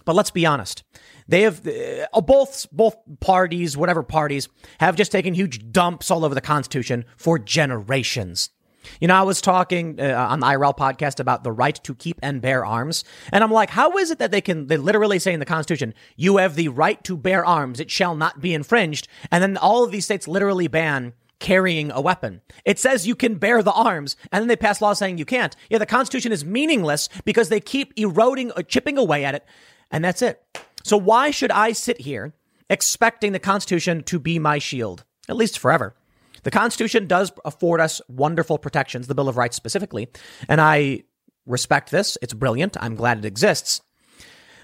but 0.06 0.16
let's 0.16 0.30
be 0.30 0.45
honest. 0.45 0.84
They 1.28 1.41
have 1.41 1.68
uh, 1.68 2.22
both 2.22 2.68
both 2.72 2.95
parties, 3.20 3.76
whatever 3.76 4.04
parties, 4.04 4.47
have 4.80 4.95
just 4.95 5.12
taken 5.12 5.34
huge 5.34 5.72
dumps 5.72 6.12
all 6.12 6.26
over 6.26 6.36
the 6.36 6.41
Constitution 6.41 7.06
for 7.18 7.38
generations. 7.38 8.52
You 9.00 9.08
know, 9.08 9.16
I 9.16 9.24
was 9.24 9.42
talking 9.42 10.00
uh, 10.00 10.28
on 10.30 10.40
the 10.40 10.48
IRL 10.48 10.78
podcast 10.78 11.20
about 11.20 11.44
the 11.44 11.52
right 11.52 11.76
to 11.84 11.96
keep 11.96 12.20
and 12.22 12.42
bear 12.42 12.66
arms, 12.66 13.04
and 13.32 13.44
I'm 13.44 13.52
like, 13.52 13.70
how 13.70 13.98
is 13.98 14.12
it 14.12 14.20
that 14.20 14.32
they 14.32 14.42
can 14.42 14.68
they 14.68 14.78
literally 14.78 15.20
say 15.20 15.34
in 15.34 15.40
the 15.40 15.46
Constitution, 15.46 15.94
you 16.16 16.38
have 16.38 16.56
the 16.56 16.70
right 16.70 17.04
to 17.04 17.18
bear 17.18 17.46
arms, 17.46 17.80
it 17.80 17.92
shall 17.92 18.16
not 18.16 18.42
be 18.42 18.54
infringed, 18.54 19.08
and 19.32 19.42
then 19.42 19.58
all 19.58 19.84
of 19.84 19.92
these 19.92 20.06
states 20.06 20.28
literally 20.28 20.68
ban 20.68 21.14
carrying 21.40 21.90
a 21.92 22.02
weapon. 22.02 22.42
It 22.66 22.80
says 22.80 23.08
you 23.08 23.16
can 23.16 23.36
bear 23.36 23.64
the 23.64 23.72
arms, 23.72 24.16
and 24.32 24.42
then 24.42 24.48
they 24.48 24.56
pass 24.56 24.82
laws 24.82 25.00
saying 25.00 25.18
you 25.18 25.26
can't. 25.26 25.56
Yeah, 25.70 25.78
the 25.78 25.86
Constitution 25.86 26.32
is 26.32 26.46
meaningless 26.46 27.10
because 27.26 27.50
they 27.50 27.60
keep 27.60 27.94
eroding 27.98 28.52
or 28.52 28.64
chipping 28.64 28.98
away 28.98 29.26
at 29.26 29.36
it, 29.36 29.46
and 29.90 30.04
that's 30.04 30.22
it. 30.22 30.44
So 30.84 30.98
why 30.98 31.32
should 31.32 31.52
I 31.52 31.72
sit 31.72 32.02
here 32.02 32.34
expecting 32.70 33.32
the 33.32 33.40
Constitution 33.40 34.04
to 34.04 34.20
be 34.20 34.38
my 34.38 34.60
shield, 34.60 35.04
at 35.28 35.36
least 35.36 35.58
forever? 35.58 35.96
The 36.44 36.52
Constitution 36.52 37.08
does 37.08 37.32
afford 37.46 37.82
us 37.82 38.02
wonderful 38.08 38.58
protections, 38.58 39.08
the 39.08 39.16
Bill 39.16 39.30
of 39.30 39.38
Rights 39.38 39.56
specifically, 39.56 40.10
and 40.48 40.60
I 40.62 41.04
respect 41.46 41.92
this. 41.92 42.18
It's 42.22 42.34
brilliant. 42.34 42.78
I'm 42.80 42.96
glad 42.96 43.18
it 43.18 43.26
exists. 43.26 43.82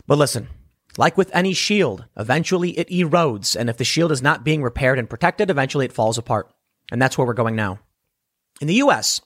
But 0.08 0.18
listen, 0.18 0.48
like 0.98 1.18
with 1.18 1.36
any 1.36 1.54
shield, 1.54 2.06
eventually 2.16 2.78
it 2.78 2.90
erodes, 2.90 3.56
and 3.56 3.70
if 3.70 3.78
the 3.78 3.84
shield 3.84 4.12
is 4.12 4.22
not 4.22 4.46
being 4.46 4.62
repaired 4.62 5.00
and 5.00 5.10
protected, 5.10 5.50
eventually 5.50 5.86
it 5.86 5.94
falls 5.94 6.18
apart. 6.18 6.52
And 6.92 7.02
that's 7.02 7.18
where 7.18 7.26
we're 7.26 7.34
going 7.34 7.56
now. 7.56 7.80
In 8.62 8.68
the 8.68 8.76
US, 8.76 9.20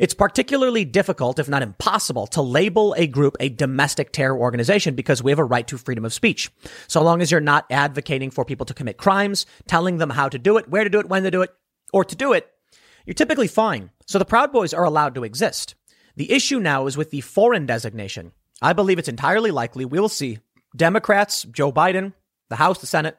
it's 0.00 0.14
particularly 0.14 0.84
difficult, 0.84 1.38
if 1.38 1.48
not 1.48 1.62
impossible, 1.62 2.26
to 2.28 2.42
label 2.42 2.94
a 2.98 3.06
group 3.06 3.36
a 3.38 3.48
domestic 3.48 4.10
terror 4.10 4.36
organization 4.36 4.96
because 4.96 5.22
we 5.22 5.30
have 5.30 5.38
a 5.38 5.44
right 5.44 5.68
to 5.68 5.78
freedom 5.78 6.04
of 6.04 6.12
speech. 6.12 6.50
So 6.88 7.00
long 7.00 7.22
as 7.22 7.30
you're 7.30 7.40
not 7.40 7.64
advocating 7.70 8.32
for 8.32 8.44
people 8.44 8.66
to 8.66 8.74
commit 8.74 8.96
crimes, 8.96 9.46
telling 9.68 9.98
them 9.98 10.10
how 10.10 10.28
to 10.28 10.38
do 10.38 10.56
it, 10.56 10.68
where 10.68 10.82
to 10.82 10.90
do 10.90 10.98
it, 10.98 11.08
when 11.08 11.22
to 11.22 11.30
do 11.30 11.42
it, 11.42 11.54
or 11.92 12.04
to 12.04 12.16
do 12.16 12.32
it, 12.32 12.50
you're 13.06 13.14
typically 13.14 13.48
fine. 13.48 13.90
So 14.06 14.18
the 14.18 14.24
Proud 14.24 14.52
Boys 14.52 14.74
are 14.74 14.84
allowed 14.84 15.14
to 15.14 15.24
exist. 15.24 15.74
The 16.16 16.32
issue 16.32 16.60
now 16.60 16.86
is 16.86 16.96
with 16.96 17.10
the 17.10 17.20
foreign 17.20 17.66
designation. 17.66 18.32
I 18.60 18.72
believe 18.72 18.98
it's 18.98 19.08
entirely 19.08 19.50
likely 19.50 19.84
we 19.84 19.98
will 19.98 20.08
see 20.08 20.38
Democrats, 20.76 21.42
Joe 21.44 21.72
Biden, 21.72 22.12
the 22.48 22.56
House, 22.56 22.78
the 22.78 22.86
Senate, 22.86 23.18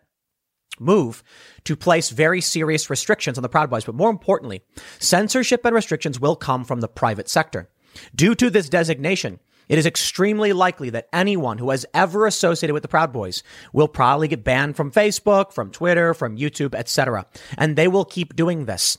move 0.79 1.23
to 1.65 1.75
place 1.75 2.09
very 2.09 2.41
serious 2.41 2.89
restrictions 2.89 3.37
on 3.37 3.41
the 3.41 3.49
Proud 3.49 3.69
Boys. 3.69 3.85
But 3.85 3.95
more 3.95 4.09
importantly, 4.09 4.61
censorship 4.99 5.65
and 5.65 5.75
restrictions 5.75 6.19
will 6.19 6.35
come 6.35 6.63
from 6.63 6.81
the 6.81 6.87
private 6.87 7.29
sector. 7.29 7.69
Due 8.15 8.35
to 8.35 8.49
this 8.49 8.69
designation, 8.69 9.39
it 9.69 9.77
is 9.77 9.85
extremely 9.85 10.53
likely 10.53 10.89
that 10.91 11.07
anyone 11.13 11.57
who 11.57 11.69
has 11.69 11.85
ever 11.93 12.25
associated 12.25 12.73
with 12.73 12.83
the 12.83 12.89
Proud 12.89 13.11
Boys 13.13 13.43
will 13.71 13.87
probably 13.87 14.27
get 14.27 14.43
banned 14.43 14.75
from 14.75 14.91
Facebook, 14.91 15.53
from 15.53 15.71
Twitter, 15.71 16.13
from 16.13 16.37
YouTube, 16.37 16.75
etc. 16.75 17.25
And 17.57 17.75
they 17.75 17.87
will 17.87 18.05
keep 18.05 18.35
doing 18.35 18.65
this. 18.65 18.97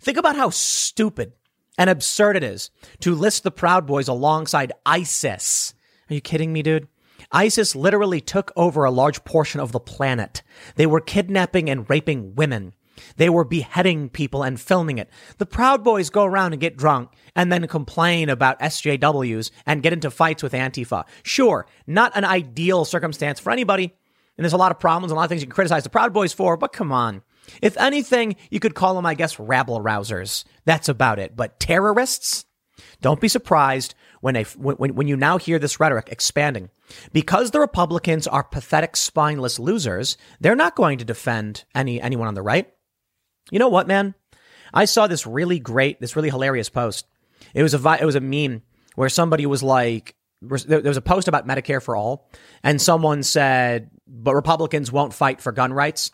Think 0.00 0.18
about 0.18 0.36
how 0.36 0.50
stupid 0.50 1.32
and 1.78 1.90
absurd 1.90 2.36
it 2.36 2.44
is 2.44 2.70
to 3.00 3.14
list 3.14 3.42
the 3.42 3.50
Proud 3.50 3.86
Boys 3.86 4.08
alongside 4.08 4.72
ISIS. 4.84 5.74
Are 6.10 6.14
you 6.14 6.20
kidding 6.20 6.52
me, 6.52 6.62
dude? 6.62 6.88
ISIS 7.32 7.74
literally 7.74 8.20
took 8.20 8.52
over 8.56 8.84
a 8.84 8.90
large 8.90 9.24
portion 9.24 9.60
of 9.60 9.72
the 9.72 9.80
planet. 9.80 10.42
They 10.76 10.86
were 10.86 11.00
kidnapping 11.00 11.68
and 11.68 11.88
raping 11.90 12.34
women. 12.34 12.74
They 13.16 13.28
were 13.28 13.44
beheading 13.44 14.08
people 14.08 14.42
and 14.42 14.60
filming 14.60 14.98
it. 14.98 15.08
The 15.38 15.46
Proud 15.46 15.84
Boys 15.84 16.10
go 16.10 16.24
around 16.24 16.52
and 16.52 16.60
get 16.60 16.76
drunk 16.76 17.10
and 17.34 17.52
then 17.52 17.66
complain 17.66 18.28
about 18.28 18.60
SJWs 18.60 19.50
and 19.66 19.82
get 19.82 19.92
into 19.92 20.10
fights 20.10 20.42
with 20.42 20.52
Antifa. 20.52 21.04
Sure, 21.22 21.66
not 21.86 22.12
an 22.14 22.24
ideal 22.24 22.84
circumstance 22.84 23.40
for 23.40 23.50
anybody. 23.50 23.94
And 24.36 24.44
there's 24.44 24.52
a 24.52 24.58
lot 24.58 24.72
of 24.72 24.78
problems 24.78 25.10
and 25.10 25.16
a 25.16 25.18
lot 25.18 25.24
of 25.24 25.28
things 25.30 25.42
you 25.42 25.46
can 25.46 25.54
criticize 25.54 25.84
the 25.84 25.90
Proud 25.90 26.12
Boys 26.12 26.32
for, 26.32 26.56
but 26.56 26.72
come 26.72 26.92
on. 26.92 27.22
If 27.62 27.76
anything, 27.76 28.36
you 28.50 28.60
could 28.60 28.74
call 28.74 28.94
them, 28.94 29.06
I 29.06 29.14
guess, 29.14 29.38
rabble 29.38 29.80
rousers. 29.80 30.44
That's 30.64 30.88
about 30.88 31.18
it. 31.18 31.36
But 31.36 31.60
terrorists? 31.60 32.44
Don't 33.00 33.20
be 33.20 33.28
surprised 33.28 33.94
when, 34.20 34.36
a, 34.36 34.44
when, 34.44 34.94
when 34.94 35.08
you 35.08 35.16
now 35.16 35.38
hear 35.38 35.58
this 35.58 35.80
rhetoric 35.80 36.08
expanding. 36.10 36.70
Because 37.12 37.50
the 37.50 37.60
Republicans 37.60 38.26
are 38.26 38.44
pathetic, 38.44 38.96
spineless 38.96 39.58
losers, 39.58 40.16
they're 40.40 40.56
not 40.56 40.76
going 40.76 40.98
to 40.98 41.04
defend 41.04 41.64
any 41.74 42.00
anyone 42.00 42.28
on 42.28 42.34
the 42.34 42.42
right. 42.42 42.72
You 43.50 43.58
know 43.58 43.68
what, 43.68 43.86
man? 43.86 44.14
I 44.74 44.84
saw 44.84 45.06
this 45.06 45.26
really 45.26 45.58
great, 45.58 46.00
this 46.00 46.16
really 46.16 46.30
hilarious 46.30 46.68
post. 46.68 47.06
It 47.54 47.62
was 47.62 47.74
a 47.74 47.98
it 48.00 48.04
was 48.04 48.16
a 48.16 48.20
meme 48.20 48.62
where 48.94 49.08
somebody 49.08 49.46
was 49.46 49.62
like, 49.62 50.16
there 50.42 50.80
was 50.82 50.96
a 50.96 51.02
post 51.02 51.28
about 51.28 51.46
Medicare 51.46 51.82
for 51.82 51.96
all, 51.96 52.28
and 52.62 52.80
someone 52.80 53.22
said, 53.22 53.90
"But 54.06 54.34
Republicans 54.34 54.92
won't 54.92 55.14
fight 55.14 55.40
for 55.40 55.52
gun 55.52 55.72
rights." 55.72 56.10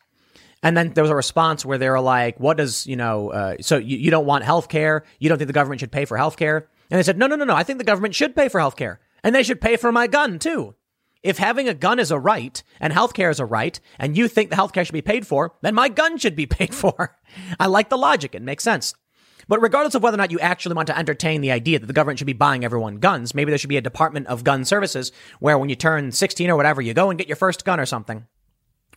And 0.62 0.76
then 0.76 0.92
there 0.92 1.02
was 1.02 1.10
a 1.10 1.16
response 1.16 1.64
where 1.64 1.78
they 1.78 1.88
were 1.88 2.00
like, 2.00 2.38
"What 2.38 2.56
does 2.56 2.86
you 2.86 2.96
know? 2.96 3.30
Uh, 3.30 3.56
so 3.60 3.78
you, 3.78 3.96
you 3.96 4.10
don't 4.10 4.26
want 4.26 4.44
health 4.44 4.68
care? 4.68 5.04
You 5.18 5.28
don't 5.28 5.38
think 5.38 5.48
the 5.48 5.52
government 5.54 5.80
should 5.80 5.92
pay 5.92 6.04
for 6.04 6.16
health 6.16 6.36
care?" 6.36 6.68
And 6.90 6.98
they 6.98 7.02
said, 7.02 7.18
"No, 7.18 7.26
no, 7.26 7.36
no, 7.36 7.44
no. 7.44 7.54
I 7.54 7.64
think 7.64 7.78
the 7.78 7.84
government 7.84 8.14
should 8.14 8.36
pay 8.36 8.48
for 8.48 8.60
health 8.60 8.76
care, 8.76 9.00
and 9.24 9.34
they 9.34 9.42
should 9.42 9.60
pay 9.60 9.76
for 9.76 9.90
my 9.90 10.06
gun 10.06 10.38
too." 10.38 10.74
If 11.22 11.38
having 11.38 11.68
a 11.68 11.74
gun 11.74 11.98
is 11.98 12.10
a 12.10 12.18
right 12.18 12.62
and 12.80 12.92
healthcare 12.92 13.30
is 13.30 13.38
a 13.38 13.46
right 13.46 13.78
and 13.98 14.16
you 14.16 14.26
think 14.26 14.50
the 14.50 14.56
healthcare 14.56 14.84
should 14.84 14.92
be 14.92 15.02
paid 15.02 15.26
for, 15.26 15.54
then 15.60 15.74
my 15.74 15.88
gun 15.88 16.18
should 16.18 16.34
be 16.34 16.46
paid 16.58 16.74
for. 16.74 17.16
I 17.60 17.66
like 17.66 17.88
the 17.88 17.98
logic. 17.98 18.34
It 18.34 18.42
makes 18.42 18.64
sense. 18.64 18.94
But 19.48 19.60
regardless 19.60 19.94
of 19.94 20.02
whether 20.02 20.14
or 20.14 20.18
not 20.18 20.30
you 20.30 20.40
actually 20.40 20.74
want 20.74 20.86
to 20.86 20.98
entertain 20.98 21.40
the 21.40 21.50
idea 21.50 21.78
that 21.78 21.86
the 21.86 21.92
government 21.92 22.18
should 22.18 22.26
be 22.26 22.32
buying 22.32 22.64
everyone 22.64 22.98
guns, 22.98 23.34
maybe 23.34 23.50
there 23.50 23.58
should 23.58 23.68
be 23.68 23.76
a 23.76 23.82
department 23.82 24.26
of 24.28 24.44
gun 24.44 24.64
services 24.64 25.12
where 25.40 25.58
when 25.58 25.68
you 25.68 25.74
turn 25.74 26.12
16 26.12 26.50
or 26.50 26.56
whatever, 26.56 26.80
you 26.80 26.94
go 26.94 27.10
and 27.10 27.18
get 27.18 27.28
your 27.28 27.36
first 27.36 27.64
gun 27.64 27.80
or 27.80 27.86
something. 27.86 28.26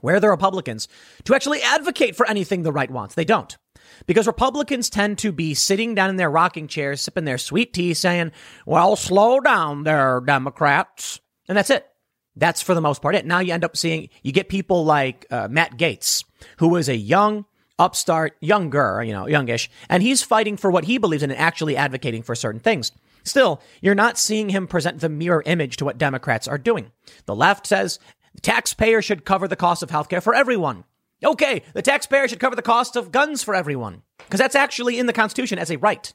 Where 0.02 0.16
are 0.16 0.20
the 0.20 0.30
Republicans 0.30 0.88
to 1.24 1.34
actually 1.34 1.62
advocate 1.62 2.16
for 2.16 2.28
anything 2.28 2.62
the 2.62 2.72
right 2.72 2.92
wants? 2.92 3.16
They 3.16 3.26
don't. 3.26 3.58
Because 4.06 4.28
Republicans 4.28 4.90
tend 4.90 5.18
to 5.20 5.32
be 5.32 5.54
sitting 5.54 5.96
down 5.96 6.10
in 6.10 6.16
their 6.18 6.30
rocking 6.30 6.68
chairs, 6.68 7.02
sipping 7.02 7.26
their 7.26 7.38
sweet 7.38 7.74
tea, 7.74 7.94
saying, 7.94 8.32
well, 8.66 8.96
slow 8.96 9.40
down 9.40 9.84
there, 9.84 10.22
Democrats. 10.26 11.22
And 11.48 11.58
that's 11.58 11.70
it. 11.70 11.88
That's 12.36 12.62
for 12.62 12.74
the 12.74 12.82
most 12.82 13.02
part 13.02 13.16
it. 13.16 13.26
Now 13.26 13.40
you 13.40 13.54
end 13.54 13.64
up 13.64 13.78
seeing, 13.78 14.10
you 14.24 14.32
get 14.32 14.50
people 14.50 14.84
like 14.84 15.26
uh, 15.32 15.48
Matt 15.50 15.78
Gaetz, 15.78 16.24
who 16.58 16.76
is 16.76 16.90
a 16.90 16.96
young, 16.96 17.46
upstart, 17.80 18.36
younger, 18.42 19.04
you 19.04 19.14
know, 19.14 19.28
youngish, 19.28 19.70
and 19.90 20.04
he's 20.04 20.22
fighting 20.22 20.58
for 20.58 20.72
what 20.72 20.86
he 20.86 20.98
believes 20.98 21.24
in 21.24 21.32
and 21.32 21.40
actually 21.40 21.78
advocating 21.78 22.24
for 22.24 22.36
certain 22.36 22.60
things. 22.60 22.92
Still, 23.24 23.62
you're 23.82 23.96
not 23.96 24.18
seeing 24.18 24.50
him 24.50 24.68
present 24.68 25.00
the 25.00 25.10
mirror 25.10 25.44
image 25.46 25.78
to 25.78 25.86
what 25.86 25.98
Democrats 25.98 26.48
are 26.48 26.58
doing. 26.58 26.92
The 27.26 27.36
left 27.36 27.68
says 27.68 28.00
the 28.34 28.42
taxpayer 28.42 29.02
should 29.02 29.26
cover 29.26 29.48
the 29.48 29.56
cost 29.56 29.82
of 29.82 29.90
healthcare 29.90 30.22
for 30.22 30.36
everyone. 30.36 30.84
Okay, 31.24 31.64
the 31.74 31.82
taxpayer 31.82 32.28
should 32.28 32.40
cover 32.40 32.56
the 32.56 32.62
cost 32.62 32.96
of 32.96 33.12
guns 33.12 33.42
for 33.42 33.56
everyone, 33.56 34.04
because 34.18 34.40
that's 34.40 34.56
actually 34.56 35.00
in 35.00 35.06
the 35.06 35.14
Constitution 35.14 35.58
as 35.58 35.72
a 35.72 35.78
right. 35.78 36.14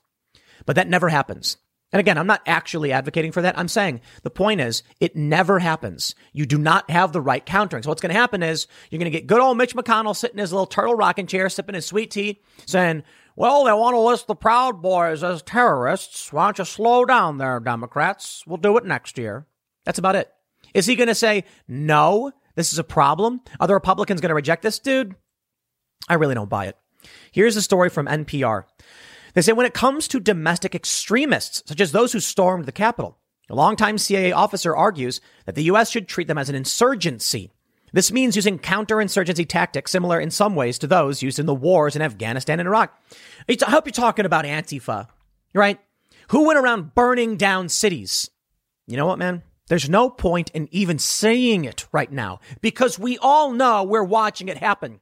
But 0.66 0.77
that 0.77 0.89
never 0.89 1.09
happens. 1.09 1.57
And 1.93 1.99
again, 1.99 2.18
I'm 2.18 2.26
not 2.26 2.43
actually 2.47 2.93
advocating 2.93 3.32
for 3.32 3.43
that. 3.43 3.59
I'm 3.59 3.68
saying 3.68 4.01
the 4.22 4.30
point 4.30 4.61
is 4.61 4.82
it 5.01 5.16
never 5.16 5.59
happens. 5.59 6.14
You 6.32 6.47
do 6.47 6.57
not 6.57 6.88
have 6.91 7.12
the 7.12 7.20
right 7.20 7.45
countering. 7.45 7.82
So 7.82 7.88
what's 7.88 8.01
going 8.01 8.14
to 8.14 8.20
happen 8.20 8.43
is 8.43 8.68
you're 8.91 8.99
going 8.99 9.11
to 9.11 9.18
get 9.18 9.26
good 9.26 9.41
old 9.41 9.57
Mitch 9.57 9.74
McConnell 9.74 10.14
sitting 10.14 10.36
in 10.36 10.43
his 10.43 10.53
little 10.53 10.66
turtle 10.66 10.95
rocking 10.95 11.26
chair, 11.26 11.49
sipping 11.49 11.74
his 11.74 11.86
sweet 11.86 12.11
tea, 12.11 12.41
saying, 12.66 13.03
well, 13.34 13.64
they 13.64 13.72
want 13.72 13.95
to 13.95 14.01
list 14.01 14.26
the 14.26 14.36
Proud 14.36 14.82
Boys 14.82 15.24
as 15.24 15.43
terrorists. 15.43 16.32
Why 16.32 16.47
don't 16.47 16.59
you 16.59 16.64
slow 16.64 17.05
down 17.05 17.38
there, 17.38 17.59
Democrats? 17.59 18.45
We'll 18.47 18.59
do 18.59 18.76
it 18.76 18.84
next 18.84 19.18
year. 19.18 19.47
That's 19.84 19.99
about 19.99 20.16
it. 20.16 20.30
Is 20.74 20.86
he 20.86 20.95
going 20.95 21.09
to 21.09 21.14
say, 21.14 21.45
no, 21.66 22.32
this 22.55 22.72
is 22.72 22.78
a 22.78 22.84
problem? 22.84 23.41
Are 23.59 23.66
the 23.66 23.74
Republicans 23.74 24.20
going 24.20 24.28
to 24.28 24.34
reject 24.34 24.62
this? 24.62 24.78
Dude, 24.78 25.16
I 26.09 26.14
really 26.14 26.34
don't 26.34 26.51
buy 26.51 26.66
it. 26.66 26.76
Here's 27.32 27.57
a 27.57 27.62
story 27.62 27.88
from 27.88 28.07
NPR. 28.07 28.64
They 29.35 29.43
say 29.43 29.53
when 29.53 29.66
it 29.66 29.74
comes 29.74 30.09
to 30.09 30.20
domestic 30.20 30.74
extremists, 30.74 31.62
such 31.66 31.81
as 31.81 31.93
those 31.93 32.12
who 32.12 32.20
stormed 32.20 32.66
the 32.66 32.72
Capitol, 32.72 33.18
A 33.51 33.55
longtime 33.55 33.99
CIA 33.99 34.31
officer 34.31 34.74
argues 34.76 35.20
that 35.45 35.57
the 35.57 35.64
U.S. 35.64 35.91
should 35.91 36.07
treat 36.07 36.28
them 36.28 36.39
as 36.39 36.49
an 36.49 36.55
insurgency. 36.55 37.51
This 37.93 38.12
means 38.12 38.37
using 38.37 38.61
counterinsurgency 38.61 39.49
tactics 39.49 39.91
similar 39.91 40.20
in 40.20 40.31
some 40.31 40.55
ways 40.55 40.78
to 40.78 40.87
those 40.87 41.20
used 41.20 41.41
in 41.41 41.47
the 41.47 41.55
wars 41.55 41.97
in 41.97 42.03
Afghanistan 42.03 42.61
and 42.61 42.68
Iraq. 42.68 42.97
I 43.49 43.57
hope 43.68 43.87
you're 43.87 43.93
talking 43.93 44.24
about 44.24 44.45
Antifa, 44.45 45.09
right? 45.53 45.81
Who 46.28 46.47
went 46.47 46.61
around 46.61 46.95
burning 46.95 47.37
down 47.37 47.68
cities? 47.68 48.31
You 48.87 48.97
know 48.97 49.07
what, 49.07 49.18
man? 49.18 49.43
There's 49.66 49.91
no 49.91 50.09
point 50.11 50.51
in 50.51 50.68
even 50.70 51.01
saying 51.01 51.64
it 51.64 51.89
right 51.91 52.11
now 52.11 52.39
because 52.61 53.01
we 53.01 53.18
all 53.18 53.51
know 53.51 53.83
we're 53.83 54.05
watching 54.05 54.49
it 54.49 54.59
happen. 54.59 55.01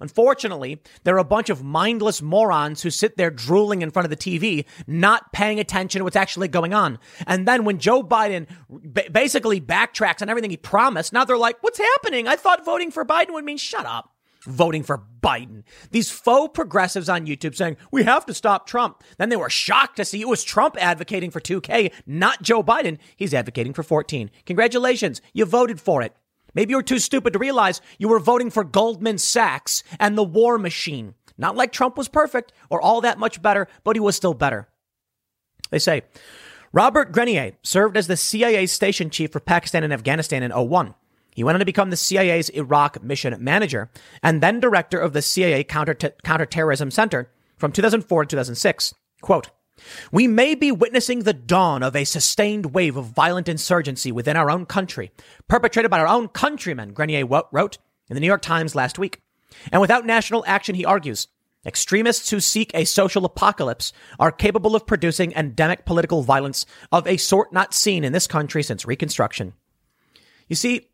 Unfortunately, 0.00 0.80
there 1.04 1.14
are 1.16 1.18
a 1.18 1.24
bunch 1.24 1.50
of 1.50 1.64
mindless 1.64 2.22
morons 2.22 2.82
who 2.82 2.90
sit 2.90 3.16
there 3.16 3.30
drooling 3.30 3.82
in 3.82 3.90
front 3.90 4.04
of 4.04 4.10
the 4.10 4.16
TV, 4.16 4.64
not 4.86 5.32
paying 5.32 5.60
attention 5.60 6.00
to 6.00 6.04
what's 6.04 6.16
actually 6.16 6.48
going 6.48 6.74
on. 6.74 6.98
And 7.26 7.46
then 7.46 7.64
when 7.64 7.78
Joe 7.78 8.02
Biden 8.02 8.46
basically 9.12 9.60
backtracks 9.60 10.22
on 10.22 10.28
everything 10.28 10.50
he 10.50 10.56
promised, 10.56 11.12
now 11.12 11.24
they're 11.24 11.36
like, 11.36 11.62
what's 11.62 11.78
happening? 11.78 12.28
I 12.28 12.36
thought 12.36 12.64
voting 12.64 12.90
for 12.90 13.04
Biden 13.04 13.32
would 13.32 13.44
mean 13.44 13.58
shut 13.58 13.86
up. 13.86 14.12
Voting 14.44 14.84
for 14.84 15.02
Biden. 15.20 15.64
These 15.90 16.10
faux 16.10 16.52
progressives 16.54 17.08
on 17.08 17.26
YouTube 17.26 17.56
saying, 17.56 17.76
we 17.90 18.04
have 18.04 18.24
to 18.26 18.34
stop 18.34 18.66
Trump. 18.66 19.02
Then 19.18 19.28
they 19.28 19.36
were 19.36 19.50
shocked 19.50 19.96
to 19.96 20.04
see 20.04 20.20
it 20.20 20.28
was 20.28 20.44
Trump 20.44 20.76
advocating 20.80 21.30
for 21.30 21.40
2K, 21.40 21.92
not 22.06 22.40
Joe 22.40 22.62
Biden. 22.62 22.98
He's 23.16 23.34
advocating 23.34 23.74
for 23.74 23.82
14. 23.82 24.30
Congratulations. 24.46 25.20
You 25.32 25.44
voted 25.44 25.80
for 25.80 26.02
it. 26.02 26.14
Maybe 26.58 26.72
you 26.72 26.78
were 26.78 26.82
too 26.82 26.98
stupid 26.98 27.34
to 27.34 27.38
realize 27.38 27.80
you 28.00 28.08
were 28.08 28.18
voting 28.18 28.50
for 28.50 28.64
Goldman 28.64 29.18
Sachs 29.18 29.84
and 30.00 30.18
the 30.18 30.24
war 30.24 30.58
machine. 30.58 31.14
Not 31.38 31.54
like 31.54 31.70
Trump 31.70 31.96
was 31.96 32.08
perfect 32.08 32.52
or 32.68 32.80
all 32.82 33.00
that 33.02 33.16
much 33.16 33.40
better, 33.40 33.68
but 33.84 33.94
he 33.94 34.00
was 34.00 34.16
still 34.16 34.34
better. 34.34 34.66
They 35.70 35.78
say 35.78 36.02
Robert 36.72 37.12
Grenier 37.12 37.52
served 37.62 37.96
as 37.96 38.08
the 38.08 38.16
CIA 38.16 38.66
station 38.66 39.08
chief 39.08 39.30
for 39.30 39.38
Pakistan 39.38 39.84
and 39.84 39.92
Afghanistan 39.92 40.42
in 40.42 40.50
01. 40.50 40.96
He 41.32 41.44
went 41.44 41.54
on 41.54 41.60
to 41.60 41.64
become 41.64 41.90
the 41.90 41.96
CIA's 41.96 42.48
Iraq 42.48 43.04
mission 43.04 43.36
manager 43.38 43.88
and 44.20 44.42
then 44.42 44.58
director 44.58 44.98
of 44.98 45.12
the 45.12 45.22
CIA 45.22 45.62
Counter- 45.62 45.94
Counterterrorism 45.94 46.90
Center 46.90 47.30
from 47.56 47.70
2004 47.70 48.24
to 48.24 48.28
2006. 48.30 48.94
Quote, 49.20 49.50
we 50.12 50.26
may 50.26 50.54
be 50.54 50.72
witnessing 50.72 51.20
the 51.20 51.32
dawn 51.32 51.82
of 51.82 51.94
a 51.94 52.04
sustained 52.04 52.74
wave 52.74 52.96
of 52.96 53.06
violent 53.06 53.48
insurgency 53.48 54.12
within 54.12 54.36
our 54.36 54.50
own 54.50 54.66
country, 54.66 55.10
perpetrated 55.48 55.90
by 55.90 56.00
our 56.00 56.06
own 56.06 56.28
countrymen, 56.28 56.92
Grenier 56.92 57.26
wrote 57.52 57.78
in 58.08 58.14
the 58.14 58.20
New 58.20 58.26
York 58.26 58.42
Times 58.42 58.74
last 58.74 58.98
week. 58.98 59.20
And 59.72 59.80
without 59.80 60.06
national 60.06 60.44
action, 60.46 60.74
he 60.74 60.84
argues, 60.84 61.28
extremists 61.66 62.30
who 62.30 62.40
seek 62.40 62.70
a 62.74 62.84
social 62.84 63.24
apocalypse 63.24 63.92
are 64.18 64.32
capable 64.32 64.76
of 64.76 64.86
producing 64.86 65.32
endemic 65.32 65.84
political 65.84 66.22
violence 66.22 66.66
of 66.92 67.06
a 67.06 67.16
sort 67.16 67.52
not 67.52 67.74
seen 67.74 68.04
in 68.04 68.12
this 68.12 68.26
country 68.26 68.62
since 68.62 68.86
Reconstruction. 68.86 69.54
You 70.48 70.56
see, 70.56 70.88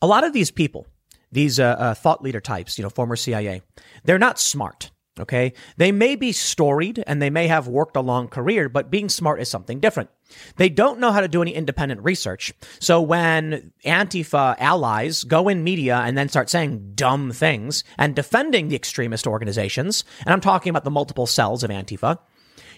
a 0.00 0.06
lot 0.06 0.24
of 0.24 0.32
these 0.32 0.50
people, 0.50 0.86
these 1.32 1.58
uh, 1.58 1.76
uh, 1.78 1.94
thought 1.94 2.22
leader 2.22 2.40
types, 2.40 2.78
you 2.78 2.82
know, 2.82 2.90
former 2.90 3.16
CIA, 3.16 3.62
they're 4.04 4.18
not 4.18 4.38
smart. 4.38 4.90
Okay. 5.20 5.52
They 5.76 5.92
may 5.92 6.16
be 6.16 6.32
storied 6.32 7.02
and 7.06 7.22
they 7.22 7.30
may 7.30 7.46
have 7.46 7.68
worked 7.68 7.96
a 7.96 8.00
long 8.00 8.26
career, 8.26 8.68
but 8.68 8.90
being 8.90 9.08
smart 9.08 9.40
is 9.40 9.48
something 9.48 9.78
different. 9.78 10.10
They 10.56 10.68
don't 10.68 10.98
know 10.98 11.12
how 11.12 11.20
to 11.20 11.28
do 11.28 11.40
any 11.40 11.54
independent 11.54 12.02
research. 12.02 12.52
So 12.80 13.00
when 13.00 13.72
Antifa 13.84 14.56
allies 14.58 15.22
go 15.22 15.48
in 15.48 15.62
media 15.62 15.98
and 15.98 16.18
then 16.18 16.28
start 16.28 16.50
saying 16.50 16.94
dumb 16.96 17.30
things 17.30 17.84
and 17.96 18.16
defending 18.16 18.68
the 18.68 18.76
extremist 18.76 19.26
organizations, 19.26 20.02
and 20.26 20.32
I'm 20.32 20.40
talking 20.40 20.70
about 20.70 20.82
the 20.82 20.90
multiple 20.90 21.26
cells 21.26 21.62
of 21.62 21.70
Antifa, 21.70 22.18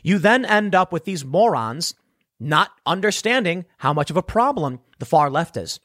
you 0.03 0.19
then 0.19 0.45
end 0.45 0.75
up 0.75 0.93
with 0.93 1.05
these 1.05 1.25
morons 1.25 1.95
not 2.39 2.71
understanding 2.85 3.65
how 3.79 3.95
much 3.95 4.11
of 4.11 4.17
a 4.19 4.23
problem 4.23 4.81
the 4.99 5.07
far 5.07 5.31
left 5.31 5.57
is. 5.57 5.81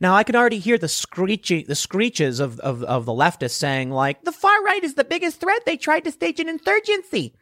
Now 0.00 0.14
I 0.14 0.24
can 0.24 0.34
already 0.34 0.58
hear 0.58 0.78
the 0.78 0.88
screechy, 0.88 1.62
the 1.62 1.74
screeches 1.74 2.40
of, 2.40 2.58
of, 2.60 2.82
of 2.84 3.04
the 3.04 3.12
leftists 3.12 3.50
saying 3.50 3.90
like, 3.90 4.24
the 4.24 4.32
far 4.32 4.62
right 4.64 4.82
is 4.82 4.94
the 4.94 5.04
biggest 5.04 5.40
threat. 5.40 5.64
They 5.66 5.76
tried 5.76 6.04
to 6.04 6.10
stage 6.10 6.40
an 6.40 6.48
insurgency. 6.48 7.34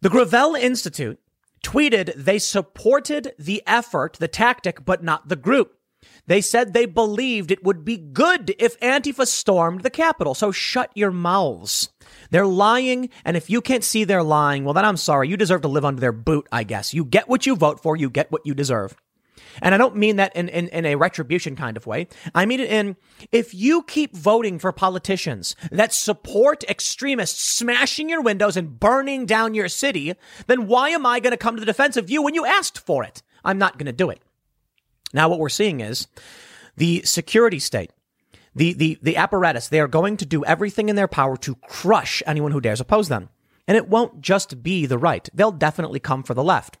The 0.00 0.10
Gravel 0.10 0.54
Institute 0.54 1.18
tweeted 1.64 2.14
they 2.14 2.38
supported 2.38 3.34
the 3.38 3.62
effort, 3.66 4.16
the 4.20 4.28
tactic, 4.28 4.84
but 4.84 5.02
not 5.02 5.28
the 5.28 5.36
group. 5.36 5.74
They 6.26 6.40
said 6.40 6.72
they 6.72 6.86
believed 6.86 7.50
it 7.50 7.64
would 7.64 7.84
be 7.84 7.96
good 7.96 8.54
if 8.60 8.78
Antifa 8.78 9.26
stormed 9.26 9.80
the 9.80 9.90
Capitol. 9.90 10.34
So 10.34 10.52
shut 10.52 10.92
your 10.94 11.10
mouths. 11.10 11.88
They're 12.30 12.46
lying, 12.46 13.08
and 13.24 13.36
if 13.36 13.50
you 13.50 13.60
can't 13.60 13.82
see 13.82 14.04
they're 14.04 14.22
lying, 14.22 14.64
well, 14.64 14.74
then 14.74 14.84
I'm 14.84 14.96
sorry. 14.96 15.28
You 15.28 15.36
deserve 15.36 15.62
to 15.62 15.68
live 15.68 15.84
under 15.84 16.00
their 16.00 16.12
boot, 16.12 16.46
I 16.52 16.62
guess. 16.62 16.94
You 16.94 17.04
get 17.04 17.28
what 17.28 17.46
you 17.46 17.56
vote 17.56 17.80
for, 17.82 17.96
you 17.96 18.10
get 18.10 18.30
what 18.30 18.46
you 18.46 18.54
deserve. 18.54 18.94
And 19.62 19.74
I 19.74 19.78
don't 19.78 19.96
mean 19.96 20.16
that 20.16 20.34
in, 20.36 20.48
in, 20.48 20.68
in 20.68 20.86
a 20.86 20.96
retribution 20.96 21.56
kind 21.56 21.76
of 21.76 21.86
way. 21.86 22.08
I 22.34 22.46
mean 22.46 22.60
it 22.60 22.70
in 22.70 22.96
if 23.32 23.54
you 23.54 23.82
keep 23.82 24.16
voting 24.16 24.58
for 24.58 24.72
politicians 24.72 25.56
that 25.70 25.92
support 25.92 26.64
extremists 26.64 27.42
smashing 27.42 28.08
your 28.08 28.22
windows 28.22 28.56
and 28.56 28.78
burning 28.78 29.26
down 29.26 29.54
your 29.54 29.68
city, 29.68 30.14
then 30.46 30.66
why 30.66 30.90
am 30.90 31.06
I 31.06 31.20
going 31.20 31.32
to 31.32 31.36
come 31.36 31.56
to 31.56 31.60
the 31.60 31.66
defense 31.66 31.96
of 31.96 32.10
you 32.10 32.22
when 32.22 32.34
you 32.34 32.44
asked 32.44 32.78
for 32.78 33.04
it? 33.04 33.22
I'm 33.44 33.58
not 33.58 33.78
going 33.78 33.86
to 33.86 33.92
do 33.92 34.10
it. 34.10 34.20
Now, 35.12 35.28
what 35.28 35.38
we're 35.38 35.48
seeing 35.48 35.80
is 35.80 36.06
the 36.76 37.02
security 37.04 37.58
state, 37.58 37.90
the, 38.54 38.72
the, 38.74 38.98
the 39.02 39.16
apparatus, 39.16 39.68
they 39.68 39.80
are 39.80 39.88
going 39.88 40.16
to 40.18 40.26
do 40.26 40.44
everything 40.44 40.88
in 40.88 40.96
their 40.96 41.08
power 41.08 41.36
to 41.38 41.54
crush 41.68 42.22
anyone 42.26 42.52
who 42.52 42.60
dares 42.60 42.80
oppose 42.80 43.08
them. 43.08 43.30
And 43.66 43.76
it 43.76 43.88
won't 43.88 44.22
just 44.22 44.62
be 44.62 44.86
the 44.86 44.98
right. 44.98 45.28
They'll 45.34 45.52
definitely 45.52 46.00
come 46.00 46.22
for 46.22 46.34
the 46.34 46.42
left. 46.42 46.78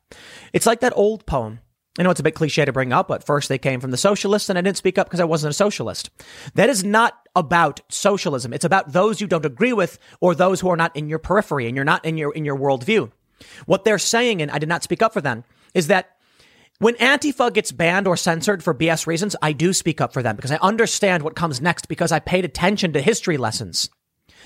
It's 0.52 0.66
like 0.66 0.80
that 0.80 0.96
old 0.96 1.26
poem 1.26 1.60
I 1.98 2.04
know 2.04 2.10
it's 2.10 2.20
a 2.20 2.24
bit 2.24 2.36
cliche 2.36 2.64
to 2.64 2.72
bring 2.72 2.92
up, 2.92 3.08
but 3.08 3.24
first 3.24 3.48
they 3.48 3.58
came 3.58 3.80
from 3.80 3.90
the 3.90 3.96
socialists, 3.96 4.48
and 4.48 4.56
I 4.58 4.62
didn't 4.62 4.76
speak 4.76 4.98
up 4.98 5.08
because 5.08 5.20
I 5.20 5.24
wasn't 5.24 5.50
a 5.50 5.54
socialist. 5.54 6.10
That 6.54 6.70
is 6.70 6.84
not 6.84 7.18
about 7.34 7.80
socialism. 7.88 8.52
It's 8.52 8.64
about 8.64 8.92
those 8.92 9.20
you 9.20 9.26
don't 9.26 9.44
agree 9.44 9.72
with 9.72 9.98
or 10.20 10.34
those 10.34 10.60
who 10.60 10.68
are 10.68 10.76
not 10.76 10.94
in 10.96 11.08
your 11.08 11.18
periphery 11.18 11.66
and 11.66 11.74
you're 11.74 11.84
not 11.84 12.04
in 12.04 12.16
your 12.16 12.32
in 12.32 12.44
your 12.44 12.56
worldview. 12.56 13.10
What 13.66 13.84
they're 13.84 13.98
saying, 13.98 14.40
and 14.40 14.50
I 14.50 14.58
did 14.58 14.68
not 14.68 14.82
speak 14.82 15.02
up 15.02 15.12
for 15.12 15.20
them, 15.20 15.44
is 15.74 15.88
that 15.88 16.16
when 16.78 16.94
Antifa 16.94 17.52
gets 17.52 17.72
banned 17.72 18.06
or 18.06 18.16
censored 18.16 18.62
for 18.62 18.72
BS 18.72 19.06
reasons, 19.06 19.34
I 19.42 19.52
do 19.52 19.72
speak 19.72 20.00
up 20.00 20.12
for 20.12 20.22
them 20.22 20.36
because 20.36 20.52
I 20.52 20.58
understand 20.58 21.24
what 21.24 21.34
comes 21.34 21.60
next 21.60 21.88
because 21.88 22.12
I 22.12 22.20
paid 22.20 22.44
attention 22.44 22.92
to 22.92 23.00
history 23.00 23.36
lessons. 23.36 23.90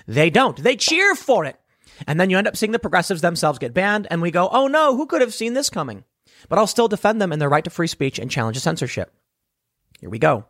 They 0.06 0.30
don't. 0.30 0.56
They 0.56 0.76
cheer 0.76 1.14
for 1.14 1.44
it. 1.44 1.56
And 2.06 2.18
then 2.18 2.30
you 2.30 2.38
end 2.38 2.48
up 2.48 2.56
seeing 2.56 2.72
the 2.72 2.78
progressives 2.78 3.20
themselves 3.20 3.58
get 3.58 3.74
banned, 3.74 4.06
and 4.10 4.22
we 4.22 4.30
go, 4.30 4.48
oh 4.50 4.66
no, 4.66 4.96
who 4.96 5.06
could 5.06 5.20
have 5.20 5.34
seen 5.34 5.52
this 5.52 5.68
coming? 5.68 6.04
But 6.48 6.58
I'll 6.58 6.66
still 6.66 6.88
defend 6.88 7.20
them 7.20 7.32
in 7.32 7.38
their 7.38 7.48
right 7.48 7.64
to 7.64 7.70
free 7.70 7.86
speech 7.86 8.18
and 8.18 8.30
challenge 8.30 8.58
censorship. 8.58 9.12
Here 10.00 10.10
we 10.10 10.18
go. 10.18 10.46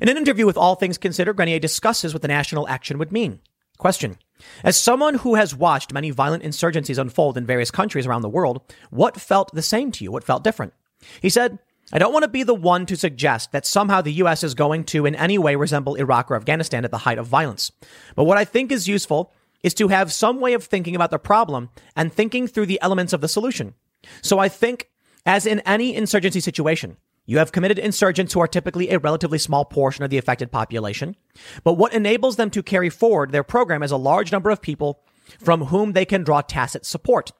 In 0.00 0.08
an 0.08 0.16
interview 0.16 0.46
with 0.46 0.56
All 0.56 0.74
Things 0.74 0.98
Considered, 0.98 1.36
Grenier 1.36 1.58
discusses 1.58 2.14
what 2.14 2.22
the 2.22 2.28
national 2.28 2.68
action 2.68 2.98
would 2.98 3.12
mean. 3.12 3.40
Question. 3.76 4.18
As 4.64 4.76
someone 4.76 5.16
who 5.16 5.34
has 5.34 5.54
watched 5.54 5.92
many 5.92 6.10
violent 6.10 6.42
insurgencies 6.42 6.98
unfold 6.98 7.36
in 7.36 7.46
various 7.46 7.70
countries 7.70 8.06
around 8.06 8.22
the 8.22 8.28
world, 8.28 8.62
what 8.90 9.20
felt 9.20 9.54
the 9.54 9.62
same 9.62 9.90
to 9.92 10.04
you? 10.04 10.12
What 10.12 10.24
felt 10.24 10.44
different? 10.44 10.72
He 11.20 11.30
said, 11.30 11.58
I 11.92 11.98
don't 11.98 12.12
want 12.12 12.24
to 12.24 12.28
be 12.28 12.42
the 12.42 12.54
one 12.54 12.86
to 12.86 12.96
suggest 12.96 13.52
that 13.52 13.66
somehow 13.66 14.00
the 14.00 14.12
U.S. 14.12 14.44
is 14.44 14.54
going 14.54 14.84
to 14.84 15.06
in 15.06 15.14
any 15.14 15.38
way 15.38 15.56
resemble 15.56 15.94
Iraq 15.94 16.30
or 16.30 16.36
Afghanistan 16.36 16.84
at 16.84 16.90
the 16.90 16.98
height 16.98 17.18
of 17.18 17.26
violence. 17.26 17.72
But 18.14 18.24
what 18.24 18.38
I 18.38 18.44
think 18.44 18.70
is 18.70 18.86
useful 18.86 19.32
is 19.62 19.74
to 19.74 19.88
have 19.88 20.12
some 20.12 20.40
way 20.40 20.52
of 20.52 20.64
thinking 20.64 20.94
about 20.94 21.10
the 21.10 21.18
problem 21.18 21.70
and 21.96 22.12
thinking 22.12 22.46
through 22.46 22.66
the 22.66 22.80
elements 22.80 23.12
of 23.12 23.20
the 23.20 23.28
solution. 23.28 23.74
So 24.22 24.38
I 24.38 24.48
think 24.48 24.89
as 25.26 25.46
in 25.46 25.60
any 25.60 25.94
insurgency 25.94 26.40
situation, 26.40 26.96
you 27.26 27.38
have 27.38 27.52
committed 27.52 27.78
insurgents 27.78 28.32
who 28.32 28.40
are 28.40 28.48
typically 28.48 28.90
a 28.90 28.98
relatively 28.98 29.38
small 29.38 29.64
portion 29.64 30.02
of 30.02 30.10
the 30.10 30.18
affected 30.18 30.50
population. 30.50 31.14
But 31.62 31.74
what 31.74 31.94
enables 31.94 32.36
them 32.36 32.50
to 32.50 32.62
carry 32.62 32.90
forward 32.90 33.30
their 33.30 33.44
program 33.44 33.82
is 33.82 33.92
a 33.92 33.96
large 33.96 34.32
number 34.32 34.50
of 34.50 34.62
people 34.62 35.00
from 35.38 35.66
whom 35.66 35.92
they 35.92 36.04
can 36.04 36.24
draw 36.24 36.40
tacit 36.40 36.84
support. 36.84 37.30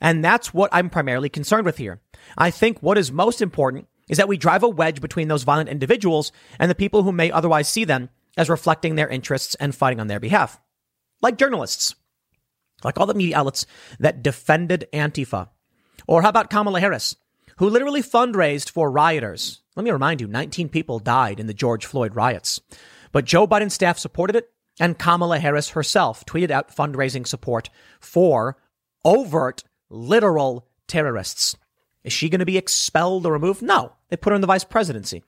And 0.00 0.24
that's 0.24 0.52
what 0.54 0.70
I'm 0.72 0.90
primarily 0.90 1.28
concerned 1.28 1.64
with 1.64 1.78
here. 1.78 2.00
I 2.36 2.50
think 2.50 2.78
what 2.80 2.98
is 2.98 3.10
most 3.10 3.42
important 3.42 3.88
is 4.08 4.18
that 4.18 4.28
we 4.28 4.36
drive 4.36 4.62
a 4.62 4.68
wedge 4.68 5.00
between 5.00 5.28
those 5.28 5.44
violent 5.44 5.68
individuals 5.68 6.32
and 6.58 6.70
the 6.70 6.74
people 6.74 7.02
who 7.02 7.12
may 7.12 7.30
otherwise 7.30 7.68
see 7.68 7.84
them 7.84 8.10
as 8.36 8.50
reflecting 8.50 8.94
their 8.94 9.08
interests 9.08 9.54
and 9.56 9.74
fighting 9.74 10.00
on 10.00 10.06
their 10.06 10.20
behalf. 10.20 10.60
Like 11.20 11.38
journalists, 11.38 11.94
like 12.84 12.98
all 12.98 13.06
the 13.06 13.14
media 13.14 13.38
outlets 13.38 13.66
that 13.98 14.22
defended 14.22 14.86
Antifa. 14.92 15.48
Or 16.06 16.22
how 16.22 16.28
about 16.28 16.50
Kamala 16.50 16.80
Harris? 16.80 17.16
Who 17.56 17.68
literally 17.68 18.02
fundraised 18.02 18.70
for 18.70 18.90
rioters. 18.90 19.62
Let 19.76 19.84
me 19.84 19.90
remind 19.90 20.20
you, 20.20 20.26
19 20.26 20.68
people 20.68 20.98
died 20.98 21.40
in 21.40 21.46
the 21.46 21.54
George 21.54 21.86
Floyd 21.86 22.14
riots. 22.14 22.60
But 23.10 23.24
Joe 23.24 23.46
Biden's 23.46 23.74
staff 23.74 23.98
supported 23.98 24.36
it, 24.36 24.50
and 24.80 24.98
Kamala 24.98 25.38
Harris 25.38 25.70
herself 25.70 26.24
tweeted 26.24 26.50
out 26.50 26.74
fundraising 26.74 27.26
support 27.26 27.70
for 28.00 28.56
overt, 29.04 29.64
literal 29.90 30.66
terrorists. 30.86 31.56
Is 32.04 32.12
she 32.12 32.28
going 32.28 32.40
to 32.40 32.46
be 32.46 32.58
expelled 32.58 33.26
or 33.26 33.32
removed? 33.32 33.62
No. 33.62 33.92
They 34.08 34.16
put 34.16 34.30
her 34.30 34.34
in 34.34 34.40
the 34.40 34.46
vice 34.46 34.64
presidency. 34.64 35.22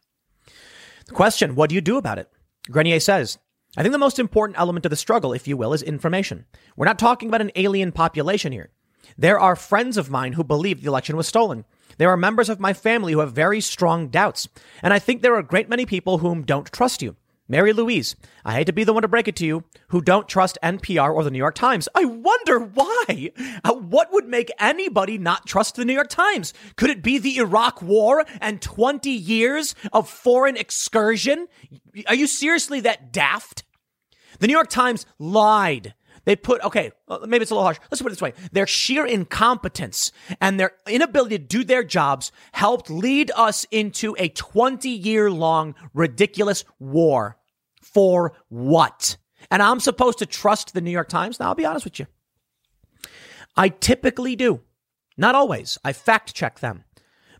The 1.07 1.13
question, 1.13 1.55
what 1.55 1.69
do 1.69 1.75
you 1.75 1.81
do 1.81 1.97
about 1.97 2.19
it? 2.19 2.31
Grenier 2.71 3.01
says, 3.01 3.39
I 3.77 3.83
think 3.83 3.93
the 3.93 3.99
most 3.99 4.19
important 4.19 4.59
element 4.59 4.87
of 4.87 4.91
the 4.91 4.97
struggle, 4.97 5.33
if 5.33 5.47
you 5.47 5.57
will, 5.57 5.73
is 5.73 5.83
information. 5.83 6.47
We're 6.77 6.87
not 6.87 6.99
talking 6.99 7.29
about 7.29 7.41
an 7.41 7.53
alien 7.57 7.93
population 7.93 8.53
here. 8.53 8.71
There 9.19 9.39
are 9.39 9.57
friends 9.57 9.97
of 9.97 10.11
mine 10.11 10.33
who 10.33 10.45
believe 10.45 10.81
the 10.81 10.89
election 10.89 11.17
was 11.17 11.29
stolen. 11.29 11.65
There 11.99 12.11
are 12.11 12.17
members 12.17 12.49
of 12.49 12.61
my 12.61 12.73
family 12.73 13.13
who 13.13 13.21
have 13.21 13.33
very 13.33 13.61
strong 13.61 14.09
doubts. 14.09 14.49
And 14.83 14.93
I 14.93 14.99
think 14.99 15.23
there 15.23 15.35
are 15.35 15.39
a 15.39 15.45
great 15.45 15.69
many 15.69 15.87
people 15.87 16.19
whom 16.19 16.43
don't 16.43 16.71
trust 16.73 17.03
you. 17.03 17.17
Mary 17.47 17.75
Louise, 17.75 18.17
I 18.43 18.55
hate 18.55 18.67
to 18.69 18.73
be 18.73 18.85
the 18.85 18.95
one 18.95 19.03
to 19.03 19.09
break 19.09 19.29
it 19.29 19.37
to 19.37 19.45
you, 19.45 19.65
who 19.89 20.01
don't 20.01 20.27
trust 20.27 20.57
NPR 20.63 21.13
or 21.13 21.23
the 21.23 21.31
New 21.31 21.39
York 21.39 21.55
Times. 21.55 21.91
I 21.95 22.07
wonder 22.07 22.59
why. 22.59 23.33
Uh, 23.63 23.75
what 23.75 24.11
would 24.13 24.27
make 24.27 24.51
anybody 24.59 25.19
not 25.19 25.47
trust 25.47 25.77
the 25.77 25.85
New 25.85 25.93
York 25.93 26.09
Times? 26.09 26.55
Could 26.77 26.89
it 26.89 27.03
be 27.03 27.19
the 27.19 27.37
Iraq 27.37 27.83
War 27.83 28.25
and 28.41 28.63
20 28.63 29.11
years 29.11 29.75
of 29.93 30.09
foreign 30.09 30.57
excursion? 30.57 31.47
Are 32.07 32.15
you 32.15 32.27
seriously 32.27 32.81
that 32.81 33.13
daft? 33.13 33.63
The 34.39 34.47
New 34.47 34.55
York 34.55 34.71
Times 34.71 35.05
lied 35.19 35.95
they 36.25 36.37
put, 36.37 36.63
okay, 36.63 36.93
maybe 37.27 37.43
it's 37.43 37.51
a 37.51 37.55
little 37.55 37.65
harsh. 37.65 37.79
Let's 37.91 38.01
put 38.03 38.09
it 38.09 38.15
this 38.15 38.23
way. 38.23 38.35
Their 38.53 38.67
sheer 38.67 39.07
incompetence 39.07 40.13
and 40.41 40.59
their 40.59 40.73
inability 40.87 41.39
to 41.39 41.45
do 41.45 41.65
their 41.65 41.85
jobs 41.85 42.33
helped 42.53 42.91
lead 42.91 43.31
us 43.37 43.67
into 43.71 44.17
a 44.19 44.29
20 44.29 44.89
year 44.89 45.31
long 45.31 45.75
ridiculous 45.93 46.65
war. 46.79 47.37
For 47.81 48.33
what? 48.49 49.17
And 49.51 49.63
I'm 49.63 49.81
supposed 49.81 50.19
to 50.19 50.27
trust 50.27 50.75
the 50.75 50.81
New 50.81 50.91
York 50.91 51.09
Times? 51.09 51.39
Now, 51.39 51.49
I'll 51.49 51.55
be 51.55 51.67
honest 51.67 51.85
with 51.85 51.99
you. 51.99 52.07
I 53.57 53.69
typically 53.69 54.35
do. 54.35 54.63
Not 55.17 55.35
always. 55.35 55.79
I 55.85 55.93
fact 55.93 56.35
check 56.35 56.59
them. 56.61 56.85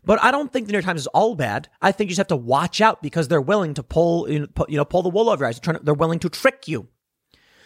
But 0.05 0.23
I 0.23 0.31
don't 0.31 0.53
think 0.53 0.67
the 0.67 0.71
New 0.71 0.77
York 0.77 0.85
Times 0.85 1.01
is 1.01 1.07
all 1.07 1.35
bad. 1.35 1.67
I 1.81 1.91
think 1.91 2.09
you 2.09 2.11
just 2.11 2.19
have 2.19 2.27
to 2.27 2.35
watch 2.35 2.79
out 2.79 3.01
because 3.01 3.27
they're 3.27 3.41
willing 3.41 3.73
to 3.73 3.83
pull, 3.83 4.29
you 4.29 4.47
know, 4.69 4.85
pull 4.85 5.01
the 5.01 5.09
wool 5.09 5.29
over 5.29 5.43
your 5.43 5.49
eyes. 5.49 5.59
They're 5.81 5.93
willing 5.95 6.19
to 6.19 6.29
trick 6.29 6.67
you. 6.67 6.87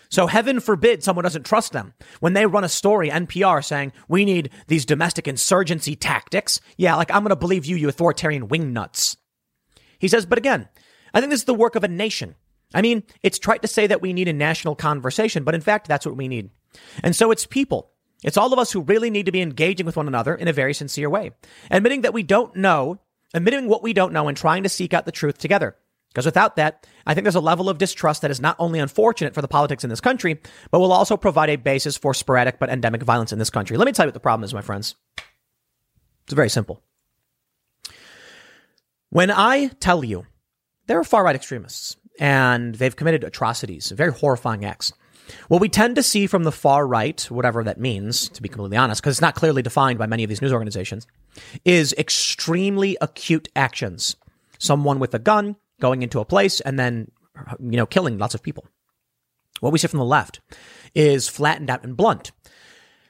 So 0.10 0.26
heaven 0.26 0.60
forbid 0.60 1.04
someone 1.04 1.24
doesn't 1.24 1.46
trust 1.46 1.72
them. 1.72 1.94
When 2.20 2.34
they 2.34 2.46
run 2.46 2.64
a 2.64 2.70
story, 2.70 3.10
NPR 3.10 3.64
saying, 3.64 3.94
we 4.08 4.26
need 4.26 4.50
these 4.68 4.86
domestic 4.86 5.28
insurgency 5.28 5.96
tactics. 5.96 6.60
Yeah, 6.78 6.96
like 6.96 7.12
I'm 7.12 7.22
going 7.22 7.30
to 7.30 7.36
believe 7.36 7.66
you, 7.66 7.76
you 7.76 7.88
authoritarian 7.88 8.48
wingnuts. 8.48 9.18
He 10.00 10.08
says, 10.08 10.26
but 10.26 10.38
again, 10.38 10.68
I 11.14 11.20
think 11.20 11.30
this 11.30 11.42
is 11.42 11.46
the 11.46 11.54
work 11.54 11.76
of 11.76 11.84
a 11.84 11.88
nation. 11.88 12.36
I 12.74 12.82
mean, 12.82 13.04
it's 13.24 13.40
trite 13.40 13.62
to 13.62 13.68
say 13.68 13.88
that 13.88 14.02
we 14.02 14.14
need 14.14 14.28
a 14.28 14.34
national 14.34 14.76
conversation, 14.76 15.44
but 15.44 15.56
in 15.56 15.62
fact, 15.62 15.88
that's 15.88 16.06
what 16.06 16.18
we 16.18 16.28
need. 16.28 16.50
And 17.04 17.16
so 17.16 17.32
it's 17.32 17.46
people. 17.46 17.92
It's 18.24 18.38
all 18.38 18.52
of 18.52 18.60
us 18.60 18.72
who 18.72 18.82
really 18.82 19.10
need 19.10 19.28
to 19.28 19.32
be 19.32 19.42
engaging 19.42 19.86
with 19.86 19.96
one 19.96 20.08
another 20.08 20.36
in 20.36 20.48
a 20.48 20.54
very 20.54 20.74
sincere 20.74 21.10
way, 21.10 21.32
admitting 21.72 22.02
that 22.02 22.14
we 22.14 22.24
don't 22.24 22.56
know, 22.56 23.00
admitting 23.34 23.68
what 23.68 23.84
we 23.84 23.94
don't 23.94 24.14
know 24.14 24.28
and 24.28 24.38
trying 24.38 24.64
to 24.64 24.70
seek 24.70 24.94
out 24.94 25.06
the 25.06 25.12
truth 25.12 25.38
together. 25.38 25.78
Because 26.10 26.26
without 26.26 26.56
that, 26.56 26.88
I 27.06 27.14
think 27.14 27.24
there's 27.24 27.36
a 27.36 27.40
level 27.40 27.70
of 27.70 27.78
distrust 27.78 28.22
that 28.24 28.32
is 28.32 28.42
not 28.42 28.56
only 28.58 28.80
unfortunate 28.80 29.34
for 29.34 29.42
the 29.42 29.48
politics 29.48 29.84
in 29.84 29.90
this 29.90 30.02
country, 30.02 30.40
but 30.72 30.80
will 30.80 30.92
also 30.92 31.16
provide 31.16 31.50
a 31.50 31.56
basis 31.56 31.98
for 31.98 32.14
sporadic 32.14 32.58
but 32.60 32.70
endemic 32.70 33.04
violence 33.04 33.32
in 33.32 33.40
this 33.40 33.52
country. 33.52 33.78
Let 33.78 33.86
me 33.86 33.92
tell 33.92 34.06
you 34.06 34.10
what 34.10 34.16
the 34.16 34.20
problem 34.20 34.44
is, 34.44 34.54
my 34.54 34.62
friends. 34.62 34.96
It's 36.24 36.34
very 36.34 36.50
simple. 36.50 36.82
When 39.10 39.32
I 39.32 39.68
tell 39.80 40.04
you 40.04 40.26
there 40.88 41.00
are 41.00 41.04
far 41.04 41.24
right 41.24 41.36
extremists 41.36 41.98
and 42.20 42.76
they've 42.76 42.96
committed 42.96 43.24
atrocities, 43.24 43.92
very 43.92 44.12
horrifying 44.12 44.66
acts, 44.66 44.94
what 45.48 45.62
we 45.62 45.70
tend 45.70 45.96
to 45.96 46.04
see 46.04 46.26
from 46.28 46.44
the 46.44 46.52
far 46.52 46.88
right, 46.88 47.22
whatever 47.30 47.64
that 47.64 47.80
means, 47.80 48.30
to 48.30 48.42
be 48.42 48.50
completely 48.50 48.78
honest, 48.78 49.02
because 49.02 49.16
it's 49.16 49.22
not 49.22 49.36
clearly 49.36 49.62
defined 49.62 50.00
by 50.00 50.08
many 50.08 50.24
of 50.24 50.30
these 50.30 50.42
news 50.42 50.54
organizations, 50.54 51.06
is 51.66 51.94
extremely 51.94 52.98
acute 53.00 53.48
actions. 53.56 54.16
Someone 54.58 55.00
with 55.00 55.14
a 55.14 55.20
gun, 55.20 55.56
going 55.80 56.02
into 56.02 56.20
a 56.20 56.26
place 56.26 56.60
and 56.62 56.78
then, 56.78 57.12
you 57.60 57.78
know, 57.78 57.86
killing 57.86 58.18
lots 58.18 58.36
of 58.36 58.44
people. 58.44 58.66
What 59.60 59.74
we 59.74 59.80
see 59.80 59.88
from 59.88 60.00
the 60.00 60.06
left 60.06 60.40
is 60.96 61.28
flattened 61.28 61.70
out 61.70 61.84
and 61.84 61.98
blunt. 61.98 62.32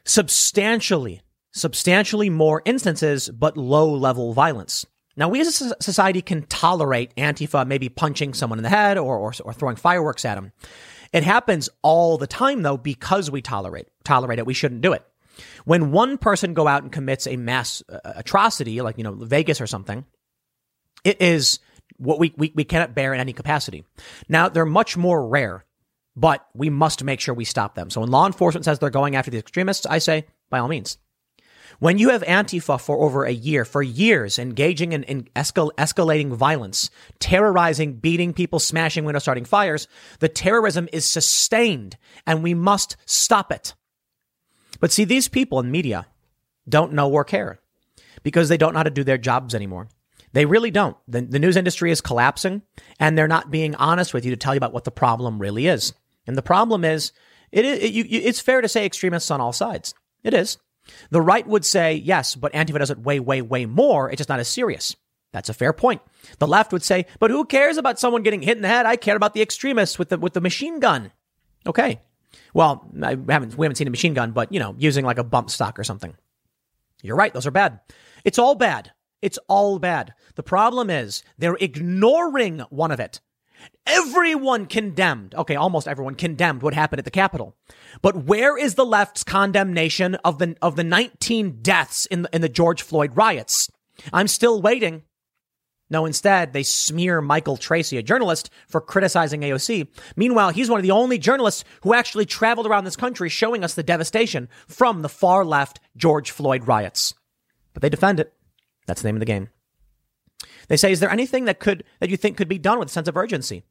Substantially, 0.06 1.22
substantially 1.52 2.30
more 2.30 2.62
instances, 2.66 3.30
but 3.30 3.58
low 3.58 3.94
level 3.94 4.34
violence. 4.34 4.86
Now, 5.16 5.28
we 5.28 5.42
as 5.42 5.62
a 5.62 5.76
society 5.84 6.22
can 6.22 6.44
tolerate 6.44 7.14
Antifa 7.16 7.68
maybe 7.68 7.90
punching 7.90 8.34
someone 8.34 8.58
in 8.58 8.64
the 8.64 8.70
head 8.70 8.98
or, 8.98 9.18
or, 9.18 9.34
or 9.44 9.54
throwing 9.54 9.76
fireworks 9.76 10.24
at 10.24 10.36
them. 10.36 10.54
It 11.12 11.24
happens 11.24 11.70
all 11.82 12.18
the 12.18 12.28
time, 12.28 12.62
though, 12.62 12.78
because 12.78 13.30
we 13.30 13.42
tolerate 13.42 13.88
tolerate 14.04 14.40
it. 14.40 14.46
We 14.46 14.54
shouldn't 14.54 14.82
do 14.82 14.94
it. 14.94 15.06
When 15.66 15.92
one 15.92 16.18
person 16.18 16.54
go 16.54 16.68
out 16.68 16.84
and 16.84 16.92
commits 16.92 17.28
a 17.28 17.36
mass 17.36 17.84
uh, 17.90 18.00
atrocity, 18.04 18.82
like 18.82 18.98
you 18.98 19.04
know 19.04 19.14
Vegas 19.14 19.60
or 19.60 19.68
something, 19.68 20.06
it 21.04 21.22
is 21.22 21.60
what 22.00 22.20
we, 22.20 22.34
we, 22.38 22.52
we 22.56 22.64
cannot 22.64 22.96
bear 22.96 23.14
in 23.14 23.20
any 23.20 23.34
capacity. 23.34 23.84
Now, 24.28 24.50
they're 24.50 24.66
much 24.66 24.98
more 24.98 25.28
rare, 25.28 25.66
but 26.16 26.48
we 26.56 26.70
must 26.70 27.04
make 27.04 27.20
sure 27.20 27.34
we 27.34 27.46
stop 27.46 27.76
them. 27.76 27.90
So 27.90 28.02
when 28.02 28.10
law 28.10 28.26
enforcement 28.26 28.66
says 28.66 28.80
they're 28.80 28.90
going 28.90 29.16
after 29.16 29.30
the 29.30 29.38
extremists, 29.38 29.86
I 29.86 30.00
say, 30.00 30.26
by 30.50 30.60
all 30.60 30.68
means. 30.68 30.98
When 31.80 31.98
you 31.98 32.10
have 32.10 32.24
Antifa 32.24 32.82
for 32.82 33.06
over 33.06 33.24
a 33.24 33.32
year, 33.32 33.64
for 33.64 33.82
years, 33.82 34.38
engaging 34.38 34.92
in, 34.92 35.04
in 35.04 35.24
escal- 35.36 35.72
escalating 35.78 36.34
violence, 36.34 36.90
terrorizing, 37.20 37.94
beating 37.94 38.34
people, 38.34 38.60
smashing 38.60 39.06
windows, 39.06 39.24
starting 39.24 39.46
fires, 39.46 39.88
the 40.20 40.28
terrorism 40.28 40.90
is 40.92 41.06
sustained 41.06 41.98
and 42.26 42.44
we 42.44 42.54
must 42.54 42.98
stop 43.06 43.52
it. 43.52 43.76
But 44.80 44.92
see, 44.92 45.06
these 45.06 45.30
people 45.30 45.60
in 45.60 45.72
media 45.72 46.08
don't 46.68 46.94
know 46.94 47.10
or 47.10 47.24
care 47.24 47.60
because 48.24 48.50
they 48.50 48.58
don't 48.58 48.74
know 48.74 48.80
how 48.80 48.84
to 48.84 48.90
do 48.90 49.04
their 49.04 49.18
jobs 49.18 49.56
anymore. 49.56 49.88
They 50.34 50.46
really 50.46 50.72
don't. 50.72 50.96
The, 51.08 51.22
the 51.22 51.40
news 51.40 51.58
industry 51.58 51.92
is 51.92 52.02
collapsing 52.02 52.62
and 53.00 53.18
they're 53.18 53.28
not 53.28 53.52
being 53.52 53.76
honest 53.76 54.14
with 54.14 54.26
you 54.26 54.32
to 54.32 54.38
tell 54.38 54.54
you 54.54 54.60
about 54.60 54.74
what 54.74 54.84
the 54.84 54.92
problem 54.92 55.40
really 55.40 55.68
is. 55.68 55.94
And 56.28 56.38
the 56.38 56.42
problem 56.42 56.86
is, 56.86 57.12
it 57.52 57.66
it, 57.66 57.92
you, 57.92 58.06
it's 58.08 58.40
fair 58.40 58.62
to 58.62 58.68
say 58.68 58.86
extremists 58.86 59.32
on 59.32 59.42
all 59.42 59.54
sides. 59.54 59.96
It 60.24 60.34
is. 60.34 60.58
The 61.10 61.22
right 61.22 61.46
would 61.48 61.66
say, 61.66 61.94
yes, 61.94 62.36
but 62.36 62.54
Antifa 62.54 62.80
does 62.80 62.92
it 62.92 63.00
way, 63.00 63.20
way, 63.20 63.42
way 63.42 63.66
more. 63.66 64.10
It's 64.10 64.20
just 64.20 64.30
not 64.30 64.40
as 64.40 64.48
serious. 64.48 64.96
That's 65.32 65.50
a 65.50 65.54
fair 65.54 65.74
point. 65.74 66.02
The 66.40 66.48
left 66.48 66.72
would 66.72 66.84
say, 66.84 67.06
but 67.20 67.32
who 67.32 67.46
cares 67.46 67.78
about 67.78 68.00
someone 68.00 68.24
getting 68.24 68.42
hit 68.42 68.58
in 68.58 68.64
the 68.64 68.68
head? 68.68 68.86
I 68.86 68.96
care 68.96 69.16
about 69.16 69.34
the 69.34 69.42
extremists 69.42 70.00
with 70.00 70.10
the, 70.10 70.18
with 70.18 70.34
the 70.34 70.42
machine 70.42 70.80
gun. 70.80 71.12
Okay. 71.68 72.02
Well, 72.54 72.90
I 73.02 73.12
haven't, 73.12 73.58
we 73.58 73.66
haven't 73.66 73.76
seen 73.76 73.88
a 73.88 73.92
machine 73.92 74.14
gun, 74.14 74.32
but 74.32 74.52
you 74.52 74.60
know, 74.60 74.76
using 74.78 75.06
like 75.06 75.20
a 75.20 75.24
bump 75.24 75.50
stock 75.50 75.78
or 75.78 75.84
something. 75.84 76.16
You're 77.02 77.16
right. 77.16 77.34
Those 77.34 77.48
are 77.48 77.52
bad. 77.52 77.80
It's 78.26 78.40
all 78.40 78.56
bad. 78.56 78.92
It's 79.22 79.40
all 79.48 79.80
bad. 79.80 80.14
The 80.36 80.44
problem 80.44 80.90
is 80.90 81.24
they're 81.38 81.58
ignoring 81.60 82.60
one 82.70 82.92
of 82.92 83.00
it. 83.00 83.20
Everyone 83.86 84.68
condemned, 84.68 85.36
okay, 85.36 85.56
almost 85.56 85.88
everyone 85.88 86.16
condemned 86.16 86.62
what 86.62 86.74
happened 86.74 87.00
at 87.00 87.06
the 87.06 87.12
Capitol. 87.12 87.56
But 88.02 88.26
where 88.26 88.58
is 88.58 88.76
the 88.76 88.86
left's 88.86 89.24
condemnation 89.24 90.16
of 90.24 90.38
the, 90.38 90.56
of 90.62 90.76
the 90.76 90.84
19 90.84 91.62
deaths 91.62 92.06
in 92.06 92.22
the, 92.22 92.30
in 92.32 92.42
the 92.42 92.50
George 92.50 92.82
Floyd 92.82 93.12
riots? 93.16 93.70
I'm 94.14 94.28
still 94.28 94.62
waiting. 94.62 95.04
No, 95.90 96.06
instead, 96.06 96.54
they 96.54 96.62
smear 96.62 97.20
Michael 97.20 97.58
Tracey, 97.58 97.98
a 97.98 98.04
journalist, 98.04 98.52
for 98.68 98.80
criticizing 98.80 99.42
AOC. 99.42 99.88
Meanwhile, 100.16 100.52
he's 100.52 100.70
one 100.70 100.80
of 100.80 100.84
the 100.84 100.92
only 100.92 101.18
journalists 101.18 101.64
who 101.82 101.96
actually 101.96 102.26
traveled 102.26 102.68
around 102.68 102.84
this 102.84 102.96
country 102.96 103.28
showing 103.28 103.64
us 103.64 103.74
the 103.74 103.84
devastation 103.84 104.50
from 104.68 105.02
the 105.02 105.10
far 105.10 105.44
left 105.44 105.80
George 105.98 106.30
Floyd 106.30 106.68
riots. 106.68 107.16
But 107.74 107.82
they 107.82 107.90
defend 107.90 108.20
it. 108.20 108.34
That's 108.90 109.04
the 109.04 109.08
name 109.08 109.18
of 109.18 109.20
the 109.20 109.26
game. 109.28 109.50
They 110.68 110.78
say, 110.78 110.92
is 110.92 111.00
there 111.00 111.12
anything 111.12 111.46
that 111.46 111.60
could 111.60 111.84
that 112.00 112.10
you 112.10 112.18
think 112.18 112.38
could 112.38 112.48
be 112.48 112.58
done 112.58 112.80
with 112.80 112.90
a 112.90 112.92
sense 112.92 113.08
of 113.08 113.16
urgency? 113.16 113.64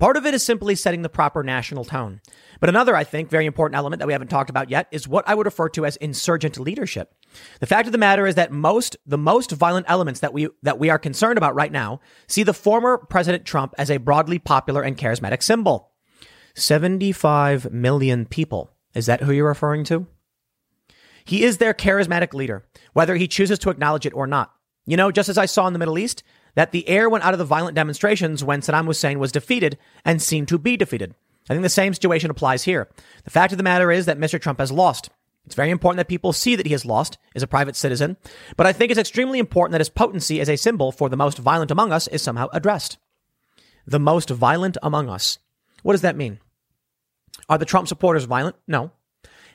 Part 0.00 0.16
of 0.16 0.26
it 0.26 0.34
is 0.34 0.44
simply 0.44 0.74
setting 0.74 1.02
the 1.02 1.08
proper 1.08 1.44
national 1.44 1.84
tone. 1.84 2.20
But 2.58 2.68
another, 2.68 2.96
I 2.96 3.04
think, 3.04 3.30
very 3.30 3.46
important 3.46 3.76
element 3.76 4.00
that 4.00 4.08
we 4.08 4.12
haven't 4.12 4.28
talked 4.28 4.50
about 4.50 4.70
yet 4.70 4.88
is 4.90 5.06
what 5.06 5.28
I 5.28 5.34
would 5.36 5.46
refer 5.46 5.68
to 5.70 5.86
as 5.86 5.94
insurgent 5.96 6.58
leadership. 6.58 7.14
The 7.60 7.68
fact 7.68 7.86
of 7.86 7.92
the 7.92 7.98
matter 7.98 8.26
is 8.26 8.34
that 8.34 8.50
most 8.50 8.96
the 9.06 9.16
most 9.16 9.52
violent 9.52 9.86
elements 9.88 10.18
that 10.20 10.32
we 10.32 10.48
that 10.64 10.80
we 10.80 10.90
are 10.90 10.98
concerned 10.98 11.38
about 11.38 11.54
right 11.54 11.70
now 11.70 12.00
see 12.26 12.42
the 12.42 12.52
former 12.52 12.98
President 12.98 13.44
Trump 13.44 13.74
as 13.78 13.92
a 13.92 13.98
broadly 13.98 14.40
popular 14.40 14.82
and 14.82 14.98
charismatic 14.98 15.42
symbol. 15.42 15.92
75 16.56 17.70
million 17.72 18.26
people. 18.26 18.70
Is 18.92 19.06
that 19.06 19.22
who 19.22 19.32
you're 19.32 19.46
referring 19.46 19.84
to? 19.84 20.08
He 21.24 21.44
is 21.44 21.58
their 21.58 21.74
charismatic 21.74 22.34
leader, 22.34 22.66
whether 22.92 23.14
he 23.16 23.28
chooses 23.28 23.58
to 23.60 23.70
acknowledge 23.70 24.06
it 24.06 24.14
or 24.14 24.26
not. 24.26 24.52
You 24.86 24.96
know, 24.96 25.10
just 25.10 25.28
as 25.28 25.38
I 25.38 25.46
saw 25.46 25.66
in 25.66 25.72
the 25.72 25.78
Middle 25.78 25.98
East, 25.98 26.22
that 26.54 26.72
the 26.72 26.88
air 26.88 27.08
went 27.08 27.24
out 27.24 27.34
of 27.34 27.38
the 27.38 27.44
violent 27.44 27.74
demonstrations 27.74 28.44
when 28.44 28.60
Saddam 28.60 28.86
Hussein 28.86 29.18
was 29.18 29.32
defeated 29.32 29.78
and 30.04 30.20
seemed 30.20 30.48
to 30.48 30.58
be 30.58 30.76
defeated. 30.76 31.14
I 31.48 31.54
think 31.54 31.62
the 31.62 31.68
same 31.68 31.92
situation 31.92 32.30
applies 32.30 32.64
here. 32.64 32.88
The 33.24 33.30
fact 33.30 33.52
of 33.52 33.58
the 33.58 33.64
matter 33.64 33.90
is 33.90 34.06
that 34.06 34.18
Mr. 34.18 34.40
Trump 34.40 34.60
has 34.60 34.72
lost. 34.72 35.10
It's 35.46 35.54
very 35.54 35.70
important 35.70 35.98
that 35.98 36.08
people 36.08 36.32
see 36.32 36.56
that 36.56 36.64
he 36.64 36.72
has 36.72 36.86
lost 36.86 37.18
as 37.34 37.42
a 37.42 37.46
private 37.46 37.76
citizen, 37.76 38.16
but 38.56 38.66
I 38.66 38.72
think 38.72 38.90
it's 38.90 39.00
extremely 39.00 39.38
important 39.38 39.72
that 39.72 39.80
his 39.80 39.90
potency 39.90 40.40
as 40.40 40.48
a 40.48 40.56
symbol 40.56 40.90
for 40.90 41.10
the 41.10 41.18
most 41.18 41.38
violent 41.38 41.70
among 41.70 41.92
us 41.92 42.08
is 42.08 42.22
somehow 42.22 42.48
addressed. 42.52 42.96
The 43.86 43.98
most 43.98 44.30
violent 44.30 44.78
among 44.82 45.10
us. 45.10 45.38
What 45.82 45.92
does 45.92 46.00
that 46.00 46.16
mean? 46.16 46.40
Are 47.48 47.58
the 47.58 47.66
Trump 47.66 47.88
supporters 47.88 48.24
violent? 48.24 48.56
No. 48.66 48.92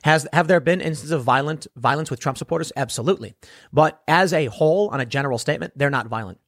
Has 0.02 0.26
have 0.32 0.48
there 0.48 0.60
been 0.60 0.80
instances 0.80 1.10
of 1.10 1.22
violent 1.22 1.66
violence 1.76 2.10
with 2.10 2.20
Trump 2.20 2.38
supporters? 2.38 2.72
Absolutely. 2.76 3.34
But 3.72 4.02
as 4.08 4.32
a 4.32 4.46
whole, 4.46 4.88
on 4.88 5.00
a 5.00 5.06
general 5.06 5.38
statement, 5.38 5.74
they're 5.76 5.90
not 5.90 6.06
violent. 6.06 6.38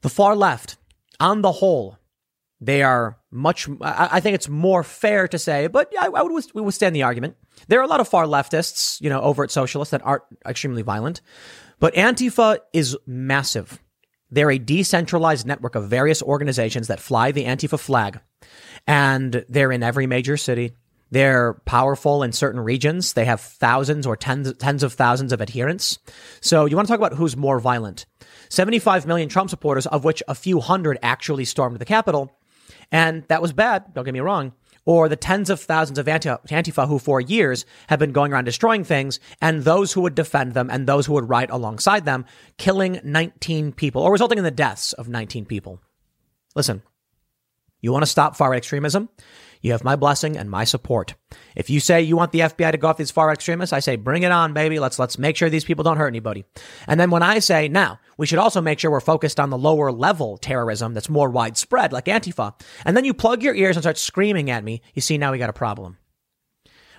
The 0.00 0.08
far 0.08 0.34
left, 0.34 0.76
on 1.20 1.42
the 1.42 1.52
whole, 1.52 1.98
They 2.62 2.84
are 2.84 3.18
much, 3.32 3.68
I 3.80 4.20
think 4.20 4.36
it's 4.36 4.48
more 4.48 4.84
fair 4.84 5.26
to 5.26 5.36
say, 5.36 5.66
but 5.66 5.92
I, 5.98 6.06
I 6.06 6.22
would 6.22 6.44
withstand 6.54 6.94
the 6.94 7.02
argument. 7.02 7.36
There 7.66 7.80
are 7.80 7.82
a 7.82 7.88
lot 7.88 7.98
of 7.98 8.06
far 8.06 8.24
leftists, 8.24 9.00
you 9.00 9.10
know, 9.10 9.20
overt 9.20 9.50
socialists 9.50 9.90
that 9.90 10.00
aren't 10.04 10.22
extremely 10.46 10.82
violent, 10.82 11.22
but 11.80 11.92
Antifa 11.94 12.58
is 12.72 12.96
massive. 13.04 13.80
They're 14.30 14.52
a 14.52 14.58
decentralized 14.58 15.44
network 15.44 15.74
of 15.74 15.88
various 15.88 16.22
organizations 16.22 16.86
that 16.86 17.00
fly 17.00 17.32
the 17.32 17.46
Antifa 17.46 17.80
flag, 17.80 18.20
and 18.86 19.44
they're 19.48 19.72
in 19.72 19.82
every 19.82 20.06
major 20.06 20.36
city. 20.36 20.70
They're 21.12 21.60
powerful 21.66 22.22
in 22.22 22.32
certain 22.32 22.60
regions. 22.60 23.12
They 23.12 23.26
have 23.26 23.42
thousands 23.42 24.06
or 24.06 24.16
tens, 24.16 24.50
tens 24.54 24.82
of 24.82 24.94
thousands 24.94 25.30
of 25.34 25.42
adherents. 25.42 25.98
So 26.40 26.64
you 26.64 26.74
want 26.74 26.88
to 26.88 26.92
talk 26.92 26.98
about 26.98 27.18
who's 27.18 27.36
more 27.36 27.60
violent. 27.60 28.06
75 28.48 29.06
million 29.06 29.28
Trump 29.28 29.50
supporters, 29.50 29.86
of 29.86 30.04
which 30.04 30.22
a 30.26 30.34
few 30.34 30.58
hundred 30.60 30.98
actually 31.02 31.44
stormed 31.44 31.78
the 31.78 31.84
Capitol. 31.84 32.32
And 32.90 33.24
that 33.28 33.42
was 33.42 33.52
bad. 33.52 33.92
Don't 33.92 34.06
get 34.06 34.14
me 34.14 34.20
wrong. 34.20 34.54
Or 34.86 35.10
the 35.10 35.16
tens 35.16 35.50
of 35.50 35.60
thousands 35.60 35.98
of 35.98 36.06
Antifa 36.06 36.88
who 36.88 36.98
for 36.98 37.20
years 37.20 37.66
have 37.88 37.98
been 37.98 38.12
going 38.12 38.32
around 38.32 38.44
destroying 38.44 38.82
things 38.82 39.20
and 39.42 39.64
those 39.64 39.92
who 39.92 40.00
would 40.00 40.14
defend 40.14 40.54
them 40.54 40.70
and 40.70 40.86
those 40.86 41.04
who 41.04 41.12
would 41.12 41.28
ride 41.28 41.50
alongside 41.50 42.06
them, 42.06 42.24
killing 42.56 43.00
19 43.04 43.72
people 43.72 44.02
or 44.02 44.12
resulting 44.12 44.38
in 44.38 44.44
the 44.44 44.50
deaths 44.50 44.94
of 44.94 45.10
19 45.10 45.44
people. 45.44 45.78
Listen, 46.56 46.82
you 47.82 47.92
want 47.92 48.02
to 48.02 48.10
stop 48.10 48.34
far 48.34 48.50
right 48.50 48.56
extremism? 48.56 49.10
You 49.62 49.72
have 49.72 49.84
my 49.84 49.96
blessing 49.96 50.36
and 50.36 50.50
my 50.50 50.64
support. 50.64 51.14
If 51.54 51.70
you 51.70 51.80
say 51.80 52.02
you 52.02 52.16
want 52.16 52.32
the 52.32 52.40
FBI 52.40 52.72
to 52.72 52.78
go 52.78 52.88
after 52.88 53.02
these 53.02 53.12
far 53.12 53.32
extremists, 53.32 53.72
I 53.72 53.78
say 53.78 53.96
bring 53.96 54.24
it 54.24 54.32
on, 54.32 54.52
baby. 54.52 54.78
Let's 54.78 54.98
let's 54.98 55.18
make 55.18 55.36
sure 55.36 55.48
these 55.48 55.64
people 55.64 55.84
don't 55.84 55.96
hurt 55.96 56.08
anybody. 56.08 56.44
And 56.88 56.98
then 56.98 57.10
when 57.10 57.22
I 57.22 57.38
say 57.38 57.68
now, 57.68 58.00
we 58.18 58.26
should 58.26 58.40
also 58.40 58.60
make 58.60 58.80
sure 58.80 58.90
we're 58.90 59.00
focused 59.00 59.38
on 59.38 59.50
the 59.50 59.58
lower 59.58 59.92
level 59.92 60.36
terrorism 60.36 60.94
that's 60.94 61.08
more 61.08 61.30
widespread, 61.30 61.92
like 61.92 62.06
Antifa. 62.06 62.60
And 62.84 62.96
then 62.96 63.04
you 63.04 63.14
plug 63.14 63.42
your 63.42 63.54
ears 63.54 63.76
and 63.76 63.84
start 63.84 63.98
screaming 63.98 64.50
at 64.50 64.64
me. 64.64 64.82
You 64.94 65.00
see, 65.00 65.16
now 65.16 65.32
we 65.32 65.38
got 65.38 65.50
a 65.50 65.54
problem. 65.54 65.96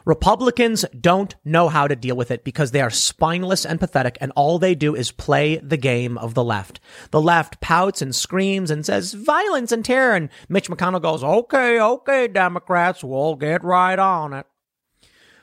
Republicans 0.05 0.85
don't 0.99 1.35
know 1.45 1.69
how 1.69 1.88
to 1.88 1.95
deal 1.95 2.15
with 2.15 2.31
it 2.31 2.43
because 2.43 2.71
they 2.71 2.81
are 2.81 2.89
spineless 2.89 3.65
and 3.65 3.80
pathetic, 3.80 4.17
and 4.19 4.31
all 4.35 4.59
they 4.59 4.75
do 4.75 4.95
is 4.95 5.11
play 5.11 5.57
the 5.57 5.77
game 5.77 6.17
of 6.17 6.34
the 6.34 6.43
left. 6.43 6.80
The 7.11 7.21
left 7.21 7.61
pouts 7.61 8.01
and 8.01 8.13
screams 8.13 8.69
and 8.69 8.85
says 8.85 9.13
violence 9.13 9.71
and 9.71 9.84
terror, 9.84 10.15
and 10.15 10.30
Mitch 10.49 10.69
McConnell 10.69 11.01
goes, 11.01 11.23
okay, 11.23 11.80
okay, 11.80 12.27
Democrats, 12.27 13.03
we'll 13.03 13.35
get 13.35 13.63
right 13.63 13.97
on 13.97 14.34
it. 14.34 14.45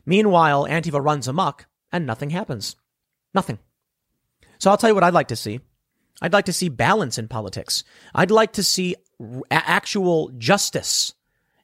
Meanwhile, 0.04 0.66
Antifa 0.66 1.02
runs 1.02 1.28
amok 1.28 1.66
and 1.92 2.06
nothing 2.06 2.30
happens. 2.30 2.76
Nothing. 3.34 3.58
So 4.58 4.70
I'll 4.70 4.76
tell 4.76 4.90
you 4.90 4.94
what 4.94 5.04
I'd 5.04 5.14
like 5.14 5.28
to 5.28 5.36
see. 5.36 5.60
I'd 6.20 6.32
like 6.32 6.46
to 6.46 6.52
see 6.52 6.68
balance 6.68 7.16
in 7.16 7.28
politics. 7.28 7.84
I'd 8.14 8.30
like 8.30 8.52
to 8.54 8.62
see 8.62 8.96
actual 9.50 10.30
justice 10.36 11.14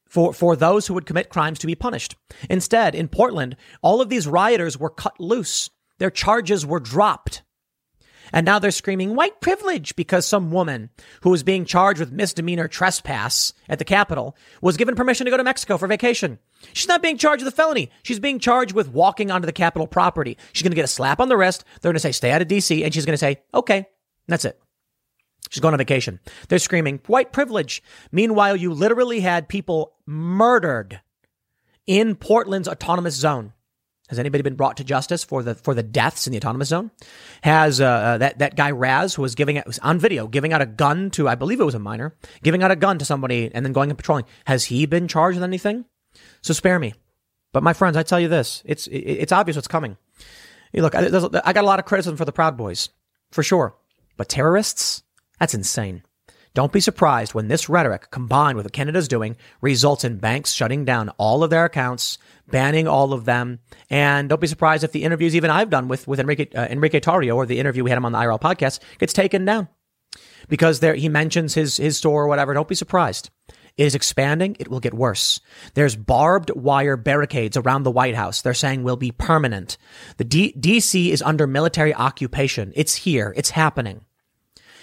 for, 0.07 0.33
for 0.33 0.57
those 0.57 0.87
who 0.87 0.95
would 0.95 1.07
commit 1.07 1.29
crimes 1.29 1.59
to 1.61 1.67
be 1.67 1.75
punished. 1.75 2.17
Instead, 2.49 2.95
in 2.95 3.09
Portland, 3.09 3.57
all 3.83 4.01
of 4.01 4.09
these 4.09 4.27
rioters 4.27 4.79
were 4.79 4.91
cut 4.91 5.19
loose. 5.19 5.71
Their 5.99 6.11
charges 6.11 6.65
were 6.65 6.81
dropped. 6.81 7.43
And 8.33 8.45
now 8.45 8.59
they're 8.59 8.71
screaming 8.71 9.15
white 9.15 9.41
privilege 9.41 9.95
because 9.95 10.27
some 10.27 10.51
woman 10.51 10.91
who 11.23 11.31
was 11.31 11.43
being 11.43 11.65
charged 11.65 12.01
with 12.01 12.13
misdemeanor 12.13 12.69
trespass 12.69 13.53
at 13.69 13.79
the 13.79 13.85
Capitol 13.85 14.37
was 14.61 14.77
given 14.77 14.97
permission 14.97 15.27
to 15.27 15.31
go 15.31 15.37
to 15.37 15.45
Mexico 15.45 15.79
for 15.79 15.87
vacation. 15.87 16.39
She's 16.73 16.89
not 16.89 17.03
being 17.03 17.19
charged 17.19 17.45
with 17.45 17.53
a 17.53 17.57
felony. 17.57 17.91
She's 18.03 18.19
being 18.19 18.39
charged 18.39 18.75
with 18.75 18.89
walking 18.89 19.31
onto 19.31 19.47
the 19.47 19.53
Capitol 19.53 19.87
property. 19.87 20.37
She's 20.53 20.63
going 20.63 20.73
to 20.73 20.77
get 20.77 20.85
a 20.85 20.89
slap 20.89 21.21
on 21.21 21.29
the 21.29 21.37
wrist. 21.37 21.65
They're 21.81 21.91
going 21.91 21.97
to 21.97 22.01
say, 22.01 22.13
stay 22.13 22.33
out 22.33 22.43
of 22.43 22.49
DC. 22.49 22.85
And 22.85 22.93
she's 22.93 23.07
going 23.07 23.15
to 23.15 23.19
say, 23.19 23.43
okay, 23.55 23.87
that's 24.27 24.45
it. 24.45 24.61
She's 25.51 25.61
going 25.61 25.75
on 25.75 25.79
vacation. 25.79 26.21
They're 26.49 26.59
screaming 26.59 27.01
white 27.07 27.33
privilege. 27.33 27.83
Meanwhile, 28.11 28.57
you 28.57 28.73
literally 28.73 29.21
had 29.21 29.49
people 29.49 29.93
murdered 30.07 31.01
in 31.87 32.17
Portland's 32.17 32.69
autonomous 32.69 33.15
zone. 33.15 33.53
Has 34.09 34.21
anybody 34.21 34.43
been 34.43 34.55
brought 34.55 34.77
to 34.77 34.85
justice 34.85 35.25
for 35.25 35.43
the 35.43 35.57
for 35.57 35.75
the 35.75 35.83
deaths 35.83 36.29
in 36.29 36.33
the 36.33 36.37
autonomous 36.39 36.69
zone? 36.69 36.93
Has 37.43 37.81
uh, 37.81 37.87
uh, 37.87 38.19
that 38.19 38.39
that 38.39 38.57
guy 38.57 38.71
Raz 38.71 39.15
who 39.15 39.23
was 39.23 39.35
giving 39.35 39.61
was 39.67 39.81
on 39.81 39.99
video 39.99 40.29
giving 40.29 40.53
out 40.53 40.63
a 40.63 40.67
gun 40.67 41.11
to 41.13 41.29
I 41.29 41.35
believe 41.35 41.61
it 41.61 41.65
was 41.65 41.75
a 41.75 41.81
minor 41.81 42.15
giving 42.43 42.63
out 42.63 42.71
a 42.71 42.77
gun 42.77 42.99
to 42.99 43.05
somebody 43.05 43.51
and 43.53 43.65
then 43.65 43.73
going 43.73 43.91
and 43.91 43.99
patrolling? 43.99 44.25
Has 44.45 44.65
he 44.65 44.87
been 44.87 45.09
charged 45.09 45.37
with 45.37 45.45
anything? 45.45 45.87
So 46.41 46.55
spare 46.55 46.79
me. 46.79 46.95
But 47.53 47.65
my 47.65 47.73
friends, 47.73 47.97
I 47.97 48.05
tell 48.05 48.21
you 48.21 48.29
this: 48.29 48.63
it's 48.65 48.87
it's 48.93 49.33
obvious 49.33 49.57
what's 49.57 49.67
coming. 49.67 49.97
look, 50.73 50.95
I, 50.95 51.07
I 51.45 51.53
got 51.53 51.65
a 51.65 51.67
lot 51.67 51.81
of 51.81 51.85
criticism 51.85 52.17
for 52.17 52.25
the 52.25 52.33
Proud 52.33 52.57
Boys, 52.57 52.91
for 53.33 53.43
sure, 53.43 53.75
but 54.17 54.29
terrorists 54.29 55.03
that's 55.39 55.55
insane. 55.55 56.03
Don't 56.57 56.73
be 56.73 56.81
surprised 56.81 57.35
when 57.35 57.49
this 57.49 57.69
rhetoric, 57.69 58.11
combined 58.11 58.57
with 58.57 58.65
what 58.65 58.73
Canada's 58.73 59.09
doing, 59.09 59.37
results 59.61 60.05
in 60.05 60.17
banks 60.17 60.53
shutting 60.53 60.87
down 60.87 61.11
all 61.19 61.45
of 61.45 61.51
their 61.51 61.67
accounts, 61.67 62.17
banning 62.49 62.89
all 62.89 63.13
of 63.13 63.27
them. 63.27 63.59
And 63.91 64.31
don't 64.31 64.41
be 64.41 64.47
surprised 64.47 64.83
if 64.83 64.93
the 64.93 65.05
interviews 65.05 65.37
even 65.37 65.51
I've 65.51 65.69
done 65.69 65.87
with, 65.87 66.09
with 66.09 66.19
Enrique, 66.19 66.49
uh, 66.55 66.67
Enrique 66.71 67.01
Tarrio 67.01 67.37
or 67.37 67.45
the 67.45 67.59
interview 67.59 67.85
we 67.85 67.91
had 67.91 67.99
him 67.99 68.07
on 68.07 68.13
the 68.13 68.19
IRL 68.19 68.41
podcast 68.41 68.81
gets 68.97 69.13
taken 69.13 69.45
down 69.45 69.69
because 70.49 70.81
there, 70.81 70.95
he 70.95 71.11
mentions 71.11 71.53
his, 71.53 71.77
his 71.77 71.99
store 71.99 72.23
or 72.23 72.29
whatever. 72.29 72.55
Don't 72.55 72.69
be 72.69 72.75
surprised. 72.75 73.29
It 73.77 73.85
is 73.85 73.95
expanding. 73.95 74.57
It 74.59 74.69
will 74.69 74.81
get 74.81 74.95
worse. 74.95 75.39
There's 75.75 75.95
barbed 75.95 76.51
wire 76.57 76.97
barricades 76.97 77.59
around 77.59 77.83
the 77.83 77.91
White 77.91 78.15
House. 78.15 78.41
They're 78.41 78.55
saying 78.55 78.83
will 78.83 78.97
be 78.97 79.13
permanent. 79.13 79.77
The 80.17 80.25
D- 80.25 80.55
DC 80.59 81.11
is 81.11 81.21
under 81.21 81.47
military 81.47 81.95
occupation. 81.95 82.73
It's 82.75 82.95
here. 82.95 83.35
It's 83.37 83.51
happening. 83.51 84.07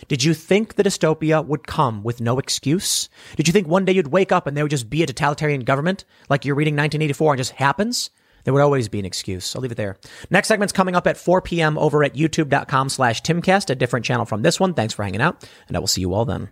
Did 0.08 0.24
you 0.24 0.34
think 0.34 0.76
the 0.76 0.84
dystopia 0.84 1.46
would 1.46 1.68
come 1.68 2.04
with 2.04 2.22
no 2.22 2.40
excuse? 2.40 3.10
Did 3.36 3.48
you 3.48 3.52
think 3.52 3.68
one 3.68 3.86
day 3.86 3.94
you'd 3.94 4.08
wake 4.08 4.32
up 4.32 4.48
and 4.48 4.56
there 4.56 4.64
would 4.64 4.72
just 4.72 4.90
be 4.90 5.04
a 5.04 5.08
totalitarian 5.08 5.62
government 5.62 6.06
like 6.30 6.46
you're 6.46 6.56
reading 6.56 6.74
1984 6.74 7.34
and 7.34 7.38
just 7.40 7.52
happens? 7.52 8.10
There 8.44 8.54
would 8.54 8.62
always 8.62 8.90
be 8.90 9.00
an 9.00 9.06
excuse. 9.06 9.56
I'll 9.56 9.62
leave 9.62 9.72
it 9.72 9.76
there. 9.76 9.98
Next 10.30 10.48
segment's 10.48 10.74
coming 10.74 10.96
up 10.96 11.08
at 11.08 11.18
4 11.18 11.42
p.m. 11.42 11.78
over 11.78 12.04
at 12.04 12.16
youtube.com 12.16 12.90
slash 12.90 13.22
timcast, 13.22 13.70
a 13.70 13.76
different 13.76 14.06
channel 14.06 14.26
from 14.26 14.42
this 14.42 14.60
one. 14.60 14.74
Thanks 14.74 14.94
for 14.94 15.04
hanging 15.04 15.22
out, 15.22 15.48
and 15.68 15.78
I 15.78 15.80
will 15.80 15.88
see 15.88 16.02
you 16.02 16.14
all 16.14 16.26
then. 16.26 16.50